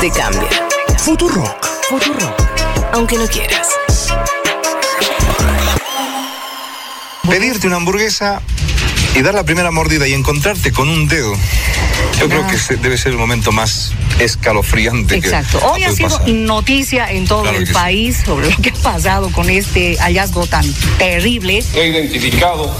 [0.00, 0.48] Te cambia.
[0.98, 1.66] Futurock.
[1.88, 2.40] Futurock.
[2.92, 3.70] Aunque no quieras.
[7.28, 8.40] Pedirte una hamburguesa
[9.16, 11.32] y dar la primera mordida y encontrarte con un dedo.
[12.20, 15.58] Yo creo que debe ser el momento más escalofriante Exacto.
[15.58, 16.28] que Hoy ha sido pasar.
[16.28, 17.72] noticia en todo Claro el sí.
[17.72, 20.64] país sobre lo que ha pasado con este hallazgo tan
[20.98, 21.64] terrible.
[21.74, 22.70] He identificado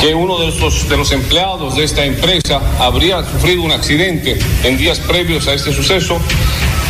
[0.00, 4.76] que uno de, estos, de los empleados de esta empresa habría sufrido un accidente en
[4.76, 6.20] días previos a este suceso.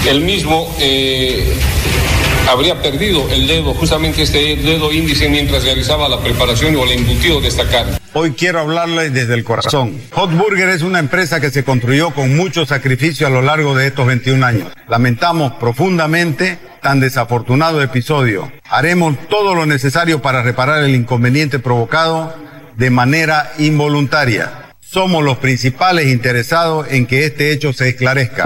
[0.07, 1.55] El mismo eh,
[2.51, 7.41] habría perdido el dedo, justamente este dedo índice, mientras realizaba la preparación o el embutido
[7.41, 7.99] de esta carne.
[8.19, 10.01] Hoy quiero hablarles desde el corazón.
[10.13, 13.89] Hot Burger es una empresa que se construyó con mucho sacrificio a lo largo de
[13.89, 14.73] estos 21 años.
[14.89, 18.51] Lamentamos profundamente tan desafortunado episodio.
[18.71, 22.35] Haremos todo lo necesario para reparar el inconveniente provocado
[22.75, 24.73] de manera involuntaria.
[24.81, 28.45] Somos los principales interesados en que este hecho se esclarezca.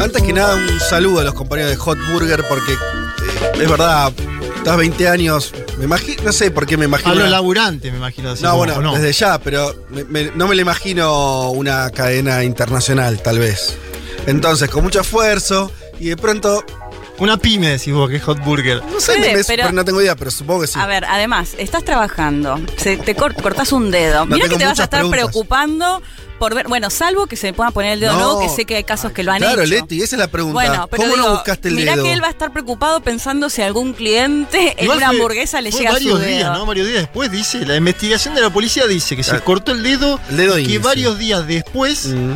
[0.00, 4.12] Antes que nada, un saludo a los compañeros de Hot Burger porque eh, es verdad,
[4.56, 7.12] estás 20 años, me imagino, no sé por qué me imagino.
[7.12, 8.30] A los laburantes, me imagino.
[8.30, 12.42] así no, como- bueno, desde ya, pero me- me- no me lo imagino una cadena
[12.44, 13.76] internacional, tal vez.
[14.26, 16.64] Entonces, con mucho esfuerzo y de pronto,
[17.20, 18.82] Una pyme, decís vos, que es Hot Burger.
[18.84, 20.78] no sé, Puede, me- pero- pero no tengo idea, pero supongo que sí.
[20.78, 24.20] A ver, además, estás trabajando, se, te cor- cortás un dedo.
[24.20, 25.20] No Mira tengo que te vas a muchas estar preguntas.
[25.20, 26.02] preocupando
[26.38, 28.18] por ver, bueno, salvo que se le pueda poner el dedo No.
[28.20, 29.70] nuevo, que sé que hay casos que lo han claro, hecho.
[29.74, 30.54] Leti, esa es la pregunta.
[30.54, 32.04] Bueno, pero ¿Cómo digo, no buscaste el mirá dedo?
[32.04, 35.60] que él va a estar preocupado pensando si algún cliente en Igual una fue- hamburguesa
[35.60, 36.30] le fue llega su varios dedo.
[36.30, 36.64] días, ¿no?
[36.64, 39.44] Varios días después dice, la investigación de la policía dice que se Claro.
[39.44, 40.78] cortó el dedo, El dedo y que índice.
[40.88, 42.32] varios días después Mm,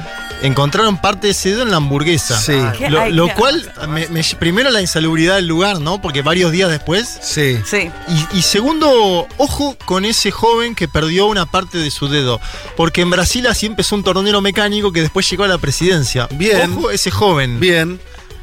[0.46, 2.38] encontraron parte de ese dedo en la hamburguesa.
[2.40, 2.90] Sí, ¿Qué?
[2.90, 3.88] Lo, cual, ganas.
[3.88, 6.00] me- me- primero la insalubridad del lugar, ¿no?
[6.00, 7.18] Porque varios días después.
[7.22, 7.58] sí.
[7.64, 7.90] Sí.
[8.32, 12.40] Y, y segundo, ojo con ese joven que perdió una parte de su dedo.
[12.76, 16.28] Porque en Brasil así empezó un tornero mecánico que después llegó a la presidencia.
[16.32, 16.72] Bien.
[16.72, 17.58] Ojo ese joven.
[17.60, 17.98] Bien.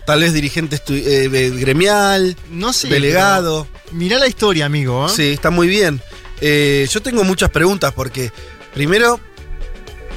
[0.05, 2.87] Tal vez dirigente eh, gremial, No sé.
[2.87, 3.67] delegado.
[3.91, 5.05] Mirá la historia, amigo.
[5.05, 5.09] ¿eh?
[5.15, 6.01] Sí, está muy bien.
[6.41, 8.31] Eh, yo tengo muchas preguntas porque,
[8.73, 9.19] primero,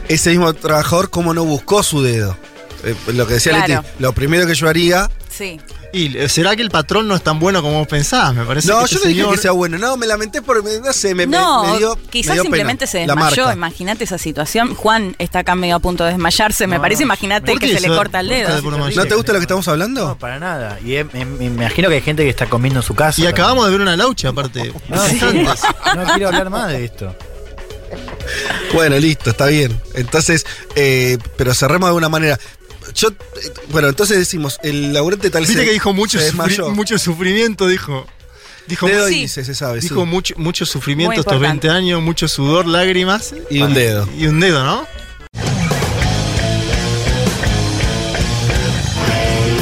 [0.09, 2.37] ese mismo trabajador, ¿cómo no buscó su dedo?
[2.84, 3.82] Eh, lo que decía Claro.
[3.82, 5.10] Leti, lo primero que yo haría.
[5.31, 5.60] Sí.
[5.92, 8.66] Y será que el patrón no es tan bueno como vos pensabas, me parece.
[8.66, 10.62] No, que yo este no dije señor- que sea bueno, no, me lamenté por.
[10.64, 11.97] me- No sé, me, no, me dio.
[12.10, 12.91] quizás me dio simplemente pena.
[12.91, 13.53] se desmayó.
[13.53, 14.75] Imagínate esa situación.
[14.75, 16.66] Juan está acá medio a punto de desmayarse.
[16.66, 18.60] Me No, parece, imagínate ¿por que se le corta el dedo.
[18.60, 20.09] ¿No te gusta lo que estamos hablando?
[20.09, 20.78] No, para nada.
[20.84, 23.20] Y eh, me, me imagino que hay gente que está comiendo en su casa.
[23.22, 24.72] Y acabamos de ver una laucha, aparte.
[24.88, 25.12] No, sí.
[25.12, 25.60] Instantes.
[25.97, 27.16] no quiero hablar más de esto.
[28.72, 29.80] Bueno, listo, está bien.
[29.94, 32.38] Entonces, eh, pero cerremos de alguna manera.
[32.94, 33.14] Yo, eh,
[33.70, 36.70] bueno, entonces decimos, el laburante tal Viste se- que dijo mucho, se sufri- desmayó.
[36.70, 38.06] mucho sufrimiento, dijo.
[38.66, 39.14] Dijo, Dedo Sí.
[39.16, 39.88] índice, se sabe, sí.
[39.88, 41.68] dijo mucho, mucho sufrimiento estos importante.
[41.68, 43.34] 20 años, mucho sudor, lágrimas.
[43.50, 44.08] Y un dedo.
[44.18, 44.86] Y un dedo, ¿no?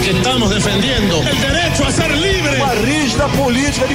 [0.04, 2.56] Que estamos defendiendo el derecho a ser libre.
[2.56, 3.94] Uma rígida política de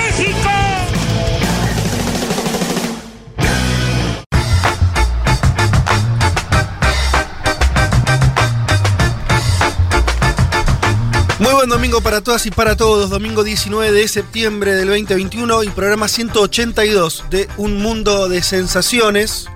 [11.41, 13.09] Muy buen domingo para todas y para todos.
[13.09, 19.47] Domingo 19 de septiembre del 2021 y programa 182 de Un Mundo de Sensaciones.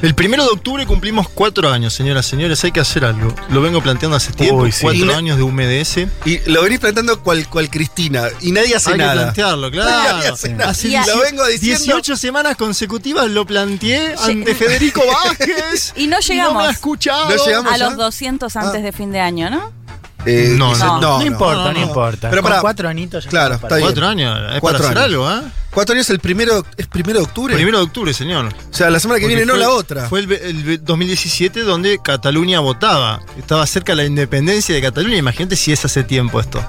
[0.00, 2.64] El primero de octubre cumplimos cuatro años, señoras y señores.
[2.64, 3.32] Hay que hacer algo.
[3.50, 4.62] Lo vengo planteando hace tiempo.
[4.62, 4.80] Uy, sí.
[4.82, 5.98] Cuatro Y años de UMDS.
[6.24, 8.24] Y lo venís planteando cual, cual Cristina.
[8.40, 9.22] Y nadie hace Hay que nada.
[9.22, 10.34] plantearlo, Nadie claro.
[10.34, 10.70] hace nada.
[10.70, 11.78] Hace Y a- lo vengo diciendo.
[11.84, 15.92] 18 semanas consecutivas lo planteé ante Federico Vázquez.
[15.94, 16.54] Y no llegamos.
[16.54, 17.28] No me ha escuchado.
[17.36, 17.72] No llegamos.
[17.72, 17.88] A ya?
[17.90, 18.84] los 200 antes Ah.
[18.84, 19.81] de fin de año, ¿no?
[20.24, 21.00] Eh, No, dice- no.
[21.00, 21.80] No, importa, no, no, no.
[21.86, 22.30] importa.
[22.30, 22.60] Pero Con pará.
[22.62, 23.80] cuatro anitos ya Claro, está bien.
[23.82, 24.38] Cuatro años.
[24.54, 25.26] Es Cuatro para hacer años.
[25.28, 25.50] algo, ¿eh?
[25.72, 26.64] Cuatro años el primero.
[26.76, 27.54] ¿Es primero de octubre?
[27.54, 28.46] Primero de octubre, señor.
[28.46, 30.08] O sea, la semana que Porque viene, no fue- la otra.
[30.08, 33.20] Fue el, el ve- 2017 donde Cataluña votaba.
[33.38, 35.16] Estaba cerca la independencia de Cataluña.
[35.16, 36.62] Imagínate si es hace tiempo esto.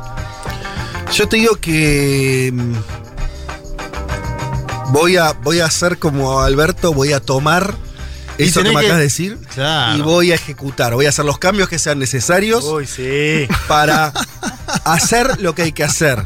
[1.14, 2.52] Yo te digo que.
[2.54, 2.74] mm,
[4.92, 7.74] Voy a, voy a hacer como Alberto, voy a tomar
[8.38, 9.98] eso que me que- acabas de decir Claro.
[9.98, 10.94] y voy a ejecutar.
[10.96, 13.48] Voy a hacer los cambios que sean necesarios Uy, sí.
[13.68, 14.12] para
[14.86, 16.24] hacer lo que hay que hacer.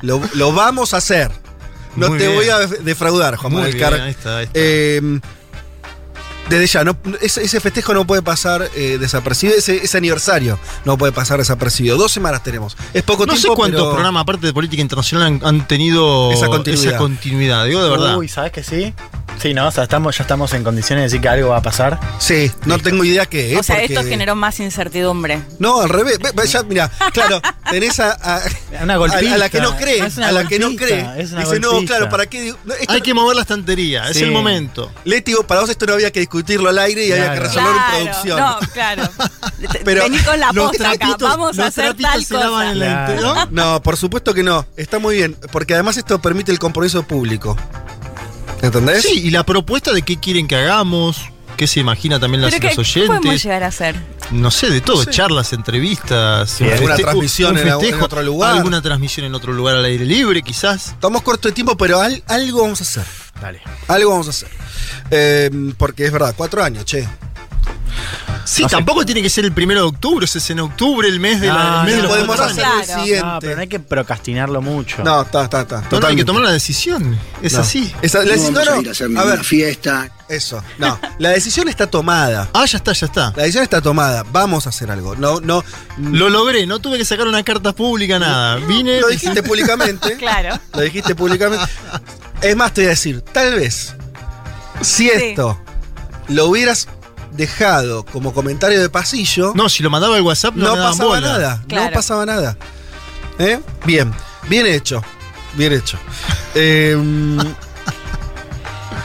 [0.00, 1.30] Lo, lo vamos a hacer.
[1.96, 2.36] No Muy te bien.
[2.38, 3.94] voy a defraudar, Juan Muy Manuel Carr.
[3.94, 4.58] ahí está, ahí está.
[4.58, 5.20] Eh,
[6.48, 10.98] Desde ya, no, ese, ese festejo no puede pasar eh, desapercibido, ese, ese aniversario no
[10.98, 11.96] puede pasar desapercibido.
[11.96, 12.76] Dos semanas tenemos.
[12.92, 16.32] Es poco No sé tiempo, cuántos pero- programas, aparte de política internacional, han, han tenido
[16.32, 16.88] Esa continuidad.
[16.94, 18.16] esa continuidad, digo de verdad.
[18.18, 18.92] Uy, ¿sabes que sí?
[19.42, 19.66] Sí, ¿no?
[19.66, 21.98] O sea, estamos, ya estamos en condiciones de decir que algo va a pasar.
[22.20, 23.56] Sí, no tengo idea qué.
[23.58, 25.42] O sea, porque- esto generó más incertidumbre.
[25.58, 26.20] No, al revés.
[26.20, 28.40] Ve- ve, ya, mira, claro, tenés a, a-
[28.84, 29.34] Una a- golpista.
[29.34, 29.98] a la que no cree.
[30.06, 31.22] Es una a la que no golpista, cree.
[31.22, 31.96] es una Dice, no, golpista.
[31.96, 32.40] claro, ¿para qué?
[32.40, 32.58] digo?
[32.64, 34.22] No, esto- Hay que mover la estantería, es Sí.
[34.22, 34.92] el momento.
[35.04, 37.42] Leti, vos- para vos esto no había que discutirlo al aire y había que Claro.
[37.42, 38.38] resolverlo en producción.
[38.38, 39.02] no, claro.
[39.84, 42.34] Pero Vení con la los posta acá, trapitos- vamos a los hacer trapitos tal se
[42.34, 42.70] lavan cosa.
[42.70, 43.12] en la Claro.
[43.12, 43.46] inter- ¿no?
[43.74, 44.66] No, por supuesto que no.
[44.76, 47.56] Está muy bien, porque además esto permite el compromiso público.
[48.62, 49.02] ¿Entendés?
[49.02, 51.18] Sí, y la propuesta de qué quieren que hagamos,
[51.56, 53.42] qué se imagina también las, Pero los ¿qué, qué podemos oyentes.
[53.44, 53.96] llegar a hacer?
[54.30, 55.10] No sé, de todo, No sé.
[55.10, 58.54] charlas, entrevistas, un alguna transmisión un en- otro lugar.
[58.56, 60.88] alguna transmisión en otro lugar al aire libre, quizás.
[60.88, 63.04] Estamos cortos de tiempo, pero al- algo vamos a hacer.
[63.40, 63.60] Dale.
[63.88, 64.48] Algo vamos a hacer.
[65.10, 67.06] Eh, porque es verdad, cuatro años, che.
[68.44, 71.46] Sí, tampoco tiene que ser el primero de octubre, es en octubre el mes de,
[71.46, 73.24] la, No, el mes de no, podemos hacer el siguiente.
[73.24, 75.04] No, pero no hay que procrastinarlo mucho.
[75.04, 75.84] No, está, está, está.
[75.90, 77.16] No, no, hay que tomar una decisión.
[77.40, 77.60] Es No.
[77.60, 77.92] así.
[78.02, 80.10] Esa- la No deci- vamos no, a no, ir a hacer a ninguna ver, fiesta.
[80.28, 80.62] eso.
[80.78, 82.48] No, la decisión está tomada.
[82.52, 83.32] Ah, ya está, ya está.
[83.36, 84.24] La decisión está tomada.
[84.32, 85.14] Vamos a hacer algo.
[85.14, 85.62] No, no.
[85.98, 88.56] Lo logré, no tuve que sacar una carta pública, nada.
[88.56, 89.00] Vine.
[89.00, 90.16] Lo dijiste públicamente.
[90.16, 90.58] Claro.
[90.74, 91.64] Lo dijiste públicamente.
[92.40, 93.94] Es más, te voy a decir, tal vez,
[94.80, 95.60] si esto
[96.28, 96.88] lo hubieras
[97.32, 101.20] dejado como comentario de pasillo, No, si lo mandaba al WhatsApp no, no pasaba bola.
[101.20, 101.64] nada.
[101.68, 101.84] Claro.
[101.86, 102.56] No pasaba nada.
[103.38, 103.58] ¿Eh?
[103.84, 104.12] Bien,
[104.48, 105.02] bien hecho.
[105.56, 105.98] Bien hecho.
[106.54, 106.94] Eh,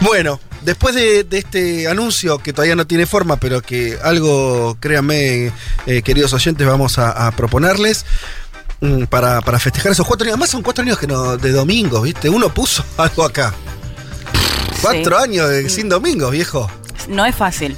[0.01, 5.51] bueno, después de, de este anuncio que todavía no tiene forma, pero que algo, créanme,
[5.85, 8.05] eh, queridos oyentes, vamos a, a proponerles.
[8.81, 10.33] mm, Para, para festejar esos cuatro años.
[10.33, 12.29] Además son cuatro años que no, de domingos, ¿viste?
[12.29, 13.53] Uno puso algo acá.
[14.81, 16.69] Cuatro años de- sin domingos, viejo.
[17.07, 17.75] No es fácil.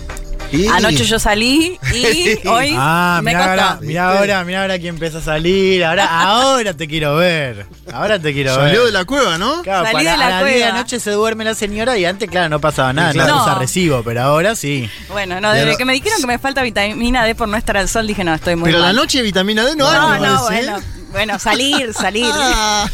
[0.51, 3.51] Y- Anoche yo salí y hoy Ah, me mira costó.
[3.62, 5.84] ahora, mira ahora, mira ahora quién empieza a salir.
[5.86, 7.68] Ahora, ahora te quiero ver.
[7.94, 8.66] Ahora te quiero ver.
[8.68, 9.62] Salió de la cueva, ¿no?
[9.62, 10.81] Claro, Salí para- de la a las 10 de la cueva.
[10.81, 13.36] noche se duerme la señora y antes, claro, no pasaba nada, claro.
[13.36, 13.60] no No.
[13.60, 14.90] recibo, pero ahora sí.
[15.10, 17.78] Bueno, no, desde Pero- que me dijeron que me falta vitamina D por no estar
[17.78, 20.19] al sol, dije, no, estoy muy Pero la noche vitamina D no, hay, No, me
[20.28, 20.63] no, ¿eh?
[20.66, 20.80] bueno.
[21.12, 22.26] Bueno, salir, salir.
[22.34, 22.88] Ah.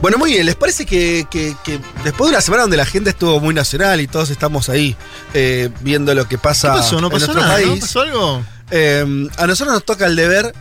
[0.00, 3.10] Bueno, muy bien, ¿les parece que, que- que después de una semana donde la gente
[3.10, 4.96] estuvo muy nacional y todos estamos ahí
[5.34, 7.00] eh, viendo lo que ¿Qué pasa pasó?
[7.00, 7.60] ¿No en pasó nuestro nada?
[7.60, 7.66] ¿no?
[7.68, 7.80] país?
[7.80, 8.42] ¿Pasó algo?
[8.70, 10.54] eh, a nosotros nos toca el deber.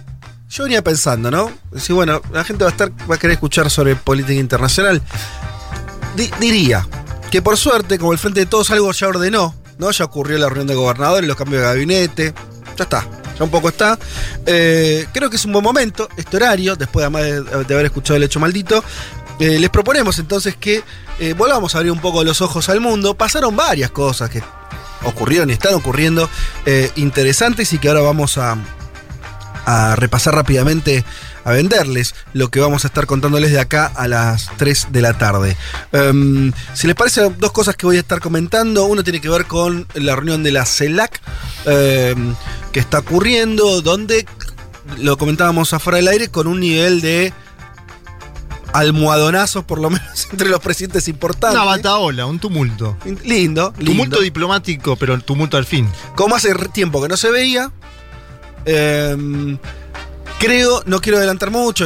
[0.49, 1.51] Yo venía pensando, ¿no?
[1.71, 5.01] Decir, bueno, la gente va a estar, va a querer escuchar sobre política internacional.
[6.15, 6.87] Di- diría
[7.29, 9.91] que por suerte, como el Frente de Todos algo ya ordenó, ¿no?
[9.91, 12.33] Ya ocurrió la reunión de gobernadores, los cambios de gabinete.
[12.77, 13.05] Ya está,
[13.37, 13.97] ya un poco está.
[14.45, 18.39] Eh, creo que es un buen momento, este horario, después de, haber escuchado el hecho
[18.39, 18.83] maldito.
[19.39, 20.83] eh, les proponemos entonces que
[21.19, 23.13] eh, volvamos a abrir un poco los ojos al mundo.
[23.15, 24.41] Pasaron varias cosas que
[25.03, 26.29] ocurrieron y están ocurriendo
[26.95, 28.57] interesantes y que ahora vamos a,
[29.65, 31.03] a repasar rápidamente,
[31.47, 35.17] a venderles lo que vamos a estar contándoles de acá a las 3 de la
[35.17, 35.55] tarde.
[35.93, 38.83] Em, si les parece, dos cosas que voy a estar comentando.
[38.83, 41.21] Uno tiene que ver con la reunión de la CELAC
[41.65, 42.35] em,
[42.73, 44.25] que está ocurriendo, donde
[44.97, 47.31] lo comentábamos afuera del aire con un nivel de
[48.73, 51.55] almohadonazos, por lo menos entre los presidentes importantes.
[51.57, 52.97] Una bataola, un tumulto.
[53.05, 53.73] Lindo, lindo.
[53.85, 55.87] Tumulto diplomático, pero tumulto al fin.
[56.13, 57.71] Como hace tiempo que no se veía.
[58.65, 59.57] em,
[60.39, 61.85] creo, no quiero adelantar mucho,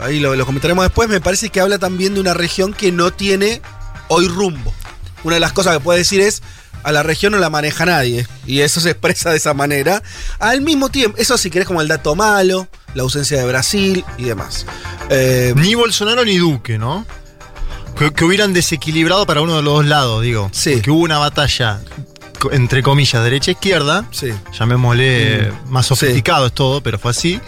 [0.00, 1.08] ahí lo, lo comentaremos después.
[1.08, 3.60] Me parece que habla también de una región que no tiene
[4.08, 4.72] hoy rumbo.
[5.24, 6.42] Una de las cosas que puede decir es.
[6.84, 8.26] A la región no la maneja nadie.
[8.44, 10.02] Y eso se expresa de esa manera.
[10.40, 14.24] Al mismo tiempo, eso si querés como el dato malo, la ausencia de Brasil y
[14.24, 14.66] demás.
[15.08, 17.06] Eh, Ni Bolsonaro ni Duque, ¿no?
[17.96, 20.50] Que, que hubieran desequilibrado para uno de los dos lados, digo.
[20.52, 20.80] Sí.
[20.80, 21.80] Que hubo una batalla,
[22.50, 24.04] entre comillas, derecha-izquierda.
[24.10, 24.32] sí.
[24.58, 25.70] Llamémosle Mm.
[25.70, 27.40] más sofisticado es todo, pero fue así.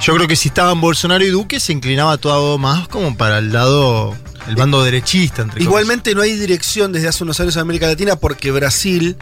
[0.00, 3.52] Yo creo que si estaban Bolsonaro y Duque, se inclinaba todo más como para el
[3.52, 4.16] lado,
[4.48, 8.16] el bando derechista, entre Igualmente no hay dirección desde hace unos años en América Latina
[8.16, 9.18] porque Brasil,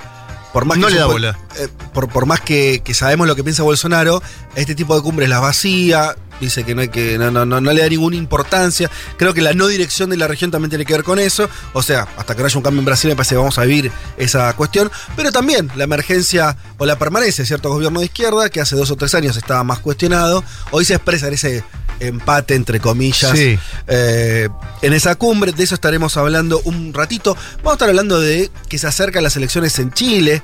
[0.53, 1.39] por más No que le da bola.
[1.59, 4.23] eh, por, por más que, que sabemos lo que piensa Bolsonaro,
[4.55, 7.73] este tipo de cumbres las vacía, dice que no hay que, no, no, no, no
[7.73, 8.91] le da ninguna importancia.
[9.17, 11.49] Creo que la no dirección de la región también tiene que ver con eso.
[11.73, 13.65] O sea, hasta que no haya un cambio en Brasil, me parece que vamos a
[13.65, 14.91] vivir esa cuestión.
[15.17, 18.91] Pero también la emergencia o la permanencia de cierto gobierno de izquierda, que hace dos
[18.91, 21.65] o tres años estaba más cuestionado, hoy se expresa en ese
[22.01, 23.59] empate, entre comillas, Sí.
[23.87, 24.49] eh,
[24.83, 25.53] en esa cumbre.
[25.53, 27.37] De eso estaremos hablando un ratito.
[27.59, 30.43] Vamos a estar hablando de que se acercan las elecciones en Chile.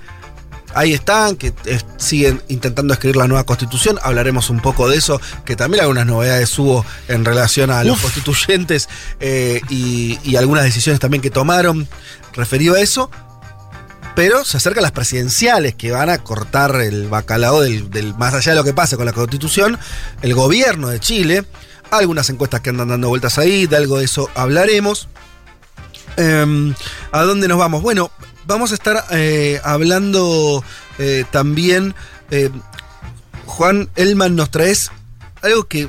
[0.77, 1.53] Ahí están, que
[1.99, 3.97] siguen intentando escribir la nueva constitución.
[4.03, 8.89] Hablaremos un poco de eso, que también algunas novedades hubo en relación a los constituyentes
[9.21, 11.87] eh, y, y algunas decisiones también que tomaron
[12.33, 13.09] referido a eso.
[14.15, 18.59] Pero se acercan las presidenciales que van a cortar el bacalao del, más allá de
[18.59, 19.79] lo que pase con la constitución,
[20.23, 21.45] el gobierno de Chile.
[21.91, 25.09] Algunas encuestas que andan dando vueltas ahí, de algo de eso hablaremos.
[26.17, 26.75] Em,
[27.11, 27.83] ¿A dónde nos vamos?
[27.83, 28.11] Bueno,
[28.47, 30.65] vamos a estar eh, hablando
[30.99, 31.95] eh, también.
[32.31, 32.51] eh,
[33.47, 34.91] Juan Elman nos traes
[35.43, 35.89] algo que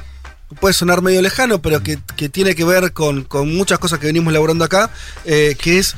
[0.60, 1.98] puede sonar medio lejano, pero que,
[2.29, 4.89] tiene que ver con, con muchas cosas que venimos laburando acá,
[5.24, 5.96] que es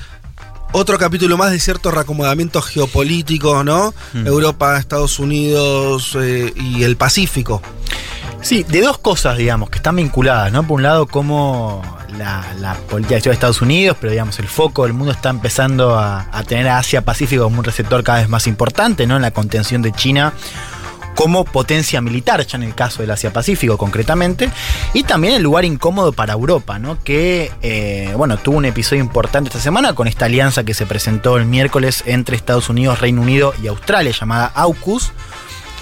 [0.71, 3.93] otro capítulo más de cierto reacomodamiento geopolítico, ¿no?
[4.13, 7.61] Europa, Estados Unidos eh, y el Pacífico.
[8.41, 10.65] Sí, de dos cosas, digamos, que están vinculadas, ¿no?
[10.65, 11.81] Por un lado, cómo
[12.17, 16.27] la, la política de Estados Unidos, pero digamos, el foco del mundo está empezando a,
[16.31, 19.15] a tener a Asia-Pacífico como un receptor cada vez más importante, ¿no?
[19.15, 20.33] En la contención de China
[21.17, 24.51] como potencia militar, ya en el caso del Asia-Pacífico concretamente,
[24.93, 27.03] y también el lugar incómodo para Europa, ¿no?
[27.03, 31.37] que eh, bueno, tuvo un episodio importante esta semana con esta alianza que se presentó
[31.37, 35.11] el miércoles entre Estados Unidos, Reino Unido y Australia, llamada AUKUS.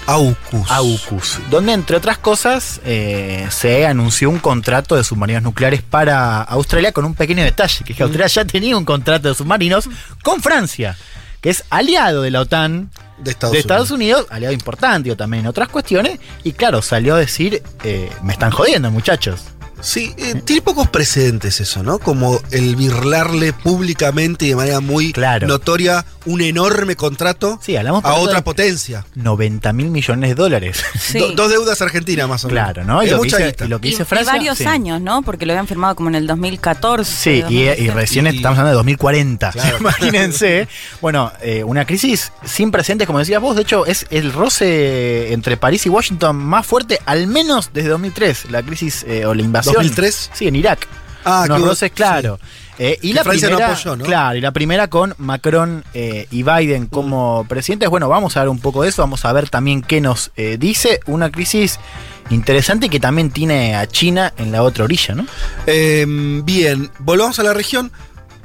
[0.06, 0.70] AUKUS.
[0.70, 6.92] AUKUS, donde entre otras cosas eh, se anunció un contrato de submarinos nucleares para Australia
[6.92, 9.90] con un pequeño detalle, que es que Australia ya tenía un contrato de submarinos
[10.22, 10.96] con Francia,
[11.42, 15.44] que es aliado de la OTAN de Estados, de Estados Unidos, aliado importante digo, también
[15.44, 19.44] en otras cuestiones, y claro, salió a decir, eh, me están jodiendo muchachos.
[19.80, 21.98] Sí, eh, tiene pocos precedentes eso, ¿no?
[21.98, 25.46] Como el birlarle públicamente y de manera muy Claro.
[25.46, 29.04] notoria un enorme contrato Sí, hablamos a otra potencia.
[29.14, 30.82] 90 mil millones de dólares.
[30.98, 31.18] Sí.
[31.18, 32.64] Do- dos deudas argentinas más o menos.
[32.64, 33.02] Claro, ¿no?
[33.02, 33.64] Y Es lo, que mucha dice, guita.
[33.64, 34.32] y lo que Y, dice y Francia.
[34.32, 34.64] varios sí.
[34.64, 35.22] años, ¿no?
[35.22, 37.12] Porque lo habían firmado como en el 2014.
[37.12, 37.90] Sí, y, y 2013.
[37.94, 39.52] recién Y- estamos hablando de 2040.
[39.52, 39.76] Claro.
[39.80, 40.68] Imagínense.
[41.00, 43.54] Bueno, eh, una crisis sin precedentes, como decías vos.
[43.56, 48.50] De hecho, es el roce entre París y Washington más fuerte, al menos desde 2003.
[48.50, 49.65] La crisis eh, o la invasión.
[49.74, 50.30] ¿2003?
[50.32, 50.86] Sí, en Irak.
[51.24, 52.38] Ah, Unos que- roces, claro.
[52.78, 54.04] Eh, y Que la Francia no primera, apoyó, ¿no?
[54.04, 57.88] Claro, y la primera con Macron eh, y Biden como presidentes.
[57.88, 60.56] Bueno, vamos a ver un poco de eso, vamos a ver también qué nos eh,
[60.60, 61.00] dice.
[61.06, 61.80] Una crisis
[62.28, 65.26] interesante que también tiene a China en la otra orilla, ¿no?
[65.66, 66.04] Eh,
[66.44, 67.90] bien, volvamos a la región.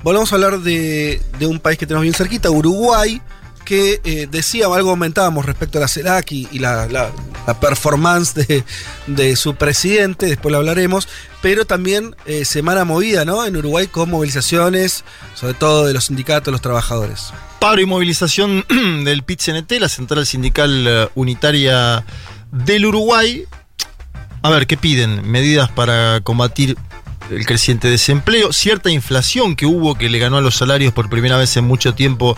[0.01, 3.21] Volvamos a hablar de, de un país que tenemos bien cerquita, Uruguay,
[3.65, 7.11] que eh, decía, algo comentábamos respecto a la CELAC y, la, la-
[7.47, 8.63] la performance de,
[9.07, 11.07] de su presidente, después lo hablaremos,
[11.41, 13.45] pero también eh, semana movida, ¿no?
[13.45, 15.03] En Uruguay con movilizaciones,
[15.33, 17.33] sobre todo de los sindicatos, los trabajadores.
[17.59, 18.63] Paro y movilización
[19.03, 22.03] del PIT-CNT, la Central Sindical eh, Unitaria
[22.51, 23.45] del Uruguay.
[24.43, 25.27] A ver, ¿qué piden?
[25.29, 26.77] Medidas para combatir
[27.31, 31.37] el creciente desempleo, cierta inflación que hubo que le ganó a los salarios por primera
[31.37, 32.35] vez en mucho tiempo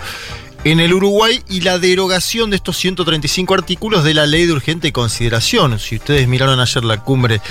[0.66, 4.94] en el Uruguay y la derogación de estos 135 artículos de la ley de urgente
[4.94, 5.78] consideración.
[5.78, 7.42] Si ustedes miraron ayer la cumbre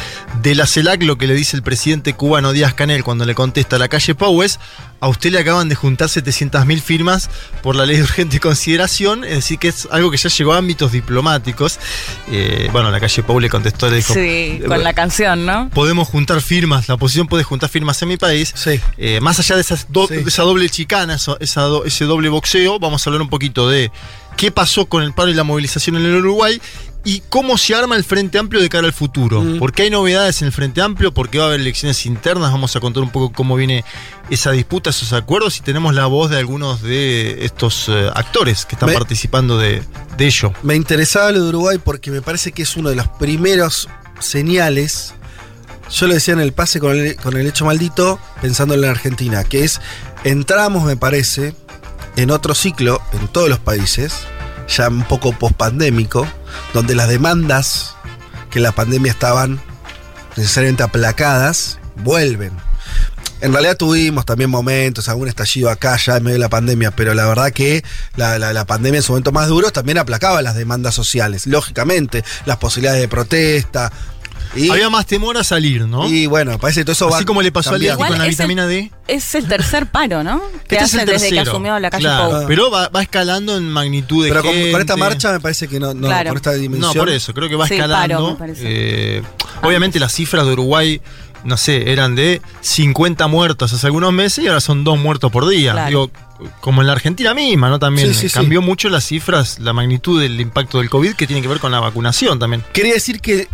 [0.41, 3.77] de la CELAC, lo que le dice el presidente cubano Díaz Canel cuando le contesta
[3.77, 4.59] a la calle Pau es,
[5.01, 7.29] a usted le acaban de juntar 700.000 firmas
[7.63, 10.59] por la ley de urgente consideración, es decir, que es algo que ya llegó a
[10.59, 11.79] ámbitos diplomáticos.
[12.31, 14.15] Eh, bueno, la calle Pau le contestó, le dijo...
[14.15, 15.69] Sí, "Eh, con la canción, ¿no?
[15.71, 18.53] Podemos juntar firmas, la oposición puede juntar firmas en mi país.
[18.57, 18.81] Sí.
[18.97, 20.15] Eh, más allá de, esas do- Sí.
[20.15, 23.69] de esa doble chicana, eso- esa do- ese doble boxeo, vamos a hablar un poquito
[23.69, 23.91] de
[24.37, 26.61] qué pasó con el paro y la movilización en el Uruguay
[27.05, 29.41] y cómo se arma el Frente Amplio de cara al futuro.
[29.43, 29.59] Mm.
[29.59, 32.81] Porque hay novedades en el Frente Amplio, porque va a haber elecciones internas, vamos a
[32.81, 33.85] contar un poco cómo viene
[34.31, 38.77] esa disputa, esos acuerdos y tenemos la voz de algunos de estos eh, actores que
[38.77, 39.83] están Me- participando de,
[40.17, 40.53] de ello.
[40.63, 43.89] Me interesaba lo de Uruguay porque me parece que es uno de los primeros
[44.21, 45.15] señales.
[45.91, 48.91] Yo lo decía en el pase con el, con el hecho maldito, pensando en la
[48.91, 49.81] Argentina, que es,
[50.25, 51.55] entramos, me parece,
[52.17, 54.13] en otro ciclo en todos los países,
[54.69, 56.27] ya un poco pospandémico,
[56.75, 57.95] donde las demandas
[58.51, 59.61] que en la pandemia estaban
[60.37, 62.53] necesariamente aplacadas, vuelven.
[63.41, 67.13] En realidad tuvimos también momentos, algún estallido acá ya en medio de la pandemia, pero
[67.13, 67.83] la verdad que
[68.15, 72.23] la, la- la pandemia en su momento más duro también aplacaba las demandas sociales, lógicamente,
[72.47, 73.91] las posibilidades de protesta.
[74.55, 76.07] Y, Había más temor a salir, ¿no?
[76.07, 78.11] y bueno, parece que todo eso va Así como le pasó a Leti cambiando.
[78.13, 78.91] con la el- vitamina D.
[79.09, 80.43] Es el tercer paro, ¿no?
[80.69, 82.45] Que Este es hace el desde que asumió la calle Claro, Pou.
[82.49, 85.81] Pero va, va escalando en magnitud de Pero con, con esta marcha me parece que
[85.81, 86.29] no, no Claro.
[86.31, 86.93] con esta No, dimensión.
[86.95, 88.15] por eso, creo que va Sí, escalando.
[88.17, 88.63] paro, me parece.
[88.67, 89.23] Eh,
[89.63, 91.01] obviamente las cifras de Uruguay,
[91.45, 95.49] no sé, eran de 50 muertos hace algunos meses y ahora son dos muertos por
[95.49, 95.73] día.
[95.73, 95.89] Claro.
[95.89, 96.11] Digo,
[96.61, 97.79] como en la Argentina misma, ¿no?
[97.79, 98.35] También Sí, sí, sí.
[98.35, 101.73] cambió mucho las cifras, la magnitud del impacto del COVID que tiene que ver con
[101.73, 102.63] la vacunación también.
[102.73, 103.49] Quería decir que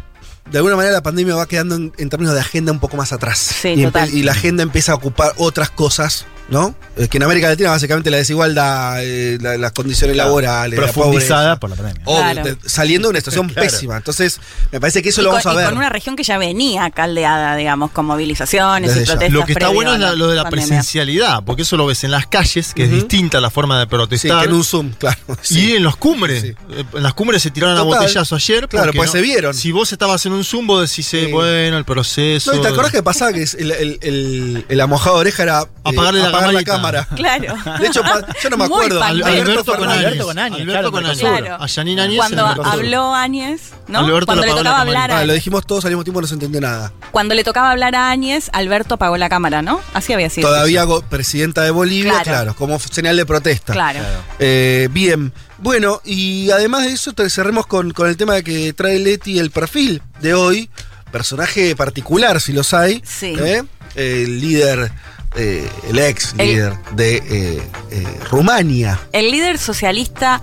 [0.50, 3.12] de alguna manera la pandemia va quedando en, en términos de agenda un poco más
[3.12, 3.38] atrás.
[3.38, 4.14] Sí, y, empe- total.
[4.14, 6.74] y la agenda empieza a ocupar otras cosas ¿no?
[6.96, 11.60] Eh, que en América Latina básicamente la desigualdad, eh, la- las condiciones laborales, la Profundizada
[11.60, 12.02] por la pandemia.
[12.06, 12.56] obvio, Claro.
[12.56, 13.68] te- saliendo de una situación Claro.
[13.70, 13.96] pésima.
[13.96, 14.40] Entonces,
[14.72, 15.68] me parece que eso y, lo con, vamos a y ver.
[15.68, 19.12] con una región que ya venía caldeada, digamos, con movilizaciones Desde y ya.
[19.12, 19.32] protestas.
[19.34, 20.66] Lo que está bueno a es la- lo de la pandemia.
[20.66, 23.90] presencialidad, porque eso lo ves en las calles, que es distinta la forma de Sí,
[23.90, 24.40] protestar.
[24.40, 25.18] que en un Zoom, claro.
[25.42, 25.60] sí.
[25.68, 26.42] Y en los cumbres.
[26.42, 26.48] Sí.
[26.70, 28.00] Eh, En las cumbres se tiraron a Total.
[28.00, 28.68] botellazo ayer.
[28.68, 29.54] Claro, porque pues se vieron.
[29.54, 31.32] Si vos estabas en un zoom, vos decís, eh, Sí.
[31.32, 32.52] bueno, el proceso.
[32.52, 35.42] No, ¿y te acordás que pasaba que es el, el, el, el amojado de oreja
[35.42, 37.08] era eh, Apagarle la apagar la cámara?
[37.16, 37.54] Claro.
[37.78, 38.02] De hecho,
[38.42, 39.02] yo no me acuerdo.
[39.02, 39.88] Al- Alberto, con.
[39.88, 41.18] Alberto con Áñez, Alberto con Áñez.
[41.20, 41.56] Claro.
[41.62, 44.00] A Yanina Áñez Cuando habló Áñez, ¿no?
[44.00, 46.34] Alberto cuando le tocaba hablar a Ah, lo dijimos todos al mismo tiempo, no se
[46.34, 46.92] entendió nada.
[47.10, 49.80] Cuando le tocaba hablar a Áñez, Alberto apagó la cámara, ¿no?
[49.94, 50.48] Así había sido.
[50.48, 52.24] Todavía presidenta de Bolivia, Claro.
[52.24, 53.72] claro, como señal de protesta.
[53.72, 54.00] Claro.
[54.38, 58.98] Eh, bien, bueno, y además de eso, cerremos con, con el tema de que trae
[58.98, 60.70] Leti el perfil de hoy.
[61.10, 63.02] Personaje particular, si los hay.
[63.04, 63.34] Sí.
[63.38, 63.62] ¿eh?
[63.94, 64.92] El líder,
[65.36, 68.98] eh, el ex El- líder de eh, eh, Rumania.
[69.12, 70.40] El líder socialista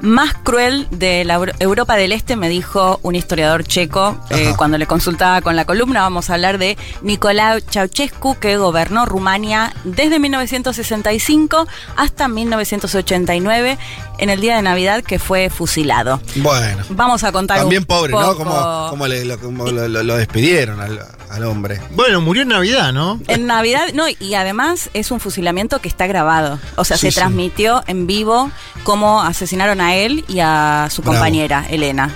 [0.00, 4.78] más cruel de la Euro- Europa del Este, me dijo un historiador checo eh, cuando
[4.78, 6.02] le consultaba con la columna.
[6.02, 11.66] Vamos a hablar de Nicolae Ceausescu, que gobernó Rumania desde 1965
[11.96, 13.76] hasta 1989,
[14.18, 16.20] en el día de Navidad que fue fusilado.
[16.36, 16.84] Bueno.
[16.90, 18.36] Vamos a contar También un pobre, poco- ¿no?
[18.36, 21.80] Como, como le- lo, como lo- lo- lo despidieron al, al hombre.
[21.92, 23.20] Bueno, murió en Navidad, ¿no?
[23.28, 26.58] En Navidad, no, y además es un fusilamiento que está grabado.
[26.76, 27.16] O sea, Sí, se sí.
[27.16, 28.50] transmitió en vivo
[28.84, 31.16] cómo asesinaron a él y a su Bravo.
[31.16, 32.10] compañera, Elena.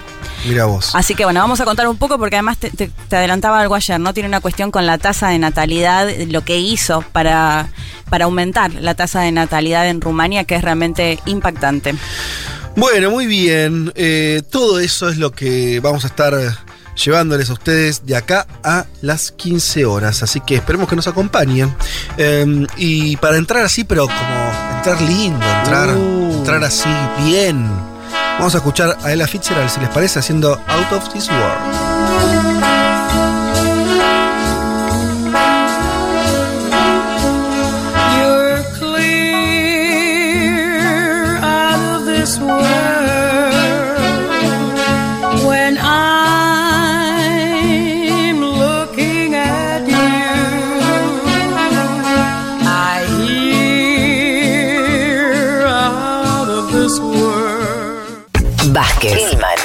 [0.44, 0.90] Mira vos.
[0.94, 3.76] Así que bueno, vamos a contar un poco porque además te, te- te adelantaba algo
[3.76, 4.12] ayer, ¿no?
[4.12, 7.68] Tiene una cuestión con la tasa de natalidad, lo que hizo para,
[8.10, 11.94] para aumentar la tasa de natalidad en Rumania, que es realmente impactante.
[12.74, 13.92] Bueno, muy bien.
[13.94, 16.34] Eh, todo eso es lo que vamos a estar
[17.04, 20.22] llevándoles a ustedes de acá a las 15 horas.
[20.22, 21.74] Así que esperemos que nos acompañen.
[22.16, 26.88] Eh, y para entrar así, pero como entrar lindo, entrar, entrar así
[27.24, 27.68] bien.
[28.38, 31.91] Vamos a escuchar a Ella Fitzgerald, si les parece, haciendo Out of This World.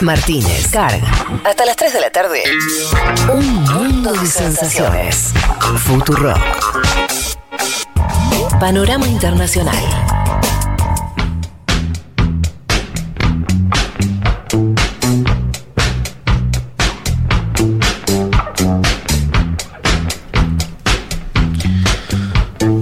[0.02, 1.08] Martínez, Carga.
[1.44, 2.44] Hasta las 3 de la tarde.
[3.34, 5.34] Un mundo de sensaciones.
[5.80, 6.36] Futuro.
[8.60, 9.76] Panorama Internacional.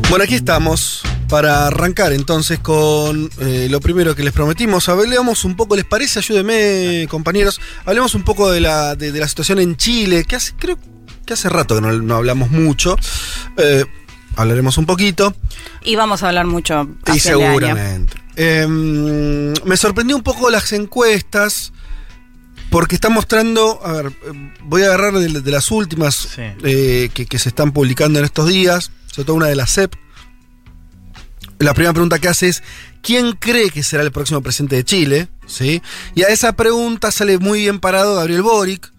[0.10, 4.88] Bueno, aquí estamos para arrancar entonces con eh, lo primero que les prometimos.
[4.90, 6.20] Hablemos un poco, ¿les parece?
[6.20, 7.60] Ayúdenme, compañeros.
[7.86, 10.78] Hablemos un poco de la, de, de la situación en Chile, que hace, creo
[11.26, 12.96] que hace rato que no, no hablamos mucho.
[13.58, 13.86] Eh,
[14.36, 15.36] hablaremos un poquito.
[15.84, 16.88] Y vamos a hablar mucho.
[17.14, 18.14] Y seguramente.
[18.36, 21.72] Eh, me sorprendió un poco las encuestas.
[22.72, 24.12] Porque están mostrando, a ver,
[24.64, 26.42] voy a agarrar de, de las últimas Sí.
[26.64, 29.94] eh, que, que se están publicando en estos días, sobre todo una de la CEP.
[31.60, 32.64] La primera pregunta que hace es,
[33.02, 35.28] ¿quién cree que será el próximo presidente de Chile?
[35.48, 35.82] ¿Sí?
[36.16, 38.92] Y a esa pregunta sale muy bien parado Gabriel Boric,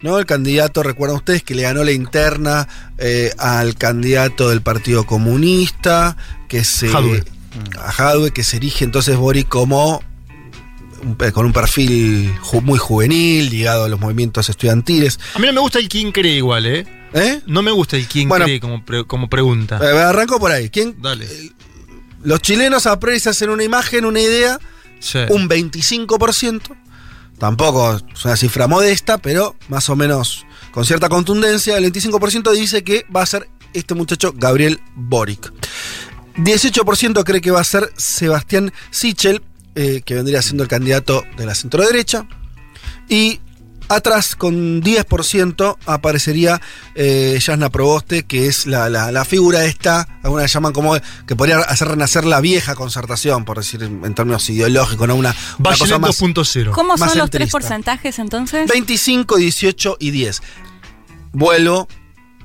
[0.00, 0.18] ¿no?
[0.18, 6.16] El candidato, recuerdan ustedes, que le ganó la interna eh, al candidato del Partido Comunista,
[6.48, 6.88] que se...
[6.88, 7.24] Jadwe.
[7.78, 10.00] A Jadwe, que se erige entonces Boric como
[11.18, 15.18] pe- con un perfil ju- muy juvenil, ligado a los movimientos estudiantiles.
[15.34, 16.86] A mí no me gusta el quién cree igual, ¿eh?
[17.12, 17.40] ¿Eh?
[17.46, 18.44] No me gusta el quién Bueno.
[18.44, 19.80] cree como, pre- como pregunta.
[19.82, 20.70] Eh, arranco por ahí.
[20.70, 21.26] ¿Quién, Dale.
[22.22, 24.58] Los chilenos a priori se hacen una imagen, una idea,
[24.98, 25.18] Sí.
[25.30, 26.76] un 25%.
[27.38, 31.76] Tampoco es una cifra modesta, pero más o menos con cierta contundencia.
[31.78, 35.50] El 25% dice que va a ser este muchacho Gabriel Boric.
[36.36, 39.42] 18% cree que va a ser Sebastián Sichel,
[39.74, 42.26] eh, que vendría siendo el candidato de la centro derecha.
[43.08, 43.40] Y
[43.90, 46.60] atrás, con 10%, aparecería
[46.94, 50.94] eh, Yasna Proboste, que es la, la- la figura esta, algunas la llaman como
[51.26, 55.14] que podría hacer renacer la vieja concertación, por decir en, términos ideológicos, ¿no?
[55.16, 56.70] Una, una cosa más 2.0.
[56.72, 58.68] ¿Cómo Más son los tres porcentajes entonces?
[58.68, 60.40] 25, 18 y 10.
[61.32, 61.86] Vuelvo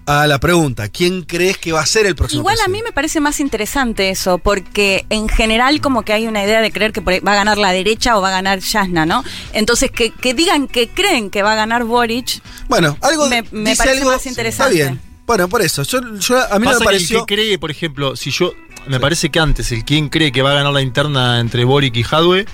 [0.08, 2.92] a la pregunta, ¿quién crees que va a ser el próximo Igual a mí me
[2.92, 7.02] parece más interesante eso, porque en general como que hay una idea de creer que
[7.02, 9.24] va a ganar la derecha o va a ganar Yasna, ¿no?
[9.54, 13.72] Entonces que, que digan que creen que va a ganar Boric, Bueno, algo me- me
[13.72, 14.74] dice parece algo- más interesante.
[14.76, 15.02] Está bien.
[15.26, 15.82] Bueno, por eso.
[15.84, 17.26] Yo, yo- a mí no me que el pareció.
[17.26, 18.54] que cree, por ejemplo, si yo.
[18.88, 21.96] me parece que antes el quien cree que va a ganar la interna entre Boric
[21.96, 22.46] y Jadwe.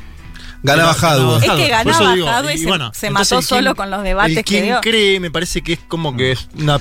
[0.64, 1.38] Ganaba Jadwe.
[1.38, 4.32] Es que digo, Jadwe, y se, bueno, se entonces mató solo quien- con los debates
[4.38, 4.82] el que quien dio.
[4.82, 6.80] cree me parece que es como que es una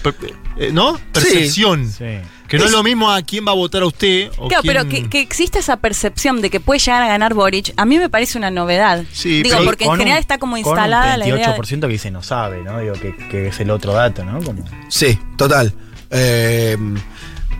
[0.59, 0.99] eh, ¿no?
[1.13, 1.91] percepción.
[1.91, 2.05] Sí.
[2.47, 4.89] Que no es lo mismo a quién va a votar a usted o Claro, pero
[4.89, 8.11] que, que exista esa percepción de que puede llegar a ganar Boric, a mí me
[8.11, 9.05] parece una novedad.
[9.13, 11.37] Sí, Digo, pero porque en Con general un- está como con instalada un la idea.
[11.37, 12.81] de- 28% que dice no sabe, ¿no?
[12.81, 14.43] Digo, que, que es el otro dato, ¿no?
[14.43, 14.65] Como...
[14.89, 15.73] Sí, total.
[16.11, 16.77] Eh,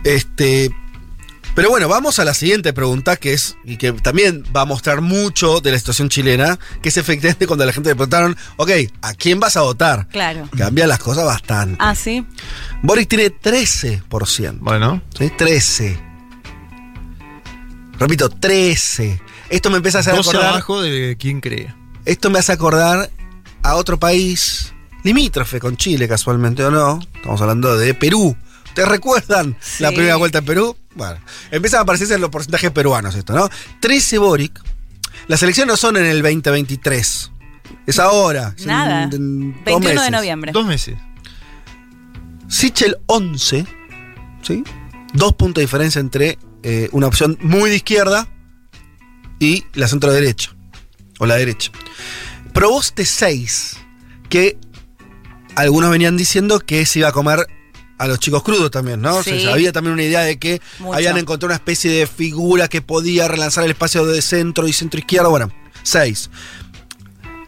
[0.03, 0.71] este.
[1.61, 5.01] Pero bueno, vamos a la siguiente pregunta, que es, y que también va a mostrar
[5.01, 8.71] mucho de la situación chilena, que es efectivamente cuando la gente le preguntaron, ok,
[9.03, 10.07] ¿a quién vas a votar?
[10.07, 10.49] Claro.
[10.57, 11.75] Cambia las cosas bastante.
[11.77, 12.25] Ah, sí.
[12.81, 14.57] Boric tiene 13%.
[14.59, 15.03] Bueno.
[15.15, 15.29] ¿sí?
[15.37, 16.01] 13.
[17.99, 19.21] Repito, 13.
[19.51, 20.49] Esto me empieza a hacer 12 acordar.
[20.49, 21.75] abajo de quién cree.
[22.05, 23.11] Esto me hace acordar
[23.61, 26.99] a otro país limítrofe con Chile, casualmente o no.
[27.13, 28.35] Estamos hablando de Perú.
[28.65, 30.75] ¿Ustedes recuerdan la primera vuelta en Perú?
[30.95, 31.19] Bueno,
[31.51, 33.49] empiezan a aparecerse los porcentajes peruanos esto, ¿no?
[33.79, 34.61] 13 Boric.
[35.27, 37.31] Las elecciones no son en el 2023.
[37.87, 38.53] Es ahora.
[38.57, 39.03] es Nada.
[39.03, 40.11] en dos 21 de meses.
[40.11, 40.51] noviembre.
[40.51, 40.95] Dos meses.
[42.49, 43.65] Sichel 11,
[44.41, 44.63] ¿sí?
[45.13, 48.27] Dos puntos de diferencia entre eh, una opción muy de izquierda
[49.39, 50.53] y la centro derecha.
[51.19, 51.71] O la derecha.
[52.53, 53.77] Proboste 6,
[54.29, 54.57] que
[55.55, 57.47] algunos venían diciendo que se iba a comer
[58.01, 59.17] a los chicos crudos también, ¿no?
[59.17, 59.47] O sea, Sí.
[59.47, 60.93] había también una idea de que Mucho.
[60.95, 64.99] habían encontrado una especie de figura que podía relanzar el espacio de centro y centro
[64.99, 65.27] izquierda.
[65.29, 65.51] Bueno,
[65.83, 66.29] 6.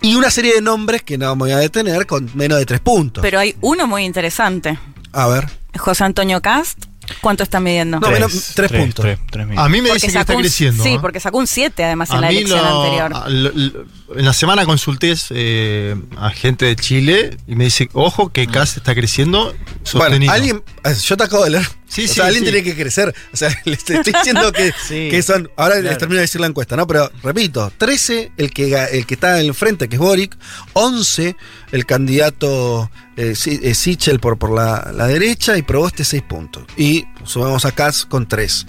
[0.02, 2.82] Y una serie de nombres que no me voy a detener con menos de 3
[2.82, 3.22] puntos.
[3.22, 4.78] Pero hay uno muy interesante.
[5.12, 5.48] a ver.
[5.78, 6.86] José Antonio Cast.
[7.22, 8.00] ¿Cuánto está midiendo?
[8.00, 9.06] No, menos- tres puntos.
[9.06, 10.84] A mí me Porque dice que está un- creciendo.
[10.84, 11.00] Sí, ¿eh?
[11.02, 13.12] porque sacó un 7 además en A la elección lo- anterior.
[13.14, 13.86] a- lo- lo-
[14.18, 18.78] en la semana consulté eh, a gente de Chile y me dice, ojo, que CAS
[18.78, 20.32] está creciendo sostenido.
[20.32, 20.64] Bueno, alguien.
[20.84, 21.68] Eh, Yo te acabo de leer.
[21.88, 22.52] Sí, o sí, sea, alguien sí.
[22.52, 23.14] tiene que crecer.
[23.32, 25.50] O sea, les estoy diciendo que, que son.
[25.56, 26.88] Ahora les termino de decir la encuesta, ¿no?
[26.88, 30.38] Pero repito: 13 el que, el que está en frente, que es Boric.
[30.74, 31.36] 11
[31.72, 35.58] el candidato eh, eh, Sichel por, por la, la derecha.
[35.58, 36.64] Y Proboste 6 puntos.
[36.78, 38.66] Y sumamos a Katz con 3.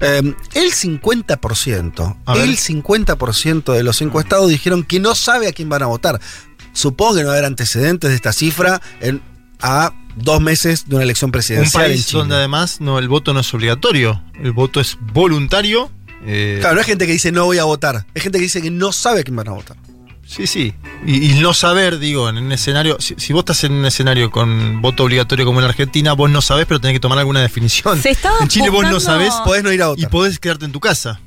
[0.00, 2.16] Eh, el 50%.
[2.24, 2.44] A ver.
[2.44, 6.20] El 50% de los encuestados dijeron que no sabe a quién van a votar.
[6.72, 9.22] Supongo que no va a haber antecedentes de esta cifra en,
[9.60, 12.18] a dos meses de una elección Un presidencial en país Chile.
[12.20, 15.90] donde además no, el voto no es obligatorio, el voto es voluntario.
[16.24, 18.06] eh, Claro, no hay gente que dice no voy a votar.
[18.14, 19.76] Hay gente que dice que no sabe quién van a votar.
[20.26, 20.74] Sí, sí.
[21.06, 24.28] Y, y no saber, digo, en un escenario, si, si vos estás en un escenario
[24.32, 28.02] con voto obligatorio como en Argentina, vos no sabés, pero tenés que tomar alguna definición.
[28.02, 30.10] Se en Chile vos no sabés Podés no ir a y votar.
[30.10, 31.20] podés quedarte en tu casa.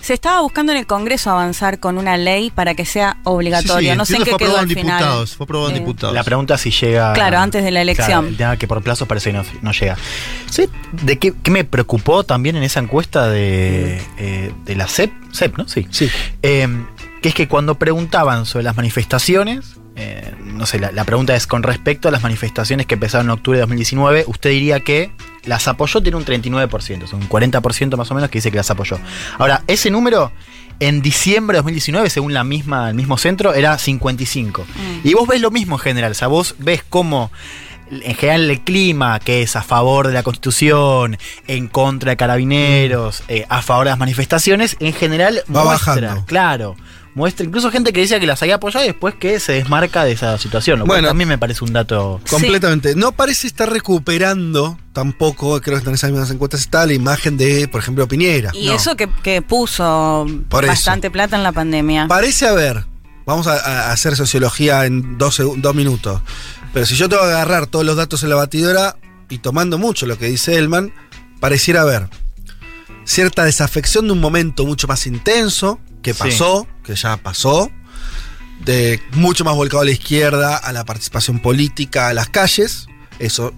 [0.00, 3.88] Se estaba buscando en el Congreso avanzar con una ley para que sea obligatorio.
[3.88, 4.98] Sí, sí, no sé en qué fue quedó al final.
[4.98, 5.36] diputados.
[5.36, 6.14] Fue aprobado en Eh, diputados.
[6.14, 7.12] La pregunta es si llega.
[7.12, 8.06] Claro, antes de la elección.
[8.08, 9.96] Claro, el tema que por plazo parece que no, no llega.
[10.50, 10.68] ¿Sí?
[10.92, 15.12] ¿De qué, qué me preocupó también en esa encuesta de, eh, de la CEP?
[15.34, 15.66] CEP, ¿no?
[15.68, 15.88] Sí.
[15.90, 16.08] Sí.
[16.42, 16.68] Eh,
[17.22, 21.46] que es que cuando preguntaban sobre las manifestaciones, eh, no sé, la, la pregunta es
[21.46, 25.10] con respecto a las manifestaciones que empezaron en octubre de 2019, usted diría que
[25.46, 28.70] las apoyó, tiene un 39%, es un 40% más o menos que dice que las
[28.70, 28.98] apoyó.
[29.38, 30.32] Ahora, ese número
[30.80, 34.62] en diciembre de 2019, según la misma, el mismo centro, era 55.
[34.62, 35.08] Mm.
[35.08, 37.30] Y vos ves lo mismo en general, o sea, vos ves cómo
[37.90, 43.22] en general el clima, que es a favor de la constitución, en contra de carabineros,
[43.28, 46.26] eh, a favor de las manifestaciones, en general Va muestra, bajando.
[46.26, 46.76] claro,
[47.16, 50.12] muestra incluso gente que decía que las había apoyado y después que se desmarca de
[50.12, 51.08] esa situación, lo cual Bueno.
[51.08, 52.20] también me parece un dato...
[52.30, 52.94] Completamente.
[52.94, 57.68] No parece estar recuperando tampoco, creo que en esas mismas encuestas está la imagen de,
[57.68, 58.50] por ejemplo, Piñera.
[58.54, 58.74] Y No.
[58.74, 60.70] eso que, que puso Por eso.
[60.72, 62.06] bastante plata en la pandemia.
[62.06, 62.84] Parece haber,
[63.24, 66.20] vamos a, a hacer sociología en dos, dos minutos,
[66.74, 68.96] pero si yo tengo que agarrar todos los datos en la batidora
[69.30, 70.92] y tomando mucho lo que dice Elman,
[71.40, 72.08] pareciera haber
[73.04, 76.20] cierta desafección de un momento mucho más intenso, que Sí.
[76.22, 77.68] pasó, que ya pasó,
[78.64, 82.86] de mucho más volcado a la izquierda, a la participación política, a las calles,
[83.18, 83.52] eso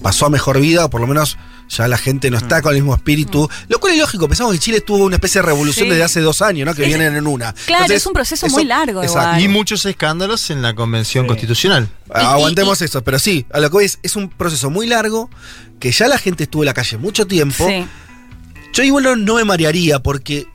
[0.00, 1.36] pasó a mejor vida, o por lo menos
[1.68, 2.42] ya la gente no Mm.
[2.42, 5.40] está con el mismo espíritu, lo cual es lógico, pensamos que Chile tuvo una especie
[5.40, 5.90] de revolución Sí.
[5.90, 6.72] desde hace dos años, ¿no?
[6.74, 7.52] Que Es- vienen en una.
[7.52, 9.40] Claro, Entonces, es un proceso eso- muy largo igual.
[9.40, 11.28] Y muchos escándalos en la convención Sí.
[11.28, 11.88] constitucional.
[12.08, 14.86] Y- Aguantemos y- eso, pero sí, a lo que voy es, es un proceso muy
[14.86, 15.28] largo,
[15.80, 17.66] que ya la gente estuvo en la calle mucho tiempo.
[17.66, 17.84] Sí.
[18.72, 20.46] Yo igual no, no me marearía porque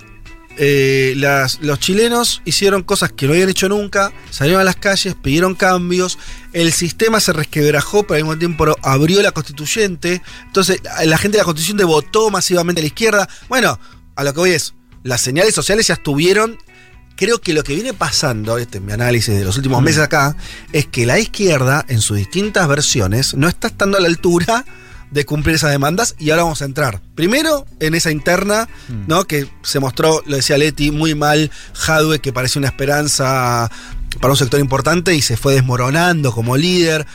[0.63, 5.15] eh, las- los chilenos hicieron cosas que no habían hecho nunca, salieron a las calles,
[5.15, 6.19] pidieron cambios,
[6.53, 11.41] el sistema se resquebrajó, pero al mismo tiempo abrió la constituyente, entonces la gente de
[11.41, 13.27] la constituyente votó masivamente a la izquierda.
[13.49, 13.79] Bueno,
[14.15, 16.57] a lo que voy es, las señales sociales ya estuvieron.
[17.15, 20.35] Creo que lo que viene pasando, este es mi análisis de los últimos meses acá,
[20.73, 24.63] es que la izquierda, en sus distintas versiones, no está estando a la altura
[25.11, 27.01] de cumplir esas demandas y ahora vamos a entrar.
[27.15, 28.67] Primero en esa interna,
[29.07, 29.25] ¿no?
[29.25, 33.69] Que se mostró, lo decía Leti, muy mal Jadwe, que parecía una esperanza
[34.19, 37.05] para un sector importante y se fue desmoronando como líder.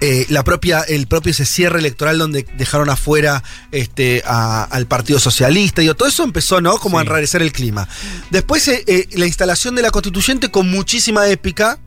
[0.00, 5.20] Eh, la propia, el propio ese cierre electoral donde dejaron afuera este, a- al Partido
[5.20, 5.80] Socialista.
[5.80, 6.76] Digo, todo eso empezó, ¿no?
[6.78, 7.88] Como a enrarecer el clima.
[8.30, 11.78] Después eh, eh, la instalación de la constituyente con muchísima épica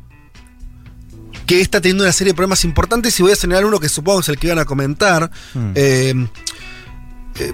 [1.45, 4.21] que está teniendo una serie de problemas importantes y voy a señalar uno que supongo
[4.21, 5.29] es el que iban a comentar.
[5.75, 6.27] Eh,
[7.39, 7.53] eh,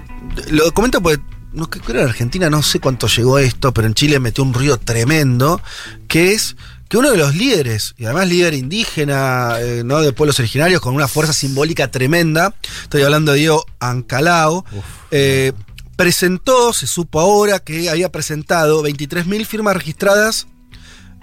[0.50, 1.22] lo comento porque
[1.54, 4.54] no que creo en Argentina no sé cuánto llegó esto, pero en Chile metió un
[4.54, 5.62] ruido tremendo,
[6.08, 6.56] que es
[6.88, 10.02] que uno de los líderes, y además líder indígena, eh, ¿no?
[10.02, 14.66] de pueblos originarios, con una fuerza simbólica tremenda, estoy hablando de Diego Ancalao,
[15.10, 15.54] eh,
[15.96, 20.48] presentó, se supo ahora que había presentado 23.000 firmas registradas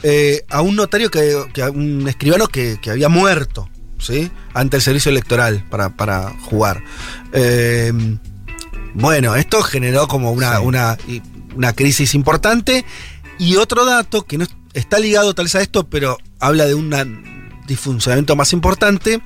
[0.02, 4.30] eh, a un notario, que, que a un escribano que, que había muerto, ¿sí?
[4.54, 6.82] Ante el servicio electoral para, para jugar.
[7.32, 7.92] Eh,
[8.94, 10.96] bueno, esto generó como una, una,
[11.56, 12.84] una crisis importante.
[13.38, 16.74] Y otro dato que no es- está ligado tal vez a esto, pero habla de
[16.74, 16.90] un
[17.66, 19.20] disfuncionamiento más importante.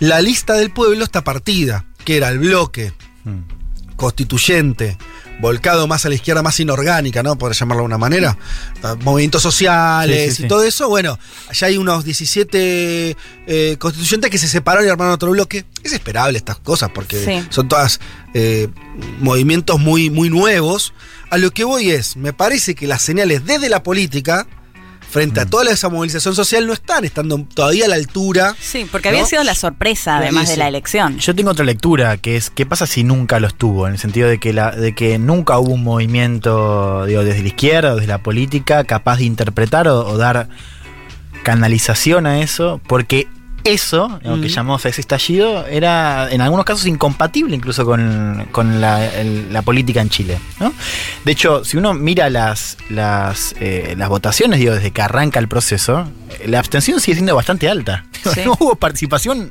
[0.00, 2.92] La lista del pueblo está partida, que era el bloque
[3.96, 4.96] constituyente,
[5.40, 7.36] volcado más a la izquierda, más inorgánica, ¿no?
[7.36, 8.36] Por llamarlo de una manera.
[9.00, 10.48] Movimientos sociales Sí, sí, y sí.
[10.48, 10.88] todo eso.
[10.88, 15.64] Bueno, allá hay unos 17 eh, constituyentes que se separaron y armaron otro bloque.
[15.82, 18.00] Es esperable estas cosas porque son todas
[18.34, 18.68] eh,
[19.20, 20.92] movimientos muy, muy nuevos.
[21.30, 24.46] A lo que voy es, me parece que las señales desde la política,
[25.10, 25.50] frente a Mm.
[25.50, 28.54] toda esa movilización social, no están estando todavía a la altura.
[28.60, 31.18] Sí, porque había sido la sorpresa, además de la elección.
[31.18, 34.28] Yo tengo otra lectura, que es qué pasa si nunca lo estuvo, en el sentido
[34.28, 38.08] de que, la, de que nunca hubo un movimiento, digo, desde la izquierda o desde
[38.08, 40.48] la política capaz de interpretar o, o dar
[41.42, 43.26] canalización a eso, porque
[43.64, 49.06] eso, lo que llamamos ese estallido, era en algunos casos incompatible incluso con, con la,
[49.14, 50.38] el- la política en Chile.
[50.58, 50.72] ¿no?
[51.24, 55.48] De hecho, si uno mira las, las, eh, las votaciones, digo, desde que arranca el
[55.48, 56.08] proceso,
[56.46, 58.04] la abstención sigue siendo bastante alta.
[58.20, 58.42] Sí.
[58.44, 59.50] No hubo participación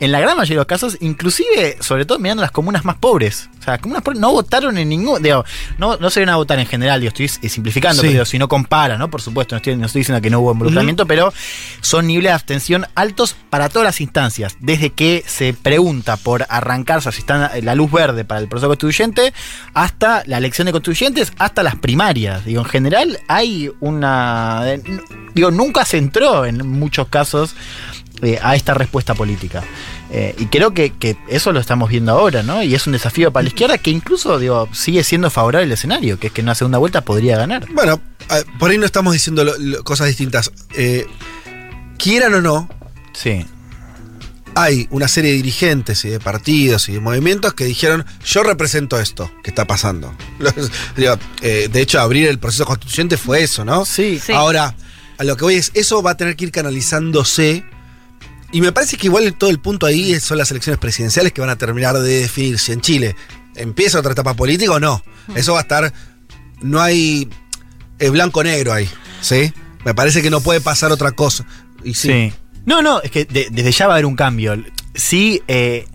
[0.00, 3.48] en la gran mayoría de los casos, inclusive, sobre todo mirando las comunas más pobres.
[3.60, 5.22] O sea, comunas pobres no votaron en ningún.
[5.22, 5.44] Digo,
[5.78, 8.08] no, no se a votar en general, digo, estoy simplificando, Sí.
[8.08, 9.08] pero digo, si no compara, ¿no?
[9.08, 11.32] Por supuesto, no estoy, no estoy diciendo que no hubo involucramiento, pero
[11.80, 14.56] son niveles de abstención altos para todas las instancias.
[14.60, 19.32] Desde que se pregunta por arrancarse, si está la luz verde para el proceso constituyente,
[19.74, 22.44] hasta la elección de constituyentes, hasta las primarias.
[22.44, 24.62] Digo, en general hay una.
[24.66, 24.82] eh,
[25.34, 27.54] Digo, nunca se entró en muchos casos
[28.22, 29.62] eh, a esta respuesta política.
[30.10, 32.62] Eh, y creo que, que eso lo estamos viendo ahora, ¿no?
[32.62, 36.18] Y es un desafío para la izquierda que incluso, digo, sigue siendo favorable el escenario,
[36.18, 37.66] que es que en una segunda vuelta podría ganar.
[37.72, 38.00] Bueno,
[38.58, 39.44] por ahí no estamos diciendo
[39.84, 40.50] cosas distintas.
[41.98, 42.68] Quieran o no,
[43.20, 43.44] Sí.
[44.54, 48.98] hay una serie de dirigentes y de partidos y de movimientos que dijeron, yo represento
[48.98, 50.14] esto que está pasando.
[50.38, 53.84] Los- digo, eh, de hecho, abrir el proceso constituyente fue eso, ¿no?
[53.84, 54.20] Sí.
[54.24, 54.32] Sí.
[54.32, 54.74] Ahora,
[55.18, 57.64] a lo que voy es, eso va a tener que ir canalizándose.
[58.50, 61.50] Y me parece que igual todo el punto ahí son las elecciones presidenciales que van
[61.50, 63.14] a terminar de definir si en Chile
[63.54, 65.02] empieza otra etapa política o no.
[65.34, 65.92] Eso va a estar.
[66.62, 67.28] No hay.
[67.98, 68.88] Es blanco-negro ahí.
[69.20, 69.52] ¿Sí?
[69.84, 71.44] Me parece que no puede pasar otra cosa.
[71.84, 72.08] Y sí.
[72.08, 72.32] Sí.
[72.68, 74.62] No, no, es que de- desde ya va a haber un cambio.
[74.94, 75.86] Sí, eh,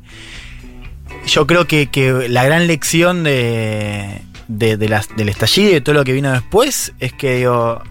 [1.27, 5.81] yo creo que, que la gran lección de, de- de las- del estallido y de
[5.81, 7.81] todo lo que vino después es que digo,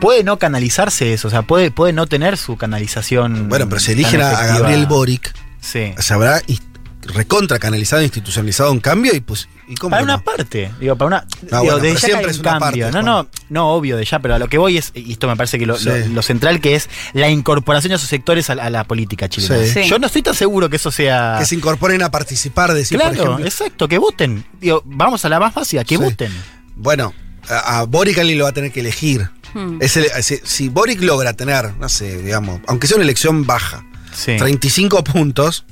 [0.00, 3.48] puede no canalizarse eso, o sea, puede, puede no tener su canalización.
[3.48, 4.46] Bueno, pero si tan eligen a, a.
[4.58, 5.92] Gabriel Boric, Sí.
[5.98, 6.60] se habrá ins-
[7.02, 9.48] recontra canalizado, institucionalizado un cambio y pues.
[9.68, 10.22] ¿y cómo Para una no?
[10.24, 11.26] parte, digo, para una.
[11.50, 12.86] No, digo, bueno, de ya siempre hay es un una cambio.
[12.86, 15.26] parte, no, no, no, obvio, de ya, pero a lo que voy es, y esto
[15.28, 15.88] me parece que lo, Sí.
[15.88, 19.28] lo- lo central que es la incorporación de esos sectores a, la- a la política
[19.28, 19.64] chilena.
[19.64, 19.82] Sí.
[19.82, 19.88] Sí.
[19.88, 21.36] Yo no estoy tan seguro que eso sea.
[21.38, 23.46] Que se incorporen a participar, decir, por Claro, ejemplo.
[23.46, 24.44] exacto, que voten.
[24.60, 26.02] Digo, vamos a la más básica, que Sí.
[26.02, 26.32] voten.
[26.76, 27.12] Bueno,
[27.48, 29.28] a, a Boric alguien lo va a tener que elegir.
[29.54, 29.78] Hmm.
[29.80, 33.84] Es el- si, si Boric logra tener, no sé, digamos, aunque sea una elección baja,
[34.14, 34.36] Sí.
[34.36, 35.64] 35 puntos,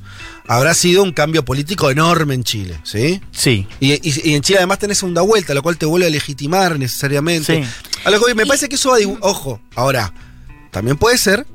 [0.52, 3.20] habrá sido un cambio político enorme en Chile, ¿sí?
[3.30, 3.68] Sí.
[3.78, 6.78] Y, y- y en Chile además tenés segunda vuelta, lo cual te vuelve a legitimar
[6.78, 7.62] necesariamente.
[7.64, 7.70] Sí.
[8.04, 10.12] A lo que me parece que eso va a Ojo, ahora,
[10.72, 11.46] también puede ser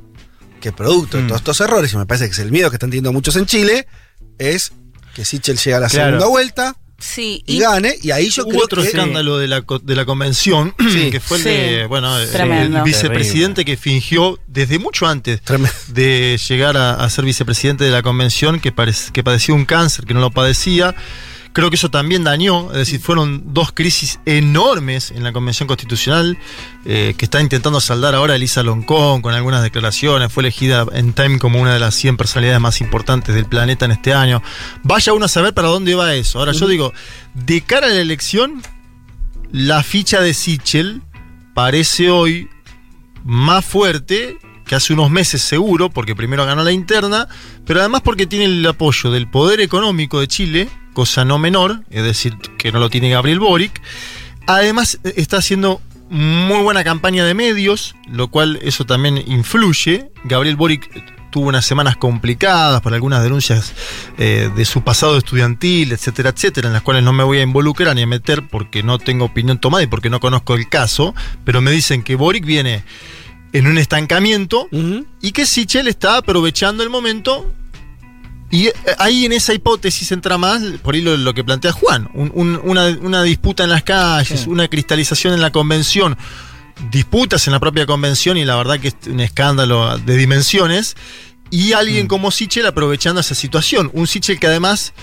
[0.61, 1.27] que producto de Mm.
[1.27, 3.45] todos estos errores, y me parece que es el miedo que están teniendo muchos en
[3.45, 3.85] Chile,
[4.37, 4.71] es
[5.13, 6.05] que Sichel llega a la Claro.
[6.11, 8.87] segunda vuelta Sí, y, y gane, y ahí yo Hubo creo otro que.
[8.87, 11.09] escándalo de la, co- de la convención, Sí.
[11.11, 11.49] que fue el Sí.
[11.49, 12.77] de, bueno, el- Tremendo.
[12.79, 15.75] el vicepresidente que fingió desde mucho antes Tremendo.
[15.89, 18.73] de llegar a, a ser vicepresidente de la convención, que,
[19.13, 20.95] que padecía un cáncer, que no lo padecía,
[21.55, 26.37] Creo que eso también dañó, es decir, fueron dos crisis enormes en la Convención Constitucional
[26.83, 30.33] eh, que está intentando saldar ahora Elisa Loncón con algunas declaraciones.
[30.33, 33.91] Fue elegida en Time como una de las 100 personalidades más importantes del planeta en
[33.91, 34.43] este año.
[34.83, 36.39] Vaya uno a saber para dónde va eso.
[36.39, 36.91] Ahora yo digo,
[37.33, 38.61] de cara a la elección,
[39.53, 41.03] la ficha de Sichel
[41.53, 42.49] parece hoy
[43.23, 47.27] más fuerte que hace unos meses seguro, porque primero ganó la interna,
[47.65, 52.03] pero además porque tiene el apoyo del poder económico de Chile, cosa no menor, es
[52.03, 53.81] decir, que no lo tiene Gabriel Boric.
[54.47, 60.11] Además eh, está haciendo muy buena campaña de medios, lo cual eso también influye.
[60.23, 60.89] Gabriel Boric
[61.35, 63.73] tuvo unas semanas complicadas por algunas denuncias
[64.17, 67.93] eh, de su pasado estudiantil, etcétera, etcétera, en las cuales no me voy a involucrar
[67.93, 71.59] ni a meter porque no tengo opinión tomada y porque no conozco el caso, pero
[71.59, 72.85] me dicen que Boric viene
[73.57, 74.67] en un estancamiento
[75.21, 77.51] y que Sichel está aprovechando el momento.
[78.51, 82.09] Y eh, ahí en esa hipótesis entra más, por ahí lo, lo que plantea Juan,
[82.13, 86.15] un- un- una, una disputa en las calles, una cristalización en la convención,
[86.91, 90.95] disputas en la propia convención y la verdad que es un escándalo de dimensiones,
[91.49, 93.89] y alguien como Sichel aprovechando esa situación.
[93.93, 94.93] Un Sichel que además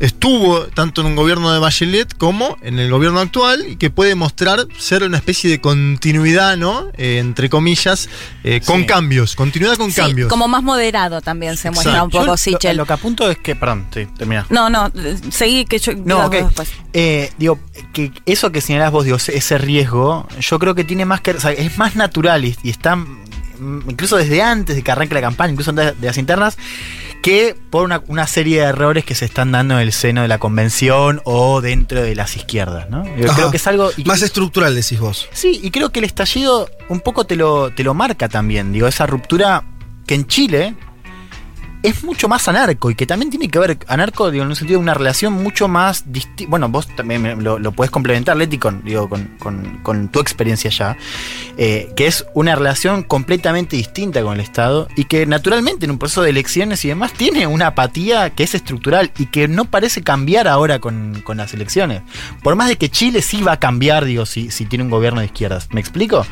[0.00, 4.14] estuvo tanto en un gobierno de Bachelet como en el gobierno actual y que puede
[4.14, 6.86] mostrar ser una especie de continuidad, ¿no?
[6.96, 8.08] Eh, entre comillas,
[8.42, 8.86] eh, con Sí.
[8.86, 10.28] cambios, continuidad con Sí, cambios.
[10.28, 12.04] como más moderado también se muestra Exacto.
[12.06, 12.76] un poco lo- Sichel.
[12.76, 14.46] Lo, que apunto es que, perdón, sí, termina.
[14.50, 14.90] No, no,
[15.30, 15.92] seguí que yo.
[15.94, 16.32] No, ok.
[16.32, 16.70] después.
[16.92, 17.60] Eh, digo,
[17.92, 21.32] que eso que señalás vos, digo, ese- ese riesgo, yo creo que tiene más que.
[21.32, 25.14] o sea, es más natural y, y está mm, incluso desde antes de que arranque
[25.14, 26.56] la campaña, incluso antes de las internas,
[27.22, 30.28] que por una, una serie de errores que se están dando en el seno de
[30.28, 33.04] la convención o dentro de las izquierdas, ¿no?
[33.16, 33.90] Yo creo que es algo.
[33.96, 35.28] y- Más estructural, decís vos.
[35.32, 38.72] Sí, y creo que el estallido un poco te lo, te lo marca también.
[38.72, 39.62] Digo, esa ruptura
[40.06, 40.74] que en Chile
[41.82, 44.78] es mucho más anarco y que también tiene que ver, anarco, digo, en un sentido
[44.78, 46.50] de una relación mucho más distinta.
[46.50, 50.70] Bueno, vos también lo, lo puedes complementar, Leti, con, digo, con, con- con tu experiencia
[50.70, 50.96] ya,
[51.56, 55.98] eh, que es una relación completamente distinta con el Estado y que naturalmente en un
[55.98, 60.02] proceso de elecciones y demás tiene una apatía que es estructural y que no parece
[60.02, 62.02] cambiar ahora con, con las elecciones.
[62.42, 65.20] Por más de que Chile sí va a cambiar, digo, si, si tiene un gobierno
[65.20, 65.68] de izquierdas.
[65.72, 66.26] ¿Me explico?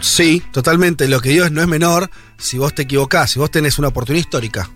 [0.00, 1.08] Sí, totalmente.
[1.08, 3.88] Lo que digo es no es menor si vos te equivocás, si vos tenés una
[3.88, 4.70] oportunidad histórica.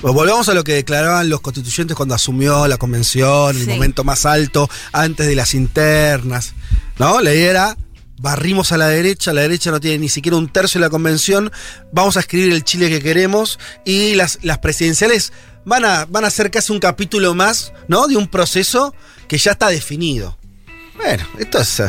[0.00, 4.26] Pues volvamos a lo que declaraban los constituyentes cuando asumió la convención, el momento más
[4.26, 6.54] alto, antes de las internas.
[6.98, 7.20] ¿No?
[7.20, 7.76] La idea era.
[8.16, 11.50] Barrimos a la derecha, la derecha no tiene ni siquiera un tercio de la convención,
[11.92, 15.32] vamos a escribir el Chile que queremos y las, las presidenciales
[15.64, 18.06] van a, van a ser casi un capítulo más, ¿no?
[18.06, 18.94] De un proceso
[19.28, 20.38] que ya está definido.
[20.96, 21.82] Bueno, esto es.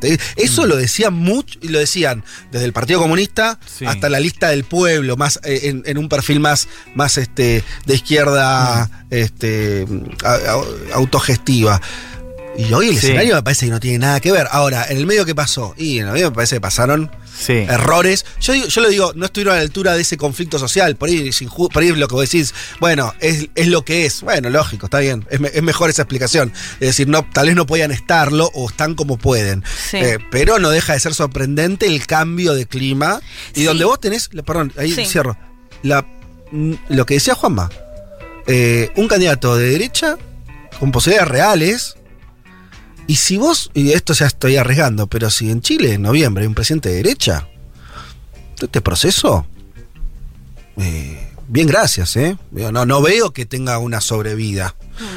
[0.00, 3.84] Te- Eso lo decían mucho, y lo decían desde el Partido Comunista Sí.
[3.84, 7.94] hasta la lista del pueblo, más eh, en, en un perfil más, más este, de
[7.94, 9.86] izquierda este,
[10.24, 11.80] a- a- autogestiva.
[12.56, 13.06] Y hoy el Sí.
[13.06, 14.46] escenario me parece que no tiene nada que ver.
[14.50, 17.52] Ahora, en el medio que pasó, y en el medio me parece que pasaron Sí.
[17.52, 18.26] errores.
[18.40, 20.96] Yo, digo- yo lo digo, no estuvieron a la altura de ese conflicto social.
[20.96, 24.06] Por ahí, sin ju- por ahí lo que vos decís, bueno, es, es lo que
[24.06, 24.22] es.
[24.22, 25.24] Bueno, lógico, está bien.
[25.30, 26.52] Es, me- es mejor esa explicación.
[26.80, 29.62] Es decir, no, tal vez no podían estarlo o están como pueden.
[29.90, 29.98] Sí.
[29.98, 33.20] Eh, pero no deja de ser sorprendente el cambio de clima.
[33.54, 33.64] Y Sí.
[33.64, 35.06] donde vos tenés, la- perdón, ahí Sí.
[35.06, 35.36] cierro.
[35.82, 36.04] La,
[36.88, 37.70] lo que decía Juanma,
[38.46, 40.16] eh, un candidato de derecha
[40.80, 41.94] con posibilidades reales.
[43.08, 46.46] Y si vos, y esto ya estoy arriesgando, pero si en Chile en noviembre hay
[46.46, 47.48] un presidente de derecha,
[48.60, 49.46] este proceso,
[50.76, 52.36] eh, bien gracias, ¿eh?
[52.52, 54.76] No, no veo que tenga una sobrevida.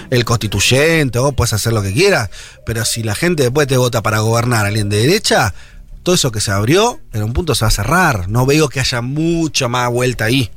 [0.09, 2.29] El constituyente, vos puedes hacer lo que quieras,
[2.65, 5.53] pero si la gente después te vota para gobernar a alguien de derecha,
[6.03, 8.29] todo eso que se abrió, en un punto se va a cerrar.
[8.29, 10.49] No veo que haya mucha más vuelta ahí.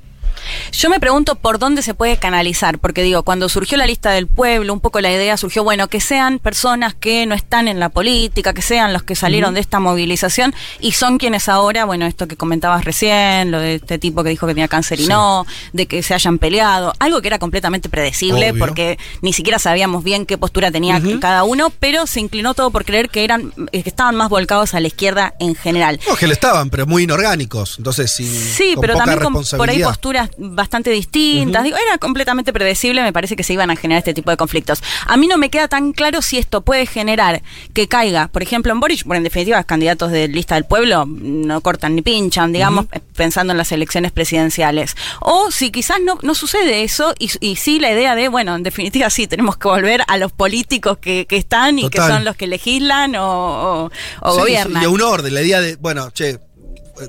[0.72, 4.26] Yo me pregunto por dónde se puede canalizar, porque digo, cuando surgió la lista del
[4.26, 7.88] pueblo, un poco la idea surgió, bueno, que sean personas que no están en la
[7.88, 12.26] política, que sean los que salieron de esta movilización y son quienes ahora, bueno, esto
[12.28, 15.08] que comentabas recién, lo de este tipo que dijo que tenía cáncer y Sí.
[15.08, 18.64] no, de que se hayan peleado, algo que era completamente predecible Obvio.
[18.64, 22.84] porque ni siquiera sabíamos bien qué postura tenía cada uno, pero se inclinó todo por
[22.84, 26.00] creer que eran eh, que estaban más volcados a la izquierda en general.
[26.08, 27.76] No, que lo estaban, pero muy inorgánicos.
[27.78, 31.64] Entonces, sin, Sí, con pero poca también con por ahí posturas bastante distintas.
[31.64, 34.82] Digo, era completamente predecible, me parece que se iban a generar este tipo de conflictos.
[35.06, 37.42] A mí no me queda tan claro si esto puede generar
[37.72, 41.04] que caiga, por ejemplo, en Boric, bueno, en definitiva, los candidatos de lista del pueblo
[41.06, 44.96] no cortan ni pinchan, digamos, pensando en las elecciones presidenciales.
[45.20, 48.62] O si quizás no, no sucede eso y, y sí la idea de, bueno, en
[48.62, 52.06] definitiva sí, tenemos que volver a los políticos que, que están y Total.
[52.08, 53.90] que son los que legislan o, o-
[54.20, 54.82] o Sí, gobiernan.
[54.82, 56.38] y a un orden, la idea de, bueno, che,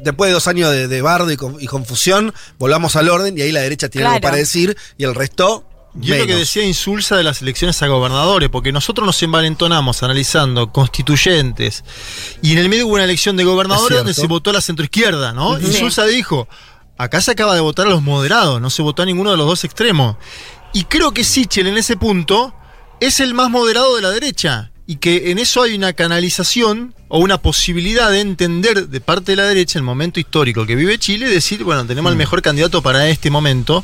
[0.02, 3.42] después de dos años de, de bardo y, con- y confusión, volvamos al orden y
[3.42, 5.68] ahí la derecha tiene algo para decir y el resto
[6.02, 10.04] Y es lo que decía Insulza de las elecciones a gobernadores, porque nosotros nos envalentonamos
[10.04, 11.84] analizando constituyentes
[12.42, 14.62] y en el medio hubo una elección de Es gobernadores donde se votó a la
[14.62, 15.52] centroizquierda, ¿no?
[15.52, 15.62] Ujú.
[15.62, 16.48] Insulza dijo,
[16.98, 19.46] acá se acaba de votar a los moderados, no se votó a ninguno de los
[19.48, 20.18] dos extremos.
[20.74, 22.54] Y creo que Sichel en ese punto
[23.00, 24.72] es el más moderado de la derecha.
[24.88, 29.36] Y que en eso hay una canalización o una posibilidad de entender de parte de
[29.38, 32.14] la derecha el momento histórico que vive Chile decir, bueno, tenemos Mm.
[32.14, 33.84] al mejor candidato para este momento.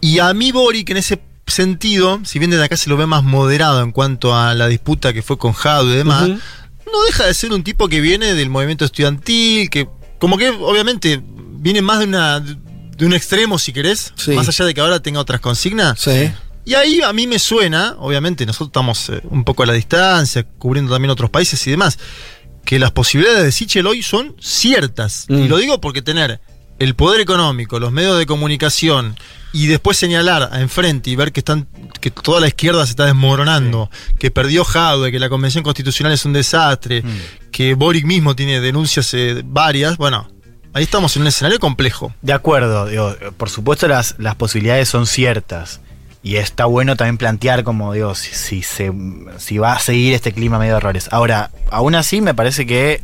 [0.00, 3.24] Y a mí Boric en ese sentido, si bien desde acá se lo ve más
[3.24, 7.34] moderado en cuanto a la disputa que fue con Jado y demás, no deja de
[7.34, 9.88] ser un tipo que viene del movimiento estudiantil, que
[10.20, 14.32] como que obviamente viene más de una de un extremo si querés, Sí.
[14.32, 15.98] más allá de que ahora tenga otras consignas.
[15.98, 16.30] Sí.
[16.70, 20.46] Y ahí a mí me suena, obviamente nosotros estamos eh, un poco a la distancia,
[20.56, 21.98] cubriendo también otros países y demás,
[22.64, 25.26] que las posibilidades de Sichel hoy son ciertas.
[25.28, 25.34] Mm.
[25.40, 26.40] Y lo digo porque tener
[26.78, 29.16] el poder económico, los medios de comunicación
[29.52, 31.66] y después señalar a enfrente y ver que están
[32.00, 33.90] que toda la izquierda se está desmoronando,
[34.20, 37.02] que perdió Jadwe, que la convención constitucional es un desastre,
[37.50, 40.30] que Boric mismo tiene denuncias eh, varias, bueno,
[40.72, 42.14] ahí estamos en un escenario complejo.
[42.22, 45.80] De acuerdo, digo, por supuesto las, las posibilidades son ciertas.
[46.22, 48.92] Y está bueno también plantear, como digo, si, si se,
[49.38, 51.08] si va a seguir este clima medio de errores.
[51.12, 53.02] Ahora, aún así me parece que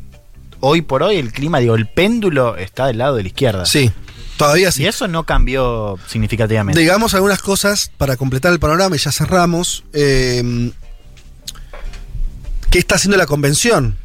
[0.60, 3.64] hoy por hoy el clima, digo, el péndulo está del lado de la izquierda.
[3.64, 3.90] Sí,
[4.36, 4.82] todavía sí.
[4.82, 6.78] Y eso no cambió significativamente.
[6.78, 9.84] Digamos algunas cosas para completar el panorama y ya cerramos.
[9.94, 10.72] Eh,
[12.70, 13.96] ¿Qué está haciendo la convención?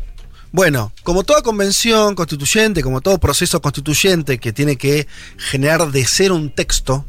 [0.53, 5.07] Bueno, como toda convención constituyente, como todo proceso constituyente que tiene que
[5.38, 7.05] generar de ser un texto,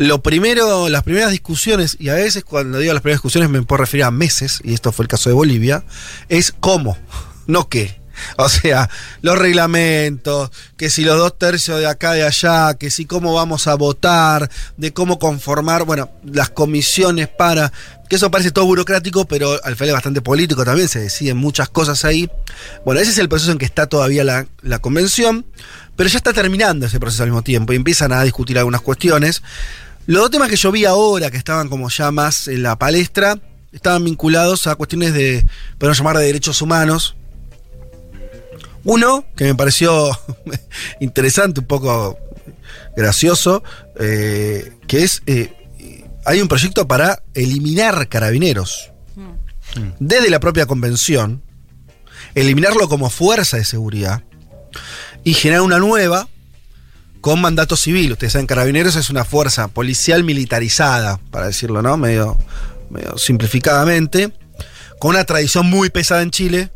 [0.00, 3.82] lo primero, las primeras discusiones, y a veces cuando digo las primeras discusiones me puedo
[3.82, 5.84] referir a meses, y esto fue el caso de Bolivia,
[6.30, 6.96] es cómo,
[7.46, 8.00] no qué.
[8.38, 8.88] O sea,
[9.20, 13.66] los reglamentos, que si los dos tercios de acá de allá, que si cómo vamos
[13.66, 17.70] a votar, de cómo conformar, bueno, las comisiones para.
[18.08, 21.68] Que eso parece todo burocrático, pero al final es bastante político también, se deciden muchas
[21.68, 22.30] cosas ahí.
[22.86, 25.46] Bueno, ese es el proceso en que está todavía la, la convención,
[25.94, 29.42] pero ya está terminando ese proceso al mismo tiempo y empiezan a discutir algunas cuestiones.
[30.10, 33.38] Los dos temas que yo vi ahora, que estaban como ya más en la palestra,
[33.70, 35.46] estaban vinculados a cuestiones de,
[35.78, 37.14] podemos llamar, de derechos humanos.
[38.82, 40.10] Uno, que me pareció
[41.00, 42.18] interesante, un poco
[42.96, 43.62] gracioso,
[44.00, 45.52] eh, que es, eh,
[46.24, 48.90] hay un proyecto para eliminar carabineros.
[50.00, 51.40] Desde la propia convención,
[52.34, 54.24] eliminarlo como fuerza de seguridad
[55.22, 56.28] y generar una nueva
[57.20, 58.12] con mandato civil.
[58.12, 61.96] Ustedes saben, carabineros es una fuerza policial militarizada, para decirlo, ¿no?
[61.96, 62.38] Medio,
[62.90, 64.32] medio simplificadamente,
[64.98, 66.70] con una tradición muy pesada en Chile,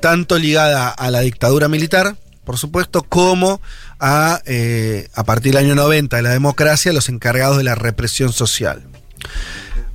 [0.00, 3.60] tanto ligada a la dictadura militar, por supuesto, como
[3.98, 8.32] a, eh, a partir del año 90 de la democracia, los encargados de la represión
[8.32, 8.84] social.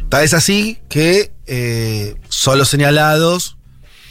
[0.10, 3.56] Tal es así que eh, son los señalados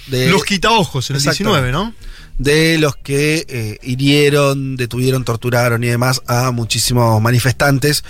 [0.07, 1.45] de Los quitaojos en el Exacto.
[1.45, 1.95] 19, ¿no?
[2.41, 8.03] De los que eh, hirieron, detuvieron, torturaron y demás a muchísimos manifestantes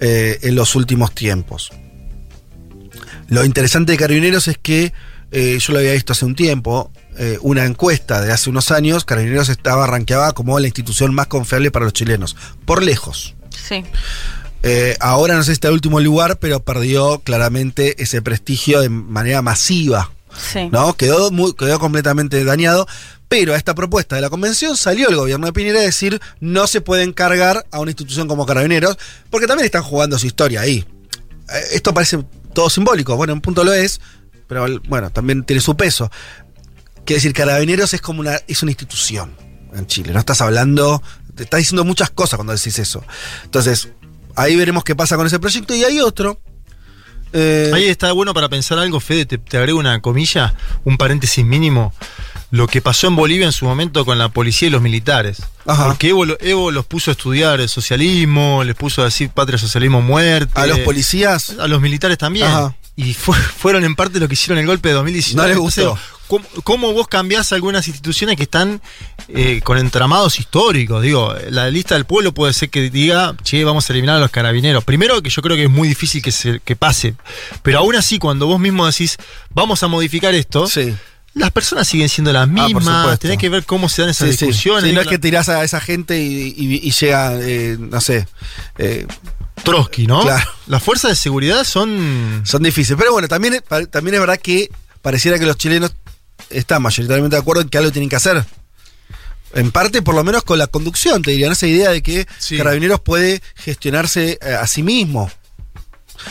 [0.00, 1.70] eh, en los últimos tiempos.
[3.28, 4.92] Lo interesante de Carabineros es que
[5.32, 9.04] eh, yo lo había visto hace un tiempo, eh, una encuesta de hace unos años,
[9.04, 13.34] Carabineros estaba rankeada como la institución más confiable para los chilenos, por lejos.
[13.50, 13.84] Sí.
[14.62, 18.88] Eh, ahora no sé si está en último lugar, pero perdió claramente ese prestigio de
[18.88, 20.10] manera masiva.
[20.36, 20.68] Sí.
[20.72, 20.94] ¿no?
[20.96, 22.88] Quedó, muy- quedó completamente dañado.
[23.28, 26.66] Pero a esta propuesta de la convención salió el gobierno de Piñera a decir no
[26.66, 28.96] se puede encargar a una institución como Carabineros,
[29.30, 30.84] porque también están jugando su historia ahí.
[31.52, 34.00] Eh, Esto parece todo simbólico, bueno, en un punto lo es,
[34.46, 36.10] pero bueno, también tiene su peso.
[37.04, 39.34] Quiere decir, Carabineros es como una, es una institución
[39.74, 41.02] en Chile, no estás hablando,
[41.34, 43.02] te estás diciendo muchas cosas cuando decís eso.
[43.44, 43.88] Entonces,
[44.36, 45.74] ahí veremos qué pasa con ese proyecto.
[45.74, 46.40] Y hay otro.
[47.32, 50.54] eh, Ahí está bueno para pensar algo, Fede, te, te agrego una comilla,
[50.84, 51.92] un paréntesis mínimo.
[52.54, 55.42] Lo que pasó en Bolivia en su momento con la policía y los militares.
[55.66, 55.86] Ajá.
[55.86, 60.00] Porque Evo, Evo los puso a estudiar el socialismo, les puso a decir patria, socialismo,
[60.02, 60.52] muerte.
[60.54, 61.50] a los policías.
[61.58, 62.46] A los militares también.
[62.46, 62.76] Ajá.
[62.96, 65.48] Y fue- fueron en parte lo que hicieron el golpe de 2019.
[65.48, 65.80] No les gustó.
[65.80, 68.80] Entonces, ¿cómo, cómo vos cambiás algunas instituciones que están
[69.26, 71.02] eh, con entramados históricos?
[71.02, 74.30] Digo, la lista del pueblo puede ser que diga, che, vamos a eliminar a los
[74.30, 74.84] carabineros.
[74.84, 77.16] Primero, que yo creo que es muy difícil que, se, que pase.
[77.64, 79.16] Pero aún así, cuando vos mismo decís,
[79.50, 80.94] vamos a modificar esto, Sí.
[81.34, 82.84] Las personas siguen siendo las Ah, mismas.
[82.84, 83.18] supuesto.
[83.18, 84.84] tenés que ver cómo se dan esas Sí, discusiones.
[84.90, 88.26] Sí, no es que tirás a esa gente y, y- y llega, eh, no sé.
[88.78, 89.06] eh,
[89.62, 90.22] Trotsky, ¿no?
[90.22, 90.48] Claro.
[90.66, 92.42] Las fuerzas de seguridad son.
[92.44, 92.98] son difíciles.
[92.98, 94.70] Pero bueno, también, también es verdad que
[95.02, 95.94] pareciera que los chilenos
[96.50, 98.44] están mayoritariamente de acuerdo en que algo tienen que hacer.
[99.54, 102.26] En parte, por lo menos con la conducción, te dirían esa idea de que.
[102.56, 105.30] Carabineros puede gestionarse eh, a sí mismo.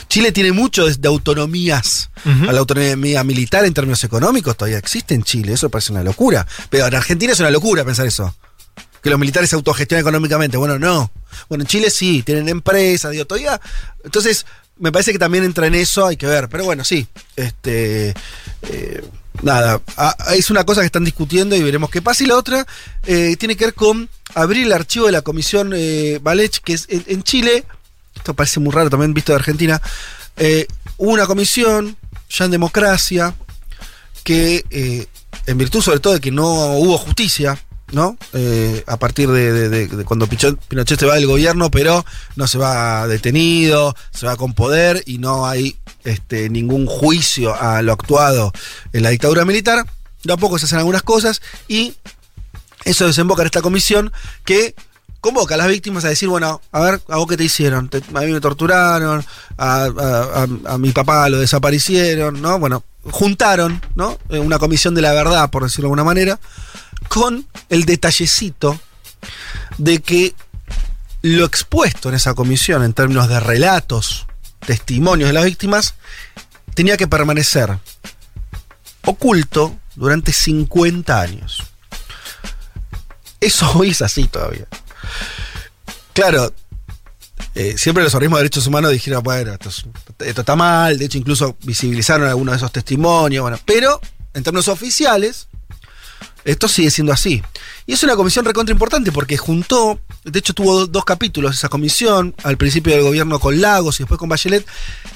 [0.07, 2.09] Chile tiene mucho de, de autonomías.
[2.25, 5.53] A la autonomía militar en términos económicos todavía existe en Chile.
[5.53, 6.47] Eso parece una locura.
[6.69, 8.33] Pero en Argentina es una locura pensar eso.
[9.01, 10.55] Que los militares se autogestionan económicamente.
[10.55, 11.11] Bueno, no.
[11.49, 13.59] Bueno, en Chile sí, tienen empresas, digo, todavía.
[14.05, 14.45] Entonces,
[14.79, 16.47] me parece que también entra en eso, hay que ver.
[16.47, 17.05] Pero bueno, sí.
[17.35, 18.13] Este.
[18.69, 19.03] eh,
[19.41, 19.81] nada.
[20.35, 22.23] es una cosa que están discutiendo y veremos qué pasa.
[22.23, 22.65] Y la otra
[23.05, 26.85] eh, tiene que ver con abrir el archivo de la comisión eh, Valech, que es
[26.89, 27.65] en, en Chile.
[28.15, 29.81] Esto parece muy raro también visto de Argentina.
[30.37, 31.97] eh, hubo una comisión,
[32.29, 33.35] ya en democracia,
[34.23, 35.07] que eh,
[35.45, 37.59] en virtud sobre todo de que no hubo justicia,
[37.91, 38.17] ¿no?
[38.33, 42.05] Eh, a partir de, cuando Pinochet se va del gobierno, pero
[42.35, 47.81] no se va detenido, se va con poder y no hay este, ningún juicio a
[47.81, 48.51] lo actuado
[48.93, 49.85] en la dictadura militar.
[50.25, 51.93] Tampoco se hacen algunas cosas y
[52.85, 54.11] eso desemboca en esta comisión
[54.45, 54.73] que
[55.23, 57.89] convoca a las víctimas a decir, bueno, a ver, ¿a vos qué te hicieron?
[58.13, 59.25] A mí me torturaron,
[59.57, 62.59] a- a mi papá lo desaparecieron, ¿no?
[62.59, 64.19] Bueno, juntaron, ¿no?
[64.29, 66.39] Eh, Una comisión de la verdad, por decirlo de alguna manera,
[67.07, 68.77] con el detallecito
[69.77, 70.35] de que
[71.21, 74.25] lo expuesto en esa comisión en términos de relatos,
[74.65, 75.93] testimonios de las víctimas,
[76.73, 77.77] tenía que permanecer
[79.05, 81.63] oculto durante 50 años.
[83.39, 84.67] Eso hoy es así todavía.
[86.13, 86.53] Claro,
[87.55, 89.85] eh, siempre los organismos de derechos humanos dijeron, bueno, esto, es-
[90.19, 93.99] esto está mal, de hecho incluso visibilizaron algunos de esos testimonios, bueno, pero
[94.33, 95.47] en términos oficiales,
[96.45, 97.41] esto sigue siendo así.
[97.85, 101.69] Y es una comisión recontra importante porque juntó, de hecho tuvo do- dos capítulos esa
[101.69, 104.65] comisión, al principio del gobierno con Lagos y después con Bachelet,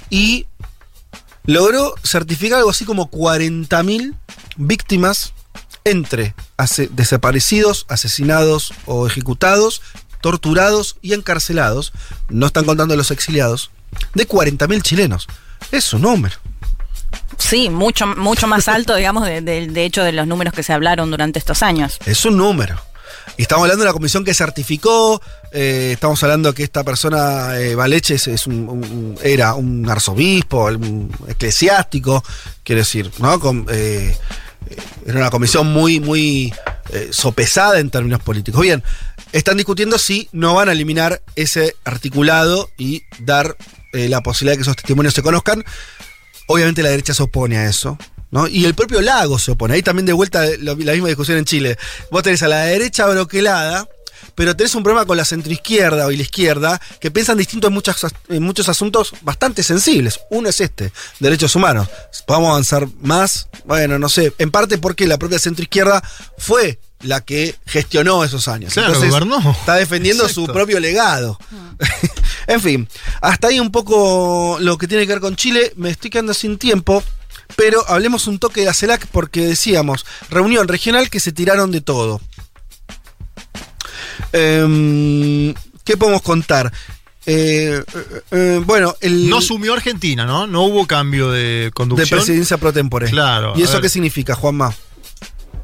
[0.10, 0.48] y
[1.46, 4.16] logró certificar algo así como 40.000
[4.58, 5.34] víctimas
[5.92, 6.34] entre
[6.92, 9.82] desaparecidos, asesinados o ejecutados,
[10.22, 11.94] torturados y encarcelados,
[12.30, 13.72] no están contando los exiliados,
[14.14, 15.28] de 40.000 chilenos.
[15.72, 16.36] Es un número.
[17.38, 20.74] Sí, mucho, mucho más alto, digamos, de, de- de hecho de los números que se
[20.74, 21.98] hablaron durante estos años.
[22.06, 22.80] Es un número.
[23.38, 25.22] Y estamos hablando de una comisión que certificó,
[25.52, 30.66] eh, estamos hablando que esta persona, eh, Valeche, es, es un- un- era un arzobispo,
[30.66, 32.24] un eclesiástico,
[32.64, 33.40] quiero decir, ¿no?
[33.40, 34.18] Con, eh,
[35.06, 36.54] era una comisión muy, muy
[36.92, 38.62] eh, sopesada en términos políticos.
[38.62, 38.84] Bien,
[39.32, 43.56] están discutiendo si no van a eliminar ese articulado y dar
[43.94, 45.64] eh, la posibilidad de que esos testimonios se conozcan.
[46.48, 47.98] Obviamente la derecha se opone a eso.
[48.30, 48.48] ¿no?
[48.48, 49.74] Y el propio Lago se opone.
[49.76, 51.78] Ahí también de vuelta lo- la misma discusión en Chile.
[52.12, 53.88] Vos tenés a la derecha broquelada,
[54.36, 58.06] pero tenés un problema con la centroizquierda y la izquierda que piensan distinto en, muchas,
[58.30, 60.20] en muchos asuntos bastante sensibles.
[60.30, 61.88] Uno es este, derechos humanos.
[62.26, 63.48] ¿Podemos avanzar más?
[63.66, 64.34] Bueno, no sé.
[64.38, 66.04] En parte porque la propia centroizquierda
[66.38, 68.74] fue la que gestionó esos años.
[68.74, 69.52] Claro, gobernó.
[69.52, 71.40] Está defendiendo su propio legado.
[72.48, 72.90] en fin,
[73.22, 75.74] hasta ahí un poco lo que tiene que ver con Chile.
[75.76, 77.04] Me estoy quedando sin tiempo.
[77.56, 81.80] Pero hablemos un toque de la CELAC porque decíamos, reunión regional que se tiraron de
[81.80, 82.20] todo.
[84.34, 85.54] Em,
[85.84, 86.72] ¿Qué podemos contar?
[87.26, 90.48] Eh, eh, eh, bueno, el No sumió Argentina, ¿no?
[90.48, 92.20] No hubo cambio de de conducción.
[92.20, 93.10] presidencia pro tempore.
[93.10, 94.74] Claro, ¿Y eso qué significa, Juanma?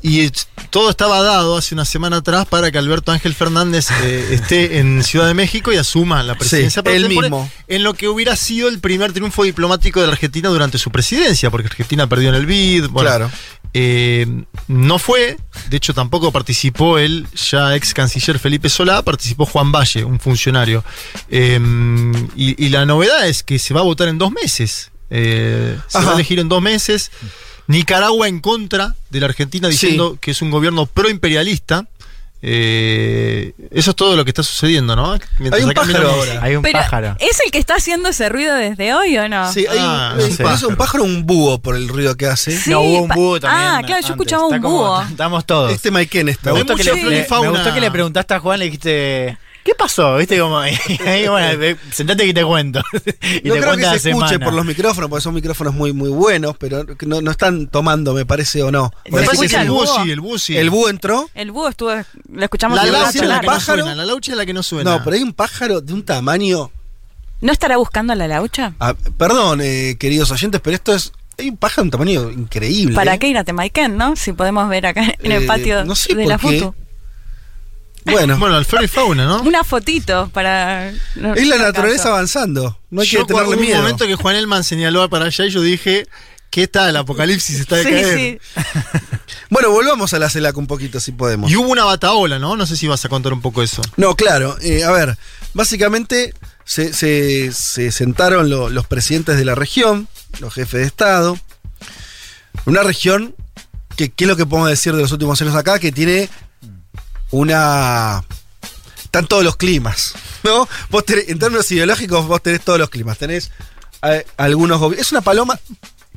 [0.05, 0.29] Y
[0.69, 5.01] todo estaba dado hace una semana atrás para que Alberto Ángel Fernández eh, esté en
[5.01, 7.49] Ciudad de México y asuma la presidencia Sí, él mismo.
[7.69, 11.49] En lo que hubiera sido el primer triunfo diplomático de la Argentina durante su presidencia,
[11.49, 12.87] porque Argentina perdió en el BID.
[12.89, 13.31] Bueno, Claro.
[13.73, 14.27] eh,
[14.67, 15.37] no fue,
[15.69, 20.83] de hecho tampoco participó el ya ex canciller Felipe Solá, participó Juan Valle, un funcionario.
[21.29, 21.59] Eh,
[22.35, 24.91] y, y la novedad es que se va a votar en dos meses.
[25.09, 27.09] Eh, se va a elegir en dos meses.
[27.67, 31.85] Nicaragua en contra de la Argentina diciendo que es un gobierno proimperialista.
[32.45, 35.17] Eh, eso es todo lo que está sucediendo, ¿no?
[35.39, 36.39] Mientras Hay un acá pájaro ahora.
[36.43, 37.15] Hay un Pero, pájaro.
[37.21, 39.49] ¿es el que está haciendo ese ruido desde hoy o no?
[39.53, 42.25] Sí, hay Ah, un, no parece un pájaro o un búho por el ruido que
[42.27, 42.57] hace.
[42.57, 43.65] Sí, no, hubo un búho también.
[43.65, 45.01] Ah, claro, yo escuchaba un Está búho.
[45.03, 45.71] Estamos todos.
[45.71, 46.49] Este Maiken está.
[46.51, 46.73] me, me
[47.49, 50.17] gustó que le preguntaste a Juan, le dijiste, ¿qué pasó?
[50.17, 50.39] ¿Viste?
[50.39, 50.77] Como, ahí,
[51.27, 52.81] bueno, sentate que te cuento.
[53.43, 54.45] y no te creo que se la escuche semana.
[54.45, 58.25] por los micrófonos, porque son micrófonos muy, muy buenos, pero no, no están tomando, me
[58.25, 58.91] parece, o no.
[59.05, 59.67] ¿Se Me Parece parece que el
[60.39, 61.29] sí, el el búho entró.
[61.33, 63.79] El búho estuvo, lo escuchamos La rato laucha es la que no pájaro?
[63.83, 64.91] suena, la laucha es la que no suena.
[64.97, 66.71] No, pero hay un pájaro de un tamaño.
[67.41, 68.73] ¿No estará buscando a la laucha?
[68.79, 71.11] ah, perdón, eh, queridos oyentes, pero esto es.
[71.37, 72.93] Hay un pájaro de un tamaño increíble.
[72.95, 73.19] ¿Para eh.
[73.19, 74.15] qué ir a Temaiken, no?
[74.15, 76.59] Si podemos ver acá en el Eh, patio no sé de la qué.
[76.59, 76.75] foto.
[78.05, 79.41] Bueno, Bueno, el flora y fauna, ¿no?
[79.43, 80.91] Una fotito para...
[81.15, 82.77] no- es la no naturaleza avanzando.
[82.89, 83.77] No hay Yo que tenerle hubo un miedo.
[83.81, 86.07] momento que Juan Elman señaló para allá y yo dije,
[86.49, 86.89] ¿qué tal?
[86.89, 88.17] El apocalipsis está de Sí, caer.
[88.17, 88.39] sí.
[89.49, 91.51] Bueno, volvamos a la CELAC un poquito si podemos.
[91.51, 92.55] Y hubo una bataola, ¿no?
[92.57, 93.81] No sé si vas a contar un poco eso.
[93.97, 94.57] No, claro.
[94.61, 95.15] eh, a ver,
[95.53, 96.33] básicamente
[96.65, 100.07] se, se- se sentaron lo- los presidentes de la región,
[100.39, 101.37] los jefes de Estado.
[102.65, 103.35] Una región
[103.95, 105.77] que, ¿qué es lo que podemos decir de los últimos años acá?
[105.79, 106.29] Que tiene
[107.37, 108.23] una...
[109.03, 110.13] Están todos los climas,
[110.43, 110.67] ¿no?
[110.89, 113.17] Vos tenés- en términos ideológicos, vos tenés todos los climas.
[113.17, 113.51] Tenés
[114.03, 115.05] eh, algunos gobiernos...
[115.07, 115.59] Es una paloma,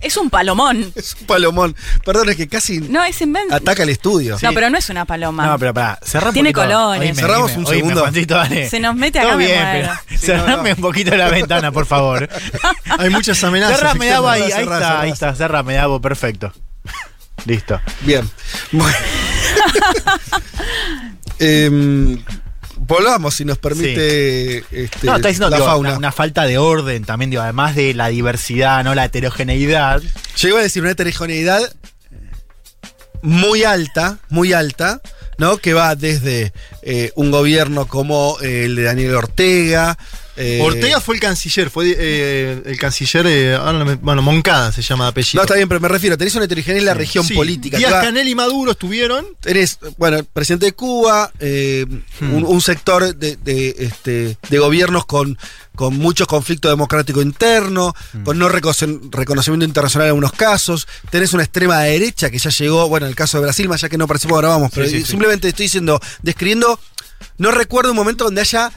[0.00, 0.92] Es un palomón.
[0.94, 1.76] es un palomón.
[2.04, 3.54] Perdón, es que casi No, es invento.
[3.54, 4.38] ataca el estudio.
[4.42, 5.46] No, pero no es una paloma.
[5.46, 6.68] No, pero pará, cerrá un Tiene poquito.
[6.74, 7.00] colores.
[7.10, 8.00] Oíme, Cerramos oíme, un oíme, segundo.
[8.00, 8.70] Juancito, dale.
[8.70, 9.92] Se nos mete Todo acá, me bien, muero.
[10.08, 12.28] pero cerrame un poquito la ventana, por favor.
[12.98, 13.78] Hay muchas amenazas.
[13.78, 15.00] cerrame, Davo, ahí, ahí cerrá, está, cerrá.
[15.02, 16.52] ahí está, cerrame, Davo, perfecto.
[17.44, 17.78] Listo.
[18.02, 18.28] Bien.
[18.72, 18.96] Bueno.
[21.38, 22.18] Em,
[22.78, 25.90] volvamos, si nos permite este, No, está diciendo la digo, fauna.
[25.90, 28.94] Una, una falta de orden también, digo, además de la diversidad, ¿no?
[28.94, 30.02] La heterogeneidad.
[30.36, 31.60] Yo iba a decir una heterogeneidad
[33.20, 35.00] muy alta, muy alta,
[35.38, 35.56] ¿no?
[35.58, 39.96] Que va desde eh, un gobierno como eh, el de Daniel Ortega.
[40.36, 41.90] eh, Ortega fue el canciller, fue
[42.64, 43.58] el canciller,
[44.02, 45.38] bueno, Moncada se llama apellido.
[45.40, 47.78] No, está bien, pero me refiero, tenés una heterogeneidad en la región Sí, política.
[47.78, 49.26] Díaz Canel y Maduro estuvieron.
[49.40, 51.32] Tenés, bueno, presidente de Cuba,
[52.18, 52.32] Hmm.
[52.34, 55.38] un, un sector de, de, este, de gobiernos con,
[55.76, 58.24] con mucho conflicto democrático interno, Hmm.
[58.24, 60.88] con no recono- reconocimiento internacional en algunos casos.
[61.10, 63.88] Tenés una extrema derecha que ya llegó, bueno, en el caso de Brasil, más ya
[63.88, 65.04] que no participamos, ahora vamos, pero sí, sí.
[65.12, 66.80] simplemente estoy diciendo, describiendo,
[67.38, 68.72] no recuerdo un momento donde haya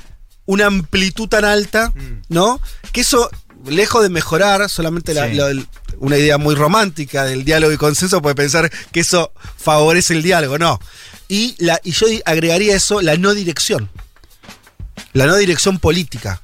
[0.46, 2.22] una amplitud tan alta, Hmm.
[2.30, 2.62] ¿no?
[2.92, 3.30] Que eso,
[3.66, 5.52] lejos de mejorar, solamente la- la-
[6.00, 10.58] una idea muy romántica del diálogo y consenso puede pensar que eso favorece el diálogo,
[10.58, 10.80] no.
[11.28, 13.90] Y, la, y yo agregaría eso, la no dirección.
[15.14, 16.42] La no dirección política.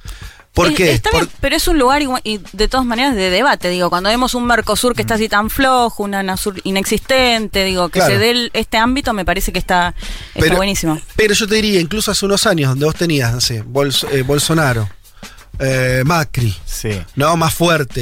[0.56, 0.90] ¿Por Es- qué?
[0.92, 3.90] Está Por- bien, pero es un lugar igual- y de todas maneras de debate, digo,
[3.90, 8.14] cuando vemos un Mercosur que está así tan flojo, una Nasur inexistente, digo, que Claro.
[8.14, 9.94] se dé el- este ámbito me parece que está,
[10.34, 10.98] está Pero- buenísimo.
[11.14, 14.22] Pero yo te diría, incluso hace unos años, donde vos tenías, no sé, Bols- eh,
[14.22, 14.88] Bolsonaro,
[15.58, 16.90] eh, Macri, Sí.
[17.16, 17.36] ¿no?
[17.36, 18.00] Más fuerte,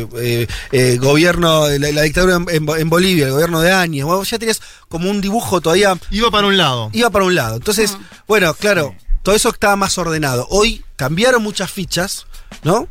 [0.00, 3.72] eh, eh, eh, gobierno, la, la dictadura en, en Bo- en Bolivia, el gobierno de
[3.72, 6.90] Áñez, vos ya tenías como un dibujo todavía, Iba para un lado.
[6.92, 7.56] iba para un lado.
[7.56, 8.94] Entonces, bueno, claro,
[9.26, 10.46] todo eso estaba más ordenado.
[10.50, 12.28] Hoy cambiaron muchas fichas,
[12.62, 12.88] ¿no?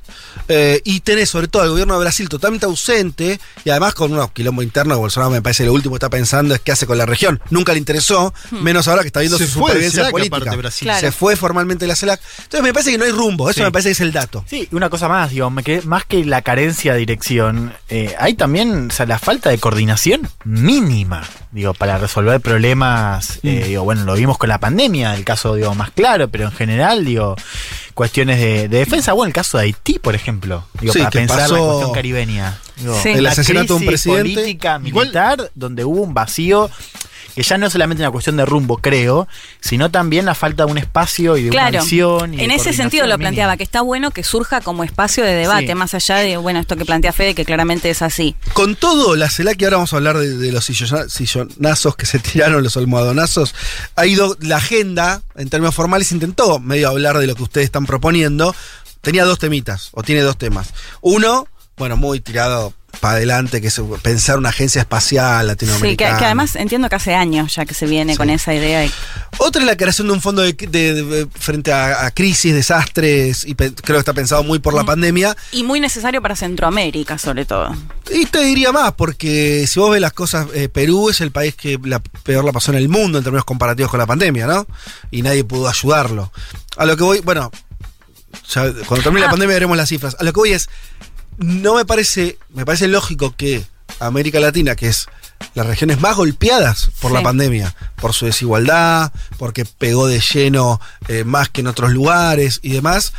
[0.48, 4.32] Eh, y tenés sobre todo el gobierno de Brasil totalmente ausente y además con unos
[4.32, 7.06] quilombo interno, Bolsonaro me parece lo último que está pensando es qué hace con la
[7.06, 7.42] región.
[7.50, 10.52] Nunca le interesó, menos ahora que está viendo Se su supervivencia CELAC política.
[10.80, 11.00] Claro.
[11.00, 12.22] Se fue formalmente de la CELAC.
[12.44, 13.64] Entonces me parece que no hay rumbo, eso Sí.
[13.64, 14.46] me parece que es el dato.
[14.48, 18.36] Sí, una cosa más, digo, me quedé- más que la carencia de dirección, eh, hay
[18.36, 23.48] también o sea, la falta de coordinación mínima, digo, para resolver problemas, Mm.
[23.48, 26.52] eh, digo, bueno, lo vimos con la pandemia, el caso, digo, más claro, pero en
[26.52, 27.36] general, digo,
[27.96, 31.20] cuestiones de, de defensa, bueno, el caso de Haití, por ejemplo, digo, Sí, para que
[31.20, 32.60] pensar pasó- la cuestión caribeña.
[32.76, 33.10] Digo, Sí.
[33.10, 34.34] El asesinato de un presidente.
[34.34, 36.70] política, Igual- militar, donde hubo un vacío
[37.36, 39.28] que ya no es solamente una cuestión de rumbo, creo,
[39.60, 42.34] sino también la falta de un espacio y de una Claro, visión.
[42.34, 45.34] y de en ese sentido lo planteaba, que está bueno que surja como espacio de
[45.34, 45.76] debate, Sí.
[45.76, 48.36] más allá de, bueno, esto que plantea Fede, que claramente es así.
[48.54, 52.06] Con todo, la CELAC, y ahora vamos a hablar de, de los sillona- sillonazos que
[52.06, 53.54] se tiraron, los almohadonazos,
[53.96, 57.86] ha ido, la agenda, en términos formales, intentó medio hablar de lo que ustedes están
[57.86, 58.56] proponiendo.
[59.02, 60.70] Tenía dos temitas, o tiene dos temas.
[61.02, 62.74] Uno, bueno, muy tirado
[63.06, 66.18] para adelante, que es pensar una agencia espacial Sí, que, latinoamericana.
[66.18, 68.90] que además entiendo que hace años ya que se viene con esa idea.
[69.38, 73.46] Otra es la creación de un fondo de, de- de- frente a, a crisis, desastres,
[73.46, 74.86] y pe- creo que está pensado muy por la Mm.
[74.88, 75.38] pandemia.
[75.52, 77.76] y muy necesario para Centroamérica, sobre todo.
[78.12, 81.54] Y te diría más, porque si vos ves las cosas, eh, Perú es el país
[81.54, 84.66] que la peor la pasó en el mundo en términos comparativos con la pandemia, ¿no?
[85.12, 86.32] Y nadie pudo ayudarlo.
[86.78, 87.52] A lo que voy, bueno,
[88.52, 89.30] ya cuando termine la Ah.
[89.32, 90.16] pandemia veremos las cifras.
[90.20, 90.70] A lo que voy es,
[91.38, 93.66] no me parece, me parece lógico que
[94.00, 95.08] América Latina, que es
[95.54, 101.24] las regiones más golpeadas por la pandemia, por su desigualdad, porque pegó de lleno eh,
[101.24, 103.14] más que en otros lugares y demás,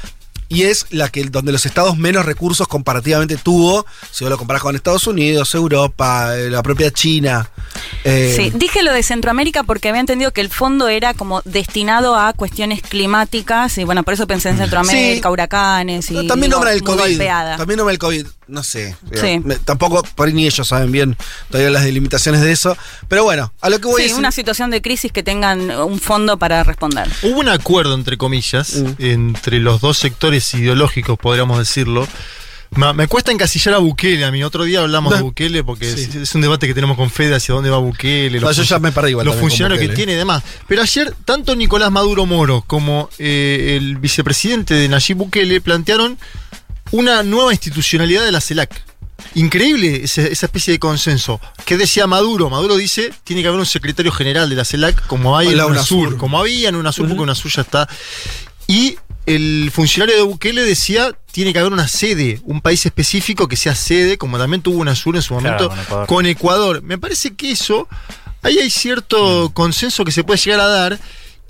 [0.48, 4.62] y es la que donde los estados menos recursos comparativamente tuvo, si vos lo comparás
[4.62, 7.50] con Estados Unidos, Europa, eh, la propia China.
[8.04, 12.16] eh, Sí, dije lo de Centroamérica porque había entendido que el fondo era como destinado
[12.16, 15.32] a cuestiones climáticas y bueno, por eso pensé en Centroamérica, Sí.
[15.32, 16.98] huracanes y también nombra el COVID.
[17.00, 17.56] golpeada.
[17.56, 18.26] También nombra el COVID.
[18.48, 18.96] No sé.
[19.12, 19.40] Sí.
[19.42, 21.16] Me- tampoco, por ahí ni ellos saben bien
[21.50, 22.76] todavía las delimitaciones de eso.
[23.08, 24.14] Pero bueno, a lo que voy Sí, es.
[24.14, 27.08] una situación de crisis que tengan un fondo para responder.
[27.22, 28.92] Hubo un acuerdo, entre comillas, Mm.
[28.98, 32.06] entre los dos sectores ideológicos, podríamos decirlo.
[32.94, 34.42] Me cuesta encasillar a Bukele, a mí.
[34.42, 35.16] Otro día hablamos No.
[35.16, 36.02] de Bukele porque Sí.
[36.02, 38.38] es, es un debate que tenemos con Fede hacia dónde va Bukele.
[38.40, 40.42] No, yo ya me perdí igual Los funcionarios que tiene y demás.
[40.66, 46.18] Pero ayer, tanto Nicolás Maduro Moro como eh, el vicepresidente de Nayib Bukele plantearon
[46.92, 48.82] una nueva institucionalidad de la CELAC.
[49.34, 51.40] Increíble esa especie de consenso.
[51.64, 52.48] ¿Qué decía Maduro?
[52.50, 55.66] Maduro dice tiene que haber un secretario general de la CELAC como hay en la
[55.66, 55.98] UNASUR.
[55.98, 56.18] UNASUR.
[56.18, 57.88] Como había en UNASUR, porque UNASUR ya está.
[58.66, 63.56] Y el funcionario de Bukele decía tiene que haber una sede, un país específico que
[63.56, 66.06] sea sede, como también tuvo una sur en su momento con Ecuador.
[66.06, 66.82] con Ecuador.
[66.82, 67.88] Me parece que eso,
[68.42, 70.98] ahí hay cierto consenso que se puede llegar a dar.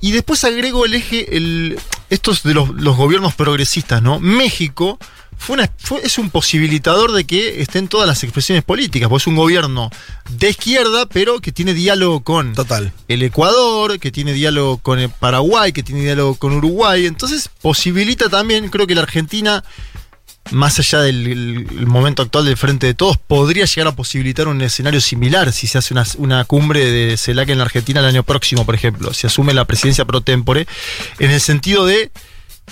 [0.01, 1.79] Y después agrego el eje, el,
[2.11, 4.19] estos de los, los gobiernos progresistas, ¿no?
[4.21, 4.99] México
[5.39, 9.27] fue una, fue- es un posibilitador de que estén todas las expresiones políticas, porque es
[9.27, 9.91] un gobierno
[10.31, 12.93] de izquierda, pero que tiene diálogo con Total.
[13.09, 17.07] el Ecuador, que tiene diálogo con el Paraguay, que tiene diálogo con Uruguay.
[17.07, 19.63] Entonces posibilita también, creo que la Argentina,
[20.53, 24.49] más allá del el- el momento actual del Frente de Todos, podría llegar a posibilitar
[24.49, 28.07] un escenario similar si se hace una, una cumbre de CELAC en la Argentina el
[28.07, 30.67] año próximo, por ejemplo, si asume la presidencia pro tempore,
[31.19, 32.11] en el sentido de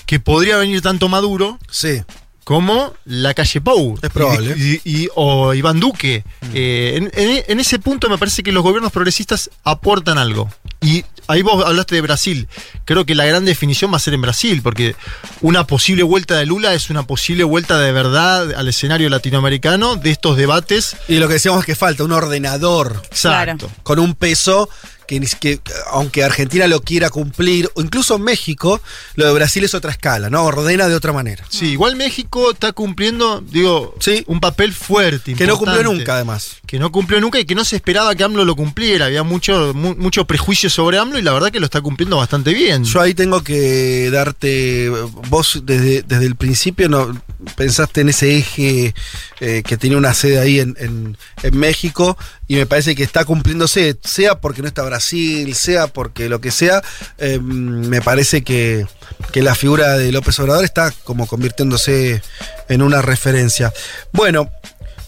[0.06, 2.02] que podría venir tanto Maduro Sí.
[2.44, 3.98] Como la calle Pou.
[4.02, 4.54] Es probable.
[4.56, 6.24] Y, y- o Iván Duque.
[6.52, 10.50] Eh, en, en- en ese punto me parece que los gobiernos progresistas aportan algo.
[10.84, 12.48] Y ahí vos hablaste de Brasil.
[12.84, 14.94] Creo que la gran definición va a ser en Brasil, porque
[15.40, 20.10] una posible vuelta de Lula es una posible vuelta de verdad al escenario latinoamericano de
[20.10, 20.96] estos debates.
[21.08, 23.70] Y lo que decíamos es que falta un ordenador Exacto.
[23.82, 24.68] con un peso
[25.06, 25.60] que,
[25.92, 28.80] aunque Argentina lo quiera cumplir, o incluso México,
[29.16, 30.44] lo de Brasil es otra escala, ¿no?
[30.44, 31.44] Ordena de otra manera.
[31.50, 34.24] Sí, igual México está cumpliendo, digo, Sí.
[34.28, 35.34] un papel fuerte.
[35.34, 36.56] Que no cumplió nunca, además.
[36.66, 39.04] que no cumplió nunca y que no se esperaba que AMLO lo cumpliera.
[39.06, 42.52] Había mucho, mu- mucho prejuicio sobre AMLO y la verdad que lo está cumpliendo bastante
[42.52, 42.84] bien.
[42.84, 44.90] Yo ahí tengo que darte.
[45.28, 47.16] Vos desde, desde el principio no
[47.56, 48.94] pensaste en ese eje
[49.40, 51.16] eh, que tiene una sede ahí en, en-
[51.58, 52.16] México
[52.48, 56.50] y me parece que está cumpliéndose, sea porque no está Brasil, sea porque lo que
[56.50, 56.82] sea.
[57.18, 58.86] eh, me parece que,
[59.32, 62.22] que la figura de López Obrador está como convirtiéndose
[62.68, 63.72] en una referencia.
[64.12, 64.50] Bueno.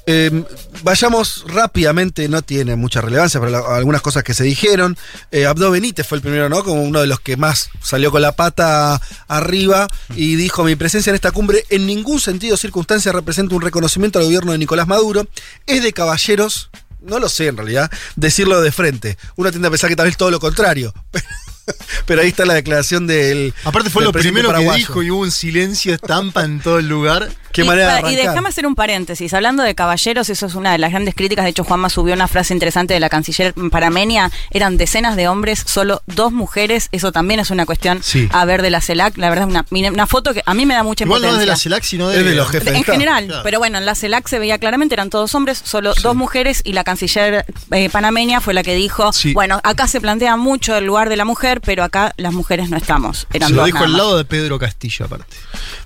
[0.08, 0.44] Eh,
[0.84, 4.96] vayamos rápidamente, no tiene mucha relevancia, pero algunas cosas que se dijeron.
[5.32, 6.62] Eh, Abdo Benítez fue el primero, ¿no?
[6.62, 11.10] Como uno de los que más salió con la pata arriba y dijo: Mi presencia
[11.10, 14.86] en esta cumbre en ningún sentido o circunstancia representa un reconocimiento al gobierno de Nicolás
[14.86, 15.26] Maduro.
[15.66, 19.18] Es de caballeros, no lo sé en realidad, decirlo de frente.
[19.34, 20.94] Uno tiende a pensar que tal vez todo lo contrario.
[22.20, 23.54] ahí está la declaración del.
[23.64, 26.88] Aparte fue del lo primero que dijo y hubo un silencio estampa en todo el
[26.88, 27.28] lugar.
[27.52, 29.32] Qué y, manera de y déjame hacer un paréntesis.
[29.32, 31.44] Hablando de caballeros, eso es una de las grandes críticas.
[31.44, 34.30] De hecho, Juanma subió una frase interesante de la canciller Paramenia.
[34.50, 36.88] Eran decenas de hombres, solo dos mujeres.
[36.92, 38.28] Eso también es una cuestión Sí.
[38.30, 39.16] a ver de la CELAC.
[39.16, 41.38] La verdad, es una, una foto que a mí me da mucha Igual no es
[41.38, 41.56] de la.
[41.56, 42.74] CELAC, sino de, de los jefes.
[42.74, 43.42] En general, Claro.
[43.42, 46.74] pero bueno, en la CELAC se veía claramente, eran todos hombres, solo dos mujeres y
[46.74, 49.32] la canciller eh, panameña fue la que dijo, Sí.
[49.32, 52.76] bueno, acá se plantea mucho el lugar de la mujer, pero acá las mujeres no
[52.76, 53.26] estamos.
[53.32, 55.36] Eran Se lo dijo al lado de Pedro Castillo, aparte.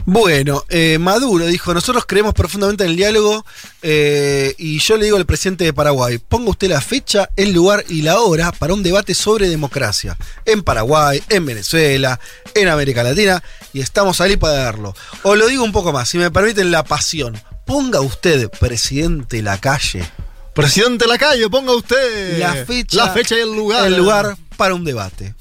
[0.05, 3.45] Bueno, eh, Maduro dijo, nosotros creemos profundamente en el diálogo
[3.83, 7.85] eh, y yo le digo al presidente de Paraguay, ponga usted la fecha, el lugar
[7.89, 12.19] y la hora para un debate sobre democracia en Paraguay, en Venezuela,
[12.55, 13.43] en América Latina
[13.73, 14.95] y estamos ahí para darlo.
[15.23, 19.59] O lo digo un poco más, si me permiten la pasión, ponga usted, presidente la
[19.59, 20.09] calle,
[20.55, 23.87] Presidente Lacayo, ponga usted la fecha, la fecha y el lugar.
[23.87, 25.35] el lugar para un debate.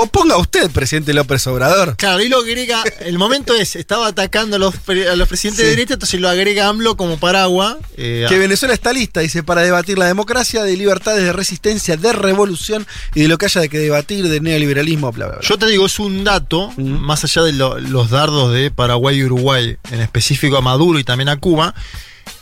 [0.00, 1.96] O ponga usted, presidente López Obrador.
[1.96, 4.72] Claro, y lo agrega, el momento es, estaba atacando a los,
[5.10, 5.76] a los presidentes de Sí.
[5.76, 7.76] derecha, entonces lo agrega AMLO como paraguas.
[7.96, 12.12] eh, Que Venezuela está lista, dice, para debatir la democracia, de libertades, de resistencia, de
[12.12, 12.86] revolución
[13.16, 15.48] y de lo que haya de que debatir, de neoliberalismo, bla, bla, bla.
[15.48, 19.24] Yo te digo, es un dato, más allá de lo- los dardos de Paraguay y
[19.24, 21.74] Uruguay, en específico a Maduro y también a Cuba,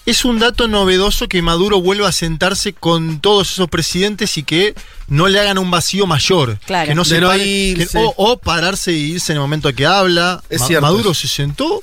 [0.07, 4.75] es un dato novedoso que Maduro vuelva a sentarse con todos esos presidentes y que
[5.09, 6.59] no le hagan un vacío mayor.
[6.65, 6.89] Claro.
[6.89, 10.43] Que no se pare- que- o, o pararse e irse en el momento que habla.
[10.49, 11.81] Es Ma- cierto Maduro se sentó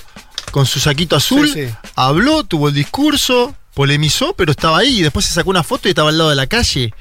[0.52, 1.74] con su saquito azul, Sí, sí.
[1.96, 5.92] habló, tuvo el discurso, polemizó, pero estaba ahí y después se sacó una foto y
[5.92, 6.94] estaba al lado de la calle.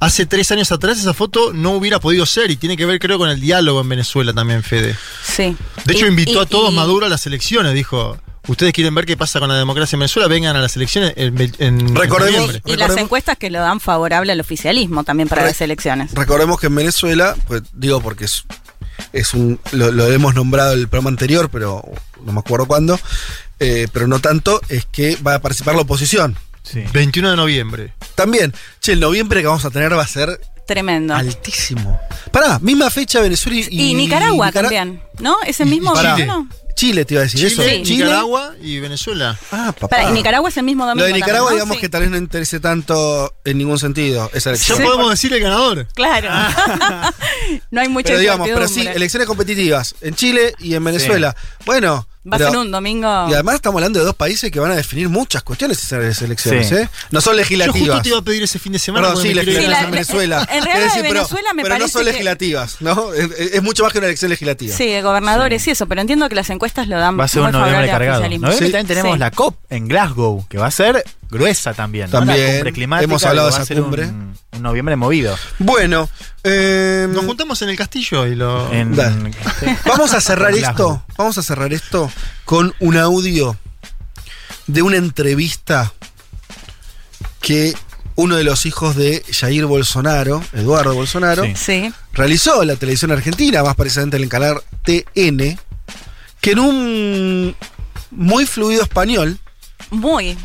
[0.00, 3.18] Hace tres años atrás esa foto no hubiera podido ser y tiene que ver creo
[3.18, 4.96] con el diálogo en Venezuela también, Fede.
[5.24, 5.56] Sí.
[5.84, 8.16] De hecho Y- invitó y- a todos y- Maduro a las elecciones, dijo,
[8.46, 11.38] ustedes quieren ver qué pasa con la democracia en Venezuela, vengan a las elecciones en,
[11.58, 12.62] en- Recordemos- noviembre.
[12.64, 16.12] Y las Recordemos- encuestas que lo dan favorable al oficialismo también para Re- las elecciones.
[16.14, 18.44] Recordemos que en Venezuela, pues digo porque es,
[19.12, 19.58] es un.
[19.72, 21.82] Lo, lo hemos nombrado en el programa anterior, pero
[22.24, 22.98] no me acuerdo cuándo.
[23.60, 26.36] eh, pero no tanto, es que va a participar la oposición.
[26.62, 26.84] Sí.
[26.92, 27.94] 21 de noviembre.
[28.14, 31.14] También, che, el noviembre que vamos a tener va a ser Tremendo.
[31.14, 31.98] altísimo.
[32.30, 35.36] Pará, misma fecha Venezuela y, y Nicaragua Nicara- también, ¿no?
[35.46, 36.14] Ese mismo Pará.
[36.78, 37.60] Chile te iba a decir eso.
[37.60, 37.82] Chile.
[37.82, 39.36] Nicaragua y Venezuela.
[39.50, 39.88] Ah, papá.
[39.88, 41.00] Para, y Nicaragua es el mismo domingo.
[41.00, 41.64] Lo de Nicaragua, también, ¿no?
[41.64, 41.80] digamos Sí.
[41.80, 44.78] que tal vez no interese tanto en ningún sentido esa Ya elección.
[44.78, 44.84] Sí.
[44.84, 45.88] podemos decir el ganador.
[45.94, 46.30] Claro.
[47.72, 51.34] no hay mucha Pero digamos, pero sí, elecciones competitivas en Chile y en Venezuela.
[51.66, 53.08] Bueno, Va a ser un domingo.
[53.28, 56.68] Y además estamos hablando de dos países que van a definir muchas cuestiones esas elecciones,
[56.68, 56.74] Sí.
[56.74, 56.88] ¿eh?
[57.10, 57.78] No son Yo legislativas.
[57.88, 59.08] justo te iba a pedir ese fin de semana.
[59.08, 60.36] Perdón, porque sí, legislativas Sí, la- en Venezuela.
[60.40, 63.12] en realidad Quiero de pero- Venezuela me pero no parece son que- legislativas, ¿no?
[63.14, 64.76] Es, mucho más que una elección legislativa.
[64.76, 67.42] Sí, de gobernadores y eso, pero entiendo que las encuestas lo dan Va a ser
[67.42, 68.22] muy un noviembre cargado.
[68.22, 68.58] Noviembre Sí.
[68.64, 69.18] también tenemos Sí.
[69.18, 72.06] la COP en Glasgow, que va a ser gruesa también.
[72.10, 72.18] ¿no?
[72.18, 73.04] También, La cumbre climática.
[73.04, 74.06] hemos hablado de esa cumbre.
[74.06, 75.36] Un, un noviembre movido.
[75.58, 76.08] Bueno,
[76.44, 78.72] eh, Nos juntamos en el castillo y lo.
[78.72, 79.32] En- Dale.
[79.60, 79.66] sí.
[79.86, 81.02] vamos a cerrar esto.
[81.16, 82.10] Vamos a cerrar esto
[82.44, 83.56] con un audio
[84.66, 85.92] de una entrevista
[87.40, 87.74] que
[88.16, 91.54] uno de los hijos de Jair Bolsonaro, Eduardo Bolsonaro, Sí.
[91.56, 91.92] Sí.
[92.12, 95.56] realizó en la televisión argentina, más precisamente en el canal TN,
[96.40, 97.56] que en un
[98.10, 99.38] muy fluido español,
[99.90, 100.36] Muy.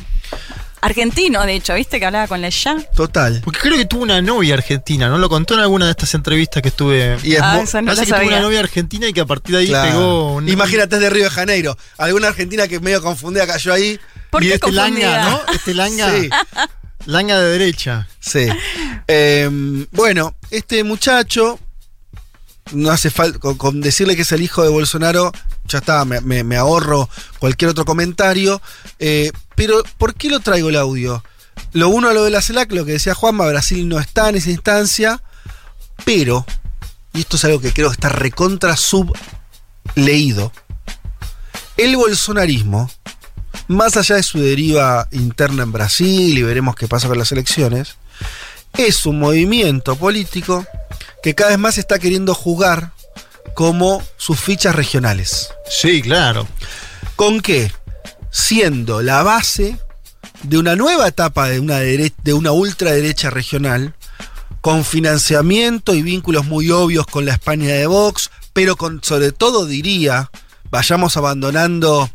[0.84, 2.76] Argentino, de hecho, ¿viste que hablaba con la ya?
[2.96, 3.42] total.
[3.44, 5.18] Porque creo que tuvo una novia argentina, ¿no?
[5.18, 7.18] Lo contó en alguna de estas entrevistas que estuve.
[7.24, 9.26] Y es Ah, eso no Parece lo que tuvo una novia argentina y que a
[9.26, 9.90] partir de ahí Claro.
[9.90, 10.50] pegó un.
[10.50, 11.78] Imagínate es de Río de Janeiro.
[11.98, 14.00] Alguna argentina que medio confundida cayó ahí.
[14.30, 15.30] ¿Por y qué este langa, confundida?
[15.30, 15.54] ¿no?
[15.54, 16.12] Este langa.
[16.12, 16.30] Sí.
[17.06, 18.08] Langa de derecha.
[18.20, 18.48] Sí.
[19.08, 19.50] Eh,
[19.92, 21.60] bueno, este muchacho,
[22.72, 25.32] no hace falta, con, con decirle que es el hijo de Bolsonaro,
[25.68, 27.10] ya está, me, ahorro
[27.40, 28.62] cualquier otro comentario.
[29.00, 31.24] Eh, pero, ¿por qué lo traigo el audio?
[31.72, 34.36] Lo uno a lo de la CELAC, lo que decía Juanma, Brasil no está en
[34.36, 35.22] esa instancia,
[36.06, 36.46] pero,
[37.14, 40.52] y esto es algo que creo que está recontra subleído,
[41.78, 42.90] el bolsonarismo,
[43.68, 47.98] más allá de su deriva interna en Brasil, y veremos qué pasa con las elecciones,
[48.78, 50.66] es un movimiento político
[51.22, 52.92] que cada vez más está queriendo jugar
[53.56, 55.50] como sus fichas regionales.
[55.70, 56.48] Sí, claro.
[57.16, 57.72] ¿Con qué?
[58.32, 59.78] Siendo la base
[60.44, 63.94] de una nueva etapa de una, dere- de una ultraderecha regional,
[64.62, 69.66] con financiamiento y vínculos muy obvios con la España de Vox, pero con, sobre todo
[69.66, 70.32] diría,
[70.72, 72.10] vayamos abandonando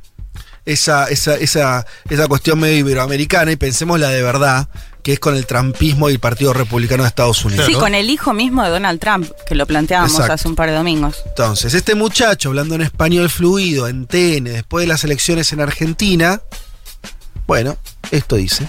[0.68, 4.68] esa, esa, esa, esa cuestión medio iberoamericana y pensemos la de verdad,
[5.02, 7.64] que es con el trampismo y el Partido Republicano de Estados Unidos.
[7.64, 7.78] Sí, ¿no?
[7.78, 10.34] con el hijo mismo de Donald Trump, que lo planteábamos Exacto.
[10.34, 11.22] hace un par de domingos.
[11.26, 16.42] Entonces, este muchacho hablando en español fluido en TN después de las elecciones en Argentina,
[17.46, 17.78] bueno,
[18.10, 18.68] esto dice.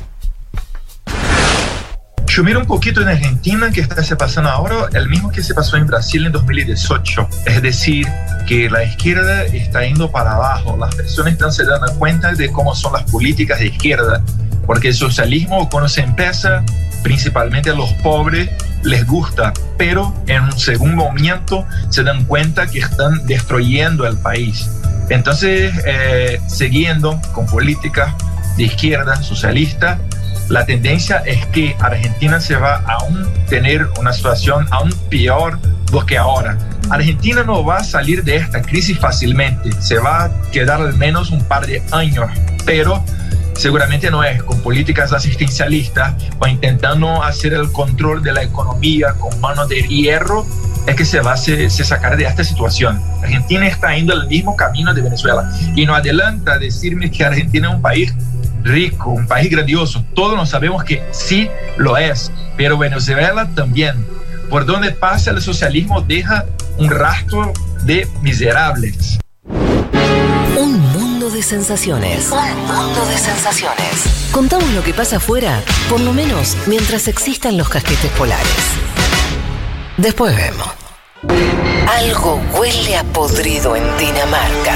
[2.38, 5.76] Miro un poquito en Argentina que está se pasando ahora el mismo que se pasó
[5.76, 7.28] en Brasil en 2018.
[7.46, 8.08] Es decir,
[8.48, 10.78] que la izquierda está yendo para abajo.
[10.78, 14.24] Las personas están se dando cuenta de cómo son las políticas de izquierda.
[14.66, 16.64] Porque el socialismo cuando se empieza,
[17.04, 18.50] principalmente a los pobres
[18.84, 24.70] les gusta, pero en un segundo momento se dan cuenta que están destruyendo el país.
[25.10, 28.14] Entonces, eh, siguiendo con políticas
[28.56, 30.00] de izquierda, socialista,
[30.50, 35.60] la tendencia es que Argentina se va a aún tener una situación aún peor
[35.92, 36.58] do que ahora.
[36.90, 41.30] Argentina no va a salir de esta crisis fácilmente, se va a quedar al menos
[41.30, 42.32] un par de años,
[42.66, 43.04] pero
[43.54, 49.40] seguramente no es con políticas asistencialistas o intentando hacer el control de la economía con
[49.42, 50.48] mano de hierro,
[50.88, 53.00] es que se va a se, se sacar de esta situación.
[53.22, 57.76] Argentina está yendo el mismo camino de Venezuela y no adelanta decirme que Argentina es
[57.76, 58.16] un país
[58.64, 60.04] rico, un país grandioso.
[60.14, 64.06] Todos nos sabemos que sí lo es, pero Venezuela también.
[64.50, 66.46] Por donde pasa el socialismo deja
[66.78, 67.54] un rastro
[67.84, 69.20] de miserables.
[70.58, 72.32] Un mundo de sensaciones.
[72.32, 74.30] Un mundo de sensaciones.
[74.32, 78.48] Contamos lo que pasa afuera, por lo menos mientras existan los casquetes polares.
[79.98, 80.68] Después vemos.
[81.88, 84.76] Algo huele a podrido en Dinamarca.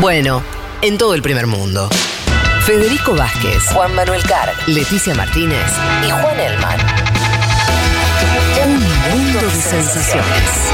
[0.00, 0.42] Bueno,
[0.80, 1.88] en todo el primer mundo.
[2.64, 5.66] Federico Vázquez, Juan Manuel Carg, Leticia Martínez
[6.06, 6.78] y Juan Elman.
[8.64, 10.72] Un mundo de sensaciones.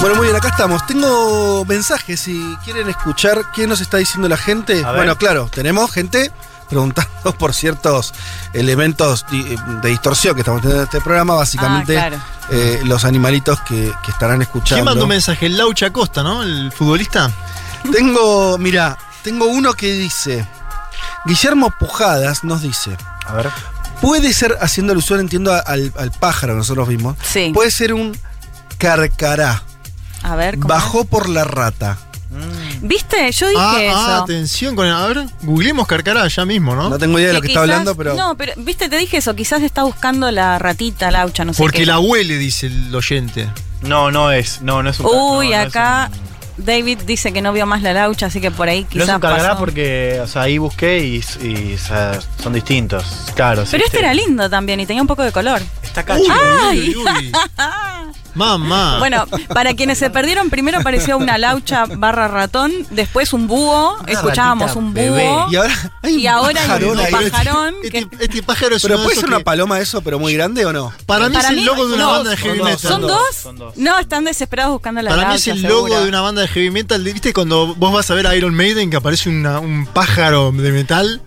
[0.00, 0.86] Bueno, muy bien, acá estamos.
[0.86, 4.84] Tengo mensajes si quieren escuchar qué nos está diciendo la gente.
[4.84, 6.30] Bueno, claro, tenemos gente
[6.72, 8.12] preguntando por ciertos
[8.52, 12.22] elementos di- de distorsión que estamos teniendo en este programa, básicamente Ah, claro.
[12.50, 14.76] eh, los animalitos que, que estarán escuchando.
[14.76, 15.46] ¿Quién mandó un mensaje?
[15.46, 16.42] El Laucha Costa, ¿no?
[16.42, 17.30] El futbolista.
[17.92, 20.46] Tengo, mira, tengo uno que dice,
[21.26, 22.96] Guillermo Pujadas nos dice,
[23.26, 23.50] A ver.
[24.00, 27.50] puede ser, haciendo alusión, entiendo, al, al pájaro que nosotros vimos, Sí.
[27.54, 28.16] puede ser un
[28.78, 29.62] carcará,
[30.22, 31.98] A ver, ¿cómo bajó por la rata.
[32.30, 32.71] es?
[32.82, 33.30] ¿Viste?
[33.32, 33.96] Yo dije Ah, eso.
[33.96, 36.88] ah, atención con el- A ver, googleemos Carcará ya mismo, ¿no?
[36.90, 38.14] No tengo idea de lo que está quizás- hablando, pero...
[38.14, 39.34] No, pero, viste, te dije eso.
[39.36, 41.86] Quizás está buscando la ratita, la laucha, no sé Porque qué.
[41.86, 43.48] la huele, dice el oyente.
[43.82, 44.60] No, no es.
[44.62, 45.06] No, no es un.
[45.06, 45.12] Uy,
[45.50, 46.10] no, no es acá
[46.58, 49.14] David dice que no vio más la laucha, así que por ahí No quizás es
[49.14, 49.58] un cargará pasó.
[49.60, 53.04] porque, o sea, ahí busqué y, y, o sea, son distintos.
[53.34, 54.04] Claro, sí, Pero este sí.
[54.04, 55.62] era lindo también y tenía un poco de color.
[55.82, 56.94] Está Uy, ¡Ay!
[56.94, 57.32] uy, uy.
[58.34, 58.98] Mamá.
[58.98, 64.74] Bueno, para quienes se perdieron, primero apareció una laucha barra ratón, después un búho, escuchábamos
[64.76, 65.28] un bebé.
[65.28, 65.46] búho.
[65.50, 68.82] Y ahora hay Y un ahora hay pajarón un pajarón que Este, este pájaro es
[68.82, 70.92] Pero puede ser una que- paloma eso, pero muy grande o no?
[71.06, 72.70] Para mí Para es mí- el logo de una no, banda de heavy son dos,
[72.70, 72.90] metal.
[72.90, 73.36] ¿Son dos?
[73.36, 73.76] son dos.
[73.76, 75.88] No, están desesperados buscando la Para mí es el seguro.
[75.88, 77.02] logo de una banda de heavy metal.
[77.02, 80.72] ¿Viste cuando vos vas a ver a Iron Maiden que aparece una- un pájaro de
[80.72, 81.20] metal?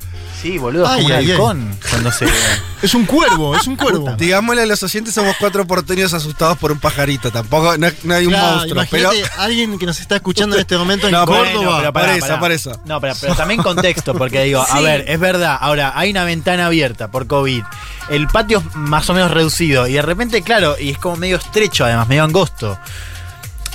[0.45, 1.31] Sí, boludo, es Ay, como un ay, ay.
[1.31, 2.25] halcón cuando se.
[2.81, 4.13] Es un cuervo, es un cuervo.
[4.15, 7.31] Digámosle a los oyentes, somos cuatro porteños asustados por un pajarito.
[7.31, 8.83] Tampoco, no, no hay un Claro, monstruo.
[8.91, 11.51] Pero imagínate alguien que nos está escuchando en este momento en No, Córdoba.
[11.51, 12.39] bueno, pero pará, por eso, pará.
[12.39, 12.81] por eso.
[12.85, 16.67] No, pero, pero también contexto, porque digo, a ver, es verdad, ahora hay una ventana
[16.67, 17.63] abierta por COVID,
[18.09, 21.37] el patio es más o menos reducido y de repente, claro, y es como medio
[21.37, 22.77] estrecho además, medio angosto.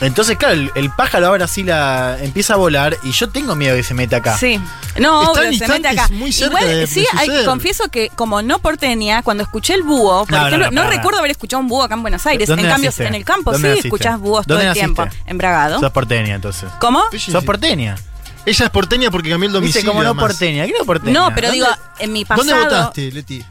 [0.00, 3.76] Entonces, claro, el, el pájaro ahora sí la empieza a volar y yo tengo miedo
[3.76, 4.36] que se meta acá.
[4.38, 4.58] Sí.
[4.98, 6.08] No, Están obvio, se mete acá.
[6.10, 7.44] muy cerca Igual, de- de sí, hay- suceder.
[7.46, 11.30] confieso que como no porteña, cuando escuché el búho, por No, ejemplo, no, recuerdo haber
[11.32, 12.48] escuchado un búho acá en Buenos Aires.
[12.48, 13.06] ¿Dónde En cambio, naciste?
[13.06, 13.88] en el campo sí ¿Dónde naciste?
[13.88, 15.04] escuchás búhos todo ¿Dónde el tiempo.
[15.04, 15.30] naciste?
[15.30, 15.80] En Bragado.
[15.80, 16.70] Sos porteña entonces.
[16.80, 17.02] ¿Cómo?
[17.18, 17.96] Sos porteña.
[18.46, 19.90] Ella es porteña porque cambió el Dice domicilio.
[19.90, 20.24] como no además.
[20.28, 20.64] porteña.
[20.66, 21.12] ¿Qué no porteña?
[21.12, 21.66] No, pero ¿Dónde- digo,
[21.98, 22.48] en mi pasado.
[22.48, 23.44] ¿Dónde votaste, Leti?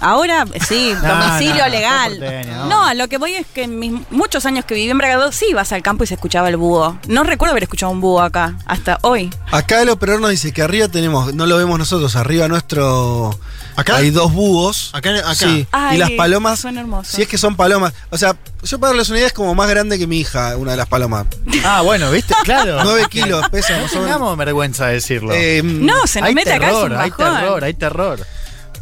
[0.00, 2.46] Ahora sí, domicilio no, no, legal.
[2.48, 2.66] no.
[2.68, 2.84] no.
[2.84, 5.46] a lo que voy es que en mis muchos años que viví en Bragado, sí
[5.50, 6.98] ibas al campo y se escuchaba el búho.
[7.08, 9.30] No recuerdo haber escuchado un búho acá, hasta hoy.
[9.50, 13.38] acá el operador nos dice que arriba tenemos, no lo vemos nosotros, arriba nuestro.
[13.74, 13.96] ¿Acá?
[13.96, 14.90] Hay dos búhos.
[14.92, 15.34] Acá, acá.
[15.34, 15.66] Sí.
[15.72, 16.58] Ay, y las palomas.
[16.60, 17.14] son hermosos.
[17.14, 17.94] Si es que son palomas.
[18.10, 20.72] O sea, yo para darles una idea es como más grande que mi hija, una
[20.72, 21.26] de las palomas.
[21.64, 22.34] Ah, bueno, ¿viste?
[22.44, 22.80] Claro.
[22.84, 23.80] 9 kilos pesan.
[23.82, 25.32] No tengamos vergüenza de decirlo.
[25.32, 28.26] Eh, No, se nos hay mete acá terror, un hay terror, hay terror.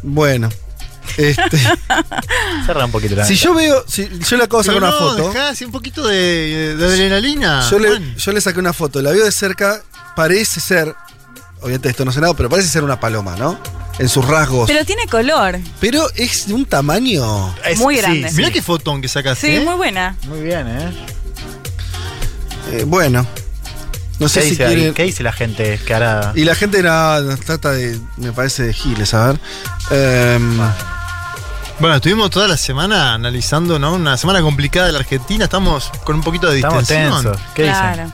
[0.01, 0.49] Bueno.
[1.17, 1.57] Este,
[2.65, 4.91] Cerra un poquito la si yo veo, si yo le acabo de Pero sacar una
[4.91, 5.27] no, foto.
[5.33, 7.67] dejá así un poquito de, de adrenalina.
[7.69, 8.15] Yo le, Juan.
[8.15, 9.81] yo le saqué una foto, la veo de cerca,
[10.15, 10.95] parece ser,
[11.59, 13.59] obviamente esto no sé nada, pero parece ser una paloma, ¿no?
[13.99, 14.67] En sus rasgos.
[14.67, 15.59] Pero, Pero tiene color.
[16.15, 17.53] es de un tamaño.
[17.65, 18.29] Es- Muy sí, grande.
[18.29, 18.35] sí.
[18.37, 19.47] Mirá qué fotón que sacaste.
[19.47, 19.59] Sí, ¿eh?
[19.65, 20.15] muy buena.
[20.27, 20.91] Muy bien, ¿eh?
[22.71, 23.27] eh, bueno.
[24.21, 24.93] No sé ¿Qué, si dice.
[24.93, 26.31] ¿Qué dice la gente que hará?
[26.35, 29.39] Y la gente nos trata de, me parece, de giles, a ver.
[29.89, 30.59] Em,
[31.79, 33.93] Bueno, estuvimos toda la semana analizando, ¿no?
[33.95, 35.45] Una semana complicada de la Argentina.
[35.45, 37.23] Estamos con un poquito de Estamos distensión.
[37.23, 37.41] tensos.
[37.55, 38.03] ¿Qué claro.
[38.03, 38.13] dicen?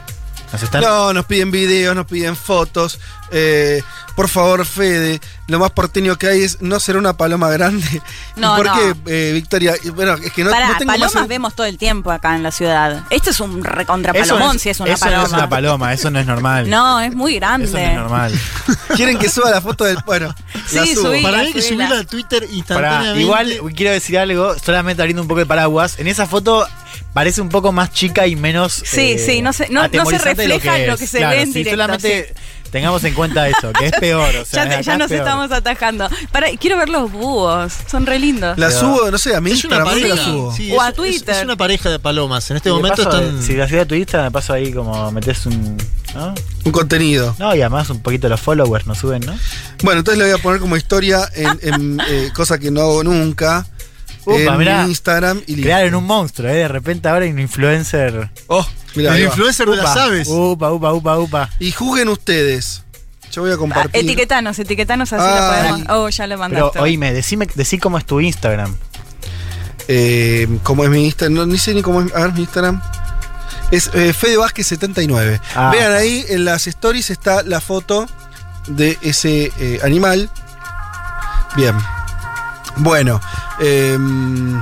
[0.53, 0.81] Nos están...
[0.81, 2.99] no, nos piden videos, nos piden fotos.
[3.31, 3.81] Eh,
[4.15, 7.85] por favor, Fede, lo más porteño que hay es no ser una paloma grande.
[8.35, 8.73] No, ¿Y por no.
[8.75, 9.73] qué, eh, Victoria?
[9.95, 12.43] Bueno, es que no, Pará, no tengo más palomas vemos todo el tiempo acá en
[12.43, 13.03] la ciudad.
[13.09, 15.21] Esto es un recontra Eso no palomón es- si es una eso paloma.
[15.21, 16.69] no es una paloma, eso no es normal.
[16.69, 17.65] No, es muy grande.
[17.67, 18.39] Eso no es normal.
[18.95, 19.97] Quieren que suba la foto del.
[20.05, 20.35] Bueno,
[20.73, 21.07] la Sí, subo.
[21.07, 21.23] subí.
[21.23, 23.21] Para mí hay que subirla a Twitter Pará, instantáneamente.
[23.21, 25.97] igual quiero decir algo, solamente abriendo un poco el paraguas.
[25.99, 26.67] En esa foto
[27.13, 28.73] parece un poco más chica y menos.
[28.85, 30.99] Sí, eh, sí, no se- no- no se de refleja en lo es.
[30.99, 32.35] que se Claro, ve en sí, directo, solamente
[32.71, 34.35] tengamos en cuenta eso, que es peor.
[34.35, 35.21] O sea, ya te- acá ya es nos peor.
[35.21, 36.09] estamos atajando.
[36.31, 37.73] Pará, quiero ver los búhos.
[37.89, 38.57] Son re lindos.
[38.57, 40.27] La subo, no sé, a mí Es una Instagram, ¿dónde pareja.
[40.27, 40.53] la subo?
[40.53, 41.35] sí, O es- a Twitter.
[41.35, 42.49] Es, una pareja de palomas.
[42.51, 43.41] En este momento están.
[43.43, 45.77] Si la ciudad de tu Insta, me paso ahí como metes un.
[46.15, 46.33] ¿no?
[46.63, 47.35] Un contenido.
[47.37, 49.37] No, y además un poquito los followers nos suben, ¿no?
[49.83, 53.03] Bueno, entonces le voy a poner como historia en, en, eh, cosa que no hago
[53.03, 53.65] nunca.
[54.29, 54.85] Upa, en mirá.
[54.87, 55.61] Instagram y.
[55.61, 56.55] Crearon un monstruo, ¿eh?
[56.55, 58.29] De repente ahora hay un influencer.
[58.47, 58.65] Oh,
[58.95, 59.29] mirá, el ahí va.
[59.29, 60.27] influencer de las aves.
[60.29, 61.49] Upa, upa, upa, upa.
[61.59, 62.83] Y juzguen ustedes.
[63.31, 64.03] Yo voy a Ah, compartir.
[64.03, 65.47] etiquetanos, etiquetanos así lo
[65.77, 65.89] podemos.
[65.89, 66.79] Oh, ya lo Pero mandaste.
[66.79, 68.75] oíme, decime, decí cómo es tu Instagram.
[69.87, 71.33] Eh, ¿Cómo es mi Instagram?
[71.35, 72.13] No, ni sé ni cómo es.
[72.15, 72.81] A ver, mi Instagram.
[73.71, 75.39] Es eh, Fede Vázquez 79.
[75.55, 75.69] Ah.
[75.71, 78.07] Vean ahí en las stories está la foto
[78.67, 80.29] de ese eh, animal.
[81.55, 81.75] Bien.
[82.79, 83.19] Bueno.
[83.59, 84.61] em,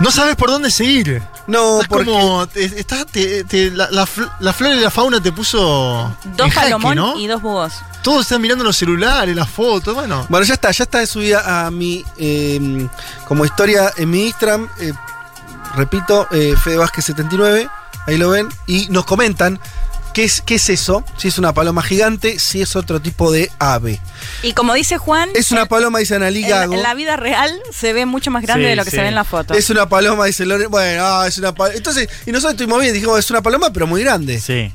[0.00, 1.22] No sabes por dónde seguir.
[1.46, 2.10] no, Estás porque.
[2.10, 2.46] como.
[2.46, 6.16] te- estás- te- te- la, la fl- la flora y la fauna te puso.
[6.36, 7.18] dos palomón ¿no?
[7.18, 7.72] y dos búhos.
[8.02, 9.94] Todos están mirando los celulares, las fotos.
[9.94, 10.24] Bueno.
[10.30, 12.02] Bueno, ya está, ya está subida a mi.
[12.16, 12.88] em,
[13.28, 14.68] como historia en mi Instagram.
[14.78, 14.94] eh,
[15.76, 17.68] repito, eh, Fede Vázquez 79.
[18.06, 18.48] Ahí lo ven.
[18.66, 19.60] Y nos comentan.
[20.12, 21.04] ¿Qué es, ¿Qué es eso?
[21.16, 24.00] Si es una paloma gigante, si es otro tipo de ave.
[24.42, 26.74] Y como dice Juan, Es una paloma, dice Analí en, Gago.
[26.74, 28.96] en la vida real se ve mucho más grande Sí, de lo que sí.
[28.96, 29.54] se ve en la foto.
[29.54, 30.70] Es una paloma, dice Loren.
[30.70, 31.76] Bueno, ah, es una paloma.
[31.76, 34.40] Entonces, y nosotros estuvimos bien, dijimos, es una paloma, pero muy grande.
[34.40, 34.72] Sí.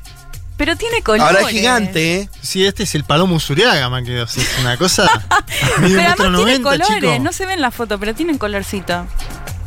[0.56, 1.26] Pero tiene colores.
[1.36, 2.30] Ahora es gigante, ¿eh?
[2.40, 5.06] Sí, este es el palomo Usuriaga, man, que o sea, es una cosa.
[5.80, 7.18] Pero además tiene 90, colores, chico.
[7.22, 9.06] no se ve en la foto, pero tienen colorcito.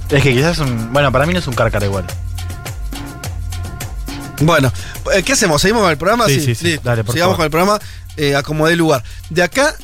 [0.10, 0.92] Es que quizás es un.
[0.92, 2.06] Bueno, para mí no es un cárcara igual.
[4.42, 4.72] Bueno,
[5.14, 5.62] eh, ¿qué hacemos?
[5.62, 6.28] ¿Seguimos con el programa?
[6.28, 6.78] Sí, sí.
[6.84, 7.36] Dale, por Sigamos favor.
[7.38, 7.80] con el programa,
[8.18, 9.04] eh, acomodé lugar.
[9.30, 9.76] De acá,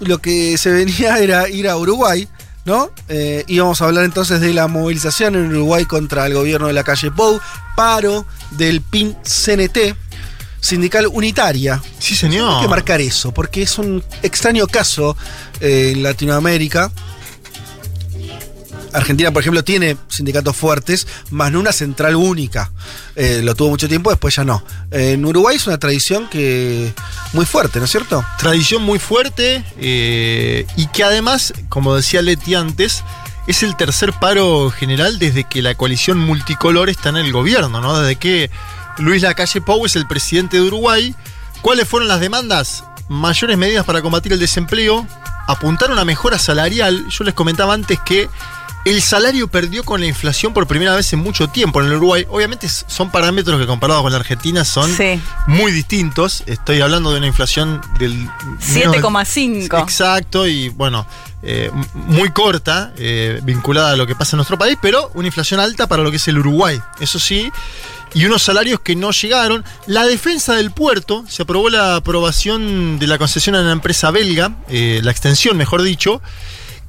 [0.00, 2.28] lo que se venía era ir a Uruguay,
[2.64, 2.90] ¿no?
[3.08, 6.72] Eh, y vamos a hablar entonces de la movilización en Uruguay contra el gobierno de
[6.72, 7.40] la calle Pou,
[7.76, 9.94] paro del PIN-CNT,
[10.60, 11.82] sindical unitaria.
[11.98, 12.54] Sí, señor.
[12.56, 15.14] Hay que marcar eso, porque es un extraño caso
[15.60, 16.90] eh, en Latinoamérica.
[18.94, 22.70] Argentina, por ejemplo, tiene sindicatos fuertes, más no una central única.
[23.16, 24.64] Eh, lo tuvo mucho tiempo, después ya no.
[24.90, 26.94] En Uruguay es una tradición que
[27.32, 28.24] muy fuerte, ¿no es cierto?
[28.38, 33.02] Tradición muy fuerte eh, y que además, como decía Leti antes,
[33.46, 38.00] es el tercer paro general desde que la coalición multicolor está en el gobierno, ¿no?
[38.00, 38.50] Desde que
[38.98, 41.14] Luis Lacalle Pou es el presidente de Uruguay.
[41.60, 42.84] ¿Cuáles fueron las demandas?
[43.08, 45.06] Mayores medidas para combatir el desempleo,
[45.46, 47.06] apuntar a una mejora salarial.
[47.08, 48.28] Yo les comentaba antes que
[48.84, 52.26] el salario perdió con la inflación por primera vez en mucho tiempo en el Uruguay.
[52.28, 55.20] Obviamente son parámetros que comparados con la Argentina son Sí.
[55.46, 56.42] muy distintos.
[56.46, 58.14] Estoy hablando de una inflación del...
[58.14, 58.32] menos
[58.74, 59.82] del- 7,5.
[59.82, 61.06] Exacto, y bueno,
[61.42, 65.60] eh, muy corta, eh, vinculada a lo que pasa en nuestro país, pero una inflación
[65.60, 67.50] alta para lo que es el Uruguay, eso sí,
[68.12, 69.64] y unos salarios que no llegaron.
[69.86, 74.52] La defensa del puerto, se aprobó la aprobación de la concesión a una empresa belga,
[74.68, 76.22] eh, la extensión, mejor dicho,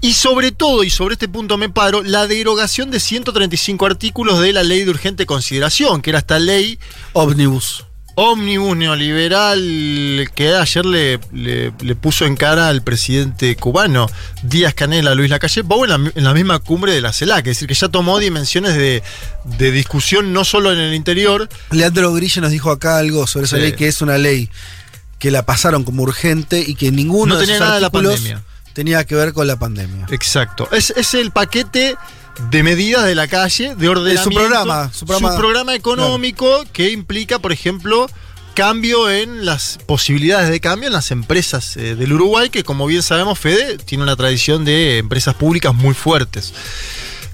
[0.02, 4.54] y sobre todo, y sobre este punto me paro, la derogación de 135 artículos de
[4.54, 6.78] la ley de urgente consideración, que era esta ley
[7.14, 7.86] Omnibus.
[8.16, 14.08] ómnibus neoliberal que ayer le, le- le puso en cara al presidente cubano
[14.44, 17.48] Díaz Canel a Luis Lacalle Pou en la, en la misma cumbre de la CELAC,
[17.48, 19.04] es decir, que ya tomó dimensiones de,
[19.58, 21.50] de discusión no solo en el interior.
[21.72, 23.62] Leandro Grille nos dijo acá algo sobre esa Sí.
[23.64, 24.50] ley, que es una ley
[25.20, 28.44] que la pasaron como urgente y que ninguno No de tenía nada de la pandemia.
[28.76, 30.06] Tenía que ver con la pandemia.
[30.12, 30.70] Exacto.
[30.72, 31.96] Es, es el paquete
[32.52, 34.30] de medidas de la calle, de ordenamiento.
[34.30, 38.08] programa, su programa- económico que implica, por ejemplo,
[38.54, 43.02] cambio en las posibilidades de cambio en las empresas eh, del Uruguay, que como bien
[43.02, 46.54] sabemos, Fede tiene una tradición de empresas públicas muy fuertes.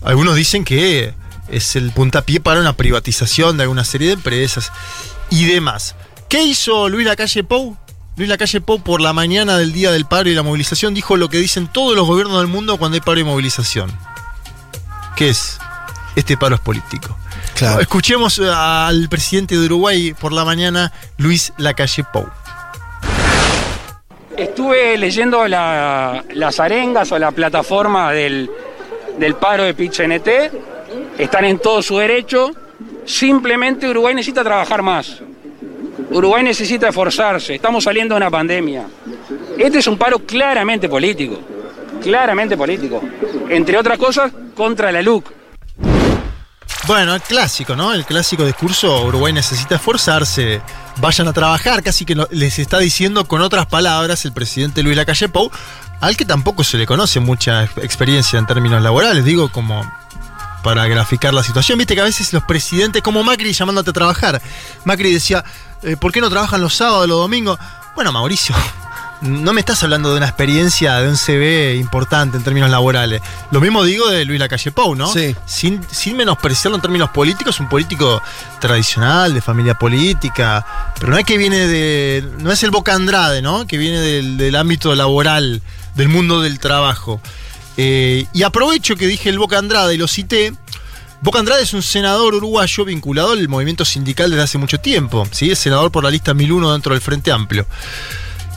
[0.04, 1.14] Algunos dicen que
[1.50, 4.72] es el puntapié para una privatización de alguna serie de empresas
[5.32, 5.96] y demás.
[6.30, 7.76] ¿Qué hizo Luis Lacalle Pou?
[8.22, 11.28] Luis Lacalle Pou por la mañana del día del paro y la movilización dijo lo
[11.28, 13.92] que dicen todos los gobiernos del mundo cuando hay paro y movilización.
[15.16, 15.58] ¿Qué es?
[16.16, 17.18] Este paro es político.
[17.56, 17.80] Claro.
[17.82, 22.28] Escuchemos al presidente de Uruguay por la mañana, Luis Lacalle Pou.
[24.38, 28.52] Estuve leyendo la- las arengas o la plataforma del,
[29.18, 30.52] del paro de PIT-CNT.
[31.18, 32.52] Están en todo su derecho.
[33.04, 35.24] Simplemente Uruguay necesita trabajar más.
[36.10, 37.56] Uruguay necesita esforzarse.
[37.56, 38.86] Estamos saliendo de una pandemia.
[39.58, 41.40] Este es un paro claramente político.
[42.02, 43.02] Claramente político.
[43.50, 45.32] Entre otras cosas, contra la LUC.
[46.88, 47.94] Bueno, el clásico, ¿no?
[47.94, 50.62] El clásico discurso, Uruguay necesita esforzarse,
[50.98, 55.30] vayan a trabajar, casi que les está diciendo con otras palabras el presidente Luis Lacalle
[55.30, 55.52] Pou,
[56.02, 59.90] al que tampoco se le conoce mucha ex- experiencia en términos laborales, digo, como
[60.64, 61.78] para graficar la situación.
[61.78, 64.42] Viste que a veces los presidentes, como Macri llamándote a trabajar,
[64.84, 65.46] Macri decía,
[65.84, 67.60] eh, ¿por qué no trabajan los sábados, los domingos?
[67.96, 68.56] Bueno, Mauricio,
[69.22, 73.22] no me estás hablando de una experiencia, de un CV importante en términos laborales.
[73.52, 75.12] Lo mismo digo de Luis Lacalle Pou, ¿no?
[75.12, 75.36] Sí.
[75.46, 78.22] Sin, sin menospreciarlo en términos políticos, un político
[78.60, 80.66] tradicional, de familia política,
[81.00, 82.28] pero no es que viene de.
[82.40, 83.68] No es el Boca Andrade, ¿no?
[83.68, 85.62] Que viene del, del ámbito laboral,
[85.96, 87.22] del mundo del trabajo.
[87.78, 90.54] Eh, y aprovecho que dije el Boca Andrade y lo cité.
[91.22, 95.28] Boca Andrade es un senador uruguayo vinculado al movimiento sindical desde hace mucho tiempo.
[95.32, 95.52] ¿sí?
[95.52, 97.68] Es senador por la lista 1001 dentro del Frente Amplio.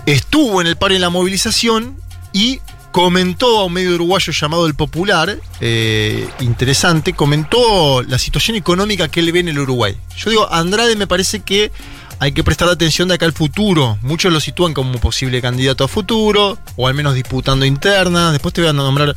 [0.07, 1.95] Estuvo en el paro en la movilización
[2.33, 2.61] y
[2.91, 9.21] comentó a un medio uruguayo llamado El Popular, eh, interesante, comentó la situación económica que
[9.21, 9.97] él ve en el Uruguay.
[10.17, 11.71] Yo digo, Andrade me parece que
[12.19, 13.99] hay que prestar atención de acá al futuro.
[14.01, 18.33] Muchos lo sitúan como posible candidato a futuro, o al menos disputando internas.
[18.33, 19.15] Después te voy a nombrar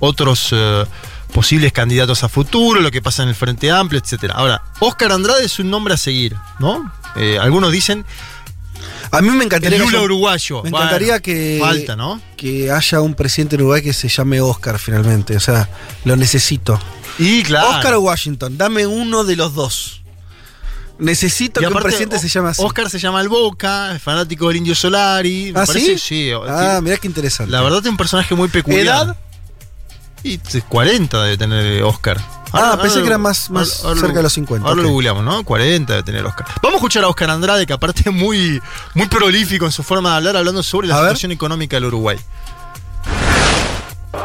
[0.00, 0.84] otros eh,
[1.32, 4.30] posibles candidatos a futuro, lo que pasa en el Frente Amplio, etc.
[4.34, 6.92] Ahora, Oscar Andrade es un nombre a seguir, ¿no?
[7.16, 8.04] Eh, algunos dicen
[9.12, 10.62] A mí me encantaría el que Lula haya- uruguayo.
[10.62, 12.20] Me Bueno, encantaría que, Falta, ¿no?
[12.36, 15.36] que haya un presidente en Uruguay que se llame Oscar finalmente.
[15.36, 15.68] O sea,
[16.04, 16.80] lo necesito.
[17.18, 17.70] Y claro.
[17.70, 20.02] Oscar o Washington, dame uno de los dos.
[20.98, 22.62] Necesito Y que un presidente O- se llame así.
[22.62, 25.50] Oscar se llama el Boca, es fanático del Indio Solari.
[25.52, 26.28] me ¿Ah, parece- sí?
[26.28, 26.30] sí.
[26.48, 27.50] Ah, mirá qué interesante.
[27.50, 28.82] La verdad es un personaje muy peculiar.
[28.82, 29.16] ¿Edad?
[30.22, 32.20] Y t- 40 debe tener Oscar.
[32.52, 34.92] Ah, pensé que era más- más ahora cerca lo- de los 50, Ahora lo ok.
[34.92, 35.44] googleamos, ¿no?
[35.44, 36.46] 40 debe tener Oscar.
[36.62, 38.60] Vamos a escuchar a Oscar Andrade, que aparte es muy,
[38.94, 41.10] muy prolífico en su forma de hablar, hablando sobre la A ver.
[41.10, 42.18] situación económica del Uruguay.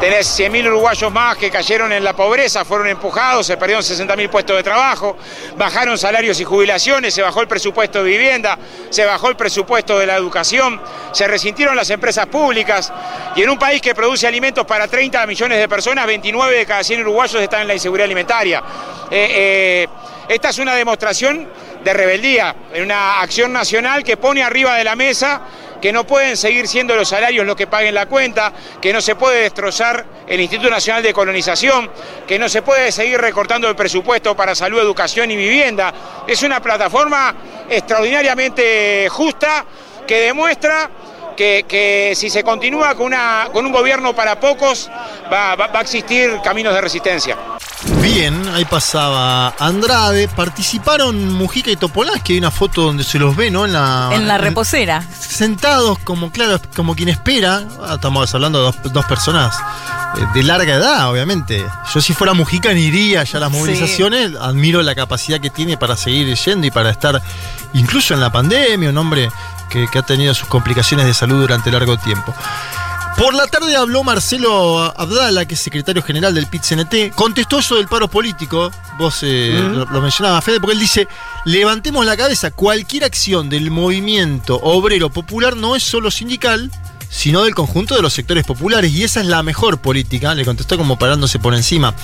[0.00, 4.56] Tenés 100.000 uruguayos más que cayeron en la pobreza, fueron empujados, se perdieron 60.000 puestos
[4.56, 5.16] de trabajo,
[5.56, 8.58] bajaron salarios y jubilaciones, se bajó el presupuesto de vivienda,
[8.90, 10.80] se bajó el presupuesto de la educación,
[11.12, 12.92] se resintieron las empresas públicas
[13.36, 16.82] y en un país que produce alimentos para 30 millones de personas, 29 de cada
[16.82, 18.62] 100 uruguayos están en la inseguridad alimentaria.
[19.08, 19.88] Eh, eh,
[20.28, 21.48] esta es una demostración
[21.84, 25.42] de rebeldía, una acción nacional que pone arriba de la mesa
[25.80, 29.14] que no pueden seguir siendo los salarios los que paguen la cuenta, que no se
[29.14, 31.90] puede destrozar el Instituto Nacional de Colonización,
[32.26, 35.92] que no se puede seguir recortando el presupuesto para salud, educación y vivienda.
[36.26, 37.34] Es una plataforma
[37.68, 39.64] extraordinariamente justa
[40.06, 40.90] que demuestra
[41.36, 44.88] que, que si se continúa con, una, con un gobierno para pocos,
[45.32, 47.36] va, va- va a existir caminos de resistencia.
[48.00, 50.28] Bien, ahí pasaba Andrade.
[50.28, 53.64] Participaron Mujica y Topolás, que hay una foto donde se los ve, ¿no?
[53.66, 55.02] En la, En la reposera.
[55.18, 57.62] Sentados como, claro, como quien espera.
[57.82, 59.54] Ah, Estamos hablando de dos, dos personas
[60.16, 61.64] eh, de larga edad, obviamente.
[61.94, 63.58] Yo si fuera Mujica ni iría ya a las Sí.
[63.58, 64.32] movilizaciones.
[64.40, 67.20] Admiro la capacidad que tiene para seguir yendo y para estar
[67.74, 69.28] incluso en la pandemia, un hombre
[69.70, 72.34] que, que ha tenido sus complicaciones de salud durante largo tiempo.
[73.16, 77.14] Por la tarde habló Marcelo Abdala, que es secretario general del PIT-CNT.
[77.14, 78.70] Contestó eso del paro político.
[78.98, 81.08] Vos eh, lo, lo mencionaba, Fede, porque él dice:
[81.46, 82.50] levantemos la cabeza.
[82.50, 86.70] Cualquier acción del movimiento obrero popular no es solo sindical,
[87.08, 88.92] sino del conjunto de los sectores populares.
[88.92, 90.34] Y esa es la mejor política.
[90.34, 91.94] Le contestó como parándose por encima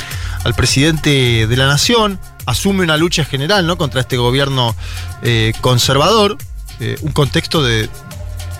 [0.44, 2.18] al presidente de la nación.
[2.47, 3.76] Asume una lucha general ¿no?
[3.76, 4.74] contra este gobierno
[5.22, 6.39] eh, conservador.
[6.80, 7.88] Eh, un contexto de,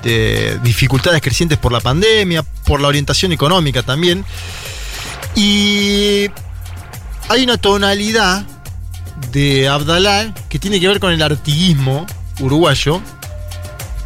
[0.03, 4.25] de dificultades crecientes por la pandemia, por la orientación económica también.
[5.35, 6.29] Y
[7.29, 8.45] hay una tonalidad
[9.31, 12.07] de Abdalá que tiene que ver con el artiguismo
[12.41, 13.01] uruguayo,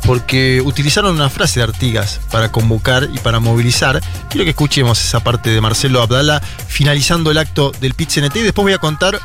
[0.05, 4.01] porque utilizaron una frase de Artigas para convocar y para movilizar.
[4.31, 8.63] Quiero que escuchemos esa parte de Marcelo Abdala finalizando el acto del PIT-CNT y después
[8.63, 9.19] voy a contar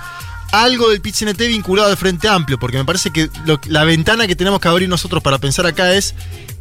[0.52, 3.30] algo del PIT-CNT vinculado al Frente Amplio, porque me parece que
[3.68, 6.14] la ventana que tenemos que abrir nosotros para pensar acá es,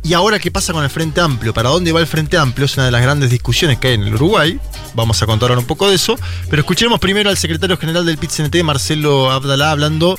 [0.02, 1.52] ¿y ahora qué pasa con el Frente Amplio?
[1.52, 2.66] ¿Para dónde va el Frente Amplio?
[2.66, 4.58] Es una de las grandes discusiones que hay en el Uruguay.
[4.94, 6.18] Vamos a contar ahora un poco de eso.
[6.48, 10.18] Pero escuchemos primero al secretario general del PIT-CNT, Marcelo Abdalá, hablando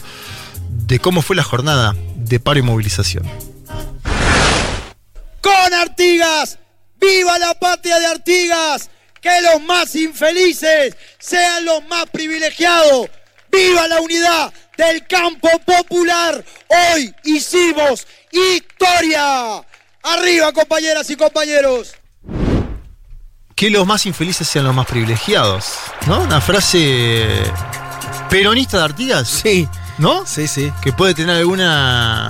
[0.70, 3.26] de cómo fue la jornada de paro y movilización.
[5.42, 6.60] con Artigas.
[7.00, 8.90] ¡Viva la patria de Artigas!
[9.20, 13.10] Que los más infelices sean los más privilegiados.
[13.52, 16.44] ¡Viva la unidad del campo popular!
[16.70, 19.62] Hoy hicimos historia.
[20.04, 21.94] Arriba, compañeras y compañeros.
[23.56, 25.76] que los más infelices sean los más privilegiados.
[26.08, 26.22] ¿No?
[26.22, 27.28] Una frase
[28.30, 29.28] peronista de Artigas.
[29.28, 29.68] Sí.
[30.00, 30.26] ¿No?
[30.26, 30.72] Sí, sí.
[30.82, 32.30] Que puede tener alguna.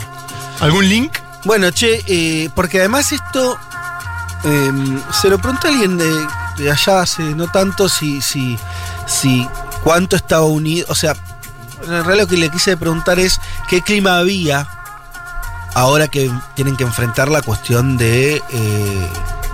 [0.59, 1.13] algún link.
[1.45, 3.57] Bueno, che, eh, porque además esto
[4.43, 4.71] eh,
[5.21, 6.27] se lo pregunté a alguien de,
[6.57, 8.59] de allá hace no tanto si, si,
[9.07, 9.47] si
[9.83, 10.85] cuánto estaba unido.
[10.89, 11.15] O sea,
[11.83, 13.39] en realidad lo que le quise preguntar es
[13.69, 14.67] qué clima había
[15.73, 19.07] ahora que tienen que enfrentar la cuestión de eh,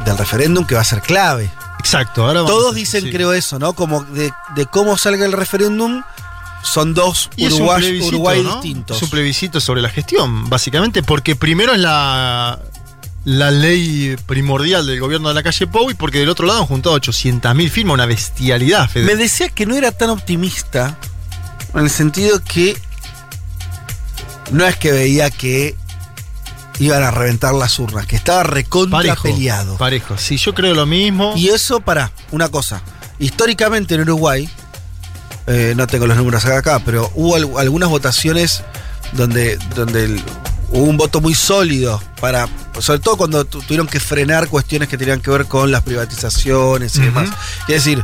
[0.05, 1.51] del referéndum que va a ser clave.
[1.79, 3.11] Exacto, ahora vamos Todos dicen, sí.
[3.11, 3.73] creo eso, ¿no?
[3.73, 6.01] Como de, de cómo salga el referéndum,
[6.63, 8.53] son dos Uruguay, plebiscito, Uruguay ¿no?
[8.55, 8.97] distintos.
[8.97, 12.59] Es un plebiscito sobre la gestión, básicamente, porque primero es la,
[13.29, 16.65] la ley primordial del gobierno de la calle Pou y porque del otro lado han
[16.65, 19.03] juntado 800.000 firmas, una bestialidad, Fede.
[19.05, 20.97] Me decía que no era tan optimista
[21.73, 22.77] en el sentido que
[24.51, 25.75] no es que veía que
[26.79, 29.77] iban a reventar las urnas, que estaba recontra Parejo, peleado.
[29.77, 31.33] Parejo, sí, yo creo lo mismo.
[31.35, 32.81] Y eso para una cosa.
[33.19, 34.47] Históricamente en Uruguay,
[35.47, 38.63] eh, no tengo los números acá, pero hubo al- algunas votaciones
[39.13, 40.23] donde, donde el-
[40.69, 42.47] hubo un voto muy sólido para,
[42.79, 46.95] sobre todo cuando tu- tuvieron que frenar cuestiones que tenían que ver con las privatizaciones
[46.97, 47.29] y demás.
[47.67, 48.03] Es decir,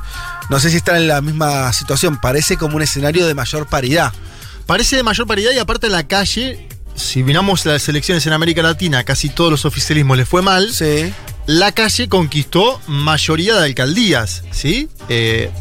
[0.49, 4.13] no sé si están en la misma situación, parece como un escenario de mayor paridad.
[4.65, 8.61] Parece de mayor paridad y aparte en la calle, si miramos las elecciones en América
[8.61, 10.71] Latina, casi todos los oficialismos les fue mal.
[11.45, 14.87] La calle conquistó mayoría de alcaldías, ¿sí?
[15.09, 15.51] Eh,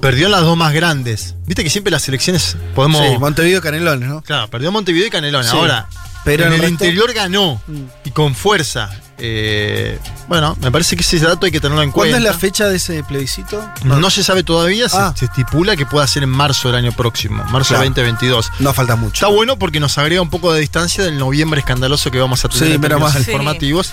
[0.00, 1.36] perdió en las dos más grandes.
[1.46, 3.06] Viste que siempre las elecciones podemos.
[3.06, 4.22] Sí, Montevideo Canelones, ¿no?
[4.22, 5.48] Claro, perdió Montevideo y Canelones.
[5.50, 5.56] Sí.
[5.56, 5.88] Ahora,
[6.26, 7.60] Pero en el resto- interior ganó
[8.04, 8.90] y con fuerza.
[9.18, 9.98] Eh,
[10.28, 12.28] bueno, me parece que ese dato hay que tenerlo en ¿Cuándo cuenta.
[12.28, 13.66] es la fecha de ese plebiscito?
[13.84, 15.14] No, se sabe todavía, se- Ah.
[15.16, 17.84] se, estipula que pueda ser en marzo del año próximo, marzo Claro.
[17.84, 18.50] 2022.
[18.58, 19.14] No falta mucho.
[19.14, 22.48] Está bueno porque nos agrega un poco de distancia del noviembre escandaloso que vamos a
[22.50, 23.16] tener Sí, en mal.
[23.18, 23.92] informativos.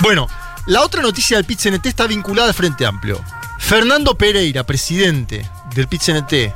[0.00, 0.28] Bueno,
[0.66, 3.20] la otra noticia del PIT-CNT está vinculada al Frente Amplio.
[3.58, 6.52] Fernando Pereira, presidente del PIT-CNT,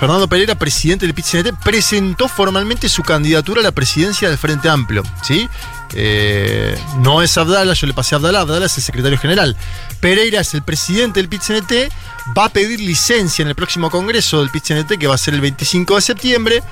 [0.00, 5.02] Fernando Pereira, presidente del PIT-CNT, presentó formalmente su candidatura a la presidencia del Frente Amplio.
[5.22, 5.46] ¿sí?
[5.92, 9.58] Eh, no es Abdala, yo le pasé a Abdala, Abdala es el secretario general.
[10.00, 11.92] Pereira es el presidente del PIT-CNT,
[12.34, 15.42] va a pedir licencia en el próximo congreso del PIT-CNT, que va a ser el
[15.42, 16.62] 25 de septiembre,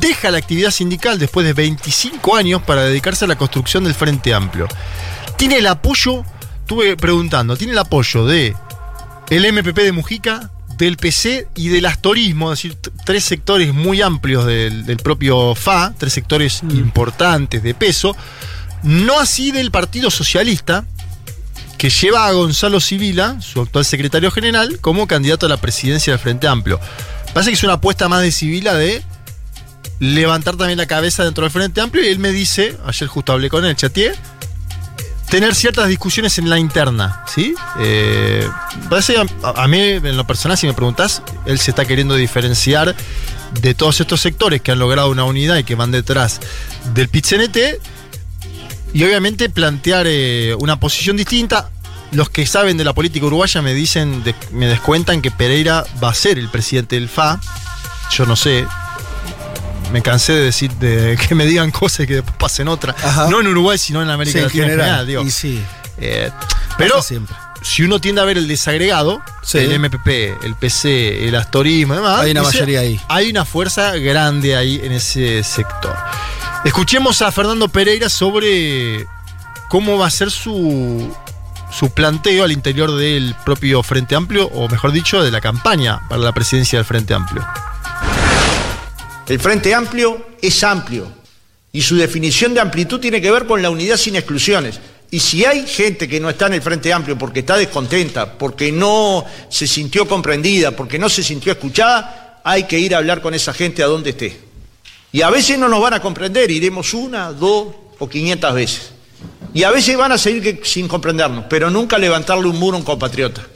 [0.00, 4.32] deja la actividad sindical después de 25 años para dedicarse a la construcción del Frente
[4.32, 4.66] Amplio.
[5.36, 6.24] Tiene el apoyo,
[6.60, 8.56] estuve preguntando, tiene el apoyo de
[9.28, 10.50] el MPP de Mujica,
[10.86, 15.94] del PC y del astorismo, es decir, tres sectores muy amplios del, del propio FA,
[15.96, 18.16] tres sectores importantes de peso,
[18.82, 20.84] no así del Partido Socialista,
[21.78, 26.20] que lleva a Gonzalo Sibila, su actual secretario general, como candidato a la presidencia del
[26.20, 26.80] Frente Amplio.
[27.32, 29.02] Parece que es una apuesta más de Sibila de
[29.98, 33.48] levantar también la cabeza dentro del Frente Amplio y él me dice, ayer justo hablé
[33.48, 34.12] con él, chateé,
[35.30, 37.54] tener ciertas discusiones en la interna, ¿sí?
[37.78, 38.46] Eh,
[38.88, 42.94] parece a, mí, en lo personal, si me preguntás, él se está queriendo diferenciar
[43.62, 46.40] de todos estos sectores que han logrado una unidad y que van detrás
[46.94, 47.58] del PIT-CNT
[48.92, 51.70] y obviamente plantear eh, una posición distinta.
[52.10, 56.14] Los que saben de la política uruguaya me dicen, me descuentan que Pereira va a
[56.14, 57.40] ser el presidente del FA.
[58.10, 58.66] Yo no sé.
[59.92, 62.96] Me cansé de decir de que me digan cosas y que después pasen otras.
[63.28, 65.06] No en Uruguay, sino en América Sí, Latina en general.
[65.06, 65.22] digo.
[65.22, 65.62] Y sí.
[65.98, 66.30] Eh,
[66.78, 67.36] pero siempre.
[67.62, 69.58] si uno tiende a ver el desagregado, Sí.
[69.58, 70.06] el MPP,
[70.44, 73.00] el PC, el astorismo y demás, Hay una dice, mayoría ahí.
[73.08, 75.94] Hay una fuerza grande ahí en ese sector.
[76.64, 79.06] Escuchemos a Fernando Pereira sobre
[79.68, 81.14] cómo va a ser su,
[81.70, 86.20] su planteo al interior del propio Frente Amplio, o mejor dicho, de la campaña para
[86.22, 87.44] la presidencia del Frente Amplio.
[89.30, 91.06] El Frente Amplio es amplio
[91.72, 94.80] y su definición de amplitud tiene que ver con la unidad sin exclusiones.
[95.08, 98.72] Y si hay gente que no está en el Frente Amplio porque está descontenta, porque
[98.72, 103.32] no se sintió comprendida, porque no se sintió escuchada, hay que ir a hablar con
[103.32, 104.40] esa gente a donde esté.
[105.12, 107.68] Y a veces no nos van a comprender, iremos una, dos
[108.00, 108.90] o quinientas veces.
[109.54, 112.84] Y a veces van a seguir sin comprendernos, pero nunca levantarle un muro a un
[112.84, 113.46] compatriota.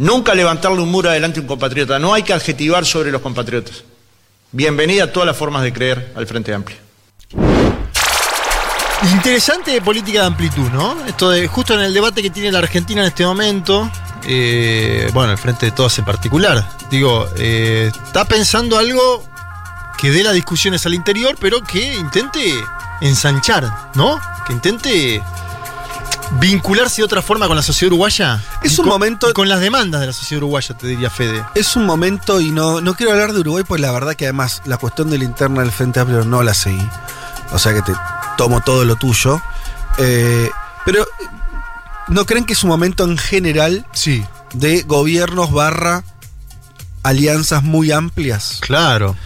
[0.00, 2.00] Nunca levantarle un muro adelante a un compatriota.
[2.00, 3.84] No hay que adjetivar sobre los compatriotas.
[4.52, 6.76] Bienvenida a todas las formas de creer al Frente Amplio.
[9.12, 11.06] Interesante política de amplitud, ¿no?
[11.06, 13.88] Esto de justo en el debate que tiene la Argentina en este momento,
[14.26, 19.24] eh, bueno, el Frente de Todos en particular, digo, eh, está pensando algo
[19.96, 22.52] que dé las discusiones al interior, pero que intente
[23.00, 24.20] ensanchar, ¿no?
[24.48, 25.22] Que intente
[26.38, 28.42] vincularse de otra forma con la sociedad uruguaya.
[28.62, 31.44] Es un con- momento- con las demandas de la sociedad uruguaya, te diría Fede.
[31.54, 34.62] Es un momento, y no, no quiero hablar de Uruguay, pues la verdad que además
[34.64, 36.86] la cuestión de la interna del Frente Amplio no la seguí.
[37.52, 37.92] O sea que te
[38.36, 39.42] tomo todo lo tuyo.
[39.98, 40.48] Eh,
[40.84, 41.04] pero,
[42.08, 44.24] ¿no creen que es un momento en general sí.
[44.54, 46.04] de gobiernos barra
[47.02, 48.58] alianzas muy amplias?
[48.60, 49.16] Claro.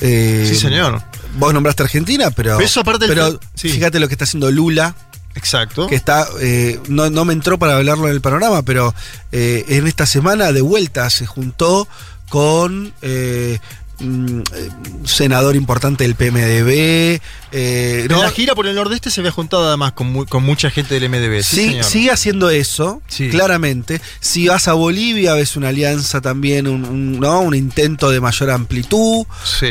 [0.00, 1.02] Eh, Sí, señor.
[1.36, 2.56] Vos nombraste Argentina, pero.
[2.56, 3.68] Pero eso aparte pero sí.
[3.68, 4.94] fíjate lo que está haciendo Lula.
[5.34, 5.86] Exacto.
[5.88, 6.26] Que está.
[6.40, 8.94] eh, no, no me entró para hablarlo en el panorama, pero
[9.32, 11.88] eh, en esta semana de vuelta se juntó
[12.28, 12.92] con.
[13.02, 13.58] eh,
[14.00, 14.68] mm, eh,
[15.00, 17.20] un senador importante del PMDB.
[17.52, 18.16] eh, ¿no?
[18.16, 20.98] En la gira por el nordeste se había juntado además con, mu- con mucha gente
[20.98, 21.42] del MDB.
[21.42, 21.84] Sí, Sí, señor.
[21.84, 23.28] sigue haciendo eso, Sí.
[23.28, 24.00] claramente.
[24.20, 27.40] Si vas a Bolivia, ves una alianza también, un, un- ¿no?
[27.40, 29.24] un intento de mayor amplitud.
[29.44, 29.68] Sí.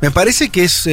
[0.00, 0.86] Me parece que es.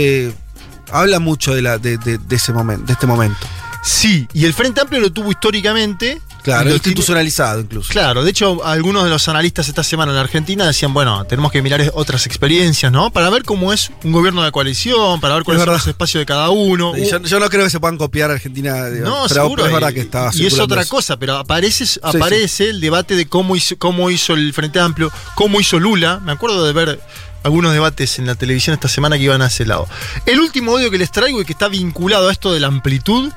[0.92, 3.38] Habla mucho de, la, de, de- de ese momento, de este momento.
[3.84, 6.20] Sí, y el Frente Amplio lo tuvo históricamente.
[6.42, 7.92] Claro, lo institucionalizado incluso.
[7.92, 11.52] Claro, de hecho, algunos de los analistas esta semana en la Argentina decían, bueno, tenemos
[11.52, 13.12] que mirar otras experiencias, ¿no?
[13.12, 16.22] Para ver cómo es un gobierno de coalición, para ver cuáles Es son los espacios
[16.22, 16.98] de cada uno.
[16.98, 18.86] Y Yo, yo no creo que se puedan copiar a Argentina.
[18.90, 19.64] digo, No, pero, seguro.
[19.64, 20.90] pero es verdad que estaba Y es otra eso.
[20.96, 25.60] cosa, pero aparece, aparece el debate de cómo hizo, cómo hizo el Frente Amplio, cómo
[25.62, 26.20] hizo Lula.
[26.24, 27.00] Me acuerdo de ver
[27.46, 29.88] algunos debates en la televisión esta semana que iban a ese lado.
[30.26, 33.32] El último audio que les traigo y que está vinculado a esto de la amplitud,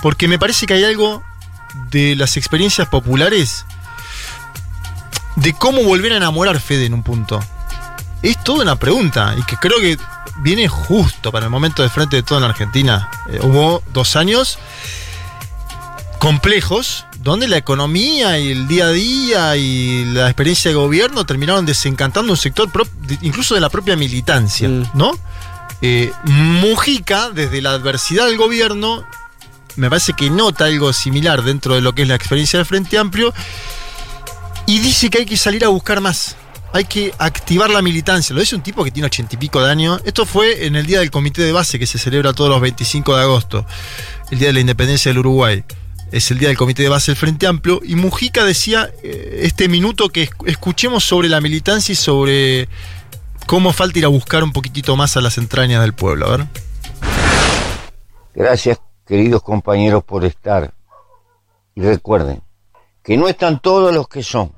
[0.00, 1.24] porque me parece que hay algo
[1.90, 3.66] de las experiencias populares
[5.34, 7.42] de cómo volver a enamorar Fede en un punto.
[8.22, 9.98] Es toda una pregunta y que creo que
[10.38, 13.10] viene justo para el momento de frente de todo en Argentina.
[13.28, 14.60] Eh, hubo dos años
[16.20, 21.64] complejos donde la economía y el día a día y la experiencia de gobierno terminaron
[21.64, 22.68] desencantando un sector
[23.20, 25.12] incluso de la propia militancia, ¿no?
[25.80, 29.04] Eh, Mujica, desde la adversidad del gobierno,
[29.76, 32.98] me parece que nota algo similar dentro de lo que es la experiencia del Frente
[32.98, 33.32] Amplio
[34.66, 36.36] y dice que hay que salir a buscar más.
[36.72, 38.34] Hay que activar la militancia.
[38.34, 40.00] Lo dice un tipo que tiene ochenta y pico de años.
[40.04, 43.14] Esto fue en el día del comité de base que se celebra todos los 25
[43.16, 43.66] de agosto,
[44.30, 45.62] el día de la independencia del Uruguay.
[46.12, 47.80] Es el día del comité de base del Frente Amplio.
[47.82, 52.68] Y Mujica decía eh, este minuto que esc- escuchemos sobre la militancia y sobre
[53.46, 56.26] cómo falta ir a buscar un poquitito más a las entrañas del pueblo.
[56.26, 56.46] A ver.
[58.34, 60.74] Gracias, queridos compañeros, por estar.
[61.74, 62.42] Y recuerden,
[63.02, 64.52] que no están todos los que son,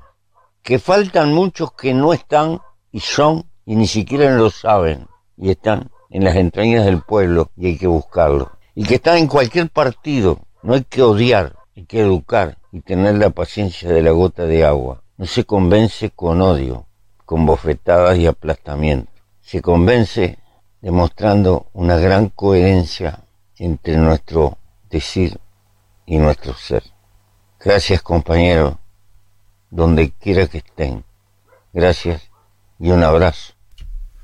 [0.61, 2.59] que faltan muchos que no están
[2.91, 5.07] y son y ni siquiera lo saben
[5.37, 8.51] y están en las entrañas del pueblo y hay que buscarlo.
[8.75, 13.15] Y que están en cualquier partido, no hay que odiar, hay que educar y tener
[13.15, 15.03] la paciencia de la gota de agua.
[15.15, 16.87] No se convence con odio,
[17.23, 19.11] con bofetadas y aplastamiento.
[19.41, 20.39] Se convence
[20.81, 23.19] demostrando una gran coherencia
[23.59, 24.57] entre nuestro
[24.89, 25.39] decir
[26.07, 26.83] y nuestro ser.
[27.59, 28.73] Gracias compañeros,
[29.69, 31.05] donde quiera que estén.
[31.73, 32.23] Gracias
[32.79, 33.53] y un abrazo.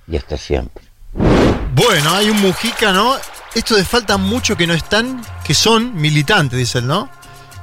[0.07, 0.83] Y hasta siempre.
[1.13, 3.15] Bueno, hay un Mujica, ¿no?
[3.53, 7.09] Esto de falta mucho que no están, que son militantes, dice él, ¿no?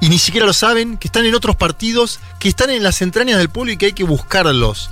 [0.00, 3.38] Y ni siquiera lo saben, que están en otros partidos, que están en las entrañas
[3.38, 4.90] del pueblo y que hay que buscarlos.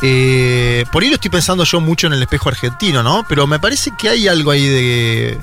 [0.00, 3.24] Eh, por ahí estoy pensando yo mucho en el espejo argentino, ¿no?
[3.28, 5.38] Pero me parece que hay algo ahí de.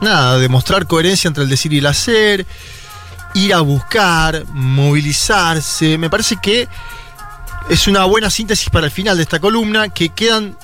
[0.00, 2.46] Nada, de mostrar coherencia entre el decir y el hacer,
[3.32, 5.98] ir a buscar, movilizarse.
[5.98, 6.68] Me parece que
[7.68, 10.56] es una buena síntesis para el final de esta columna, que quedan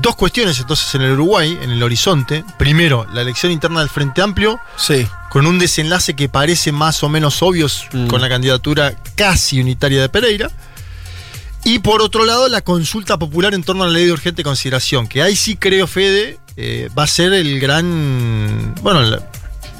[0.00, 2.44] dos cuestiones entonces en el Uruguay, en el horizonte.
[2.58, 4.60] Primero, la elección interna del Frente Amplio.
[4.76, 5.06] Sí.
[5.30, 7.66] Con un desenlace que parece más o menos obvio
[8.08, 10.50] con la candidatura casi unitaria de Pereira.
[11.64, 15.06] Y por otro lado, la consulta popular en torno a la ley de urgente consideración,
[15.08, 18.74] que ahí sí creo, Fede, eh, va a ser el gran.
[18.80, 19.22] Bueno, la-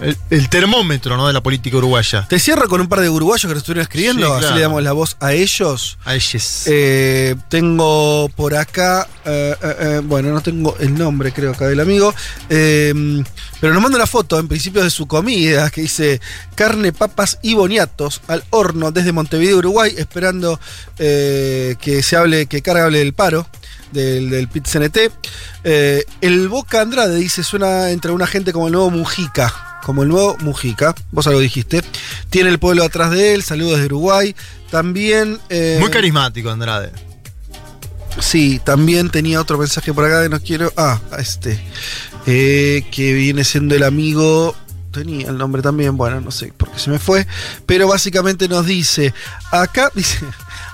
[0.01, 1.27] el, el termómetro ¿no?
[1.27, 2.27] de la política uruguaya.
[2.29, 4.83] Te cierro con un par de uruguayos que nos estuvieron escribiendo, Sí, así le damos
[4.83, 5.99] la voz a ellos.
[6.05, 6.63] A ellos.
[6.67, 12.15] Eh, tengo por acá, eh, eh, bueno, no tengo el nombre, creo acá del amigo,
[12.49, 13.23] eh,
[13.61, 16.21] pero nos manda una foto, en principio, de su comida, que dice
[16.55, 20.61] carne, papas y boniatos al horno desde Montevideo, Uruguay, esperando
[20.97, 23.47] que se hable, que Carga hable del paro.
[23.93, 24.99] Del, del pit CNT.
[25.65, 29.68] Eh, el Boca Andrade dice: suena entre una gente como el nuevo Mujica.
[29.83, 30.95] Como el nuevo Mujica.
[31.13, 31.83] Vos algo dijiste.
[32.31, 33.43] Tiene el pueblo atrás de él.
[33.43, 34.35] Saludos desde Uruguay.
[34.71, 35.39] También.
[35.49, 36.93] eh, Muy carismático, Andrade.
[38.21, 40.73] Sí, también tenía otro mensaje por acá que no quiero.
[40.77, 41.63] Ah, este.
[42.27, 44.55] eh, que viene siendo el amigo.
[44.91, 47.27] Tenía el nombre también, bueno, no sé por qué se me fue.
[47.67, 49.15] Pero básicamente nos dice:
[49.53, 50.19] acá, dice,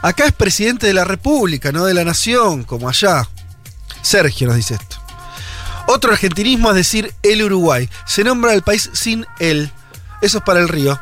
[0.02, 3.28] acá es presidente de la República, no de la Nación, como allá.
[4.02, 4.96] Sergio nos dice esto.
[5.86, 7.88] Otro argentinismo es decir el Uruguay.
[8.06, 9.70] Se nombra al país sin él.
[10.22, 10.98] Eso es para el río.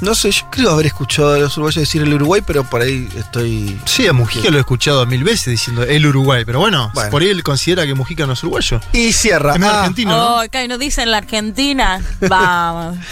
[0.00, 3.08] No sé, yo creo haber escuchado a los uruguayos decir el Uruguay, pero por ahí
[3.16, 3.78] estoy.
[3.84, 7.28] Sí, a Mujica lo he escuchado mil veces diciendo el Uruguay, pero bueno, por ahí
[7.28, 8.80] él considera que Mujica no es uruguayo.
[8.92, 9.54] Y cierra.
[9.56, 10.34] Es Ah, argentino, ¿no?
[10.36, 12.00] Oh, acá no dicen la Argentina.
[12.20, 12.96] Vamos.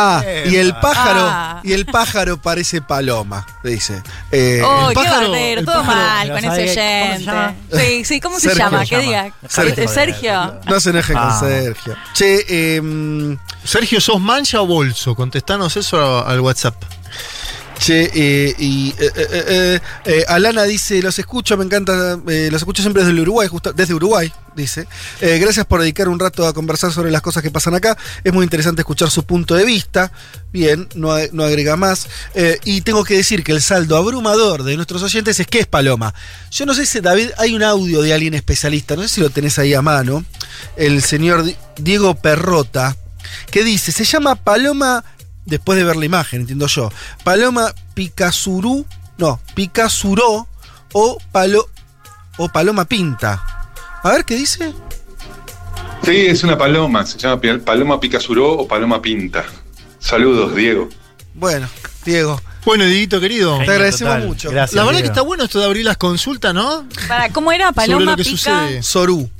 [0.00, 1.60] Ah, y el pájaro, Ah.
[1.64, 4.02] y el pájaro parece paloma, dice.
[4.30, 7.54] Eh, Oh, el qué el todo pájaro- mal con ese oyente.
[7.72, 8.84] Sí, sí, ¿cómo se Sergio llama?
[8.84, 9.32] ¿Qué diga?
[9.48, 9.88] Sergio.
[9.88, 10.60] Sergio.
[10.66, 11.38] No se enoje con Ah.
[11.40, 11.96] Sergio.
[12.12, 15.14] Che, eh, Sergio, ¿sos mancha o bolso?
[15.14, 16.74] Contestanos eso al WhatsApp.
[17.78, 23.12] Che, eh, y eh, eh, Alana dice, los escucho, me encanta, los escucho siempre desde
[23.12, 24.88] el Uruguay, justo, desde Uruguay, dice.
[25.20, 27.96] Gracias por dedicar un rato a conversar sobre las cosas que pasan acá.
[28.24, 30.10] Es muy interesante escuchar su punto de vista.
[30.52, 32.08] Bien, no, no agrega más.
[32.64, 36.12] Y tengo que decir que el saldo abrumador de nuestros oyentes es que es Paloma.
[36.50, 39.30] Yo no sé si, David, hay un audio de alguien especialista, no sé si lo
[39.30, 40.24] tenés ahí a mano.
[40.76, 42.96] El señor Di- Diego Perrota,
[43.52, 45.04] que dice, se llama Paloma
[45.48, 46.90] después de ver la imagen, entiendo yo.
[47.24, 50.46] Paloma Picazurú, no, Picazuró
[50.92, 51.68] o, palo,
[52.36, 53.42] o Paloma Pinta.
[54.02, 54.72] A ver qué dice.
[56.04, 59.44] Sí, es una paloma, se llama paloma picazuró o paloma pinta.
[59.98, 60.88] Saludos, Diego.
[61.34, 61.68] Bueno,
[62.04, 62.40] Diego.
[62.64, 63.58] Bueno, Dieguito querido.
[63.58, 64.52] Te agradecemos mucho.
[64.52, 66.86] la verdad que está bueno esto de abrir las consultas, ¿no?
[67.08, 67.66] Para, ¿Cómo era?
[67.66, 68.36] Sobre Paloma lo que pica.
[68.36, 68.82] sucede.
[68.82, 69.30] Sorú.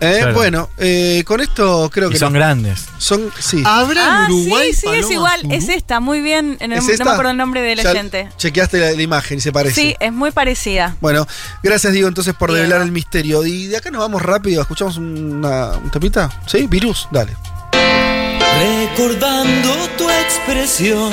[0.00, 0.34] Eh, Claro.
[0.34, 2.84] Bueno, eh, con esto creo Y que son no- grandes.
[2.98, 3.62] Son, sí.
[3.64, 3.86] Ah,
[4.28, 5.40] sí, sí, es igual.
[5.50, 6.56] Es esta, muy bien.
[6.60, 8.28] En el- ¿Es no me acuerdo el nombre del Ya oyente.
[8.36, 9.74] Chequeaste la, la imagen y se parece.
[9.80, 10.96] Sí, es muy parecida.
[11.00, 11.26] Bueno,
[11.62, 12.62] gracias Diego entonces por Diego.
[12.64, 13.44] revelar el misterio.
[13.46, 16.30] Y de acá nos vamos rápido, escuchamos una, un temita.
[16.46, 16.66] ¿Sí?
[16.66, 17.32] Virus, dale.
[18.58, 21.10] Recordando tu expresión,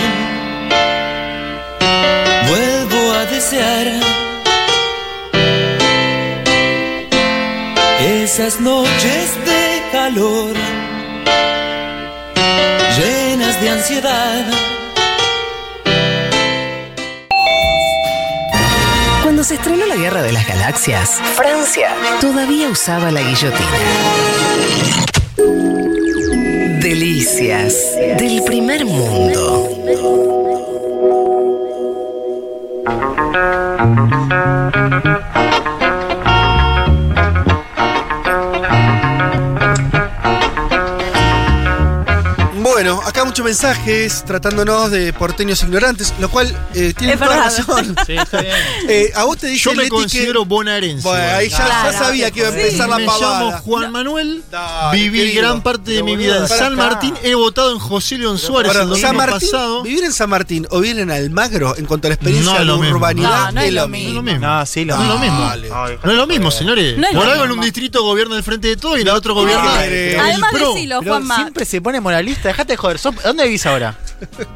[2.48, 3.88] vuelvo a desear
[8.04, 10.54] esas noches de calor,
[12.98, 14.46] llenas de ansiedad.
[19.24, 23.70] Cuando se estrenó la Guerra de las Galaxias, Francia todavía usaba la guillotina.
[26.82, 27.74] Delicias
[28.18, 29.70] del primer mundo.
[43.44, 47.44] Muchos mensajes tratándonos de porteños ignorantes, lo cual eh, tiene toda verdad.
[47.46, 47.96] razón.
[48.06, 48.56] Sí, está bien.
[48.90, 51.08] Eh, a vos te dice Yo me Leti que- considero bonaerense.
[51.08, 52.60] Bueno, ahí ya, Claro, ya sabía que iba a sí.
[52.60, 53.40] empezar la me pavada.
[53.46, 55.42] llamo Juan Manuel, Dale, viví querido.
[55.42, 56.76] gran parte de mi vida en San acá.
[56.76, 59.84] Martín, he votado en José León Suárez Ahora, el domingo San Martín, pasado.
[59.84, 62.82] vivir en San Martín o vivir en Almagro, en cuanto a la experiencia No de
[62.82, 62.96] mismo.
[62.98, 64.04] urbanidad, No, no es lo mismo.
[64.04, 64.48] No es lo mismo.
[64.48, 65.40] No, sí, lo No es lo mismo.
[66.04, 66.98] No es lo mismo, señores.
[66.98, 69.34] No Por algo en un distrito gobierna el frente de todo y en el otro
[69.34, 69.74] gobierna.
[69.80, 70.74] Además, PRO.
[70.74, 71.36] decilo, Juanma.
[71.36, 73.00] siempre se pone moralista, dejate de joder.
[73.00, 73.96] Sos- ¿Dónde vivís ahora?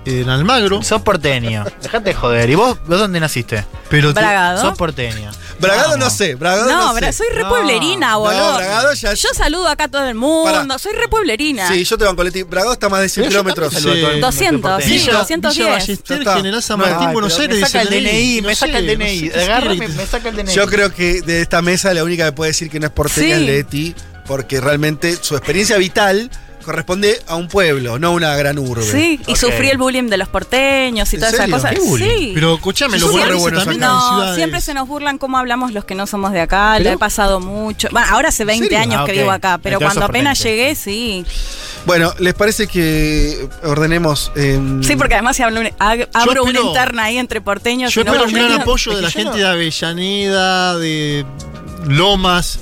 [0.05, 0.83] En Almagro.
[0.83, 1.65] Sos porteño.
[1.81, 2.47] Dejate de joder.
[2.47, 3.65] ¿Y vos, vos dónde naciste?
[3.89, 4.61] Pero te- Bragado.
[4.61, 5.31] Sos porteño.
[5.59, 6.99] Bragado no sé, Bragado no, No, sé.
[7.01, 7.49] Bra- soy re No.
[7.49, 8.55] boludo.
[8.57, 10.51] Bragado ya es- Yo saludo acá a todo el mundo.
[10.53, 10.77] Pará.
[10.77, 11.67] Soy re pueblerina.
[11.69, 12.43] Sí, yo te banco, Leti.
[12.43, 13.73] Bragado está a más de 100 Pero yo kilómetros.
[13.73, 14.93] también saludo a todo el mundo, 200, soy sí, porteño.
[15.07, 15.55] Villa, 210.
[15.57, 16.35] Villa Ya Ballester, está.
[16.37, 17.59] General San Martín, Ay, Buenos pero Aires.
[17.59, 19.19] Me saca el DNI, no me saca sé, el no DNI.
[19.19, 19.93] sé qué Agarra, me, quiere.
[19.95, 20.53] me saca el DNI.
[20.53, 23.25] Yo creo que de esta mesa la única que puede decir que no es porteña
[23.37, 23.41] Sí.
[23.43, 23.95] es Leti,
[24.27, 26.29] porque realmente su experiencia vital
[26.67, 28.83] corresponde a un pueblo, no a una gran urbe.
[28.83, 31.55] Sí, y sufrí el bullying de los porteños y ¿En todas esas serio?
[31.55, 31.71] cosas.
[31.73, 32.07] ¿Qué bullying?
[32.19, 32.31] Sí.
[32.35, 33.91] Pero escúchame, Sí, los somos re bonaerenses buenos también acá.
[33.93, 34.35] en no, ciudades.
[34.35, 36.77] siempre se nos burlan cómo hablamos los que no somos de acá.
[36.77, 36.95] Lo ¿Pero?
[36.95, 37.87] he pasado mucho.
[37.91, 38.79] Bueno, ahora hace 20 serio?
[38.79, 41.25] años Ah, que vivo acá, pero Entonces cuando apenas llegué, sí.
[41.85, 44.83] Bueno, ¿les parece que ordenemos en...
[44.83, 48.03] Sí, porque además se habla un- ag- abro una interna ahí entre porteños Yo y
[48.03, 51.25] no espero un gran apoyo de la gente no- de Avellaneda, de
[51.85, 52.59] Lomas,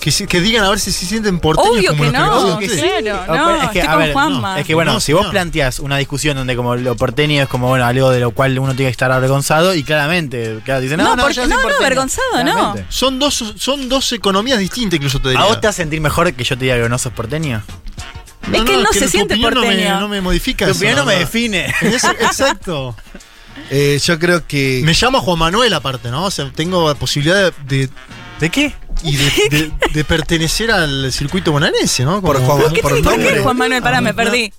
[0.00, 2.30] que, sí- que digan a ver si se sienten porteños Obvio como que los no,
[2.30, 3.02] conocen que ustedes.
[3.02, 4.60] claro, no, es que, estoy a con ver, Juanma.
[4.60, 5.30] Es que bueno, No, si vos señor.
[5.32, 8.74] planteas una discusión donde como lo porteño es como bueno algo de lo cual uno
[8.74, 11.56] tiene que estar avergonzado y claramente claro, dicen, no, No, no, porque- yo soy no,
[11.56, 11.86] no, porteño".
[11.86, 12.42] avergonzado, no.
[12.52, 12.86] Claramente.
[12.88, 15.44] Son dos, son dos economías distintas, incluso te diría.
[15.44, 17.62] ¿A vos te hace sentir mejor que yo te diga que no sos porteño?
[18.52, 20.00] Es que él no se tu siente opinión no me- porteño.
[20.00, 21.66] No me, modifica Tu eso, opinión no me define.
[21.82, 22.96] Eso- exacto.
[23.70, 24.80] Eh, yo creo que...
[24.84, 26.24] Me llamo Juan Manuel aparte, ¿no?
[26.24, 27.88] O sea, tengo la posibilidad de...
[28.40, 28.74] ¿De qué?
[29.02, 32.20] Y de, de- de pertenecer al circuito bonaerense, ¿no?
[32.20, 33.40] Por Como- Juan- ¿Qué por que ver nombre.
[33.42, 33.82] Juan Manuel?
[33.82, 34.52] Pará, me perdí.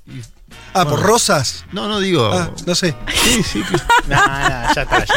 [0.73, 1.65] Ah, por Rosas.
[1.71, 2.31] No, no digo...
[2.33, 2.95] Ah, no sé.
[3.23, 3.63] Sí, sí.
[4.07, 5.13] No, no, ya está, ya.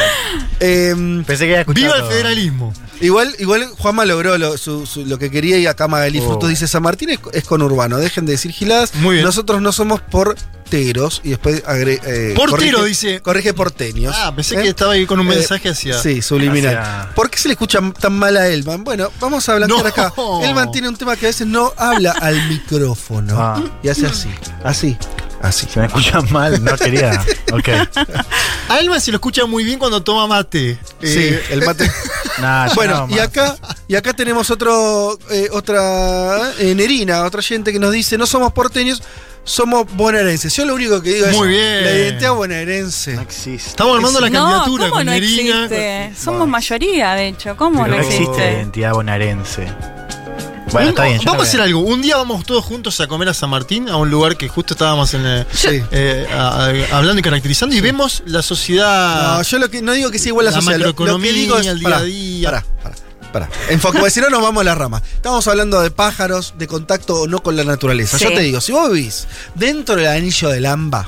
[0.59, 1.85] Em, Pensé que había escuchado.
[1.95, 2.73] ¡Viva el federalismo!
[3.01, 6.27] Igual, igual Juanma logró lo, su- su- lo que quería y acá Magalí Oh.
[6.27, 8.93] Frutos dice San Martín es, es conurbano, dejen de decir giladas.
[8.95, 9.25] Muy bien.
[9.25, 13.19] Nosotros no somos porteros y después agre, eh, Portero, corrige- dice.
[13.21, 14.15] Corrige porteños.
[14.17, 14.61] Ah, pensé ¿Eh?
[14.63, 15.99] que estaba ahí con un Eh, mensaje hacia...
[16.01, 16.77] Sí, subliminal.
[16.77, 18.83] Hacia- ¿Por qué se le escucha tan mal a Elman?
[18.85, 19.87] Bueno, vamos a blanquear No.
[19.89, 20.13] acá.
[20.43, 23.35] Elman tiene un tema que a veces no habla al micrófono.
[23.37, 23.61] Ah.
[23.83, 24.29] Y hace así,
[24.63, 24.97] así,
[25.45, 25.67] así.
[25.71, 27.23] Se me escucha mal, no quería.
[27.51, 27.69] Ok.
[28.69, 30.77] A Elman se lo escucha muy bien cuando toma mate.
[31.01, 31.89] Sí, Eh, el mate.
[32.37, 33.55] Nah, Bueno, no, y acá,
[33.87, 38.51] y acá tenemos otro, eh, otra eh, Nerina, otra gente que nos dice, no somos
[38.51, 39.01] porteños,
[39.45, 40.53] somos bonaerenses.
[40.53, 41.83] Yo lo único que digo Muy es bien.
[41.85, 43.13] la identidad bonaerense.
[43.13, 43.69] No existe.
[43.69, 45.63] Estamos armando la No, candidatura ¿cómo con no Nerina.
[45.63, 46.11] existe?
[46.21, 47.55] Somos mayoría, de hecho.
[47.55, 48.51] ¿Cómo Pero no no existe existe?
[48.51, 49.67] identidad bonaerense.
[50.71, 51.19] Bueno, está bien.
[51.25, 51.79] vamos a hacer algo.
[51.79, 54.73] Un día vamos todos juntos a comer a San Martín, a un lugar que justo
[54.73, 55.81] estábamos en, eh, Sí.
[55.91, 59.37] eh, a- a- hablando y caracterizando, y vemos la sociedad.
[59.37, 60.79] No, yo lo que, no digo que sea igual la, La sociedad.
[60.79, 61.67] Lo, lo que digo es.
[61.67, 62.49] el día a día.
[62.51, 62.95] Pará, pará,
[63.39, 63.49] pará.
[63.69, 65.01] Enfoque, porque si no nos vamos a la rama.
[65.15, 68.17] Estamos hablando de pájaros, de contacto o no con la naturaleza.
[68.17, 71.05] Yo te digo, si vos vivís dentro del anillo del AMBA,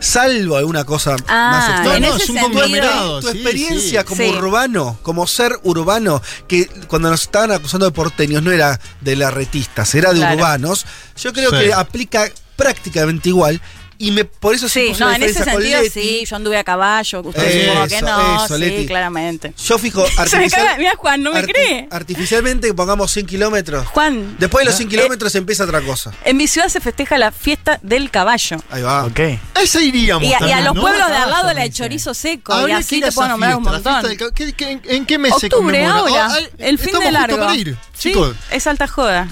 [0.00, 1.96] salvo alguna cosa Ah, más extraña.
[2.08, 3.20] en No, es un conglomerado.
[3.20, 4.06] tu sí, experiencia sí.
[4.06, 4.28] como Sí.
[4.30, 9.94] urbano, como ser urbano, que cuando nos estaban acusando de porteños no era de larretistas,
[9.94, 10.36] era de Claro.
[10.36, 10.84] urbanos,
[11.22, 11.56] yo creo Sí.
[11.58, 13.60] que aplica prácticamente igual.
[14.00, 15.90] Y me, por eso sí, no, en ese sentido Leti.
[16.00, 18.86] sí, yo anduve a caballo, usted Eso, supongo que no, eso, sí, Leti.
[18.86, 19.52] claramente.
[19.66, 21.88] Yo fijo, Se me artificial- mira Juan, no me arti- cree.
[21.90, 23.86] Artificialmente pongamos 100 kilómetros.
[23.88, 26.12] Juan, Después de los 100 Eh, kilómetros empieza otra cosa.
[26.24, 28.58] en mi ciudad se festeja la fiesta del caballo.
[28.70, 29.04] Ahí va.
[29.04, 29.18] Ok.
[29.54, 30.22] A esa iríamos.
[30.22, 30.80] Y a, y a los ¿no?
[30.80, 33.56] pueblos de al lado la de chorizo seco, y Habría que así te puedo nombrar
[33.56, 34.10] un fiesta, montón.
[34.16, 35.98] del ¿qué- qué- en, en qué mes se Octubre conmemora?
[35.98, 37.36] ahora, Ah, ah, el fin de largo.
[37.36, 37.76] para ir.
[37.94, 39.26] Sí, Chicos, es alta joda.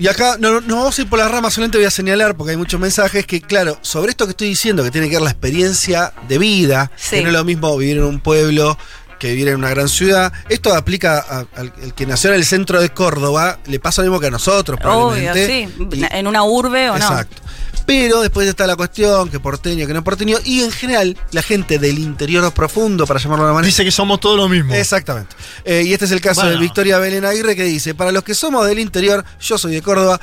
[0.00, 2.52] Y acá no, no vamos a ir por las ramas, solamente voy a señalar, porque
[2.52, 5.30] hay muchos mensajes, que claro, sobre esto que estoy diciendo, que tiene que ver la
[5.30, 7.16] experiencia de vida, Sí.
[7.16, 8.78] que no es lo mismo vivir en un pueblo
[9.20, 10.32] que vivir en una gran ciudad.
[10.48, 11.20] Esto aplica
[11.54, 14.30] al el que nació en el centro de Córdoba, le pasa lo mismo que a
[14.30, 15.46] nosotros, Obvio, probablemente.
[15.46, 15.86] sí.
[15.98, 17.04] Y- En una urbe o no.
[17.04, 17.40] Exacto.
[17.86, 21.78] Pero después está la cuestión, que porteño, que no porteño, y en general, la gente
[21.78, 23.66] del interior profundo, para llamarlo de una manera.
[23.66, 24.72] dice que somos todos lo mismo.
[24.74, 25.34] Exactamente.
[25.64, 26.56] Eh, y este es el caso Bueno.
[26.56, 29.82] de Victoria Belén Aguirre que dice, para los que somos del interior, yo soy de
[29.82, 30.20] Córdoba,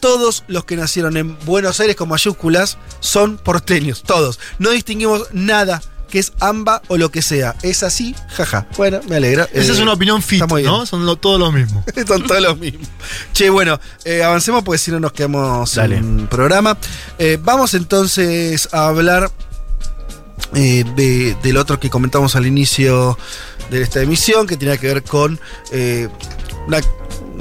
[0.00, 4.38] todos los que nacieron en Buenos Aires con mayúsculas son porteños, todos.
[4.58, 5.82] No distinguimos nada
[6.14, 7.56] que es AMBA o lo que sea.
[7.62, 8.68] Es así, jaja.
[8.76, 9.48] Bueno, me alegra.
[9.52, 10.44] Esa Eh, es una opinión fit.
[10.62, 10.86] ¿no?
[10.86, 11.82] Son lo- todos los mismos.
[12.06, 12.86] Son todos los mismos.
[13.32, 15.96] Che, bueno, eh, avancemos porque si no nos quedamos Dale.
[15.96, 16.78] en programa.
[17.18, 19.28] Eh, vamos entonces a hablar
[20.54, 23.18] eh, de- del otro que comentamos al inicio
[23.72, 25.40] de esta emisión, que tiene que ver con
[25.72, 26.08] eh,
[26.68, 26.78] una-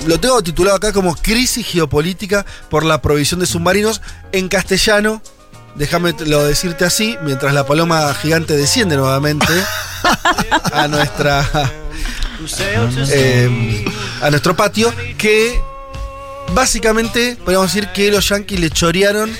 [0.08, 4.02] lo tengo titulado acá como crisis geopolítica por la provisión de submarinos
[4.32, 5.22] en castellano.
[5.76, 9.48] Déjame lo decirte así, mientras la paloma gigante desciende nuevamente
[10.74, 11.45] a nuestra
[13.12, 13.86] eh,
[14.22, 15.60] a nuestro patio, que
[16.54, 19.32] básicamente podríamos decir que los yanquis le chorearon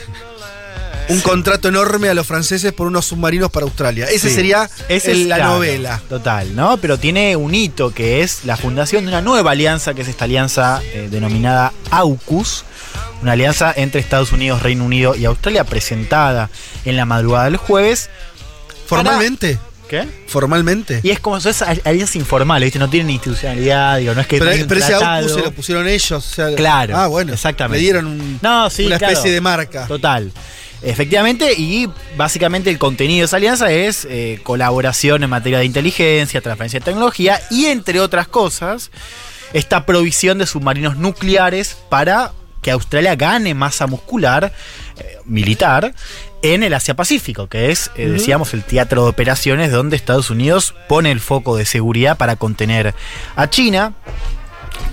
[1.10, 4.06] un contrato enorme a los franceses por unos submarinos para Australia.
[4.06, 4.36] Ese Sí.
[4.36, 6.02] sería Ese el- es, la claro, novela.
[6.08, 6.78] Total, ¿no?
[6.78, 10.24] Pero tiene un hito que es la fundación de una nueva alianza, que es esta
[10.26, 12.64] alianza eh, denominada AUKUS,
[13.22, 16.50] una alianza entre Estados Unidos, Reino Unido y Australia, presentada
[16.86, 18.10] en la madrugada del jueves.
[18.86, 19.58] Formalmente.
[19.88, 20.08] ¿Qué?
[20.28, 21.02] Formalmente.
[21.04, 22.80] Y es como eso es alianza informal, ¿viste?
[22.80, 24.40] No tienen institucionalidad, digo, no es que.
[24.40, 24.94] Pero, pero ese.
[24.96, 26.12] AUKUS se lo pusieron ellos.
[26.12, 26.98] o sea, Claro.
[26.98, 27.34] Ah, bueno.
[27.34, 27.78] Exactamente.
[27.78, 29.14] Le dieron un- No, sí, una claro.
[29.14, 29.86] especie de marca.
[29.88, 30.32] Total.
[30.82, 31.88] Efectivamente, y
[32.18, 36.86] básicamente el contenido de esa alianza es eh, colaboración en materia de inteligencia, transferencia de
[36.86, 38.92] tecnología y, entre otras cosas,
[39.54, 42.34] esta provisión de submarinos nucleares para
[42.64, 44.52] que Australia gane masa muscular
[44.98, 45.94] eh, militar
[46.42, 51.12] en el Asia-Pacífico, que es, eh, decíamos, el teatro de operaciones donde Estados Unidos pone
[51.12, 52.96] el foco de seguridad para contener
[53.36, 53.94] a China.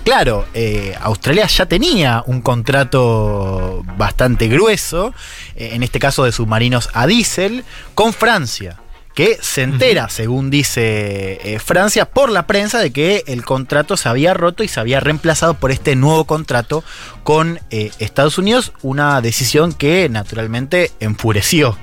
[0.03, 5.13] Claro, eh, Australia ya tenía un contrato bastante grueso,
[5.55, 7.63] en este caso de submarinos a diésel,
[7.95, 8.80] con Francia,
[9.15, 14.07] que se entera, según dice eh, Francia, por la prensa de que el contrato se
[14.09, 16.83] había roto y se había reemplazado por este nuevo contrato
[17.23, 21.77] con eh, Estados Unidos, una decisión que naturalmente enfureció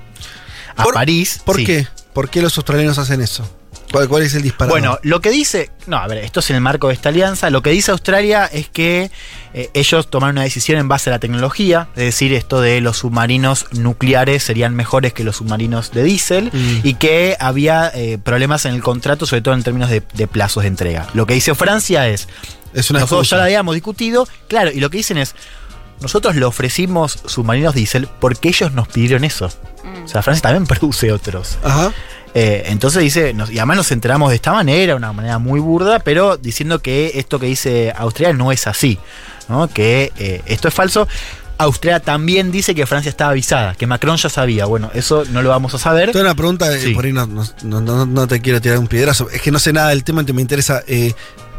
[0.76, 1.40] a París.
[1.44, 1.64] ¿Por Sí.
[1.66, 1.86] qué?
[2.12, 3.48] ¿Por qué los australianos hacen eso?
[3.90, 4.70] ¿Cuál, cuál es el disparate?
[4.70, 7.48] Bueno, lo que dice, no, a ver, esto es en el marco de esta alianza,
[7.50, 9.10] lo que dice Australia es que
[9.54, 12.98] eh, ellos tomaron una decisión en base a la tecnología, es decir, esto de los
[12.98, 16.80] submarinos nucleares serían mejores que los submarinos de diésel Mm.
[16.84, 20.62] y que había eh, problemas en el contrato, sobre todo en términos de, de plazos
[20.64, 21.06] de entrega.
[21.14, 22.28] Lo que dice Francia es,
[22.74, 23.36] es una nosotros excusa.
[23.36, 25.34] ya la habíamos discutido, claro, y lo que dicen es,
[26.00, 29.50] nosotros le ofrecimos submarinos diésel porque ellos nos pidieron eso.
[30.04, 31.58] O sea, Francia también produce otros.
[31.64, 31.92] Ajá.
[32.40, 35.98] Eh, entonces dice, nos- y además nos enteramos de esta manera, una manera muy burda,
[35.98, 38.98] pero diciendo que esto que dice Australia no es así,
[39.48, 39.66] ¿no?
[39.68, 41.08] que eh, esto es falso.
[41.60, 44.66] Australia también dice que Francia estaba avisada, que Macron ya sabía.
[44.66, 46.12] Bueno, eso no lo vamos a saber.
[46.12, 48.86] Tengo una pregunta, eh, por ahí no, no- no- no- no te quiero tirar un
[48.86, 49.28] piedrazo.
[49.30, 50.82] Es que no sé nada del tema, que me interesa.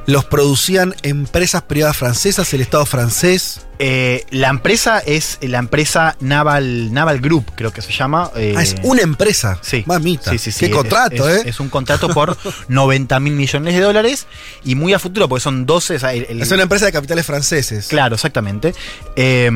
[0.06, 3.61] ¿Los producían empresas privadas francesas, el Estado francés?
[3.81, 8.30] Eh, la empresa es la empresa Naval, Naval Group, creo que se llama.
[8.35, 9.57] eh, ah, es una empresa.
[9.61, 9.84] Sí.
[9.85, 10.31] Mamita.
[10.31, 10.60] Sí, sí, sí.
[10.60, 11.49] Qué Es- contrato, es, ¿eh?
[11.49, 12.38] Es un contrato por
[12.68, 14.27] 90 mil millones de dólares
[14.65, 15.95] y muy a futuro, porque son 12.
[15.95, 17.88] o sea, el- el- Es una empresa de capitales franceses.
[17.88, 18.73] Claro, exactamente.
[19.15, 19.49] Eh,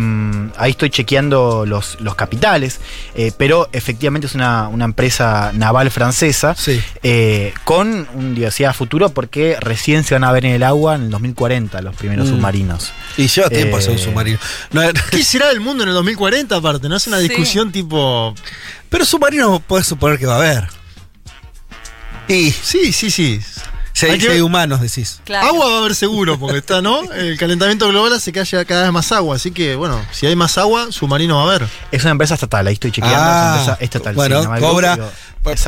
[0.58, 2.80] ahí estoy chequeando los, los capitales,
[3.16, 6.56] eh, pero efectivamente es una, una empresa naval francesa
[7.04, 10.96] eh, con un diversidad a futuro porque recién se van a ver en el agua
[10.96, 12.30] en el 2040 los primeros Mm.
[12.30, 12.94] submarinos.
[13.18, 14.13] Y lleva tiempo hacer un submarino.
[14.72, 14.82] No,
[15.12, 16.90] ¿Qué será del mundo en el 2040 aparte?
[16.90, 17.28] ¿No es una Sí.
[17.28, 18.34] discusión tipo...
[18.90, 20.68] Pero submarino puedes suponer que va a haber.
[22.28, 23.42] Y sí, sí, sí.
[23.94, 25.22] Si hay, si hay humanos, decís.
[25.42, 27.12] Agua va a haber seguro, porque está, ¿no?
[27.14, 29.36] El calentamiento global hace que haya cada vez más agua.
[29.36, 31.70] Así que, bueno, si hay más agua, submarino va a haber.
[31.92, 33.18] Es una empresa estatal, ahí estoy chequeando.
[33.20, 34.14] es una empresa estatal.
[34.14, 34.96] Ah, bueno, sí, cobra.
[34.96, 35.12] digo,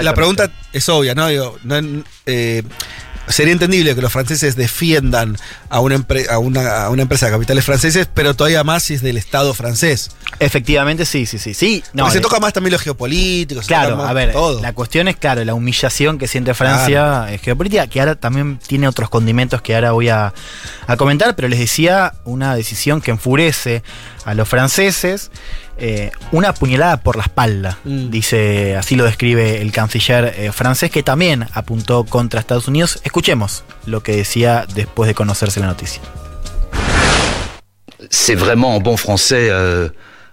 [0.02, 1.28] la pregunta es obvia, ¿no?
[1.28, 2.64] Digo, no, eh,
[3.28, 5.38] sería entendible que los franceses defiendan
[5.70, 8.94] a una, empre- a, una, a una empresa de capitales franceses, pero todavía más si
[8.96, 10.12] es del Estado francés.
[10.40, 11.54] Efectivamente, sí, sí, sí.
[11.54, 13.66] sí Porque se de- toca más también los geopolíticos.
[13.66, 14.62] se Claro, a ver, todo.
[14.62, 18.88] la cuestión es, claro, la humillación que siente Francia es geopolítica, que ahora también tiene
[18.88, 20.34] otros condimentos que ahora voy a,
[20.88, 23.84] a comentar, pero les decía una decisión que enfurece
[24.26, 25.32] a los franceses,
[25.78, 28.10] eh, una puñalada por la espalda, Mm.
[28.10, 33.00] dice, así lo describe el canciller eh, francés, que también apuntó contra Estados Unidos.
[33.04, 36.02] Escuchemos lo que decía después de conocerse la noticia.
[38.10, 39.90] c'est vraiment en bon français euh,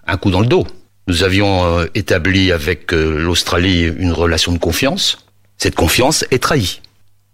[0.07, 0.67] un coup dans le dos.
[1.09, 5.27] Nous avions euh, établi avec euh, l'Australie une relation de confiance.
[5.59, 6.81] Cette confiance est trahie.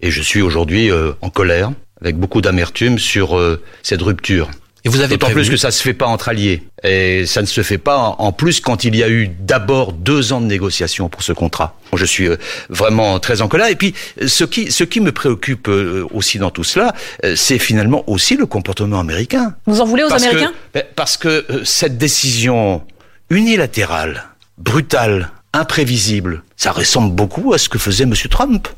[0.01, 4.49] Et je suis aujourd'hui euh, en colère, avec beaucoup d'amertume sur euh, cette rupture.
[4.85, 6.63] Et vous avez D'autant plus que ça se fait pas entre alliés.
[6.85, 9.93] Et ça ne se fait pas en en plus quand il y a eu d'abord
[9.93, 11.77] deux ans de négociations pour ce contrat.
[11.95, 12.37] Je suis euh,
[12.69, 13.69] vraiment très en colère.
[13.69, 13.95] Et puis,
[14.27, 16.95] ce qui, ce qui me préoccupe euh, aussi dans tout cela,
[17.25, 19.55] euh, c'est finalement aussi le comportement américain.
[19.67, 20.53] Vous en voulez aux Parce Américains?
[20.75, 22.83] ben, Parce que euh, cette décision
[23.31, 24.25] unilatérale,
[24.59, 28.15] brutale, imprévisible, ça ressemble beaucoup à ce que faisait M.
[28.31, 28.69] Trump.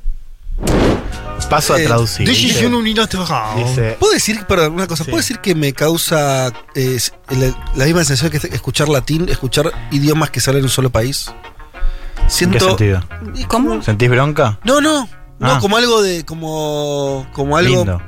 [1.48, 2.26] Paso a Eh, traducir.
[2.26, 3.56] Decisión unilateral.
[3.56, 6.98] Dice, ¿Puedo decir, perdón, una cosa, ¿puedo decir que me causa eh,
[7.30, 11.26] la, la misma sensación que escuchar latín, escuchar idiomas que salen en un solo país?
[11.28, 12.68] ¿En qué Siento.
[12.68, 13.02] sentido?
[13.48, 13.82] ¿Cómo?
[13.82, 14.58] ¿Sentís bronca?
[14.64, 15.08] No, no.
[15.38, 15.58] No, Ah.
[15.60, 16.24] como algo de.
[16.26, 17.26] como.
[17.32, 17.76] como algo.
[17.76, 18.02] Lindo.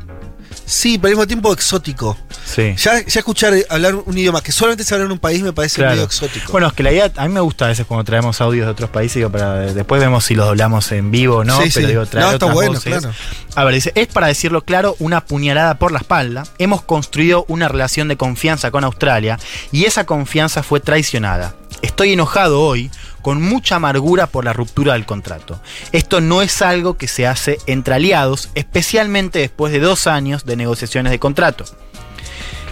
[0.72, 2.16] Sí, pero al mismo tiempo exótico.
[2.46, 2.74] Sí.
[2.78, 5.52] Ya, ya escuchar eh, hablar un idioma que solamente se habla en un país me
[5.52, 5.90] parece Claro.
[5.92, 6.50] medio exótico.
[6.50, 8.72] Bueno, es que la idea, a mí me gusta a veces cuando traemos audios de
[8.72, 11.86] otros países, digo, para, después vemos si los doblamos en vivo o no, Sí, pero
[11.86, 11.92] sí.
[11.92, 12.84] digo, traer No, está otras bueno, voces.
[13.00, 13.14] claro.
[13.54, 16.44] A ver, dice, es para decirlo claro, una puñalada por la espalda.
[16.58, 19.38] Hemos construido una relación de confianza con Australia
[19.72, 21.54] y esa confianza fue traicionada.
[21.82, 22.90] Estoy enojado hoy,
[23.22, 25.60] con mucha amargura por la ruptura del contrato.
[25.92, 30.56] Esto no es algo que se hace entre aliados, especialmente después de dos años de
[30.56, 31.64] negociaciones de contrato.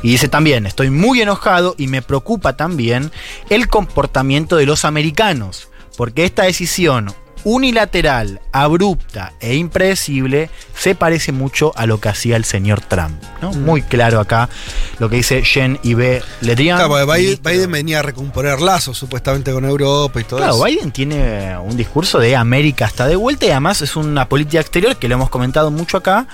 [0.02, 3.12] Y dice también, estoy muy enojado y me preocupa también
[3.50, 7.14] el comportamiento de los americanos, porque esta decisión
[7.44, 13.22] unilateral, abrupta e impredecible se parece mucho a lo que hacía el señor Trump.
[13.42, 13.52] ¿no?
[13.52, 14.48] Muy claro acá
[14.98, 16.78] lo que dice Jean Yves Le Drian.
[16.78, 20.64] Claro, porque Biden, Biden venía a recomponer lazos supuestamente con Europa y todo Claro, eso.
[20.64, 24.96] Biden tiene un discurso de América está de vuelta y además es una política exterior
[24.96, 26.26] que lo hemos comentado mucho acá.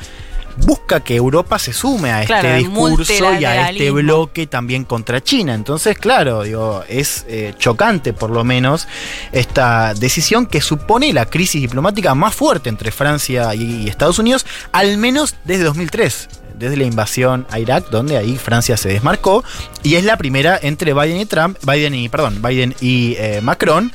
[0.59, 5.23] Busca que Europa se sume a este Claro, discurso y a este bloque también contra
[5.23, 5.55] China.
[5.55, 8.89] Entonces, claro, digo, es eh, chocante por lo menos
[9.33, 14.99] esta decisión que supone la crisis diplomática más fuerte entre Francia y Estados Unidos, al
[14.99, 16.29] menos desde 2003
[16.59, 19.45] desde la invasión a Irak, donde ahí Francia se desmarcó,
[19.83, 23.93] y es la primera entre Biden y Trump, Biden y, perdón, Biden y eh, Macron,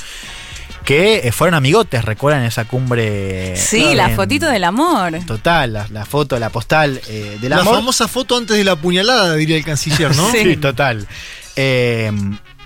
[0.91, 3.55] que eh, fueron amigotes, recuerdan esa cumbre.
[3.55, 5.13] Sí, la en- fotito del amor.
[5.25, 7.75] Total, la, la foto, la postal eh, del La amor.
[7.75, 10.29] famosa foto antes de la puñalada, diría el canciller, ¿no?
[10.33, 11.07] Sí, total.
[11.55, 12.11] Eh,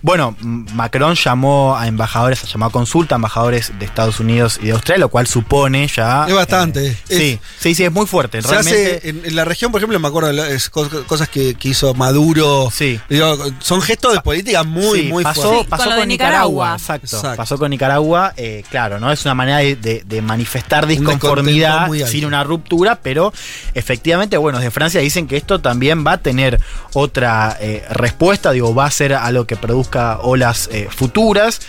[0.05, 0.35] bueno,
[0.75, 4.99] Macron llamó a embajadores, llamó a consulta a embajadores de Estados Unidos y de Australia,
[5.05, 6.25] lo cual supone ya.
[6.27, 6.89] Es bastante.
[6.89, 8.39] eh, sí, sí, sí, es muy fuerte.
[8.43, 8.97] Se Realmente.
[8.97, 10.59] hace en, en la región, por ejemplo, me acuerdo de
[11.07, 12.69] cosas que, que hizo Maduro.
[13.09, 15.67] Digo, son gestos de política muy, Sí, muy pasó, fuertes.
[15.69, 19.11] pasó con, Nicaragua, exacto, Pasó con Nicaragua, eh, claro, ¿no?
[19.11, 23.33] Es una manera de, de- de manifestar disconformidad sin una ruptura, pero
[23.73, 26.59] efectivamente, bueno, desde Francia dicen que esto también va a tener
[26.93, 31.61] otra eh, respuesta, digo, va a ser algo que produzca olas eh, futuras.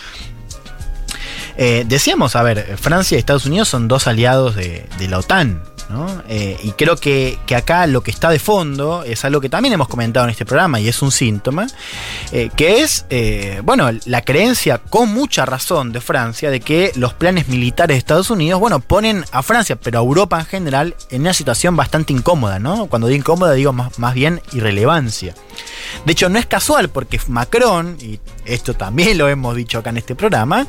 [1.56, 5.62] Eh, decíamos, a ver, Francia y Estados Unidos son dos aliados de la OTAN.
[6.28, 9.72] Eh, y creo que, que acá lo que está de fondo es algo que también
[9.72, 11.66] hemos comentado en este programa y es un síntoma,
[12.32, 17.14] eh, que es, eh, bueno, la creencia con mucha razón de Francia de que los
[17.14, 21.22] planes militares de Estados Unidos, bueno, ponen a Francia, pero a Europa en general, en
[21.22, 22.86] una situación bastante incómoda, ¿no?
[22.86, 25.34] Cuando digo incómoda digo más, más bien irrelevancia.
[26.04, 29.98] De hecho, no es casual porque Macron, y esto también lo hemos dicho acá en
[29.98, 30.66] este programa,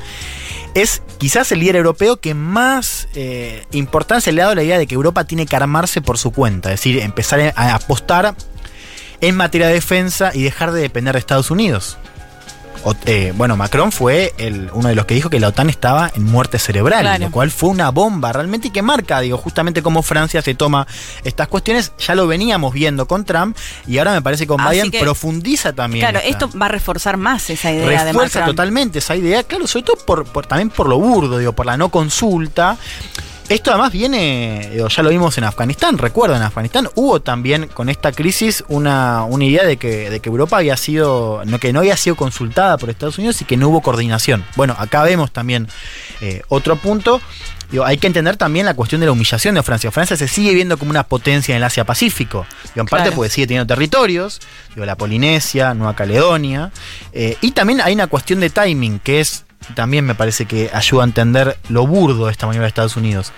[0.74, 4.88] es quizás el líder europeo que más eh, importancia le ha dado la idea de
[4.88, 8.36] que Europa tiene que armarse por su cuenta, es decir, empezar a apostar
[9.22, 11.98] en materia de defensa y dejar de depender de Estados Unidos.
[12.84, 16.12] O- eh, bueno, Macron fue el- uno de los que dijo que la OTAN estaba
[16.16, 17.26] en muerte cerebral, Claro.
[17.26, 20.88] lo cual fue una bomba realmente y que marca, digo, justamente cómo Francia se toma
[21.24, 21.91] estas cuestiones.
[21.99, 24.99] Ya lo veníamos viendo con Trump y ahora me parece que con Así Biden que-
[25.02, 26.04] profundiza también.
[26.04, 28.56] Claro, esta- esto va a reforzar más esa idea de refuerza Macron.
[28.56, 31.76] totalmente esa idea, claro, sobre todo por, por- también por lo burdo, digo, por la
[31.78, 32.78] no consulta.
[33.49, 38.11] Esto además viene, ya lo vimos en Afganistán, recuerdo en Afganistán hubo también con esta
[38.11, 41.95] crisis una, una idea de que, de que Europa había sido, no, que no había
[41.95, 44.44] sido consultada por Estados Unidos y que no hubo coordinación.
[44.57, 45.69] Bueno, acá vemos también
[46.19, 47.22] eh, otro punto.
[47.72, 49.91] Digo, hay que entender también la cuestión de la humillación de Francia.
[49.91, 52.45] Francia se sigue viendo como una potencia en el Asia-Pacífico.
[52.76, 54.41] En parte porque sigue teniendo territorios,
[54.74, 56.72] digo, la Polinesia, Nueva Caledonia.
[57.14, 61.03] eh, y también hay una cuestión de timing, que es, también me parece que ayuda
[61.03, 63.31] a entender lo burdo de esta maniobra de Estados Unidos.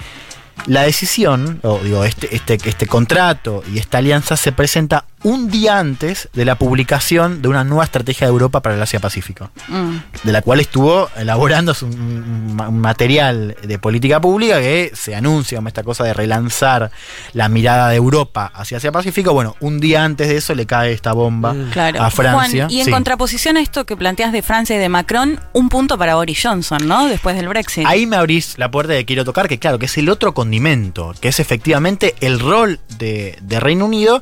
[0.65, 5.79] La decisión, o digo, este, este, este contrato y esta alianza se presenta un día
[5.79, 9.97] antes de la publicación de una nueva estrategia de Europa para el Asia-Pacífico Mm.
[10.23, 15.15] de la cual estuvo elaborando un, un ma- un material de política pública que se
[15.15, 16.91] anuncia como esta cosa de relanzar
[17.33, 19.33] la mirada de Europa hacia Asia Pacífico.
[19.33, 22.01] Bueno, un día antes de eso le cae esta bomba Claro.
[22.01, 22.65] a Francia.
[22.65, 22.91] Juan, y en Sí.
[22.91, 26.87] contraposición a esto que planteas de Francia y de Macron, un punto para Boris Johnson,
[26.87, 27.07] ¿no?
[27.07, 27.85] Después del Brexit.
[27.85, 31.13] Ahí me abrís la puerta que quiero tocar, que claro, que es el otro condimento,
[31.19, 34.21] que es efectivamente el rol de, de Reino Unido.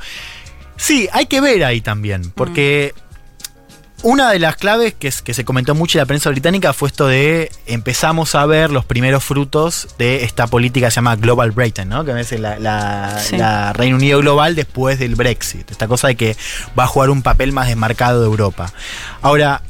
[0.77, 2.93] Sí, hay que ver ahí también, porque
[4.03, 6.89] una de las claves que, es- que se comentó mucho en la prensa británica fue
[6.89, 11.49] esto de empezamos a ver los primeros frutos de esta política que se llama Global
[11.51, 12.05] Britain, ¿no?
[12.05, 13.37] Que es la, la- Sí.
[13.37, 15.71] la Reino Unido global después del Brexit.
[15.71, 16.37] Esta cosa de que
[16.77, 18.71] va a jugar un papel más desmarcado de Europa.
[19.23, 19.63] Ahora,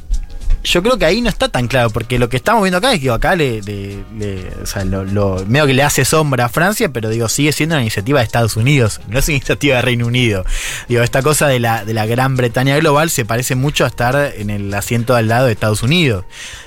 [0.64, 3.00] yo creo que ahí no está tan claro, porque lo que estamos viendo acá es
[3.00, 6.48] que acá le, le- le- o sea, lo, lo- medio que le hace sombra a
[6.48, 9.82] Francia, pero digo, sigue siendo una iniciativa de Estados Unidos, no es una iniciativa de
[9.82, 10.44] Reino Unido.
[10.88, 14.32] Digo, esta cosa de la, de la Gran Bretaña global se parece mucho a estar
[14.36, 16.24] en el asiento al lado de Estados Unidos.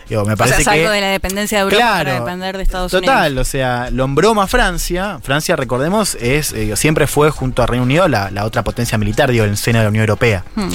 [0.09, 0.95] Digo, me O sea, parece salgo que.
[0.95, 2.25] de la dependencia de Europa para Claro.
[2.25, 3.47] depender de Estados Total, Unidos.
[3.47, 5.19] o sea, lo embroma Francia.
[5.23, 9.31] Francia, recordemos, es eh, siempre fue junto a Reino Unido la, la otra potencia militar,
[9.31, 10.43] digo, en el seno de la Unión Europea.
[10.55, 10.69] Hmm.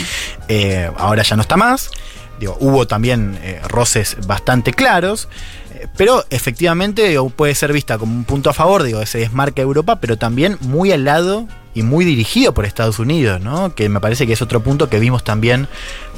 [0.48, 1.90] Eh, ahora ya no está más.
[2.38, 5.28] Digo, hubo también eh, roces bastante claros.
[5.74, 9.66] eh, Pero efectivamente puede ser vista como un punto a favor, digo, ese desmarque de
[9.66, 13.74] Europa, pero también muy al lado y muy dirigido por Estados Unidos, ¿no?
[13.74, 15.68] Que me parece que es otro punto que vimos también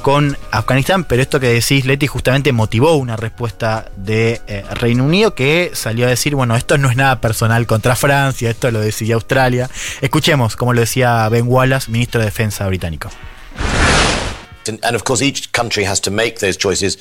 [0.01, 5.35] con Afganistán, pero esto que decís, Leti, justamente motivó una respuesta de eh, Reino Unido
[5.35, 9.15] que salió a decir, bueno, esto no es nada personal contra Francia, esto lo decidió
[9.15, 9.69] Australia.
[9.99, 13.09] Escuchemos, como lo decía Ben Wallace, ministro de Defensa británico.
[14.69, 16.95] And, and of course, each country has to make those choices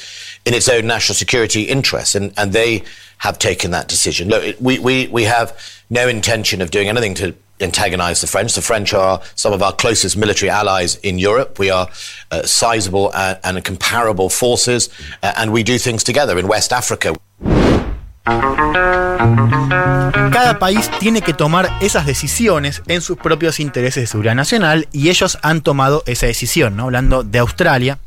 [0.44, 2.82] in its own national security interests, and, and they
[3.18, 4.28] have taken that decision.
[4.28, 5.56] Look, we, we, we have
[5.90, 8.54] no intention of doing anything to antagonize the French.
[8.54, 11.58] The French are some of our closest military allies in Europe.
[11.58, 11.88] We are
[12.30, 14.88] uh, sizable and, and comparable forces,
[15.22, 17.14] uh, and we do things together in West Africa.
[20.30, 25.08] Cada país tiene que tomar esas decisiones en sus propios intereses de seguridad nacional y
[25.08, 26.78] ellos han tomado esa decisión.
[26.80, 27.98] Hablando de Australia.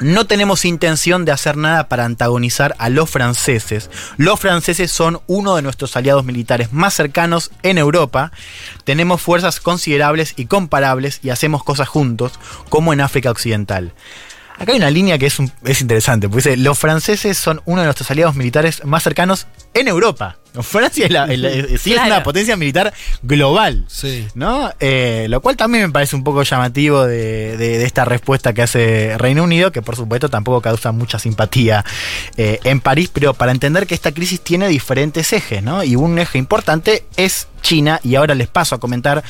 [0.00, 3.90] No tenemos intención de hacer nada para antagonizar a los franceses.
[4.16, 8.32] Los franceses son uno de nuestros aliados militares más cercanos en Europa.
[8.82, 12.40] Tenemos fuerzas considerables y comparables y hacemos cosas juntos,
[12.70, 13.92] como en África Occidental.
[14.56, 17.80] Acá hay una línea que es, un- es interesante, porque dice, los franceses son uno
[17.80, 20.36] de nuestros aliados militares más cercanos en Europa.
[20.62, 22.14] Francia es, la- es la- es- sí es Claro.
[22.14, 22.92] una potencia militar
[23.24, 23.84] global.
[23.88, 24.28] Sí.
[24.34, 24.70] ¿no?
[24.78, 28.62] Eh, lo cual también me parece un poco llamativo de, de- de esta respuesta que
[28.62, 31.84] hace Reino Unido, que por supuesto tampoco causa mucha simpatía
[32.36, 35.82] eh, en París, pero para entender que esta crisis tiene diferentes ejes, ¿no?
[35.82, 39.24] Y un eje importante es China, y ahora les paso a comentar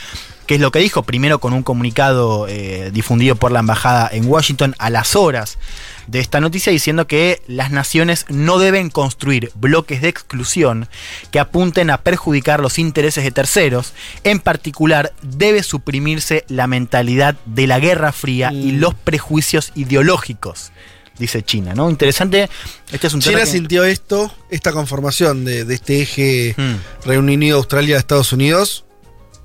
[0.46, 4.26] qué es lo que dijo, primero con un comunicado eh, difundido por la embajada en
[4.26, 5.58] Washington a las horas
[6.06, 10.86] de esta noticia diciendo que las naciones no deben construir bloques de exclusión
[11.30, 13.94] que apunten a perjudicar los intereses de terceros.
[14.22, 18.80] En particular, debe suprimirse la mentalidad de la Guerra Fría y Mm.
[18.80, 20.72] los prejuicios ideológicos,
[21.18, 21.88] dice China, ¿no?
[21.88, 22.50] Interesante,
[22.92, 26.76] este es un tema China que- sintió esto, esta conformación de, de este eje Hmm.
[27.06, 28.83] Reino Unido, Australia, Estados Unidos,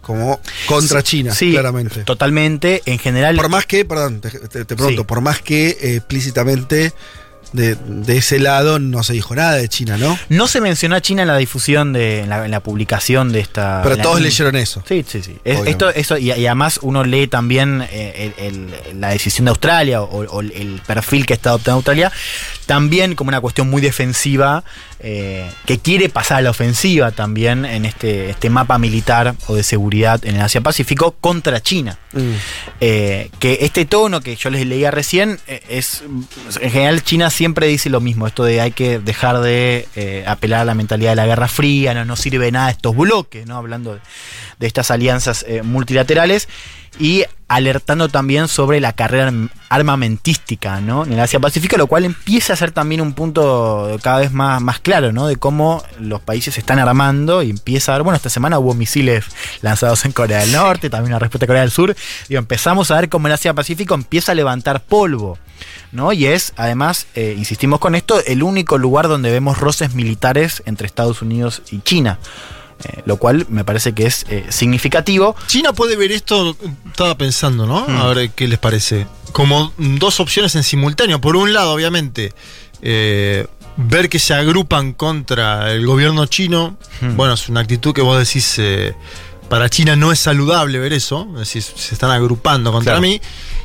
[0.10, 2.04] como contra China, Sí, claramente.
[2.04, 3.36] Totalmente, en general.
[3.36, 5.06] Por más que, perdón, te, te- te pregunto, Sí.
[5.08, 6.94] por más que eh, explícitamente
[7.54, 10.18] de, de ese lado no se dijo nada de China, ¿no?
[10.30, 13.40] No se mencionó a China en la difusión, de, en, la, en la publicación de
[13.40, 13.82] esta.
[13.84, 14.84] Pero todos leyeron eso.
[14.88, 15.38] Sí, sí, sí.
[15.44, 18.46] Es- esto, eso, y, y además uno lee también eh, el-
[18.92, 22.12] el- la decisión de Australia o, o el perfil que está adoptando Australia,
[22.66, 24.64] también como una cuestión muy defensiva,
[25.02, 29.64] eh, que quiere pasar a la ofensiva también en este, este mapa militar o de
[29.64, 31.98] seguridad en el Asia-Pacífico contra China.
[32.12, 32.32] Mm.
[32.82, 36.04] Eh, que este tono que yo les leía recién es
[36.60, 40.60] en general China siempre dice lo mismo esto de hay que dejar de eh, apelar
[40.60, 43.56] a la mentalidad de la Guerra Fría no, no sirve de nada estos bloques no
[43.56, 44.02] hablando de,
[44.60, 46.50] de estas alianzas eh, multilaterales
[46.98, 51.04] y alertando también sobre la carrera arm- armamentística ¿no?
[51.04, 54.62] en el Asia Pacífico lo cual empieza a ser también un punto cada vez más,
[54.62, 55.28] más claro ¿no?
[55.28, 58.74] de cómo los países se están armando y empieza a ver bueno esta semana hubo
[58.74, 59.26] misiles
[59.62, 61.96] lanzados en Corea del Norte también una respuesta a Corea del Sur
[62.28, 65.38] digo, empezamos a ver cómo el Asia Pacífico empieza a levantar polvo
[65.92, 66.14] ¿no?
[66.14, 70.86] Y es, además, eh, insistimos con esto, el único lugar donde vemos roces militares entre
[70.86, 72.20] Estados Unidos y China.
[72.84, 75.36] Eh, lo cual me parece que es eh, significativo.
[75.48, 76.56] China puede ver esto,
[76.88, 77.86] estaba pensando, ¿no?
[77.88, 77.98] Hmm.
[77.98, 79.06] A ver qué les parece.
[79.32, 81.20] Como dos opciones en simultáneo.
[81.22, 82.34] Por un lado, obviamente,
[82.82, 83.46] eh,
[83.78, 86.78] ver que se agrupan contra el gobierno chino.
[87.02, 87.16] Hmm.
[87.16, 88.60] Bueno, es una actitud que vos decís,
[89.50, 91.28] para China no es saludable ver eso.
[91.34, 93.02] Es decir, se están agrupando contra Claro.
[93.02, 93.20] mí.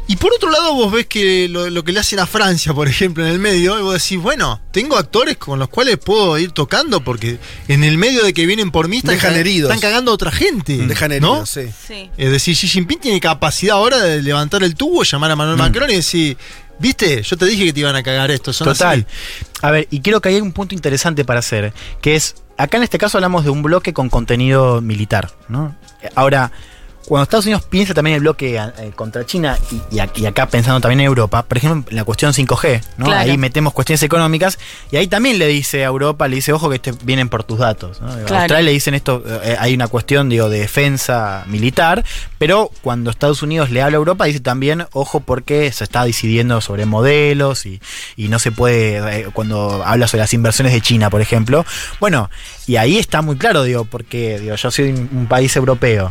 [0.06, 2.88] Y por otro lado, vos ves que lo, lo que le hacen a Francia, por
[2.88, 6.52] ejemplo, en el medio, y vos decís, bueno, tengo actores con los cuales puedo ir
[6.52, 9.70] tocando porque en el medio de que vienen por mí están, Dejan ca- heridos.
[9.70, 10.76] están cagando a otra gente.
[10.86, 11.36] Dejan ¿no?
[11.44, 12.10] heridos, sí.
[12.18, 15.38] Es decir, Xi Jinping tiene capacidad ahora de levantar el tubo, llamar a Mm.
[15.38, 16.36] Manuel Macron y decir,
[16.78, 18.52] viste, yo te dije que te iban a cagar esto.
[18.52, 19.06] son Total.
[19.08, 19.46] así".
[19.62, 21.72] A ver, y creo que hay un punto interesante para hacer,
[22.02, 25.74] que es, acá en este caso hablamos de un bloque con contenido militar, ¿no?
[26.14, 26.52] Ahora,
[27.06, 30.46] cuando Estados Unidos piensa también en el bloque eh, contra China y, y y acá
[30.46, 33.06] pensando también en Europa, por ejemplo, en la cuestión 5G, ¿no?
[33.06, 33.30] Claro.
[33.30, 34.58] Ahí metemos cuestiones económicas
[34.90, 37.58] y ahí también le dice a Europa, le dice, ojo que este vienen por tus
[37.58, 38.00] datos.
[38.00, 38.08] ¿no?
[38.08, 38.14] A.
[38.20, 42.04] Australia le dicen esto, eh, hay una cuestión, digo, de defensa militar,
[42.38, 46.60] pero cuando Estados Unidos le habla a Europa dice también, ojo porque se está decidiendo
[46.60, 47.80] sobre modelos y,
[48.16, 51.66] y no se puede, eh, cuando habla sobre las inversiones de China, por ejemplo.
[52.00, 52.30] Bueno,
[52.66, 56.10] y ahí está muy claro, digo, porque digo, yo soy un, un país europeo,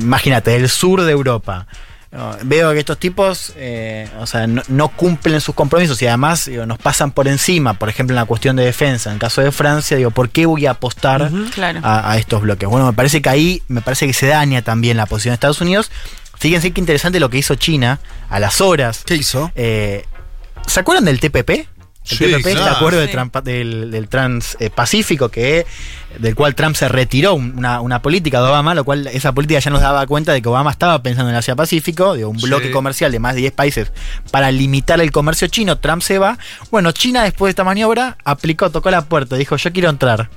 [0.00, 1.66] imagínate, del sur de Europa.
[2.10, 6.46] No, Veo que estos tipos, eh, o sea, no, no cumplen sus compromisos y además
[6.46, 9.10] digo, nos pasan por encima, por ejemplo, en la cuestión de defensa.
[9.10, 11.80] En el caso de Francia, digo, ¿por qué voy a apostar Claro.
[11.82, 12.66] a, a estos bloques?
[12.66, 15.60] Bueno, me parece que ahí, me parece que se daña también la posición de Estados
[15.60, 15.90] Unidos.
[16.38, 18.00] Fíjense qué interesante lo que hizo China
[18.30, 19.02] a las horas.
[19.04, 19.52] ¿Qué hizo?
[19.54, 21.68] ¿Se acuerdan del TPP?
[22.10, 23.12] El Sí, TPP es el acuerdo de Sí.
[23.12, 25.66] Trampa- del, del Transpacífico, que
[26.18, 29.60] del cual Trump se retiró un- una, una política de Obama, lo cual esa política
[29.60, 32.38] ya nos daba cuenta de que Obama estaba pensando en el Asia Pacífico, de un
[32.40, 32.46] Sí.
[32.46, 33.92] bloque comercial de más de 10 países
[34.30, 35.76] para limitar el comercio chino.
[35.78, 36.38] Trump se va.
[36.70, 40.30] Bueno, China después de esta maniobra aplicó, tocó la puerta, dijo yo quiero entrar.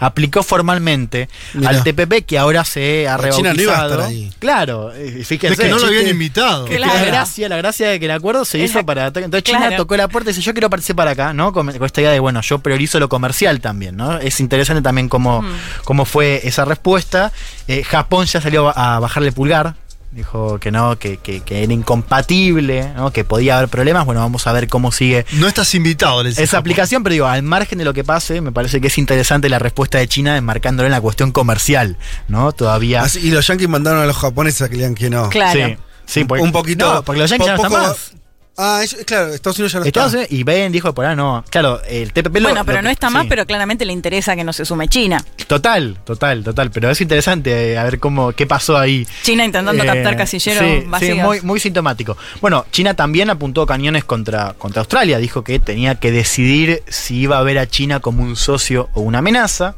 [0.00, 1.70] Aplicó formalmente Mirá.
[1.70, 3.36] al TPP que ahora se ha rebautizado.
[3.38, 4.32] China no iba a estar ahí.
[4.38, 5.52] Claro, eh, fíjense.
[5.54, 6.64] Es que no lo habían invitado.
[6.64, 6.94] Claro.
[6.94, 9.06] La gracia, la gracia de que el acuerdo se hizo para.
[9.08, 9.76] Entonces China Claro.
[9.76, 11.52] tocó la puerta y dice: Yo quiero participar acá, ¿no?
[11.52, 14.18] Con, con esta idea de, bueno, yo priorizo lo comercial también, ¿no?
[14.18, 15.44] Es interesante también cómo,
[15.84, 17.32] cómo fue esa respuesta.
[17.66, 19.74] Eh, Japón ya salió a bajarle pulgar.
[20.10, 23.10] Dijo que no, que, que- que era incompatible, ¿no?
[23.12, 24.06] que podía haber problemas.
[24.06, 27.42] Bueno, vamos a ver cómo sigue No estás invitado, les esa aplicación, pero digo, al
[27.42, 30.86] margen de lo que pase, me parece que es interesante la respuesta de China enmarcándolo
[30.86, 32.52] en la cuestión comercial, ¿no?
[32.52, 33.02] Todavía.
[33.02, 35.28] Así- y los yankees mandaron a los japoneses a que le digan que no.
[35.28, 35.66] Claro.
[35.68, 35.76] Sí,
[36.06, 36.94] sí, porque- un poquito.
[36.94, 38.12] no, porque los yankees ya no están poco- más.
[38.60, 40.18] Ah, ellos- claro, Estados Unidos ya no Estados está.
[40.18, 41.44] Unidos- y Ben dijo por ahí no.
[41.48, 43.28] Claro, el TPP lo- Bueno, pero lo no que- está más, sí.
[43.28, 45.24] pero claramente le interesa que no se sume China.
[45.46, 46.70] Total, total, total.
[46.72, 49.06] Pero es interesante eh, a ver cómo qué pasó ahí.
[49.22, 51.16] China intentando Eh, captar casilleros sí, vacíos.
[51.18, 52.16] Sí, muy, muy sintomático.
[52.40, 55.18] Bueno, China también apuntó cañones contra, contra Australia.
[55.18, 59.02] Dijo que tenía que decidir si iba a ver a China como un socio o
[59.02, 59.76] una amenaza.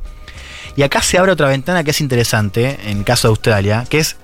[0.77, 3.99] Y acá se abre otra ventana que es interesante en el caso de Australia, que
[3.99, 4.17] es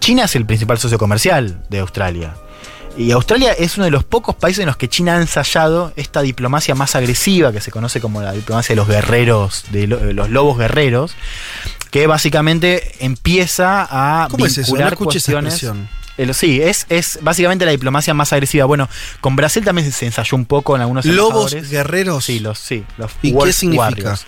[0.00, 2.34] China es el principal socio comercial de Australia.
[2.96, 6.20] Y Australia es uno de los pocos países en los que China ha ensayado esta
[6.22, 10.12] diplomacia más agresiva, que se conoce como la diplomacia de los guerreros, de lo- de
[10.12, 11.14] los lobos guerreros,
[11.90, 14.60] que básicamente empieza a ¿Cómo es eso?
[14.60, 15.62] No vincular esa cuestiones.
[16.18, 18.66] El- sí, es, es básicamente la diplomacia más agresiva.
[18.66, 18.88] Bueno,
[19.22, 21.70] con Brasil también se ensayó un poco en algunos ¿Lobos embajadores.
[21.70, 22.24] guerreros?
[22.26, 23.86] Sí, los, sí, los ¿Y qué significa?
[23.88, 24.26] Warriors.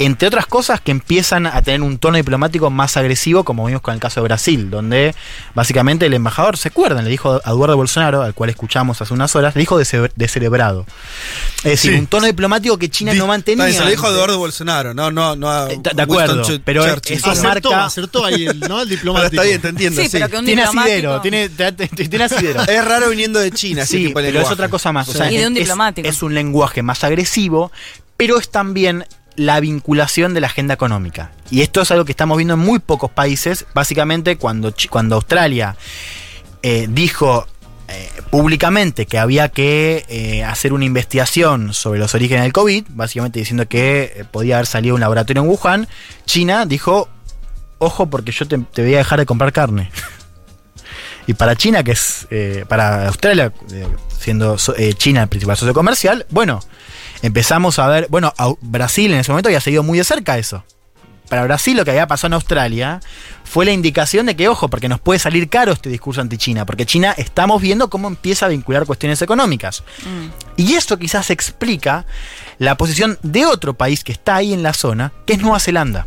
[0.00, 3.94] Entre otras cosas que empiezan a tener un tono diplomático más agresivo, como vimos con
[3.94, 5.12] el caso de Brasil, donde
[5.54, 7.04] básicamente el embajador, ¿se acuerdan?
[7.04, 10.86] Le dijo a Eduardo Bolsonaro, al cual escuchamos hace unas horas, le dijo de descerebrado.
[11.58, 11.98] Es decir, Sí.
[11.98, 13.72] un tono diplomático que China no mantenía.
[13.72, 16.86] Se lo dijo a Eduardo Bolsonaro, no, no, no a de acuerdo, Winston Ch- pero
[16.88, 17.16] Churchill.
[17.16, 18.82] eso Acertó, marca- acertó ahí el, ¿no?
[18.82, 19.26] el Pero diplomático.
[19.42, 20.00] está bien, te entiendo.
[20.02, 21.48] Sí, pero que un tiene diplomático- asidero, tiene,
[22.08, 22.62] tiene asidero.
[22.62, 25.08] Es raro viniendo de China, Sí, tipo de pero es otra cosa más.
[25.08, 25.18] O Sí.
[25.18, 26.08] sea, Y de un es- diplomático.
[26.08, 27.72] Es, un lenguaje más agresivo,
[28.16, 29.04] pero es también
[29.38, 31.30] la vinculación de la agenda económica.
[31.50, 33.66] Y esto es algo que estamos viendo en muy pocos países.
[33.72, 35.76] Básicamente, cuando, cuando Australia
[36.62, 37.46] eh, dijo
[37.86, 43.38] eh, públicamente que había que eh, hacer una investigación sobre los orígenes del COVID, básicamente
[43.38, 45.88] diciendo que podía haber salido un laboratorio en Wuhan,
[46.26, 47.08] China dijo,
[47.78, 49.90] ojo porque yo te, te voy a dejar de comprar carne.
[51.28, 52.26] Y para China, que es,
[52.68, 53.52] para Australia,
[54.18, 54.56] siendo
[54.96, 56.60] China el principal socio comercial, bueno,
[57.22, 60.64] empezamos a ver, bueno, Brasil en ese momento había seguido muy de cerca eso.
[61.28, 63.00] Para Brasil lo que había pasado en Australia
[63.44, 66.86] fue la indicación de que, ojo, porque nos puede salir caro este discurso anti-China, porque
[66.86, 69.84] China estamos viendo cómo empieza a vincular cuestiones económicas.
[70.56, 72.06] Y esto quizás explica
[72.58, 76.06] la posición de otro país que está ahí en la zona, que es Nueva Zelanda.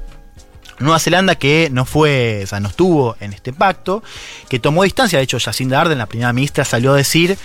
[0.79, 4.01] Nueva Zelanda que no fue, o sea, no estuvo en este pacto,
[4.49, 7.37] que tomó distancia, de hecho Jacinda Ardern, la primera ministra, salió a decir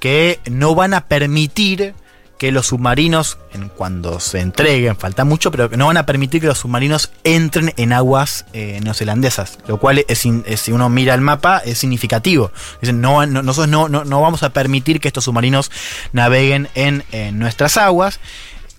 [0.00, 1.94] que no van a permitir
[2.40, 3.36] que los submarinos,
[3.76, 7.92] cuando se entreguen, falta mucho, pero no van a permitir que los submarinos entren en
[7.92, 12.50] aguas eh, neozelandesas, lo cual es, es- si uno mira el mapa es significativo.
[12.80, 15.70] Dicen, no, no- nosotros no, no, no vamos a permitir que estos submarinos
[16.14, 17.04] naveguen en,
[17.38, 18.20] nuestras aguas.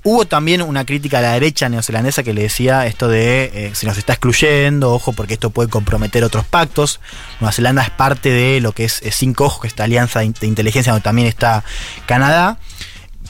[0.03, 3.85] Hubo también una crítica a la derecha neozelandesa que le decía esto de eh, se
[3.85, 6.99] nos está excluyendo, ojo, porque esto puede comprometer otros pactos.
[7.39, 10.21] Nueva Zelanda es parte de lo que es, eh, Cinco Ojos, que es esta alianza
[10.21, 11.63] de inteligencia donde también está
[12.07, 12.57] Canadá,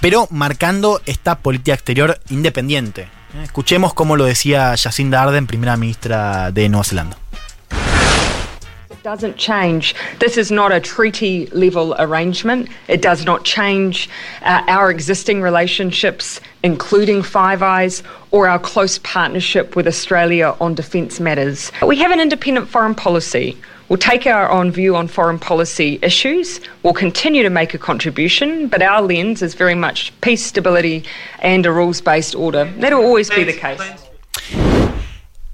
[0.02, 3.08] pero marcando esta política exterior independiente.
[3.42, 7.18] Escuchemos cómo lo decía Jacinda Ardern, primera ministra de Nueva Zelanda.
[9.04, 9.96] Doesn't change.
[10.20, 12.70] This is not a treaty level arrangement.
[12.88, 14.08] It does not change
[14.44, 21.20] uh, our existing relationships, including Five Eyes, or our close partnership with Australia on defence
[21.20, 21.72] matters.
[21.82, 23.58] We have an independent foreign policy.
[23.92, 26.62] We'll take our own view on foreign policy issues.
[26.82, 31.04] We'll continue to make a contribution, but our lens is very much peace, stability,
[31.40, 32.72] and a rules based order.
[32.78, 33.82] That'll always be the case.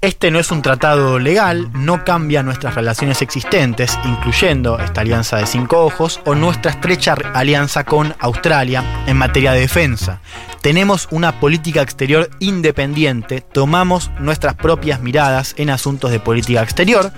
[0.00, 5.46] Este no es un tratado legal, no cambia nuestras relaciones existentes, incluyendo esta alianza de
[5.46, 10.20] cinco ojos o nuestra estrecha alianza con Australia en materia de defensa.
[10.62, 17.10] Tenemos una política exterior independiente, tomamos nuestras propias miradas en asuntos de política exterior,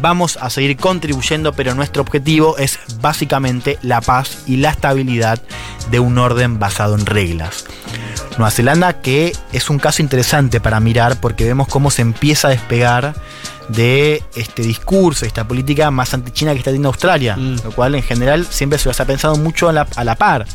[0.00, 5.42] vamos a seguir contribuyendo, pero nuestro objetivo es básicamente la paz y la estabilidad
[5.90, 7.64] de un orden basado en reglas.
[8.40, 12.50] Nueva Zelanda que es un caso interesante para mirar porque vemos cómo se empieza a
[12.50, 13.14] despegar
[13.68, 18.46] de este discurso, esta política más anti-China que está teniendo Australia, lo cual en general
[18.50, 20.46] siempre se los ha pensado mucho a la, a la par.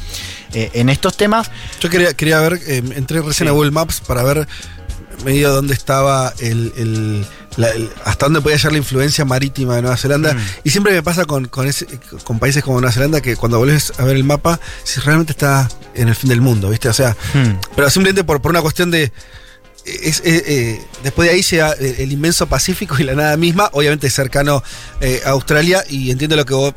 [0.53, 1.49] Eh, en estos temas...
[1.79, 4.47] Yo quería, quería ver, eh, entré recién a Google Maps para ver
[5.23, 7.25] medio dónde estaba el, el-
[7.57, 10.33] la- el- hasta dónde podía llegar la influencia marítima de Nueva Zelanda.
[10.33, 10.39] Mm.
[10.63, 11.87] Y siempre me pasa con, con, ese-
[12.23, 15.69] con países como Nueva Zelanda que cuando volvés a ver el mapa, si realmente está
[15.93, 16.89] en el fin del mundo, ¿viste?
[16.89, 17.53] O sea, Hmm.
[17.75, 19.11] pero simplemente por, por una cuestión de.
[19.85, 23.69] es- eh, eh, después de ahí llega el, el inmenso Pacífico y la nada misma,
[23.71, 24.63] obviamente cercano
[24.99, 26.73] eh, a Australia, y entiendo lo que vos.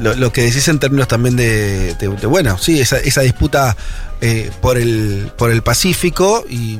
[0.00, 3.74] Lo, lo que decís en términos también de, de- de, bueno, sí, esa, esa disputa
[4.60, 6.78] por, el, por el Pacífico y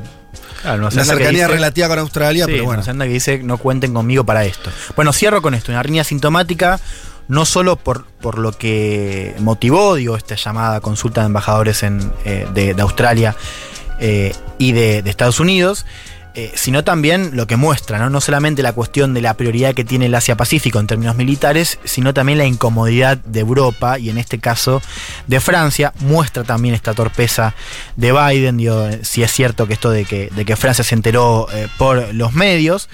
[0.74, 2.82] Claro, que cercanía dice- relativa con Australia, Sí, pero bueno.
[2.82, 4.70] Zelanda que dice no cuenten conmigo para esto.
[4.94, 6.80] Bueno, cierro con esto, una línea sintomática,
[7.28, 12.46] no solo por, por lo que motivó, digo, esta llamada consulta de embajadores en, eh,
[12.54, 13.34] de, de Australia
[14.00, 15.86] eh, y de, de Estados Unidos,
[16.38, 18.10] eh, sino también lo que muestra, ¿no?
[18.10, 22.12] no solamente la cuestión de la prioridad que tiene el Asia-Pacífico en términos militares, sino
[22.12, 24.82] también la incomodidad de Europa y en este caso
[25.26, 27.54] de Francia, muestra también esta torpeza
[27.96, 31.48] de Biden, digo, si es cierto que esto de que, de que Francia se enteró
[31.54, 32.90] eh, por los medios.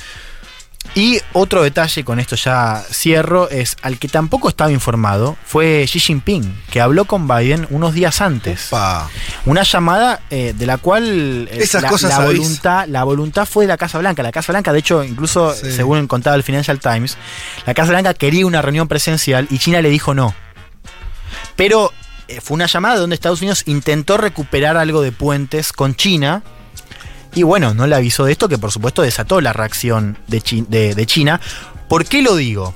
[0.95, 5.99] Y otro detalle, con esto ya cierro, es al que tampoco estaba informado fue Xi
[6.01, 8.69] Jinping, que habló con Biden unos días antes.
[9.47, 12.41] Una llamada eh, de la cual eh, Esas la, cosas la sabéis.
[12.41, 14.23] voluntad, la voluntad fue de la Casa Blanca.
[14.23, 15.73] La Casa Blanca, de hecho, incluso Sí.
[15.73, 17.17] según contaba el Financial Times,
[17.65, 20.35] la Casa Blanca quería una reunión presencial y China le dijo no.
[21.57, 21.91] Pero
[22.29, 26.43] eh, fue una llamada donde Estados Unidos intentó recuperar algo de puentes con China.
[27.35, 30.67] Y bueno, no le avisó de esto, que por supuesto desató la reacción de, Chi-
[30.69, 31.41] de- de China.
[31.89, 32.75] ¿Por qué lo digo?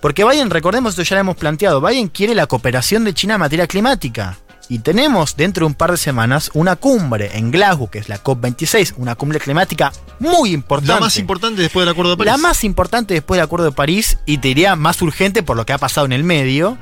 [0.00, 3.40] Porque Biden, recordemos, esto ya lo hemos planteado, Biden quiere la cooperación de China en
[3.40, 4.38] materia climática.
[4.70, 8.22] Y tenemos dentro de un par de semanas una cumbre en Glasgow, que es la
[8.22, 10.94] COP26, una cumbre climática muy importante.
[10.94, 12.30] La más importante después del Acuerdo de París.
[12.32, 15.66] La más importante después del Acuerdo de París y te diría más urgente por lo
[15.66, 16.78] que ha pasado en el medio.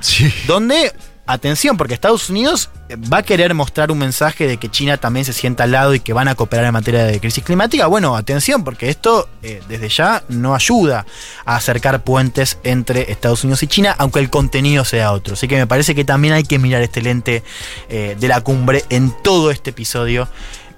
[0.46, 0.92] Donde,
[1.28, 5.24] atención, porque Estados Unidos eh, va a querer mostrar un mensaje de que China también
[5.24, 7.86] se sienta al lado y que van a cooperar en materia de crisis climática.
[7.86, 11.06] Bueno, atención, porque esto eh, desde ya no ayuda
[11.44, 15.34] a acercar puentes entre Estados Unidos y China, aunque el contenido sea otro.
[15.34, 17.42] Así que me parece que también hay que mirar este lente
[17.88, 20.28] eh, de la cumbre en todo este episodio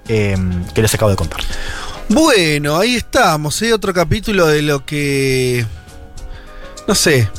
[0.07, 0.35] eh,
[0.73, 1.41] que les acabo de contar.
[2.09, 3.73] Bueno, ahí estamos, ¿eh?
[3.73, 5.65] otro capítulo de lo que.
[6.87, 7.29] No sé,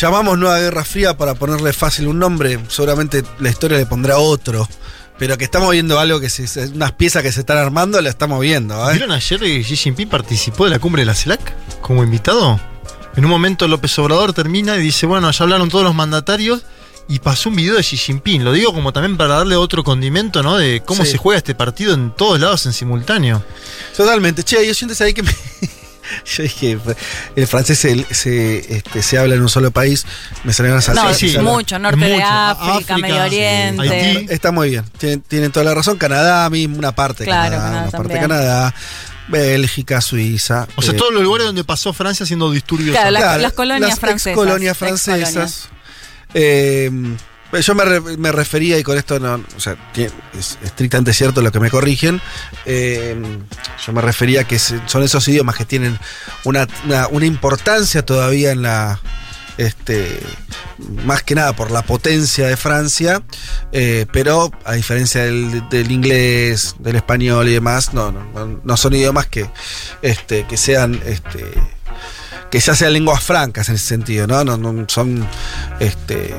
[0.00, 2.58] llamamos Nueva Guerra Fría para ponerle fácil un nombre.
[2.68, 4.68] Seguramente la historia le pondrá otro.
[5.18, 8.08] Pero que estamos viendo algo que se, se- unas piezas que se están armando, la
[8.08, 8.74] estamos viendo.
[8.90, 8.94] ¿eh?
[8.94, 12.58] ¿Vieron ayer que Xi Jinping participó de la cumbre de la CELAC como invitado?
[13.14, 16.62] En un momento López Obrador termina y dice, bueno, ya hablaron todos los mandatarios
[17.08, 18.42] y pasó un video de Xi Jinping.
[18.42, 20.56] Lo digo como también para darle otro condimento, ¿no?
[20.56, 21.12] De cómo Sí.
[21.12, 23.44] se juega este partido en todos lados en simultáneo.
[23.96, 24.42] Totalmente.
[24.42, 25.32] Che, yo siento ahí que me-
[26.24, 26.78] Yo dije,
[27.36, 30.04] el francés se, se, este, se habla en un solo país.
[30.44, 34.26] Me salieron las No, sí, mucho, norte de África, Medio Oriente.
[34.34, 34.84] Está muy bien.
[34.98, 35.96] Tienen, tienen toda la razón.
[35.98, 38.40] Canadá, mismo, una parte de Claro, Canadá, Canadá una parte de también.
[38.40, 38.74] Canadá.
[39.28, 40.66] Bélgica, Suiza.
[40.74, 42.94] O sea, eh, todos los lugares donde pasó Francia haciendo disturbios.
[42.94, 44.36] Claro, las- Claro, las colonias las francesas.
[44.36, 45.68] Colonias francesas.
[46.34, 46.90] Eh,
[47.60, 49.76] yo me, re- me refería, y con esto no, o sea,
[50.32, 52.20] es estrictamente cierto lo que me corrigen.
[52.64, 53.14] eh,
[53.86, 55.98] yo me refería que son esos idiomas que tienen
[56.44, 56.66] una,
[57.10, 59.00] una- importancia todavía en la.
[59.58, 60.18] Este,
[61.04, 63.22] más que nada por la potencia de Francia,
[63.70, 69.26] eh, pero a diferencia del, inglés, del español y demás, no, no- no son idiomas
[69.26, 69.50] que,
[70.00, 71.44] este, que sean este,
[72.50, 74.42] que ya sean lenguas francas en ese sentido, ¿no?
[74.42, 75.28] No, no son
[75.80, 76.34] este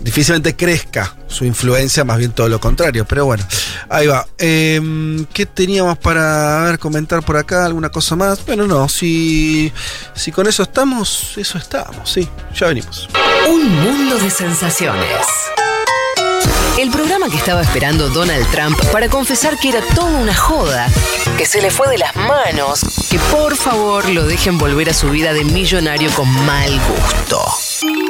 [0.00, 3.44] difícilmente crezca su influencia, más bien todo lo contrario, pero bueno,
[3.88, 4.26] ahí va.
[4.38, 7.64] Em, ¿Qué teníamos para ver, comentar por acá?
[7.66, 8.44] ¿Alguna cosa más?
[8.44, 9.72] Bueno, no, si,
[10.14, 13.08] si con eso estamos, eso estamos, sí, ya venimos.
[13.48, 15.26] Un mundo de sensaciones.
[16.78, 20.88] El programa que estaba esperando Donald Trump para confesar que era toda una joda,
[21.36, 25.10] que se le fue de las manos, que por favor lo dejen volver a su
[25.10, 28.09] vida de millonario con mal gusto.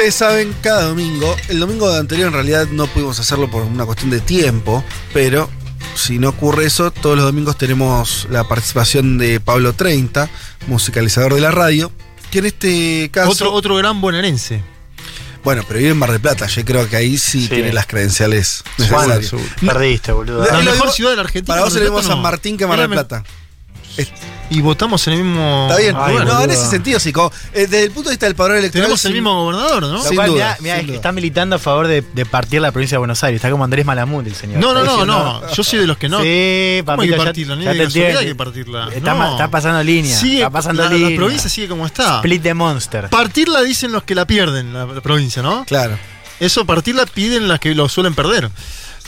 [0.00, 4.08] Ustedes saben, cada domingo, el domingo anterior en realidad no pudimos hacerlo por una cuestión
[4.08, 4.82] de tiempo,
[5.12, 5.50] pero
[5.94, 10.30] si no ocurre eso, todos los domingos tenemos la participación de Pablo 30,
[10.68, 11.92] musicalizador de la radio,
[12.30, 13.30] que en este caso...
[13.30, 14.62] Otro, otro gran bonaerense.
[15.44, 17.48] Bueno, pero vive en Mar del Plata, yo creo que ahí sí, Sí.
[17.50, 19.34] tiene las credenciales Juan, necesarias.
[19.60, 20.46] Perdiste, boludo.
[20.46, 21.52] La lo mejor digo- ciudad de la Argentina.
[21.56, 22.22] Para vos Plata, San.
[22.22, 23.22] Martín que Mar del Plata.
[24.50, 25.68] Y votamos en el mismo.
[25.70, 25.94] Está bien,
[26.26, 27.12] no, en ese sentido sí.
[27.12, 28.82] como, eh, desde el punto de vista del padrón electoral.
[28.86, 29.88] Tenemos el mismo gobernador, ¿no?
[29.92, 30.96] Lo Sin cual, duda, mirá, mirá, sin es que duda.
[30.96, 33.36] está militando a favor de, de partir la provincia de Buenos Aires.
[33.38, 34.58] Está como Andrés Malamud, el señor.
[34.60, 35.52] No, no, no, no.
[35.54, 36.18] Yo soy de los que no.
[36.20, 37.56] Sí, ¿Cómo hay que partirla?
[37.56, 38.20] Ni ya de te casualidad entiendo.
[38.20, 38.88] hay que partirla.
[38.92, 39.30] Está, No.
[39.32, 40.16] está pasando línea.
[40.16, 41.10] Sigue, está pasando la, línea.
[41.10, 42.16] la provincia sigue como está.
[42.16, 43.08] Split the monster.
[43.08, 45.64] Partirla dicen los que la pierden, la, la provincia, ¿no?
[45.64, 45.96] Claro.
[46.40, 48.50] Eso, partirla piden las que lo suelen perder.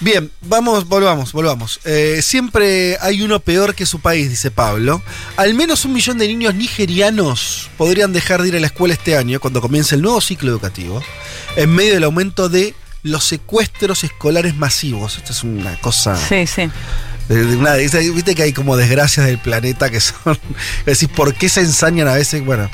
[0.02, 1.78] Bien, vamos, volvamos, volvamos.
[1.84, 5.00] Eh, siempre hay uno peor que su país, dice Pablo.
[5.36, 9.16] Al menos un millón de niños nigerianos podrían dejar de ir a la escuela este
[9.16, 11.00] año, cuando comience el nuevo ciclo educativo,
[11.56, 12.74] en medio del aumento de
[13.04, 15.18] los secuestros escolares masivos.
[15.18, 16.16] Esta es una cosa.
[16.16, 16.68] Sí, sí.
[17.28, 20.36] una- Viste que hay como desgracias del planeta que son.
[20.80, 22.44] Es decir, ¿por qué se ensañan a veces?
[22.44, 22.68] Bueno.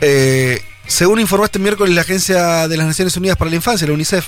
[0.00, 3.94] eh, según informó este miércoles la Agencia de las Naciones Unidas para la Infancia, la
[3.94, 4.26] UNICEF,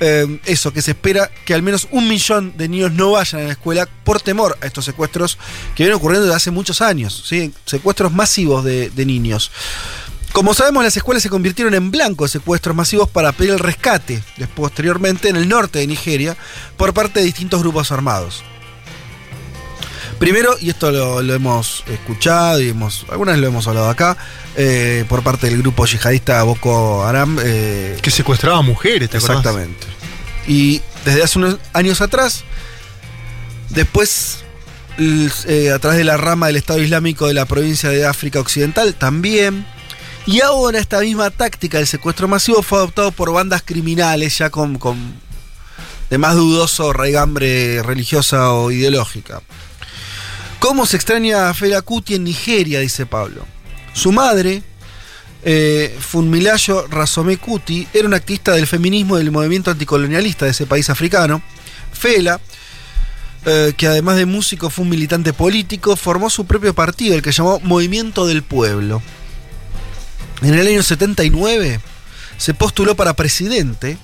[0.00, 3.44] eh, eso, que se espera que al menos un millón de niños no vayan a
[3.44, 5.38] la escuela por temor a estos secuestros
[5.74, 7.52] que vienen ocurriendo desde hace muchos años, ¿sí?
[7.64, 9.50] secuestros masivos de, de niños.
[10.32, 14.20] Como sabemos, las escuelas se convirtieron en blanco de secuestros masivos para pedir el rescate,
[14.56, 16.36] posteriormente en el norte de Nigeria,
[16.76, 18.42] por parte de distintos grupos armados.
[20.18, 24.16] Primero, y esto lo, lo hemos escuchado y hemos, algunas lo hemos hablado acá,
[24.56, 27.38] eh, por parte del grupo yihadista Boko Haram.
[27.42, 29.38] eh, Que secuestraba mujeres, ¿te acordás?
[29.38, 29.86] Exactamente.
[30.46, 32.44] Y desde hace unos años atrás,
[33.70, 34.44] después,
[34.98, 38.94] eh, a través de la rama del Estado Islámico de la provincia de África Occidental,
[38.94, 39.66] también.
[40.26, 44.78] Y ahora esta misma táctica del secuestro masivo fue adoptado por bandas criminales ya con,
[44.78, 44.96] con
[46.08, 49.42] de más dudoso raigambre religiosa o ideológica.
[50.64, 52.80] ¿Cómo se extraña a Fela Kuti en Nigeria?
[52.80, 53.46] Dice Pablo.
[53.92, 54.62] Su madre,
[55.44, 60.64] eh, Funmilayo Razome Kuti, era una activista del feminismo y del movimiento anticolonialista de ese
[60.64, 61.42] país africano.
[61.92, 62.40] Fela,
[63.44, 67.32] eh, que además de músico fue un militante político, formó su propio partido, el que
[67.32, 69.02] llamó Movimiento del Pueblo.
[70.40, 71.78] En el año 79
[72.38, 73.98] se postuló para presidente,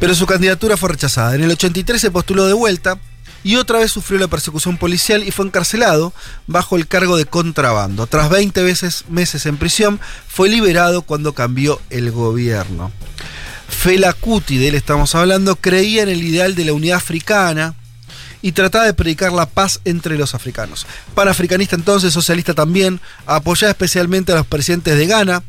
[0.00, 1.36] pero su candidatura fue rechazada.
[1.36, 2.98] En el 83 se postuló de vuelta
[3.44, 6.12] y otra vez sufrió la persecución policial y fue encarcelado
[6.46, 8.06] bajo el cargo de contrabando.
[8.06, 12.90] Tras 20 veces, meses en prisión, fue liberado cuando cambió el gobierno.
[13.68, 17.74] Fela Kuti, de él estamos hablando, creía en el ideal de la unidad africana
[18.40, 20.86] y trataba de predicar la paz entre los africanos.
[21.14, 25.42] Panafricanista entonces, socialista también, apoyaba especialmente a los presidentes de Ghana,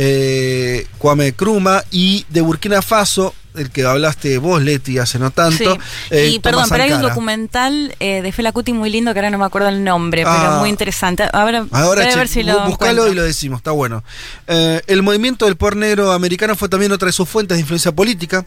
[0.00, 5.74] eh, Kwame Nkrumah, y de Burkina Faso, el que hablaste vos, Leti, hace no tanto.
[5.74, 5.80] Sí.
[6.10, 9.30] eh, y perdón, pero hay un documental eh, de Fela Kuti muy lindo que ahora
[9.30, 10.36] no me acuerdo el nombre, Ah.
[10.40, 11.24] pero muy interesante.
[11.32, 14.04] Ahora, Ahora voy a che, ver si lo buscalo y lo decimos, está bueno.
[14.46, 17.90] Eh, el movimiento del poder negro americano fue también otra de sus fuentes de influencia
[17.90, 18.46] política.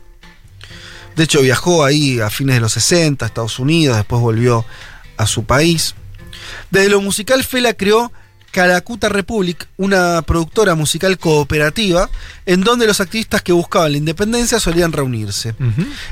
[1.17, 4.65] De hecho, viajó ahí a fines de los 60 a Estados Unidos, después volvió
[5.17, 5.93] a su país.
[6.69, 8.13] Desde lo musical, Fela creó
[8.51, 12.09] Caracuta Republic, una productora musical cooperativa,
[12.45, 15.55] en donde los activistas que buscaban la independencia solían reunirse.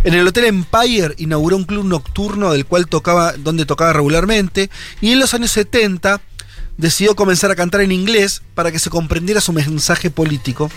[0.04, 4.70] En el Hotel Empire inauguró un club nocturno del cual tocaba, donde tocaba regularmente,
[5.02, 6.22] y en los años 70
[6.78, 10.72] decidió comenzar a cantar en inglés para que se comprendiera su mensaje político.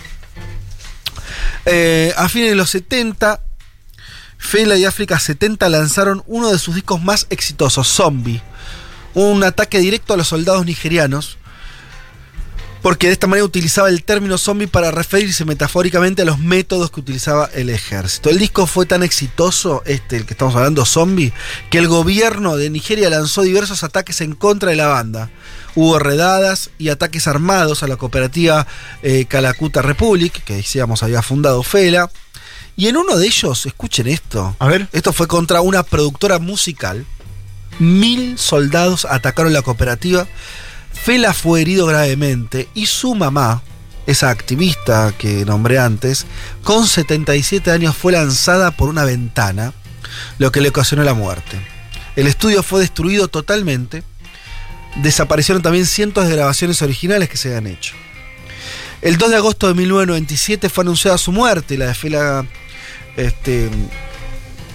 [1.64, 3.40] Eh, a fines de los 70,
[4.36, 8.42] Fela y África 70 lanzaron uno de sus discos más exitosos, Zombie,
[9.14, 11.38] un ataque directo a los soldados nigerianos,
[12.82, 17.00] porque de esta manera utilizaba el término zombie para referirse metafóricamente a los métodos que
[17.00, 18.28] utilizaba el ejército.
[18.28, 21.32] El disco fue tan exitoso, este, el que estamos hablando, Zombie,
[21.70, 25.30] que el gobierno de Nigeria lanzó diversos ataques en contra de la banda.
[25.76, 28.66] Hubo redadas y ataques armados a la cooperativa
[29.02, 32.10] eh, Calacuta Republic, que decíamos había fundado Fela.
[32.76, 34.56] Y en uno de ellos, escuchen esto.
[34.58, 34.88] A ver.
[34.92, 37.06] Esto fue contra una productora musical.
[37.78, 40.26] Mil soldados atacaron la cooperativa.
[41.02, 43.60] Fela fue herido gravemente y su mamá,
[44.06, 46.26] esa activista que nombré antes,
[46.62, 49.72] con 77 años fue lanzada por una ventana,
[50.38, 51.58] lo que le ocasionó la muerte.
[52.14, 54.04] El estudio fue destruido totalmente.
[55.02, 57.94] Desaparecieron también cientos de grabaciones originales que se habían hecho.
[59.00, 62.46] El 2 de agosto de 1997 fue anunciada su muerte, la de Fela,
[63.16, 63.68] este,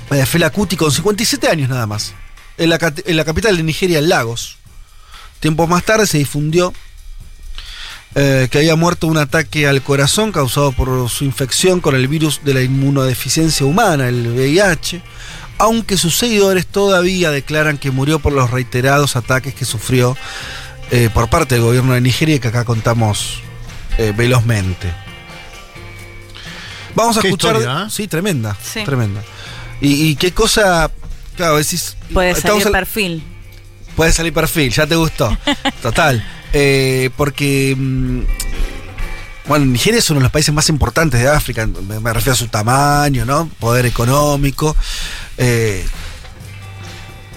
[0.10, 2.14] la de Fela Kuti, con 57 años nada más,
[2.58, 4.57] en la, en la capital de Nigeria, en Lagos.
[5.40, 6.74] Tiempo más tarde se difundió
[8.16, 12.42] eh, que había muerto un ataque al corazón causado por su infección con el virus
[12.44, 15.02] de la inmunodeficiencia humana, el VIH,
[15.60, 20.18] aunque sus seguidores todavía declaran que murió por los reiterados ataques que sufrió
[20.92, 23.42] eh, por parte del gobierno de Nigeria que acá contamos
[24.00, 24.92] eh, velozmente.
[26.96, 27.56] Vamos a Qué escuchar.
[27.58, 27.90] historia, ¿eh?
[27.92, 28.58] Sí, tremenda.
[28.62, 28.84] Sí.
[28.84, 29.22] Tremenda.
[29.82, 30.90] Y, y qué cosa.
[31.36, 31.96] Claro, decís.
[32.12, 33.24] Puede salir al- perfil.
[33.98, 35.38] Puede salir perfil, ya te gustó.
[35.82, 36.26] Total.
[36.54, 37.76] Eh, porque.
[37.78, 38.22] mm,
[39.48, 41.68] bueno, Nigeria es uno de los países más importantes de África.
[41.68, 43.50] Me, me refiero a su tamaño, ¿no?
[43.60, 44.76] Poder económico.
[45.38, 45.86] Eh,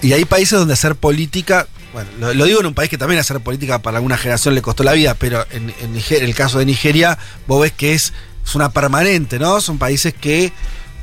[0.01, 1.67] y hay países donde hacer política.
[1.93, 4.61] Bueno, lo, lo digo en un país que también hacer política para alguna generación le
[4.61, 7.17] costó la vida, pero en, en Nigeria- el caso de Nigeria,
[7.47, 8.13] vos ves que es,
[8.45, 9.59] es una permanente, ¿no?
[9.61, 10.53] Son países que.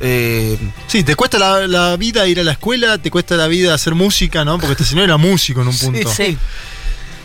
[0.01, 0.57] Eh,
[0.87, 3.95] Sí, te cuesta la, la vida ir a la escuela, te cuesta la vida hacer
[3.95, 4.59] música, ¿no?
[4.59, 6.11] Porque este señor era músico en un punto.
[6.13, 6.37] Sí.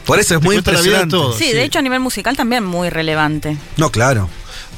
[0.05, 1.11] por eso es Te muy impresionante.
[1.11, 1.37] todo.
[1.37, 3.57] Sí, de hecho a nivel musical también muy relevante.
[3.77, 4.29] No, claro.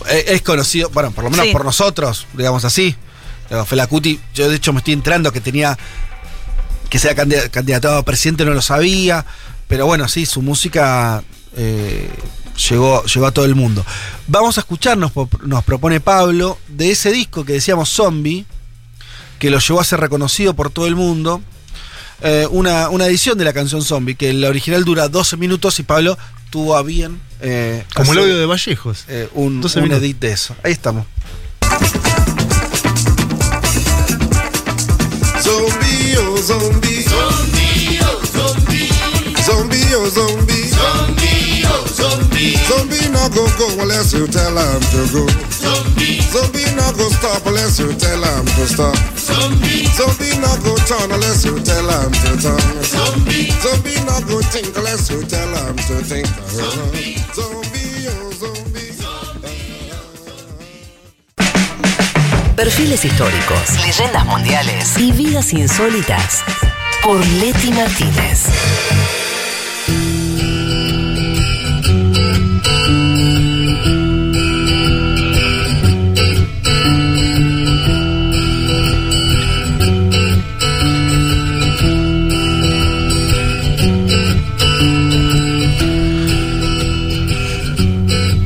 [0.10, 1.52] Eh, Es conocido, bueno, por lo menos Sí.
[1.52, 2.96] por nosotros, digamos así.
[3.50, 5.78] Digo, Fela Kuti, yo de hecho me estoy enterando que tenía
[6.90, 9.26] que sea candid- candidatado a presidente, no lo sabía.
[9.68, 11.24] Pero bueno, sí, su música
[11.58, 12.10] eh,
[12.70, 13.86] llegó, llegó a todo el mundo.
[14.28, 15.12] Vamos a escucharnos,
[15.44, 18.46] nos propone Pablo, de ese disco que decíamos Zombie,
[19.40, 21.42] que lo llevó a ser reconocido por todo el mundo.
[22.22, 25.84] eh, una, una edición de la canción Zombie, que la original dura 12 minutos y
[25.84, 26.18] Pablo
[26.50, 27.20] tuvo a bien.
[27.42, 29.04] eh, Como el audio de Vallejos.
[29.10, 30.56] eh, un, 12 un edit de eso.
[30.64, 31.06] Ahí estamos.
[35.42, 37.04] Zombie, oh zombie.
[37.04, 38.90] Zombie, oh zombie.
[39.44, 40.55] Zombie, oh zombie.
[42.36, 42.58] Zombie.
[42.68, 45.28] Zombie no go go unless you tell him to go.
[45.50, 46.20] Zombie.
[46.22, 48.96] Zombie no go stop unless you tell him to stop.
[49.18, 49.86] Zombie.
[49.96, 52.84] Zombie no go turn unless you tell him to turn.
[52.84, 53.52] Zombie.
[53.64, 56.28] Zombie no go think unless you tell him to think.
[56.50, 57.18] Zombie.
[57.34, 58.92] Zombie, oh zombie.
[62.56, 66.42] Perfiles históricos, leyendas mundiales y vidas insólitas
[67.04, 68.46] por Leti Martínez.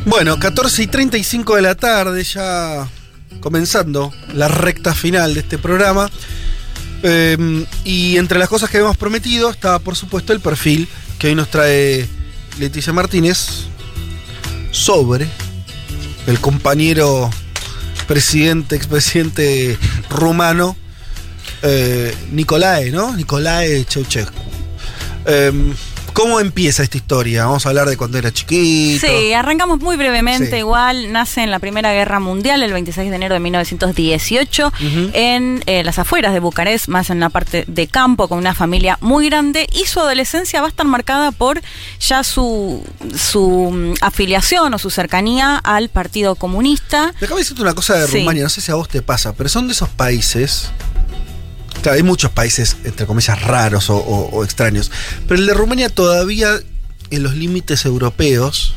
[0.09, 2.89] Bueno, 14 y 35 de la tarde, ya
[3.41, 6.09] comenzando la recta final de este programa.
[7.03, 7.37] Eh,
[7.83, 10.87] y entre las cosas que habíamos prometido estaba, por supuesto, el perfil
[11.19, 12.09] que hoy nos trae
[12.57, 13.65] Leticia Martínez
[14.71, 15.27] sobre
[16.25, 17.29] el compañero
[18.07, 19.77] presidente, expresidente
[20.09, 20.75] rumano,
[21.61, 23.15] eh, Nicolae, ¿no?
[23.15, 24.41] Nicolae Ceausescu.
[25.27, 25.73] Eh,
[26.19, 27.45] ¿Cómo empieza esta historia?
[27.45, 29.07] Vamos a hablar de cuando era chiquito.
[29.07, 30.51] Sí, arrancamos muy brevemente.
[30.51, 30.57] Sí.
[30.57, 35.11] Igual nace en la Primera Guerra Mundial el 26 de enero de 1918 Ujú.
[35.13, 38.97] en eh, las afueras de Bucarest, más en la parte de campo, con una familia
[38.99, 39.65] muy grande.
[39.71, 41.61] Y su adolescencia va a estar marcada por
[42.01, 42.83] ya su,
[43.17, 47.13] su mm, afiliación o su cercanía al Partido Comunista.
[47.21, 48.19] Déjame decirte una cosa de Sí.
[48.19, 50.69] Rumania, no sé si a vos te pasa, pero son de esos países.
[51.81, 54.91] Claro, hay muchos países, entre comillas, raros o, o- extraños.
[55.27, 56.57] Pero el de Rumania todavía,
[57.09, 58.75] en los límites europeos,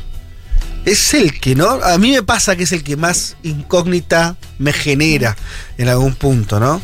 [0.85, 1.69] es el que, ¿no?
[1.69, 5.35] A mí me pasa que es el que más incógnita me genera
[5.77, 6.81] en algún punto, ¿no?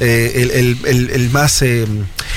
[0.00, 1.60] Eh, el, el- el- el más.
[1.62, 1.86] eh,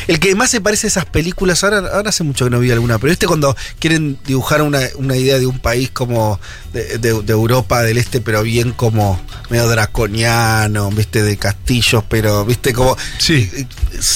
[0.08, 2.70] el que más se parece a esas películas, ahora, ahora hace mucho que no vi
[2.72, 6.40] alguna, pero este cuando quieren dibujar una, una idea de un país como
[6.74, 12.44] de, de- de Europa del Este, pero bien como medio draconiano, viste, de castillos, pero
[12.46, 12.98] viste como.
[13.18, 13.50] Sí.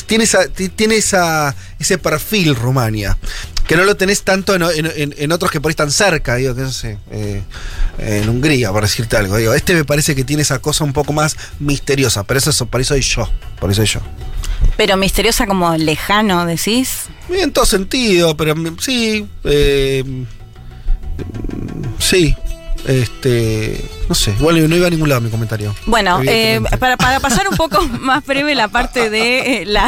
[0.08, 3.18] Tiene, esa, ti- tiene esa, ese perfil Rumania.
[3.68, 6.36] Que no lo tenés tanto en, en- en- en otros que por ahí están cerca,
[6.36, 7.42] digo, que no sé, eh,
[8.00, 9.36] en Hungría, por decirte algo.
[9.38, 12.80] Digo, este me parece que tiene esa cosa un poco más misteriosa, pero eso, por
[12.82, 13.30] eso soy yo.
[13.60, 14.02] Por eso soy yo.
[14.78, 17.06] Pero misteriosa como lejano, decís.
[17.30, 19.28] En todo sentido, pero mm, sí.
[19.44, 20.24] eh, mm,
[22.00, 22.36] sí.
[22.88, 23.84] Este.
[24.08, 25.76] No sé, igual no iba a ningún lado mi comentario.
[25.86, 29.88] Bueno, eh, para, para pasar un poco más breve la parte de eh, la.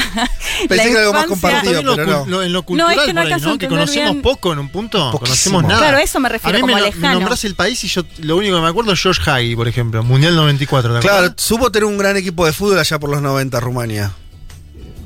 [0.67, 2.25] Pensé la que era algo más compartido, En lo, pero no.
[2.25, 3.57] lo- en lo No, cultural, es que no por ahí, ¿no?
[3.57, 4.21] Que conocemos bien.
[4.21, 5.11] poco en un punto.
[5.11, 5.19] Poquísimo.
[5.59, 5.77] Conocemos nada.
[5.79, 7.07] Claro, eso me refiero, A mí como me, lo- lejano.
[7.07, 9.67] me nombrás el país y yo lo único que me acuerdo es George Hagi, por
[9.69, 10.95] ejemplo, Mundial 94.
[10.95, 14.11] ¿te Claro, supo tener un gran equipo de fútbol allá por los 90, Rumania.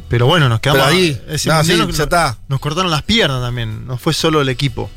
[0.09, 2.37] Pero bueno, nos quedamos Pero ahí, no, sí, nos, ya está.
[2.47, 3.85] nos cortaron las piernas también.
[3.87, 4.89] No fue solo el equipo.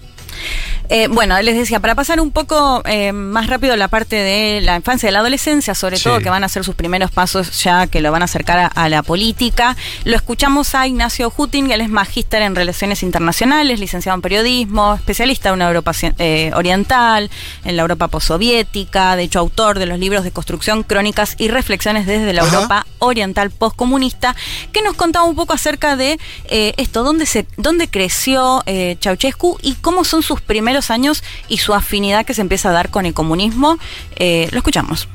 [0.88, 4.76] Eh, bueno, les decía, para pasar un poco eh, más rápido la parte de la
[4.76, 6.04] infancia y la adolescencia, sobre Sí.
[6.04, 8.66] todo que van a ser sus primeros pasos ya que lo van a acercar a,
[8.68, 14.14] a la política, lo escuchamos a Ignacio Hutin, él es magíster en Relaciones Internacionales, licenciado
[14.14, 17.30] en Periodismo, especialista en una Europa eh, Oriental,
[17.64, 22.06] en la Europa postsoviética, de hecho autor de los libros de construcción, crónicas y reflexiones
[22.06, 22.54] desde la Ajá.
[22.54, 24.36] Europa Oriental postcomunista,
[24.72, 26.18] que nos contaba un poco acerca de
[26.48, 28.62] eh, esto, dónde, se, dónde creció
[29.00, 32.90] Ceausescu y cómo son sus primeros años y su afinidad que se empieza a dar
[32.90, 33.78] con el comunismo.
[34.16, 35.08] Eh, lo escuchamos.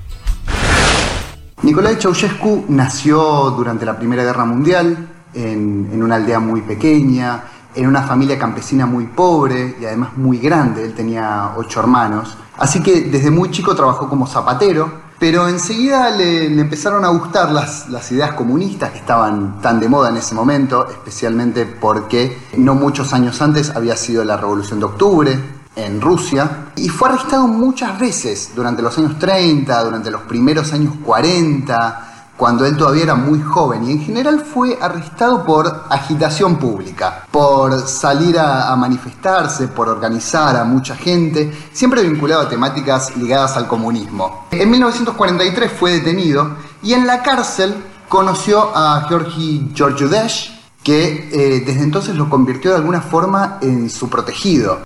[1.62, 7.44] Nicolai Ceausescu nació durante la Primera Guerra Mundial en, en una aldea muy pequeña,
[7.76, 10.84] en una familia campesina muy pobre y además muy grande.
[10.84, 12.36] Él tenía ocho hermanos.
[12.58, 18.12] Así que desde muy chico trabajó como zapatero, pero enseguida le, empezaron a gustar las
[18.12, 23.40] ideas comunistas que estaban tan de moda en ese momento, especialmente porque no muchos años
[23.40, 25.40] antes había sido la Revolución de Octubre,
[25.76, 30.96] en Rusia y fue arrestado muchas veces durante los años 30, durante los primeros años
[31.06, 32.11] 40,
[32.42, 37.88] cuando él todavía era muy joven y en general fue arrestado por agitación pública, por
[37.88, 44.48] salir a, manifestarse, por organizar a mucha gente, siempre vinculado a temáticas ligadas al comunismo.
[44.50, 47.76] En 1943 fue detenido y en la cárcel
[48.10, 50.52] conoció a Georgi Georgioudesh,
[50.82, 54.82] que eh, desde entonces lo convirtió de alguna forma en su protegido.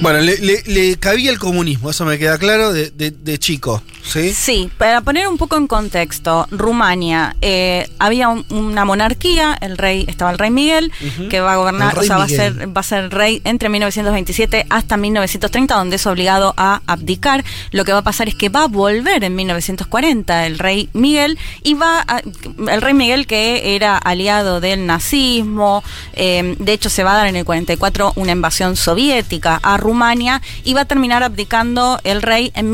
[0.00, 4.32] Bueno, le, cabía el comunismo, eso me queda claro, de chico, ¿sí?
[4.32, 10.04] Sí, para poner un poco en contexto, Rumania eh, había un- una monarquía, el rey
[10.08, 10.92] estaba el rey Miguel,
[11.30, 14.66] que va a gobernar, o sea, va a ser va a ser rey entre 1927
[14.70, 17.44] hasta 1930, donde es obligado a abdicar.
[17.72, 21.38] Lo que va a pasar es que va a volver en 1940 el rey Miguel
[21.62, 22.20] y va a-
[22.68, 25.82] el rey Miguel que era aliado del nazismo,
[26.14, 30.40] eh, de hecho se va a dar en el 44 una invasión soviética a Rumania
[30.64, 32.70] y va a terminar abdicando el rey en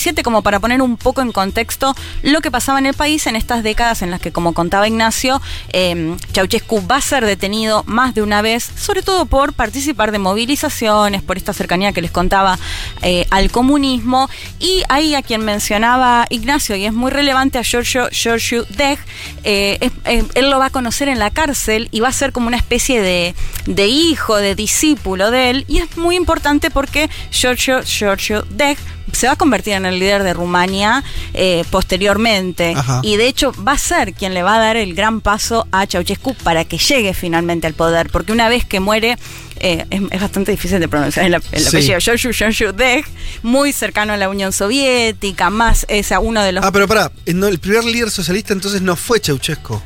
[0.00, 3.36] 1947 como para poner un poco en contexto lo que pasaba en el país en
[3.36, 5.40] estas décadas en las que como contaba Ignacio
[5.72, 10.18] eh, Ceausescu va a ser detenido más de una vez sobre todo por participar de
[10.18, 12.58] movilizaciones por esta cercanía que les contaba
[13.02, 14.28] eh, al comunismo.
[14.58, 18.98] Y ahí a quien mencionaba Ignacio y es muy relevante a Giorgio Giorgio Deg
[19.44, 22.48] eh, eh, él lo va a conocer en la cárcel y va a ser como
[22.48, 23.34] una especie de,
[23.66, 25.64] de hijo, de discípulo de él.
[25.68, 28.78] Y es muy importante porque Giorgio Giorgio Deg
[29.12, 31.02] se va a convertir en el líder de Rumania
[31.34, 33.00] eh, posteriormente Ajá.
[33.02, 35.86] y de hecho va a ser quien le va a dar el gran paso a
[35.86, 39.16] Ceausescu para que llegue finalmente al poder porque una vez que muere
[39.62, 41.92] eh, es, es bastante difícil de pronunciar el, el Sí.
[41.92, 43.04] apellido Deg
[43.42, 47.10] muy cercano a la Unión Soviética más es a uno de los Ah, pero pará,
[47.26, 49.80] eh, no, el primer líder socialista entonces no fue Ceausescu.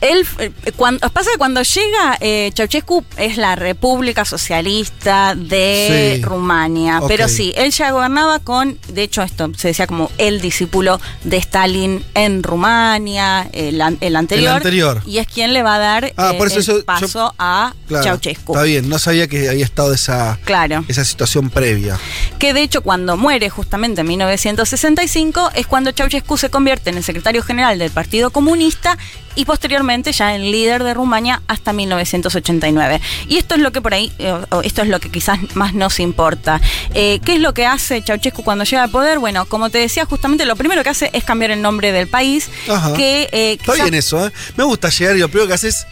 [0.00, 6.22] Él, eh, cuando, pasa que cuando llega eh, Ceausescu es la República Socialista de Sí.
[6.22, 11.00] Rumania, pero sí, él ya gobernaba con, de hecho esto se decía como el discípulo
[11.24, 15.02] de Stalin en Rumania, el, an- el anterior, El anterior.
[15.06, 17.34] y es quien le va a dar Ah, eh, por eso el eso yo- paso
[17.38, 18.52] a Claro, Ceausescu.
[18.54, 20.84] Está bien, no sabía que había estado esa, Claro.
[20.88, 21.98] esa situación previa.
[22.38, 27.04] que de hecho cuando muere justamente en 1965 es cuando Ceausescu se convierte en el
[27.04, 28.96] secretario general del Partido Comunista
[29.38, 33.00] y posteriormente ya en líder de Rumania hasta 1989.
[33.28, 34.34] Y esto es lo que por ahí, eh,
[34.64, 36.60] esto es lo que quizás más nos importa.
[36.92, 39.20] Eh, ¿Qué es lo que hace Ceausescu cuando llega al poder?
[39.20, 42.50] Bueno, como te decía, justamente lo primero que hace es cambiar el nombre del país,
[42.68, 42.94] Ajá.
[42.94, 44.32] que eh, Está quizás- bien eso, ¿eh?
[44.56, 45.86] Me gusta llegar y lo primero que haces,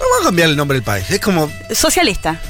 [0.00, 1.08] vamos a cambiar el nombre del país.
[1.10, 2.40] Es como, socialista.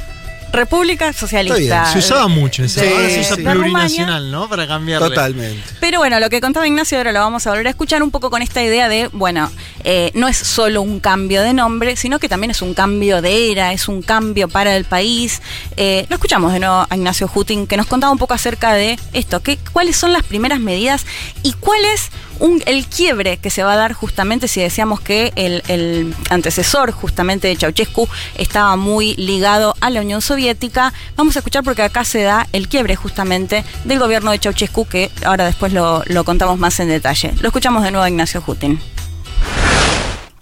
[0.52, 1.58] República Socialista.
[1.60, 2.80] Está bien, Se usaba mucho eso.
[2.80, 4.48] de- Ahora se usa plurinacional, ¿no?
[4.48, 5.08] Para cambiarle.
[5.08, 5.62] totalmente.
[5.80, 8.30] Pero bueno, lo que contaba Ignacio ahora lo vamos a volver a escuchar un poco
[8.30, 9.50] con esta idea de, bueno,
[9.84, 13.52] eh, no es solo un cambio de nombre, sino que también es un cambio de
[13.52, 15.40] era, es un cambio para el país.
[15.76, 18.98] Eh, lo escuchamos de nuevo a Ignacio Hutin, que nos contaba un poco acerca de
[19.12, 21.06] esto, que, cuáles son las primeras medidas
[21.42, 22.10] y cuál es
[22.66, 27.56] el quiebre que se va a dar justamente si decíamos que el, antecesor justamente de
[27.56, 30.92] Ceausescu estaba muy ligado a la Unión Soviética.
[31.16, 35.10] Vamos a escuchar porque acá se da el quiebre justamente del gobierno de Ceausescu, que
[35.24, 37.32] ahora después lo, contamos más en detalle.
[37.40, 38.80] Lo escuchamos de nuevo a Ignacio Hutin.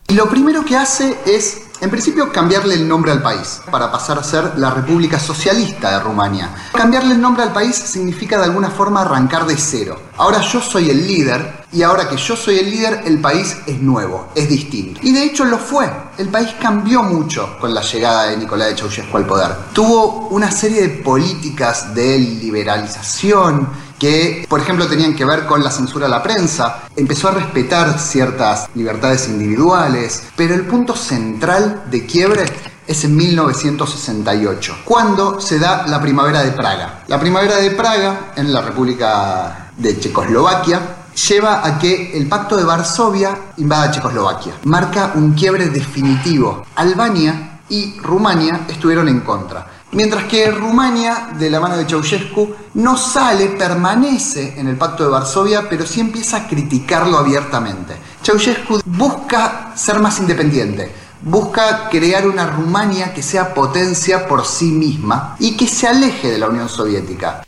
[0.09, 4.19] Y lo primero que hace es En principio, cambiarle el nombre al país para pasar
[4.19, 6.55] a ser la República Socialista de Rumania.
[6.73, 10.01] Cambiarle el nombre al país significa de alguna forma arrancar de cero.
[10.16, 13.78] Ahora yo soy el líder y ahora que yo soy el líder, el país es
[13.81, 15.01] nuevo, es distinto.
[15.03, 15.90] Y de hecho lo fue.
[16.16, 19.55] El país cambió mucho con la llegada de Nicolás de Ceausescu al poder.
[19.74, 25.70] Tuvo una serie de políticas de liberalización, que, por ejemplo, tenían que ver con la
[25.70, 32.06] censura a la prensa, empezó a respetar ciertas libertades individuales, pero el punto central de
[32.06, 32.44] quiebre
[32.86, 37.02] es en 1968, cuando se da la primavera de Praga.
[37.09, 40.81] La primavera de Praga, en la República de Checoslovaquia,
[41.28, 44.55] lleva a que el pacto de Varsovia invada Checoslovaquia.
[44.64, 46.64] Marca un quiebre definitivo.
[46.77, 49.66] Albania y Rumania estuvieron en contra.
[49.92, 55.10] Mientras que Rumania, de la mano de Ceausescu, no sale, permanece en el pacto de
[55.10, 57.94] Varsovia, pero sí empieza a criticarlo abiertamente.
[58.22, 60.92] Ceausescu busca ser más independiente,
[61.22, 66.38] busca crear una Rumania que sea potencia por sí misma y que se aleje de
[66.38, 67.44] la Unión Soviética.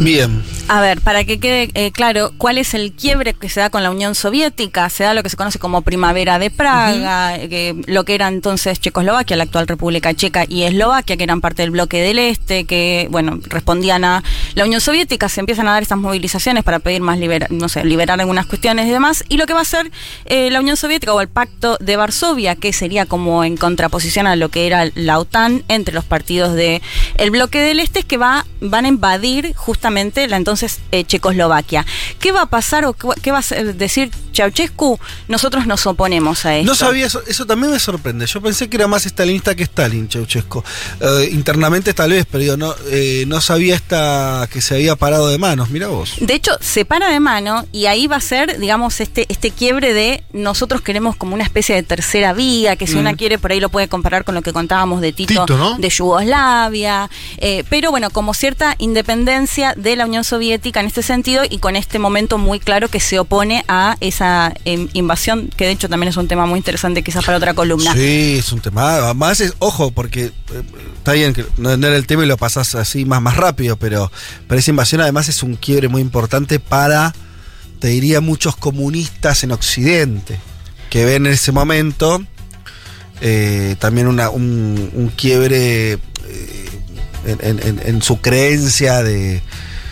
[0.00, 0.55] Bien.
[0.68, 3.84] A ver, para que quede eh, claro, ¿cuál es el quiebre que se da con
[3.84, 4.90] la Unión Soviética?
[4.90, 8.80] Se da lo que se conoce como Primavera de Praga, eh, lo que era entonces
[8.80, 13.06] Checoslovaquia, la actual República Checa, y Eslovaquia, que eran parte del bloque del Este, que,
[13.12, 14.24] bueno, respondían a
[14.56, 15.28] la Unión Soviética.
[15.28, 18.88] Se empiezan a dar estas movilizaciones para pedir más, libera- no sé, liberar algunas cuestiones
[18.88, 19.22] y demás.
[19.28, 19.92] Y lo que va a hacer
[20.24, 24.34] eh, la Unión Soviética o el Pacto de Varsovia, que sería como en contraposición a
[24.34, 26.82] lo que era la OTAN entre los partidos de
[27.18, 31.84] el bloque del Este, es que va, van a invadir justamente la entonces eh, Checoslovaquia.
[32.18, 34.98] ¿Qué va a pasar o qué, va a decir Ceausescu?
[35.28, 36.70] Nosotros nos oponemos a esto.
[36.70, 38.26] No sabía eso, eso también me sorprende.
[38.26, 40.62] Yo pensé que era más stalinista que Stalin, Ceausescu.
[41.00, 45.28] Eh, internamente tal vez, pero yo no, eh, no sabía esta que se había parado
[45.28, 45.70] de manos.
[45.70, 46.14] Mira vos.
[46.20, 49.92] De hecho, se para de mano y ahí va a ser, digamos, este, este quiebre
[49.92, 53.00] de nosotros queremos como una especie de tercera vía, que si Mm.
[53.00, 55.76] una quiere por ahí lo puede comparar con lo que contábamos de Tito, Tito, ¿no?
[55.78, 57.10] de Yugoslavia,
[57.68, 61.98] pero bueno, como cierta independencia de la Unión Soviética en este sentido y con este
[61.98, 66.16] momento muy claro que se opone a esa em, invasión, que de hecho también es
[66.16, 67.92] un tema muy interesante quizás para otra columna.
[67.92, 68.96] Sí, es un tema.
[68.96, 70.32] Además, es, ojo, porque eh,
[70.98, 74.10] está bien que no, era el tema y lo pasás así más, más rápido, pero,
[74.48, 77.14] pero esa invasión además es un quiebre muy importante para,
[77.78, 80.38] te diría, muchos comunistas en Occidente,
[80.90, 82.22] que ven en ese momento
[83.20, 85.98] eh, también un, quiebre eh,
[87.26, 89.42] en su creencia de...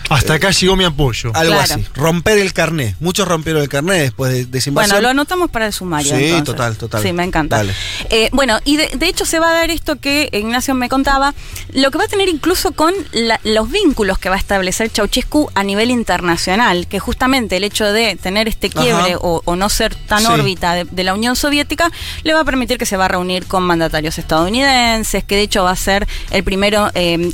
[0.09, 1.31] Hasta acá llegó mi apoyo.
[1.33, 1.73] Algo Claro.
[1.75, 1.85] así.
[1.95, 2.95] Romper el carné.
[2.99, 4.91] Muchos rompieron el carné después de, de esa invasión.
[4.95, 6.09] Bueno, lo anotamos para el sumario.
[6.15, 6.43] Sí, entonces.
[6.45, 7.01] total, total.
[7.03, 7.57] Sí, me encanta.
[7.57, 7.73] Dale.
[8.09, 11.33] Eh, bueno, y de, de hecho se va a dar esto que Ignacio me contaba,
[11.73, 15.49] lo que va a tener incluso con la- los vínculos que va a establecer Ceausescu
[15.55, 19.95] a nivel internacional, que justamente el hecho de tener este quiebre o, o no ser
[19.95, 20.27] tan Sí.
[20.27, 21.91] órbita de, de la Unión Soviética,
[22.23, 25.63] le va a permitir que se va a reunir con mandatarios estadounidenses, que de hecho
[25.63, 27.31] va a ser el primero eh,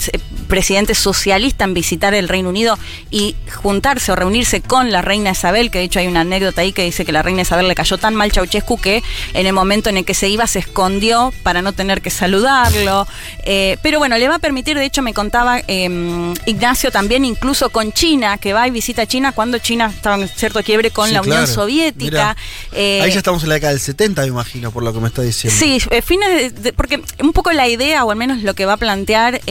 [0.48, 2.61] presidente socialista en visitar el Reino Unido
[3.10, 6.72] y juntarse o reunirse con la reina Isabel, que de hecho hay una anécdota ahí
[6.72, 9.90] que dice que la reina Isabel le cayó tan mal Ceausescu que en el momento
[9.90, 13.08] en el que se iba se escondió para no tener que saludarlo.
[13.46, 17.70] Eh, pero bueno, le va a permitir, de hecho me contaba eh, Ignacio también incluso
[17.70, 21.14] con China, que va y visita China cuando China estaba en cierto quiebre con Sí,
[21.14, 21.48] la Unión.
[21.48, 22.36] Soviética.
[22.72, 25.08] Eh, Ahí ya estamos en la década del 70, me imagino, por lo que me
[25.08, 25.58] está diciendo.
[25.60, 28.66] Sí, eh, fines de- de- porque un poco la idea, o al menos lo que
[28.66, 29.42] va a plantear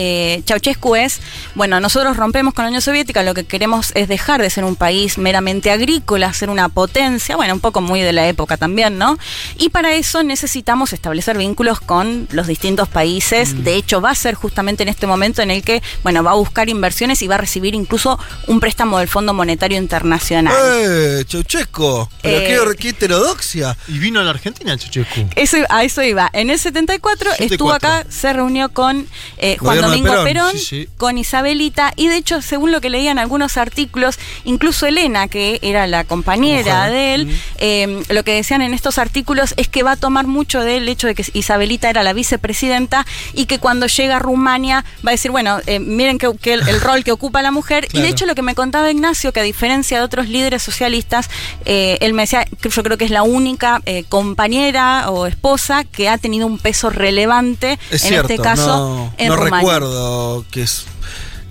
[0.45, 1.19] Ceausescu es,
[1.55, 4.75] bueno, nosotros rompemos con la Unión Soviética, lo que queremos es dejar de ser un
[4.75, 9.17] país meramente agrícola, ser una potencia, bueno, un poco muy de la época también, ¿no?
[9.57, 13.53] Y para eso necesitamos establecer vínculos con los distintos países.
[13.53, 13.63] Mm.
[13.63, 16.35] De hecho, va a ser justamente en este momento en el que, bueno, va a
[16.35, 20.53] buscar inversiones y va a recibir incluso un préstamo del Fondo Monetario Internacional.
[20.57, 22.07] ¡Eh, Ceausescu!
[22.21, 23.77] ¿Pero Eh, qué, qué heterodoxia?
[23.87, 25.29] Y vino a la Argentina Ceausescu.
[25.35, 26.29] Eso, a eso iba.
[26.33, 27.89] En el 74 estuvo 74.
[27.89, 29.07] acá, se reunió con
[29.37, 30.89] eh, Juan Domingo Perón, Perón, sí, sí.
[30.97, 35.87] con Isabelita, y de hecho, según lo que leían algunos artículos, incluso Elena, que era
[35.87, 39.95] la compañera de él, eh, lo que decían en estos artículos es que va a
[39.95, 44.19] tomar mucho del hecho de que Isabelita era la vicepresidenta y que cuando llega a
[44.19, 47.51] Rumania va a decir, bueno, eh, miren que, que el, el rol que ocupa la
[47.51, 47.87] mujer.
[47.93, 51.29] Y de hecho, lo que me contaba Ignacio, que a diferencia de otros líderes socialistas,
[51.65, 55.83] eh, él me decía, que yo creo que es la única eh, compañera o esposa
[55.83, 59.57] que ha tenido un peso relevante Es en cierto, este caso no, en no Rumania.
[59.59, 60.85] recuerdo que es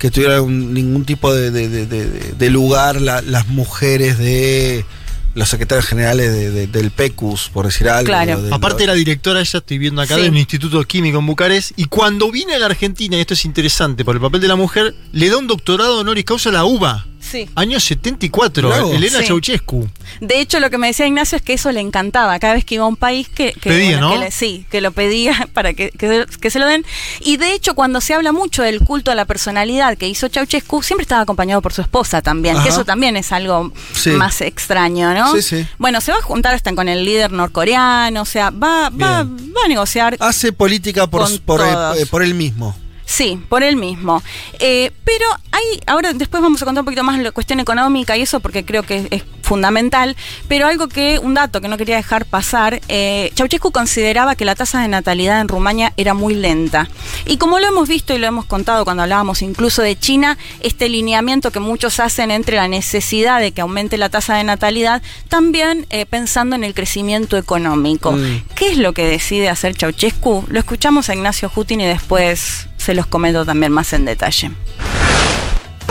[0.00, 4.84] que tuviera un- ningún tipo de, de- de- de- de lugar la- las mujeres de
[5.34, 8.06] los secretarios generales de- de- del PECUS, por decir algo.
[8.36, 10.22] de- Aparte era directora, ella estoy viendo acá, Sí.
[10.22, 11.72] de un instituto químico en Bucarest.
[11.78, 14.56] Y cuando viene a la Argentina, y esto es interesante, por el papel de la
[14.56, 17.06] mujer, le da un doctorado honoris causa a la UBA.
[17.30, 17.48] Sí.
[17.54, 18.92] Año 74, Bravo.
[18.92, 19.26] Elena Sí.
[19.26, 19.88] Ceausescu.
[20.20, 22.38] De hecho, lo que me decía Ignacio es que eso le encantaba.
[22.38, 24.12] Cada vez que iba a un país que, que, Pedía, ¿no?
[24.12, 26.84] que le- sí, que lo pedía para que, que, que se lo den.
[27.20, 30.82] Y de hecho, cuando se habla mucho del culto a la personalidad que hizo Ceausescu,
[30.82, 32.56] siempre estaba acompañado por su esposa también.
[32.56, 32.64] Ajá.
[32.64, 34.10] Que eso también es algo Sí.
[34.10, 35.34] más extraño, ¿no?
[35.36, 35.66] Sí, sí.
[35.78, 39.64] Bueno, se va a juntar hasta con el líder norcoreano, o sea, va, va, va
[39.64, 40.16] a negociar.
[40.20, 42.76] Hace política por, por, eh, por él mismo.
[43.10, 44.22] Sí, por él mismo.
[44.60, 48.22] Eh, pero hay, ahora después vamos a contar un poquito más la cuestión económica y
[48.22, 50.16] eso porque creo que es fundamental,
[50.46, 54.54] pero algo que, un dato que no quería dejar pasar, eh, Ceausescu consideraba que la
[54.54, 56.88] tasa de natalidad en Rumania era muy lenta.
[57.26, 60.88] Y como lo hemos visto y lo hemos contado cuando hablábamos incluso de China, este
[60.88, 65.84] lineamiento que muchos hacen entre la necesidad de que aumente la tasa de natalidad, también
[65.90, 68.12] eh, pensando en el crecimiento económico.
[68.12, 68.44] Mm.
[68.54, 70.44] ¿Qué es lo que decide hacer Ceausescu?
[70.48, 74.52] Lo escuchamos a Ignacio Jutin y después se los comento también más en detalle.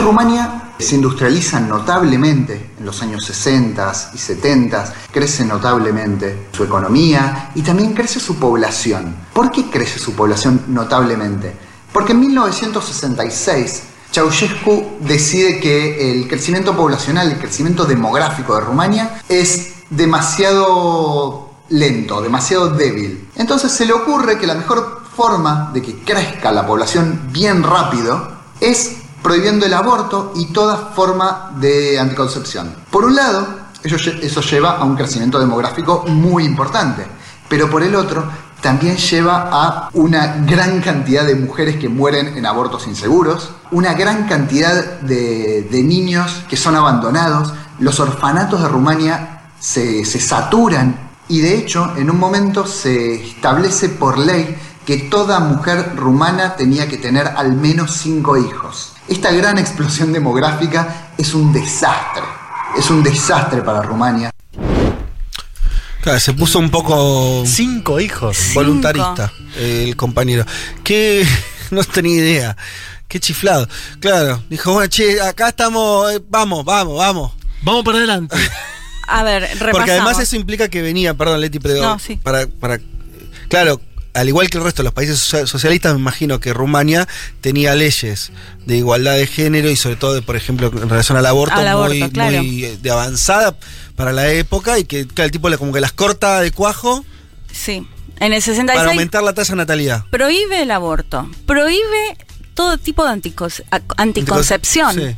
[0.00, 7.62] Rumania se industrializa notablemente en los años 60 y 70, crece notablemente su economía y
[7.62, 9.14] también crece su población.
[9.32, 11.54] ¿Por qué crece su población notablemente?
[11.92, 19.74] Porque en 1966 Ceausescu decide que el crecimiento poblacional, el crecimiento demográfico de Rumania es
[19.90, 23.28] demasiado lento, demasiado débil.
[23.36, 28.40] Entonces se le ocurre que la mejor forma de que crezca la población bien rápido
[28.60, 32.74] es prohibiendo el aborto y toda forma de anticoncepción.
[32.90, 33.46] Por un lado,
[33.82, 37.06] eso, lle- eso lleva a un crecimiento demográfico muy importante,
[37.48, 38.24] pero por el otro,
[38.60, 44.28] también lleva a una gran cantidad de mujeres que mueren en abortos inseguros, una gran
[44.28, 51.40] cantidad de, de niños que son abandonados, los orfanatos de Rumania se, se saturan y
[51.40, 56.98] de hecho en un momento se establece por ley que toda mujer rumana tenía que
[56.98, 58.89] tener al menos cinco hijos.
[59.10, 62.22] Esta gran explosión demográfica es un desastre,
[62.78, 64.30] es un desastre para Rumania.
[66.00, 67.42] Claro, se puso un poco.
[67.44, 68.38] Cinco hijos.
[68.54, 70.46] Voluntarista, eh, el compañero.
[70.84, 71.26] Que
[71.72, 72.56] no tenía idea.
[73.08, 73.68] Qué chiflado.
[73.98, 77.32] Claro, dijo, bueno, che, acá estamos, eh, vamos, vamos, vamos.
[77.62, 78.36] Vamos para adelante.
[79.08, 79.72] A ver, repasamos.
[79.72, 82.14] Porque además eso implica que venía, perdón, Leti, pero No, sí.
[82.22, 82.78] para, para.
[83.48, 83.80] Claro,
[84.14, 87.06] al igual que el resto de los países socia- socialistas, me imagino que Rumania
[87.40, 88.32] tenía leyes
[88.66, 91.94] de igualdad de género y sobre todo, por ejemplo, en relación al aborto, Al aborto,
[91.94, 92.36] muy, claro.
[92.42, 93.56] muy, eh, de avanzada
[93.96, 97.04] para la época y que el tipo le- como que las corta de cuajo
[97.52, 97.86] Sí.
[98.20, 100.04] En el para 66 aumentar la tasa de natalidad.
[100.10, 102.16] prohíbe el aborto, prohíbe
[102.54, 103.10] todo tipo de
[103.96, 104.94] anticoncepción.
[104.94, 105.14] Sí.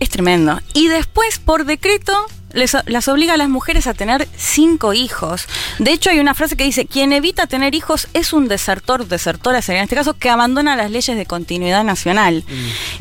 [0.00, 0.60] Es tremendo.
[0.74, 2.12] Y después, por decreto,
[2.54, 5.46] les- las obliga a las mujeres a tener cinco hijos.
[5.78, 9.60] De hecho, hay una frase que dice, quien evita tener hijos es un desertor, desertora
[9.62, 12.44] sería en este caso, que abandona las leyes de continuidad nacional.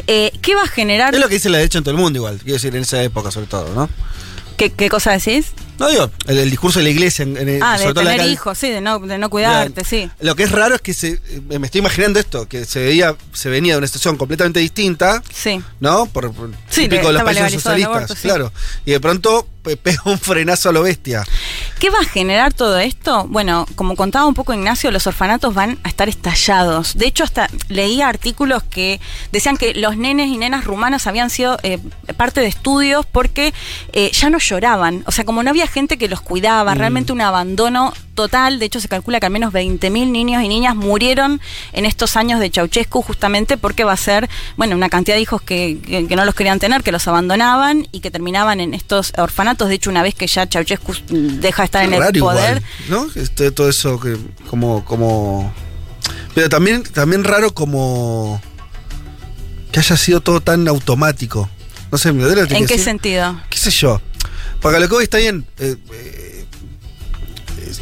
[0.07, 1.11] Eh, ¿Qué va a generar?
[1.13, 1.15] Mm.
[1.15, 3.01] Es lo que dice la derecha en todo el mundo igual, quiero decir, en esa
[3.03, 3.89] época sobre todo, ¿no?
[4.57, 5.47] ¿Qué, qué cosa decís?
[5.79, 8.11] No digo, el, el discurso de la iglesia, en, en- Ah, de sobre todo la
[8.11, 10.09] tener hijos, sí, de no, de no cuidarte, sí.
[10.19, 11.19] Lo que es raro es que se,
[11.49, 15.21] eh, me estoy imaginando esto, que se veía, se venía de una situación completamente distinta,
[15.33, 15.61] Sí.
[15.79, 16.05] ¿no?
[16.05, 18.21] Por, por Sí, típico de los países socialistas, aborto, sí.
[18.21, 18.51] claro.
[18.85, 21.23] Y de pronto pe- pega un frenazo a lo bestia.
[21.79, 23.25] ¿Qué va a generar todo esto?
[23.27, 26.95] Bueno, como contaba un poco Ignacio, los orfanatos van a estar estallados.
[26.97, 29.01] De hecho, hasta leía artículos que
[29.31, 31.79] decían que los nenes y nenas rumanos habían sido eh,
[32.15, 33.53] parte de estudios porque
[33.91, 35.03] eh, ya no lloraban.
[35.07, 38.59] O sea, como no había gente que los cuidaba, realmente un abandono total.
[38.59, 41.41] De hecho, se calcula que al menos 20.000 niños y niñas murieron
[41.71, 45.41] en estos años de Ceausescu justamente porque va a ser, bueno, una cantidad de hijos
[45.41, 49.13] que, que- que no los querían tener, que los abandonaban y que terminaban en estos
[49.17, 49.69] orfanatos.
[49.69, 53.07] De hecho, una vez que ya Ceausescu deja de estar en el poder, igual, ¿no?
[53.15, 54.17] Este, todo eso que
[54.49, 55.53] como como
[56.35, 58.41] pero también también raro como
[59.71, 61.49] que haya sido todo tan automático.
[61.91, 62.79] No sé, me duele ¿en qué decir.
[62.79, 63.39] sentido?
[63.49, 64.01] qué sé yo.
[64.63, 65.45] Porque lo que voy está bien.
[65.59, 66.45] eh, eh,
[67.69, 67.81] es-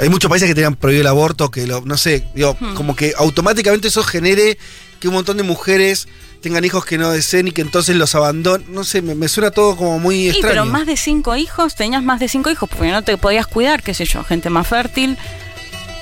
[0.00, 2.74] hay muchos países que tenían prohibido el aborto, que lo, no sé, digo, Hmm.
[2.74, 4.56] como que automáticamente eso genere
[5.00, 6.08] que un montón de mujeres
[6.40, 8.72] tengan hijos que no deseen y que entonces los abandonen.
[8.72, 10.52] No sé, me, me suena todo como muy Sí, extraño.
[10.52, 13.82] pero más de cinco hijos, tenías más de cinco hijos porque no te podías cuidar,
[13.82, 15.16] qué sé yo, gente más fértil.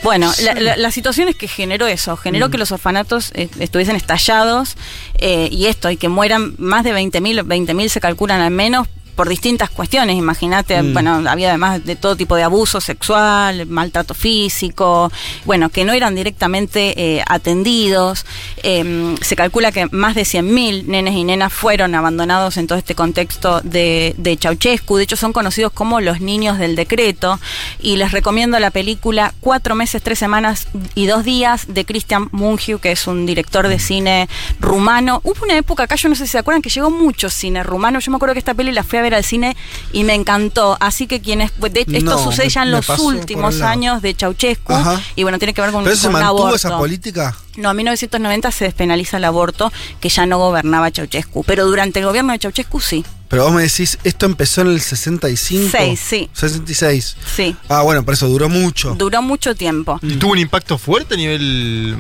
[0.03, 2.51] Bueno, la, la- la situación es que generó eso, generó Mm.
[2.51, 4.77] que los orfanatos eh, estuviesen estallados
[5.19, 9.29] eh, y esto, y que mueran más de 20.000, 20.000 se calculan al menos por
[9.29, 10.17] distintas cuestiones.
[10.17, 10.93] Imagínate, Mm.
[10.93, 15.11] bueno, había además de todo tipo de abuso sexual, maltrato físico,
[15.45, 18.25] bueno, que no eran directamente eh, atendidos.
[18.63, 22.95] Eh, se calcula que más de 100.000 nenes y nenas fueron abandonados en todo este
[22.95, 24.97] contexto de, de Ceausescu.
[24.97, 27.39] De hecho, son conocidos como los niños del decreto.
[27.81, 32.79] Y les recomiendo la película Cuatro meses, tres semanas y dos días de Christian Mungiu,
[32.79, 34.29] que es un director de cine
[34.61, 35.21] rumano.
[35.25, 37.99] Hubo una época acá, yo no sé si se acuerdan, que llegó mucho cine rumano.
[38.01, 39.57] Yo me acuerdo que esta peli la fui a ver al cine
[39.93, 40.77] y me encantó.
[40.81, 41.53] Así que quienes.
[41.59, 44.73] de- esto No, sucede ya en los últimos años de Ceausescu.
[44.73, 45.01] Ajá.
[45.17, 47.37] Y bueno, tiene que ver con, ¿Pero se con un mantuvo esa política?
[47.57, 51.45] No, en 1990 se despenaliza el aborto, que ya no gobernaba Ceausescu.
[51.45, 53.05] Pero durante el gobierno de Ceausescu sí.
[53.29, 55.69] Pero vos me decís, esto empezó en el 65.
[55.71, 56.29] Seis, sí.
[56.35, 57.17] 66.
[57.35, 57.57] Sí.
[57.69, 58.95] Ah, bueno, por eso duró mucho.
[58.95, 59.99] Duró mucho tiempo.
[60.03, 61.97] Y tuvo un impacto fuerte a nivel,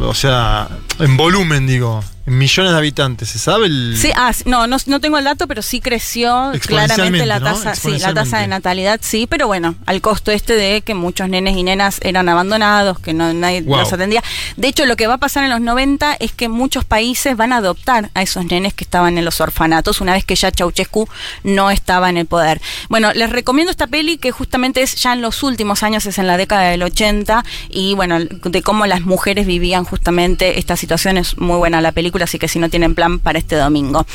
[0.00, 0.68] o sea,
[1.00, 3.66] en volumen, digo, en millones de habitantes, ¿se sabe?
[3.66, 3.96] El...
[4.00, 7.46] Sí, ah, no, no, no tengo el dato, pero sí creció claramente la ¿no?
[7.52, 11.28] tasa, sí, la tasa de natalidad, sí, pero bueno, al costo este de que muchos
[11.28, 13.78] nenes y nenas eran abandonados, que no nadie Wow.
[13.78, 14.22] los atendía.
[14.56, 17.52] De hecho, lo que va a pasar en los 90 es que muchos países van
[17.52, 21.08] a adoptar a esos nenes que estaban en los orfanatos una vez que ya Ceausescu
[21.44, 22.60] no estaba en el poder.
[22.88, 26.26] Bueno, les recomiendo esta peli que justamente es ya en los últimos años, es en
[26.26, 31.38] la década del 80 y bueno, de cómo las mujeres vivían justamente esta situación es
[31.38, 34.06] muy buena la película, así que si no tienen plan para este domingo.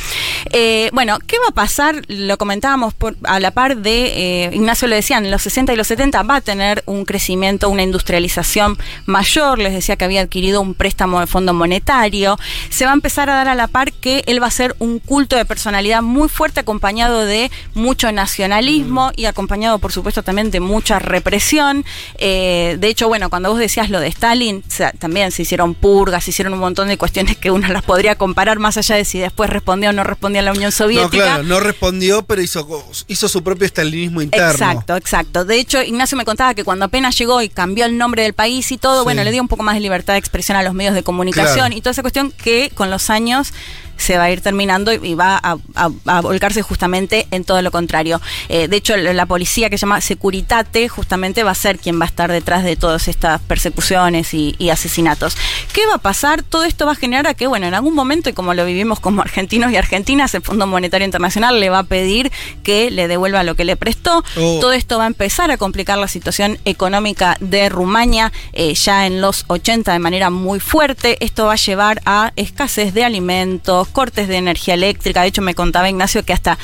[0.51, 2.01] Eh, bueno, ¿qué va a pasar?
[2.07, 5.75] Lo comentábamos por- a la par de, eh, Ignacio lo decía, en los 60 y
[5.75, 10.61] los 70 va a tener un crecimiento, una industrialización mayor, les decía que había adquirido
[10.61, 12.37] un préstamo de fondo monetario,
[12.69, 14.99] se va a empezar a dar a la par que él va a ser un
[14.99, 20.59] culto de personalidad muy fuerte acompañado de mucho nacionalismo y acompañado por supuesto también de
[20.59, 21.85] mucha represión.
[22.17, 25.73] Eh, de hecho, bueno, cuando vos decías lo de Stalin, o sea, también se hicieron
[25.73, 29.05] purgas, se hicieron un montón de cuestiones que uno las podría comparar más allá de
[29.05, 31.09] si después respondía o no respondía a la Unión No, Soviética.
[31.09, 32.67] claro, no respondió, pero hizo,
[33.07, 34.51] hizo su propio estalinismo interno.
[34.51, 35.45] Exacto, exacto.
[35.45, 38.71] De hecho, Ignacio me contaba que cuando apenas llegó y cambió el nombre del país
[38.71, 39.03] y todo, Sí.
[39.03, 41.55] bueno, le dio un poco más de libertad de expresión a los medios de comunicación
[41.67, 41.75] Claro.
[41.75, 43.53] y toda esa cuestión que con los años
[44.01, 47.71] se va a ir terminando y- va a, a- a volcarse justamente en todo lo
[47.71, 48.19] contrario.
[48.49, 51.99] Eh, de hecho, la la policía que se llama Securitate justamente va a ser quien
[51.99, 55.35] va a estar detrás de todas estas persecuciones y, y asesinatos.
[55.73, 56.43] ¿Qué va a pasar?
[56.43, 58.99] Todo esto va a generar a que, bueno, en algún momento, y como lo vivimos
[58.99, 62.31] como argentinos y argentinas, el Fondo Monetario Internacional le va a pedir
[62.63, 64.23] que le devuelva lo que le prestó.
[64.37, 64.57] Oh.
[64.59, 69.21] Todo esto va a empezar a complicar la situación económica de Rumania eh, ya en
[69.21, 71.17] los 80 de manera muy fuerte.
[71.23, 75.21] Esto va a llevar a escasez de alimentos, cortes de energía eléctrica.
[75.21, 76.57] De hecho, me contaba Ignacio que hasta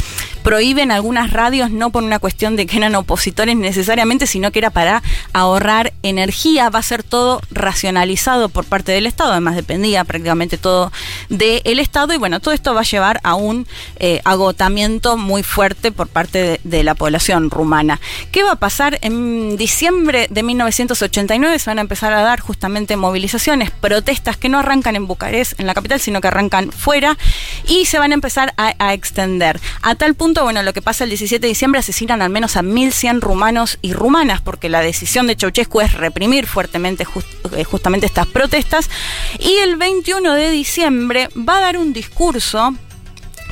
[0.47, 4.69] prohíben algunas radios no por una cuestión de que eran opositores necesariamente, sino que era
[4.69, 5.03] para
[5.33, 6.69] ahorrar energía.
[6.69, 10.93] Va a ser todo racionalizado por parte del Estado, además dependía prácticamente todo
[11.27, 12.13] del Estado.
[12.13, 13.67] Y bueno, todo esto va a llevar a un
[13.97, 17.99] eh, agotamiento muy fuerte por parte de, de la población rumana.
[18.31, 18.99] ¿Qué va a pasar?
[19.01, 24.59] En diciembre de 1989 se van a empezar a dar justamente movilizaciones, protestas que no
[24.59, 27.17] arrancan en Bucarest, en la capital, sino que arrancan fuera
[27.67, 29.59] y se van a empezar a extender.
[29.81, 32.61] A tal punto, bueno, lo que pasa el 17 de diciembre asesinan al menos a
[32.61, 37.05] 1.100 rumanos y rumanas, porque la decisión de Ceausescu es reprimir fuertemente
[37.55, 38.89] eh, justamente estas protestas.
[39.39, 42.75] Y el 21 de diciembre va a dar un discurso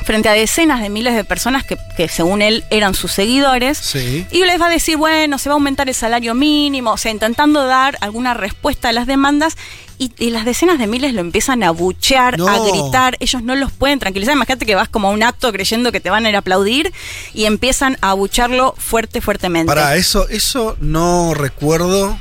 [0.04, 3.76] frente a decenas de miles de personas que, que según él eran sus seguidores.
[3.78, 4.26] Sí.
[4.30, 7.10] Y les va a decir, bueno, se va a aumentar el salario mínimo, o sea,
[7.10, 9.56] intentando dar alguna respuesta a las demandas.
[9.98, 12.46] Y, y las decenas de miles lo empiezan a buchear, No.
[12.48, 13.16] a gritar.
[13.18, 14.34] Ellos no los pueden tranquilizar.
[14.36, 16.92] Imagínate que vas como a un acto creyendo que te van a ir a aplaudir
[17.32, 19.66] y empiezan a bucharlo fuerte, fuertemente.
[19.66, 22.18] Para eso, eso no recuerdo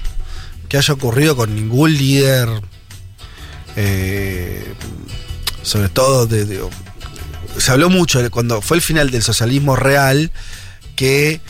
[0.69, 2.47] que haya ocurrido con ningún líder,
[3.75, 4.73] eh,
[5.61, 6.63] sobre todo de, de-
[7.57, 10.31] se habló mucho cuando fue el final del socialismo real
[10.95, 11.41] que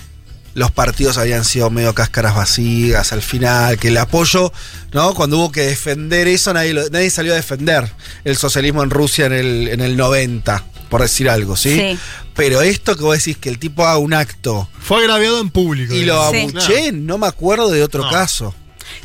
[0.53, 4.53] los partidos habían sido medio cáscaras vacías al final, que el apoyo,
[4.93, 5.13] ¿no?
[5.13, 7.91] Cuando hubo que defender eso, nadie, lo- nadie salió a defender
[8.23, 11.75] el socialismo en Rusia en el, en el 90, por decir algo, ¿sí?
[11.77, 11.99] Sí.
[12.35, 15.93] Pero esto que vos decís que el tipo haga un acto Fue agraviado en público.
[15.93, 16.37] y lo Sí.
[16.37, 18.55] abuché, no me acuerdo de otro caso.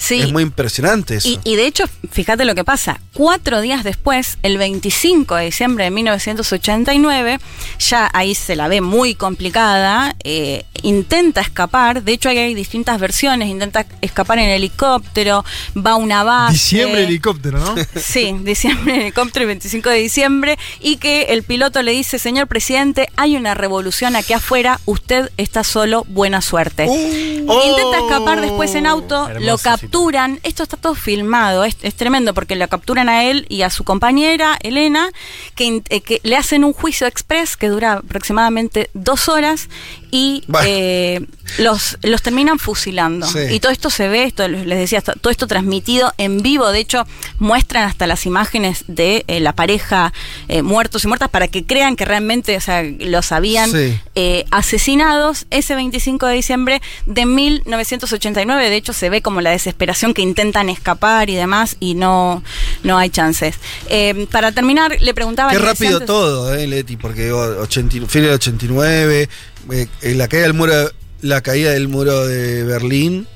[0.01, 0.23] Sí.
[0.23, 1.29] Es muy impresionante eso.
[1.29, 3.01] Y, y de hecho, fíjate lo que pasa.
[3.13, 7.39] Cuatro días después, el 25 de diciembre de 1989,
[7.79, 12.03] ya ahí se la ve muy complicada, eh, intenta escapar.
[12.03, 13.49] De hecho, ahí hay distintas versiones.
[13.49, 15.45] Intenta escapar en helicóptero,
[15.77, 16.55] va a una base.
[16.55, 17.75] Diciembre helicóptero, ¿no?
[18.01, 23.11] Sí, diciembre helicóptero, el 25 de diciembre, y que el piloto le dice, señor presidente,
[23.17, 26.87] hay una revolución aquí afuera, usted está solo, buena suerte.
[26.89, 27.61] Uh.
[27.69, 32.55] Intenta escapar después en auto, lo Hermosa capturan esto está todo filmado, es, tremendo porque
[32.55, 35.11] la capturan a él y a su compañera, Elena,
[35.57, 39.69] que, eh, que le hacen un juicio express que dura aproximadamente dos horas
[40.11, 41.25] y eh,
[41.59, 43.27] los, los terminan fusilando.
[43.27, 43.39] Sí.
[43.51, 47.07] Y todo esto se ve, esto les decía, todo esto transmitido en vivo, de hecho
[47.39, 50.13] muestran hasta las imágenes de eh, la pareja
[50.49, 53.99] eh, muertos y muertas para que crean que realmente o sea, los habían Sí.
[54.15, 58.71] eh, asesinados ese 25 de diciembre de 1989.
[58.71, 62.43] De hecho, se ve como la desesperación que intentan escapar y demás, y no,
[62.83, 63.57] no hay chances.
[63.89, 65.51] Eh, para terminar, le preguntaba.
[65.53, 69.29] Qué rápido antes- todo, eh, Leti, porque 80 y- fin del 89,
[69.73, 70.91] eh, eh, la caída del muro,
[71.23, 73.27] la caída del muro de Berlín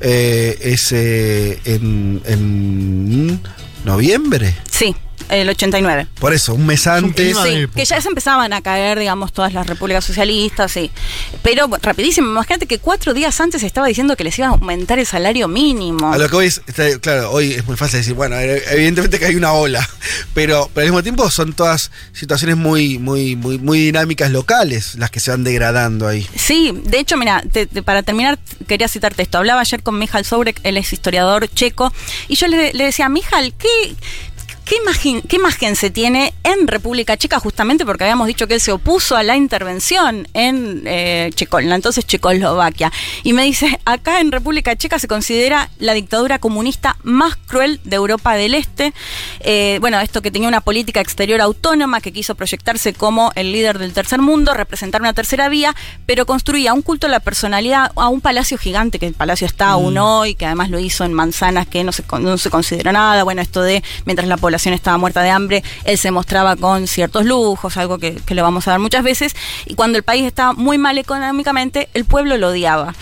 [0.00, 3.40] eh, es eh, en, en
[3.84, 4.54] noviembre.
[4.70, 4.94] Sí,
[5.28, 6.06] el 89.
[6.20, 7.36] Por eso, un mes antes.
[7.36, 10.90] Sí, que ya se empezaban a caer, digamos, todas las repúblicas socialistas, sí.
[11.42, 14.98] Pero bueno, rapidísimo, imagínate que cuatro días antes estaba diciendo que les iba a aumentar
[14.98, 16.12] el salario mínimo.
[16.12, 19.18] A lo que hoy es, está- claro, hoy es muy fácil decir, bueno, eh, evidentemente
[19.18, 19.86] que hay una ola,
[20.34, 25.10] pero, pero al mismo tiempo son todas situaciones muy, muy, muy, muy dinámicas locales las
[25.10, 26.26] que se van degradando ahí.
[26.36, 29.38] Sí, de hecho, mira, te- te- para terminar, quería citarte esto.
[29.38, 31.92] Hablaba ayer con Mijal Sobrek, él es historiador checo,
[32.28, 33.94] y yo le, le decía, Mijal, ¿qué,
[34.74, 37.38] qué, imagen, ¿qué imagen se tiene en República Checa?
[37.38, 41.68] Justamente porque habíamos dicho que él se opuso a la intervención en, eh, Checo- en
[41.68, 42.90] la entonces Checoslovaquia.
[43.22, 47.96] Y me dice, acá en República Checa se considera la dictadura comunista más cruel de
[47.96, 48.92] Europa del Este.
[49.40, 53.78] Eh, bueno, esto que tenía una política exterior autónoma, que quiso proyectarse como el líder
[53.78, 55.74] del tercer mundo, representar una tercera vía,
[56.06, 59.68] pero construía un culto a la personalidad, a un palacio gigante, que el palacio está
[59.68, 63.22] aún hoy, que además lo hizo en manzanas que no se, no se consideró nada.
[63.22, 67.24] Bueno, esto de mientras la población estaba muerta de hambre, él se mostraba con ciertos
[67.26, 69.36] lujos, algo que, que le vamos a dar muchas veces.
[69.66, 72.94] Y cuando el país estaba muy mal económicamente, el pueblo lo odiaba.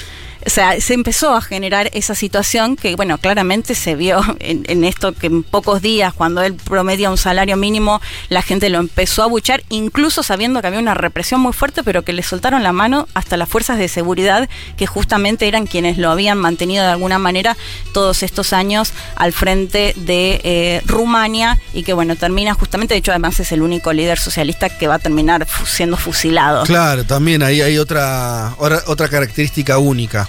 [0.45, 4.85] O sea, se empezó a generar esa situación que, bueno, claramente se vio en, en
[4.85, 9.23] esto que en pocos días, cuando él promedia un salario mínimo, la gente lo empezó
[9.23, 12.73] a buchar, incluso sabiendo que había una represión muy fuerte, pero que le soltaron la
[12.73, 17.19] mano hasta las fuerzas de seguridad, que justamente eran quienes lo habían mantenido de alguna
[17.19, 17.57] manera
[17.93, 23.12] todos estos años al frente de eh, Rumania y que, bueno, termina justamente, de hecho,
[23.12, 26.65] además es el único líder socialista que va a terminar siendo fusilado.
[26.65, 30.29] Claro, también ahí hay otra, otra característica única.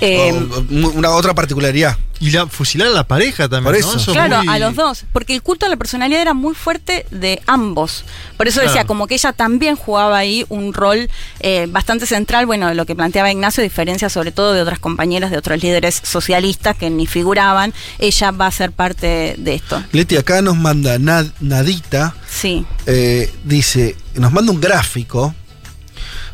[0.00, 1.96] Eh, O- o- una otra particularidad.
[2.22, 3.78] Y la, fusilar a la pareja también, Por ¿no?
[3.78, 3.96] eso.
[3.98, 6.54] Eso es Claro, muy- a los dos, porque el culto a la personalidad era muy
[6.54, 8.04] fuerte de ambos.
[8.36, 11.08] Por eso decía, como que ella también jugaba ahí un rol
[11.40, 15.30] eh, bastante central, bueno, de lo que planteaba Ignacio, diferencia sobre todo de otras compañeras,
[15.30, 19.82] de otros líderes socialistas que ni figuraban, ella va a ser parte de esto.
[19.92, 22.66] Leti acá nos manda Nad- Nadita, Sí.
[22.86, 25.34] eh, dice, nos manda un gráfico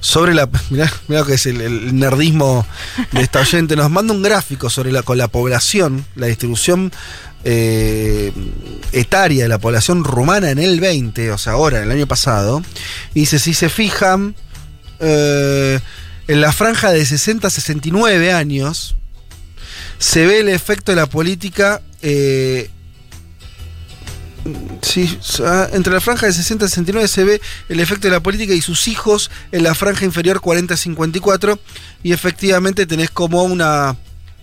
[0.06, 0.48] sobre la.
[0.70, 2.64] Mirá, mirá lo que es el, nerdismo
[3.10, 3.74] de esta oyente.
[3.74, 6.92] Nos manda un gráfico sobre la, con la población, la distribución
[7.44, 8.32] eh,
[8.92, 12.62] etaria de la población rumana en el 20, o sea, ahora, en el año pasado.
[13.14, 14.36] Y dice: si se fijan,
[15.00, 15.80] eh,
[16.28, 18.94] en la franja de 60 a 69 años,
[19.98, 21.82] se ve el efecto de la política.
[22.02, 22.70] eh,
[24.82, 25.18] Sí,
[25.72, 28.60] entre la franja de 60 a 69 se ve el efecto de la política y
[28.60, 31.58] sus hijos en la franja inferior 40 a 54
[32.02, 33.96] y efectivamente tenés como una,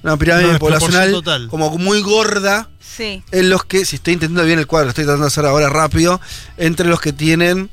[0.03, 1.47] una pirámide poblacional total.
[1.47, 3.23] como muy gorda Sí.
[3.31, 6.21] en los que, si estoy entendiendo bien el cuadro, estoy tratando de hacer ahora rápido,
[6.57, 7.71] entre los que tienen,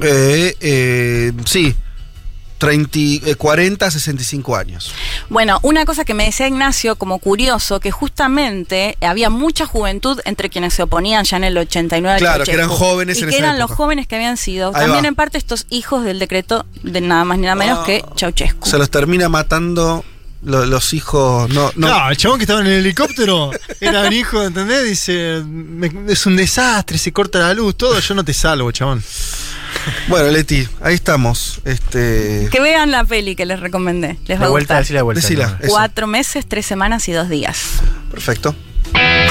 [0.00, 1.74] eh, eh, sí,
[2.62, 4.94] 30, eh, 40 a 65 años.
[5.28, 10.48] Bueno, una cosa que me decía Ignacio como curioso, que justamente había mucha juventud entre
[10.48, 13.34] quienes se oponían ya en el 89 al Claro, que eran jóvenes y en que
[13.34, 15.08] esa eran los jóvenes que habían sido Ahí también va.
[15.08, 17.84] en parte estos hijos del decreto de nada más ni nada menos Ah.
[17.84, 18.68] que Ceausescu.
[18.68, 20.04] Se los termina matando
[20.44, 21.48] lo- los hijos.
[21.50, 23.50] No, no, No, el chabón que estaba en el helicóptero
[23.80, 24.84] era un hijo, ¿entendés?
[24.84, 29.02] Dice, "Me- es un desastre, se corta la luz, todo, yo no te salvo, chabón.
[30.08, 31.60] Bueno, Leti, ahí estamos.
[31.64, 32.48] Este.
[32.50, 34.18] Que vean la peli que les recomendé.
[34.26, 34.94] Les va La a vuelta, gustar.
[34.94, 35.20] la vuelta.
[35.20, 35.70] Decila, eso.
[35.70, 37.80] Cuatro meses, tres semanas y dos días.
[38.10, 38.54] Perfecto.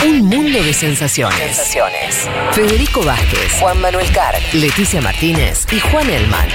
[0.05, 1.61] Un mundo de sensaciones.
[2.53, 6.47] Federico Vázquez, Juan Manuel Carr, Leticia Martínez y Juan Elman.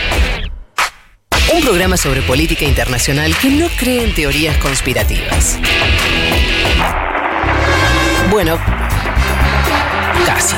[1.54, 5.58] Un programa sobre política internacional que no cree en teorías conspirativas.
[8.30, 8.58] Bueno,
[10.26, 10.56] casi.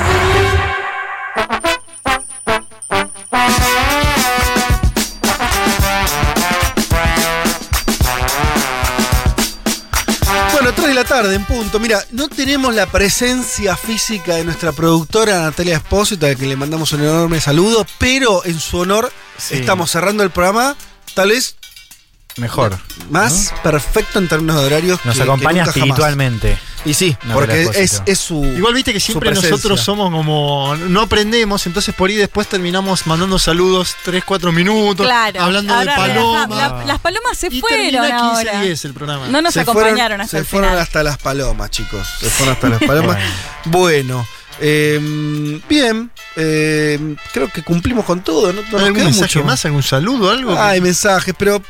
[11.08, 11.78] Tarde en punto.
[11.80, 16.56] Mira, no tenemos la presencia física de nuestra productora Natalia Espósito, a la que le
[16.56, 19.54] mandamos un enorme saludo, pero en su honor Sí.
[19.56, 20.76] estamos cerrando el programa,
[21.14, 21.56] tal vez
[22.36, 22.78] mejor.
[23.10, 25.00] Más perfecto en términos de horarios.
[25.04, 25.98] Nos que- que acompaña nunca jamás.
[26.84, 28.44] Y sí, porque es, es su.
[28.44, 30.76] Igual viste que siempre nosotros somos como.
[30.76, 35.04] No aprendemos, entonces por ahí después terminamos mandando saludos 3, 4 minutos.
[35.06, 35.42] Claro.
[35.42, 36.46] Hablando Ahora, de paloma.
[36.48, 38.60] la- las palomas se Y fueron termina 15 ahora.
[38.62, 39.28] 10 el programa.
[39.28, 40.82] No nos Se acompañaron fueron, hasta se el fueron final.
[40.82, 42.06] hasta las palomas, chicos.
[42.20, 43.18] Se fueron hasta las palomas.
[43.66, 44.26] bueno.
[44.60, 48.52] eh, bien, eh, creo que cumplimos con todo.
[48.52, 49.64] No, ¿Algún queda mensaje mucho más?
[49.64, 50.30] ¿Algún saludo?
[50.30, 50.52] ¿Algo?
[50.56, 51.62] Ah, hay mensajes, pero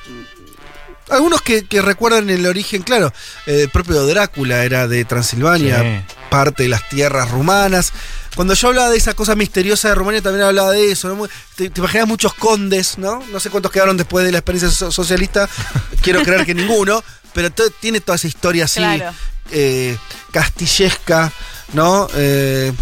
[1.10, 3.12] algunos que, que recuerdan el origen, claro,
[3.46, 6.14] eh, el propio Drácula era de Transilvania, Sí.
[6.30, 7.92] parte de las tierras rumanas.
[8.36, 11.08] Cuando yo hablaba de esa cosa misteriosa de Rumania, también hablaba de eso.
[11.14, 11.26] ¿no?
[11.56, 13.20] Te, te imaginas muchos condes, ¿no?
[13.32, 15.48] No sé cuántos quedaron después de la experiencia so- socialista.
[16.02, 17.02] Quiero creer que ninguno,
[17.34, 19.12] pero tiene toda esa historia así, Claro.
[19.50, 19.96] eh,
[20.30, 21.32] castillesca,
[21.72, 22.06] ¿no?
[22.14, 22.72] Eh,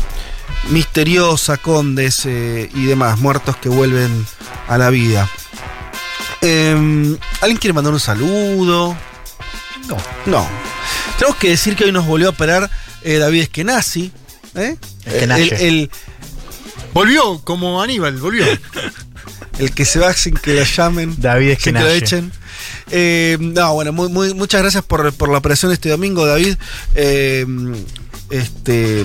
[0.70, 4.26] misteriosa, condes eh, y demás, muertos que vuelven
[4.68, 5.30] a la vida.
[6.49, 8.97] Eh, ¿Alguien quiere mandar un saludo?
[9.89, 9.97] No.
[10.26, 10.49] No.
[11.18, 12.70] Tenemos que decir que hoy nos volvió a operar
[13.02, 14.12] eh, David Eskenazi.
[14.55, 14.76] ¿eh?
[15.05, 15.49] Eskenazi.
[15.49, 15.91] El, el-
[16.92, 18.44] Volvió como Aníbal, volvió.
[19.58, 21.15] el que se va sin que lo llamen.
[21.18, 22.05] David sin que lo Eskenazi.
[22.05, 22.33] echen.
[22.91, 26.57] Eh, no, bueno, muy, muy- muchas gracias por, por la operación este domingo, David.
[26.94, 27.44] Eh,
[28.31, 29.05] este,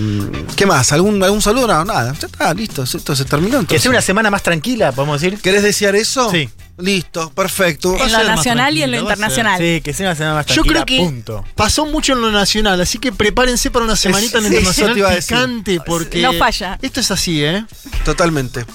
[0.56, 0.92] ¿Qué más?
[0.94, 1.68] ¿Algún, algún saludo?
[1.68, 2.14] No, nada.
[2.20, 2.84] Ya está, listo.
[2.84, 3.58] Esto se terminó.
[3.58, 3.82] Que Entonces.
[3.84, 5.40] sea una semana más tranquila, podemos decir.
[5.42, 6.32] ¿Querés desear eso?
[6.32, 6.50] Sí.
[6.82, 7.95] Listo, perfecto.
[8.03, 9.60] En lo nacional y en lo internacional.
[9.60, 11.43] Sí, que sea una semana más Yo creo que Punto.
[11.56, 15.10] pasó mucho en lo nacional, así que prepárense para una semanita en sí, internacional iba
[15.10, 15.38] a decir.
[15.38, 16.77] picante, porque No falla.
[16.82, 17.66] esto es así, ¿eh?
[18.03, 18.66] Totalmente.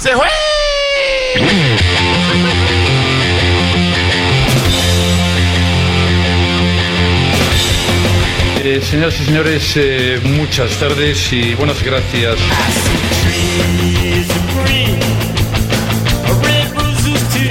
[0.00, 0.26] ¡Se fue!
[8.64, 12.36] Eh, señoras y señores, eh, muchas tardes y buenas gracias.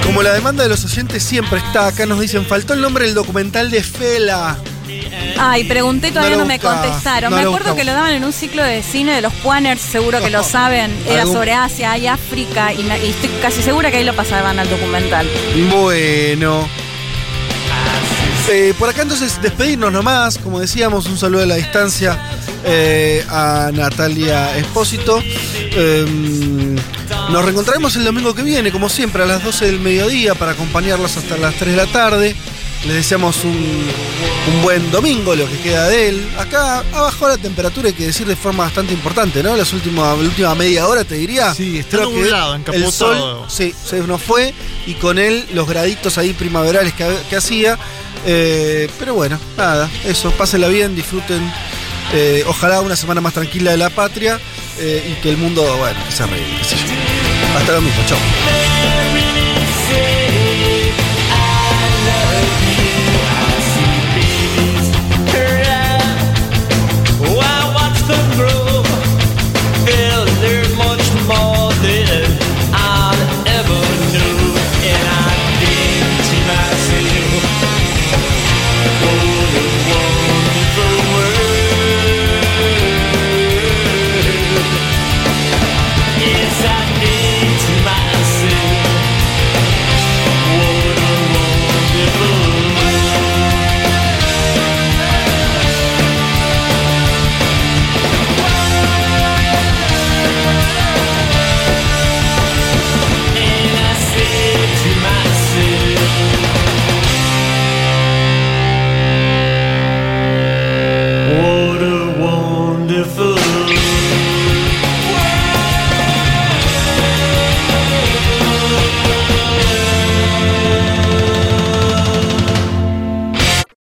[0.08, 3.14] Como la demanda de los oyentes siempre está, acá nos dicen, faltó el nombre del
[3.14, 4.56] documental de Fela.
[5.38, 7.30] Ay, pregunté, todavía No me buscaba, contestaron.
[7.30, 7.76] no me acuerdo buscaba.
[7.76, 10.90] que lo daban en un ciclo de cine de los Puaners, seguro que lo saben.
[11.06, 12.80] Era Algún- sobre Asia y África, y
[13.10, 15.28] estoy casi segura que ahí lo pasaban al documental.
[15.70, 16.66] Bueno.
[18.50, 22.18] Eh, por acá entonces despedirnos nomás, como decíamos, un saludo a la distancia
[22.64, 25.22] eh, a Natalia Espósito.
[25.24, 26.76] Eh,
[27.30, 31.16] nos reencontraremos el domingo que viene, como siempre, a las 12 del mediodía para acompañarlos
[31.16, 32.36] hasta las 3 de la tarde.
[32.86, 36.28] Les deseamos un, un buen domingo, lo que queda de él.
[36.38, 39.56] Acá ha bajado la temperatura, hay que decir de forma bastante importante, ¿no?
[39.56, 41.52] Las últimas, la última media hora, te diría.
[41.52, 42.92] Sí, está Creo nublado, El encapotado.
[42.92, 44.54] sol Sí, se nos fue
[44.86, 47.76] y con él los graditos ahí primaverales que, que hacía.
[48.24, 51.52] Eh, pero bueno, nada, eso, pásenla bien, disfruten.
[52.12, 54.40] Eh, ojalá una semana más tranquila de la patria
[54.78, 56.46] eh, y que el mundo, bueno, que se arregle.
[57.56, 58.18] Hasta lo mismo, chao.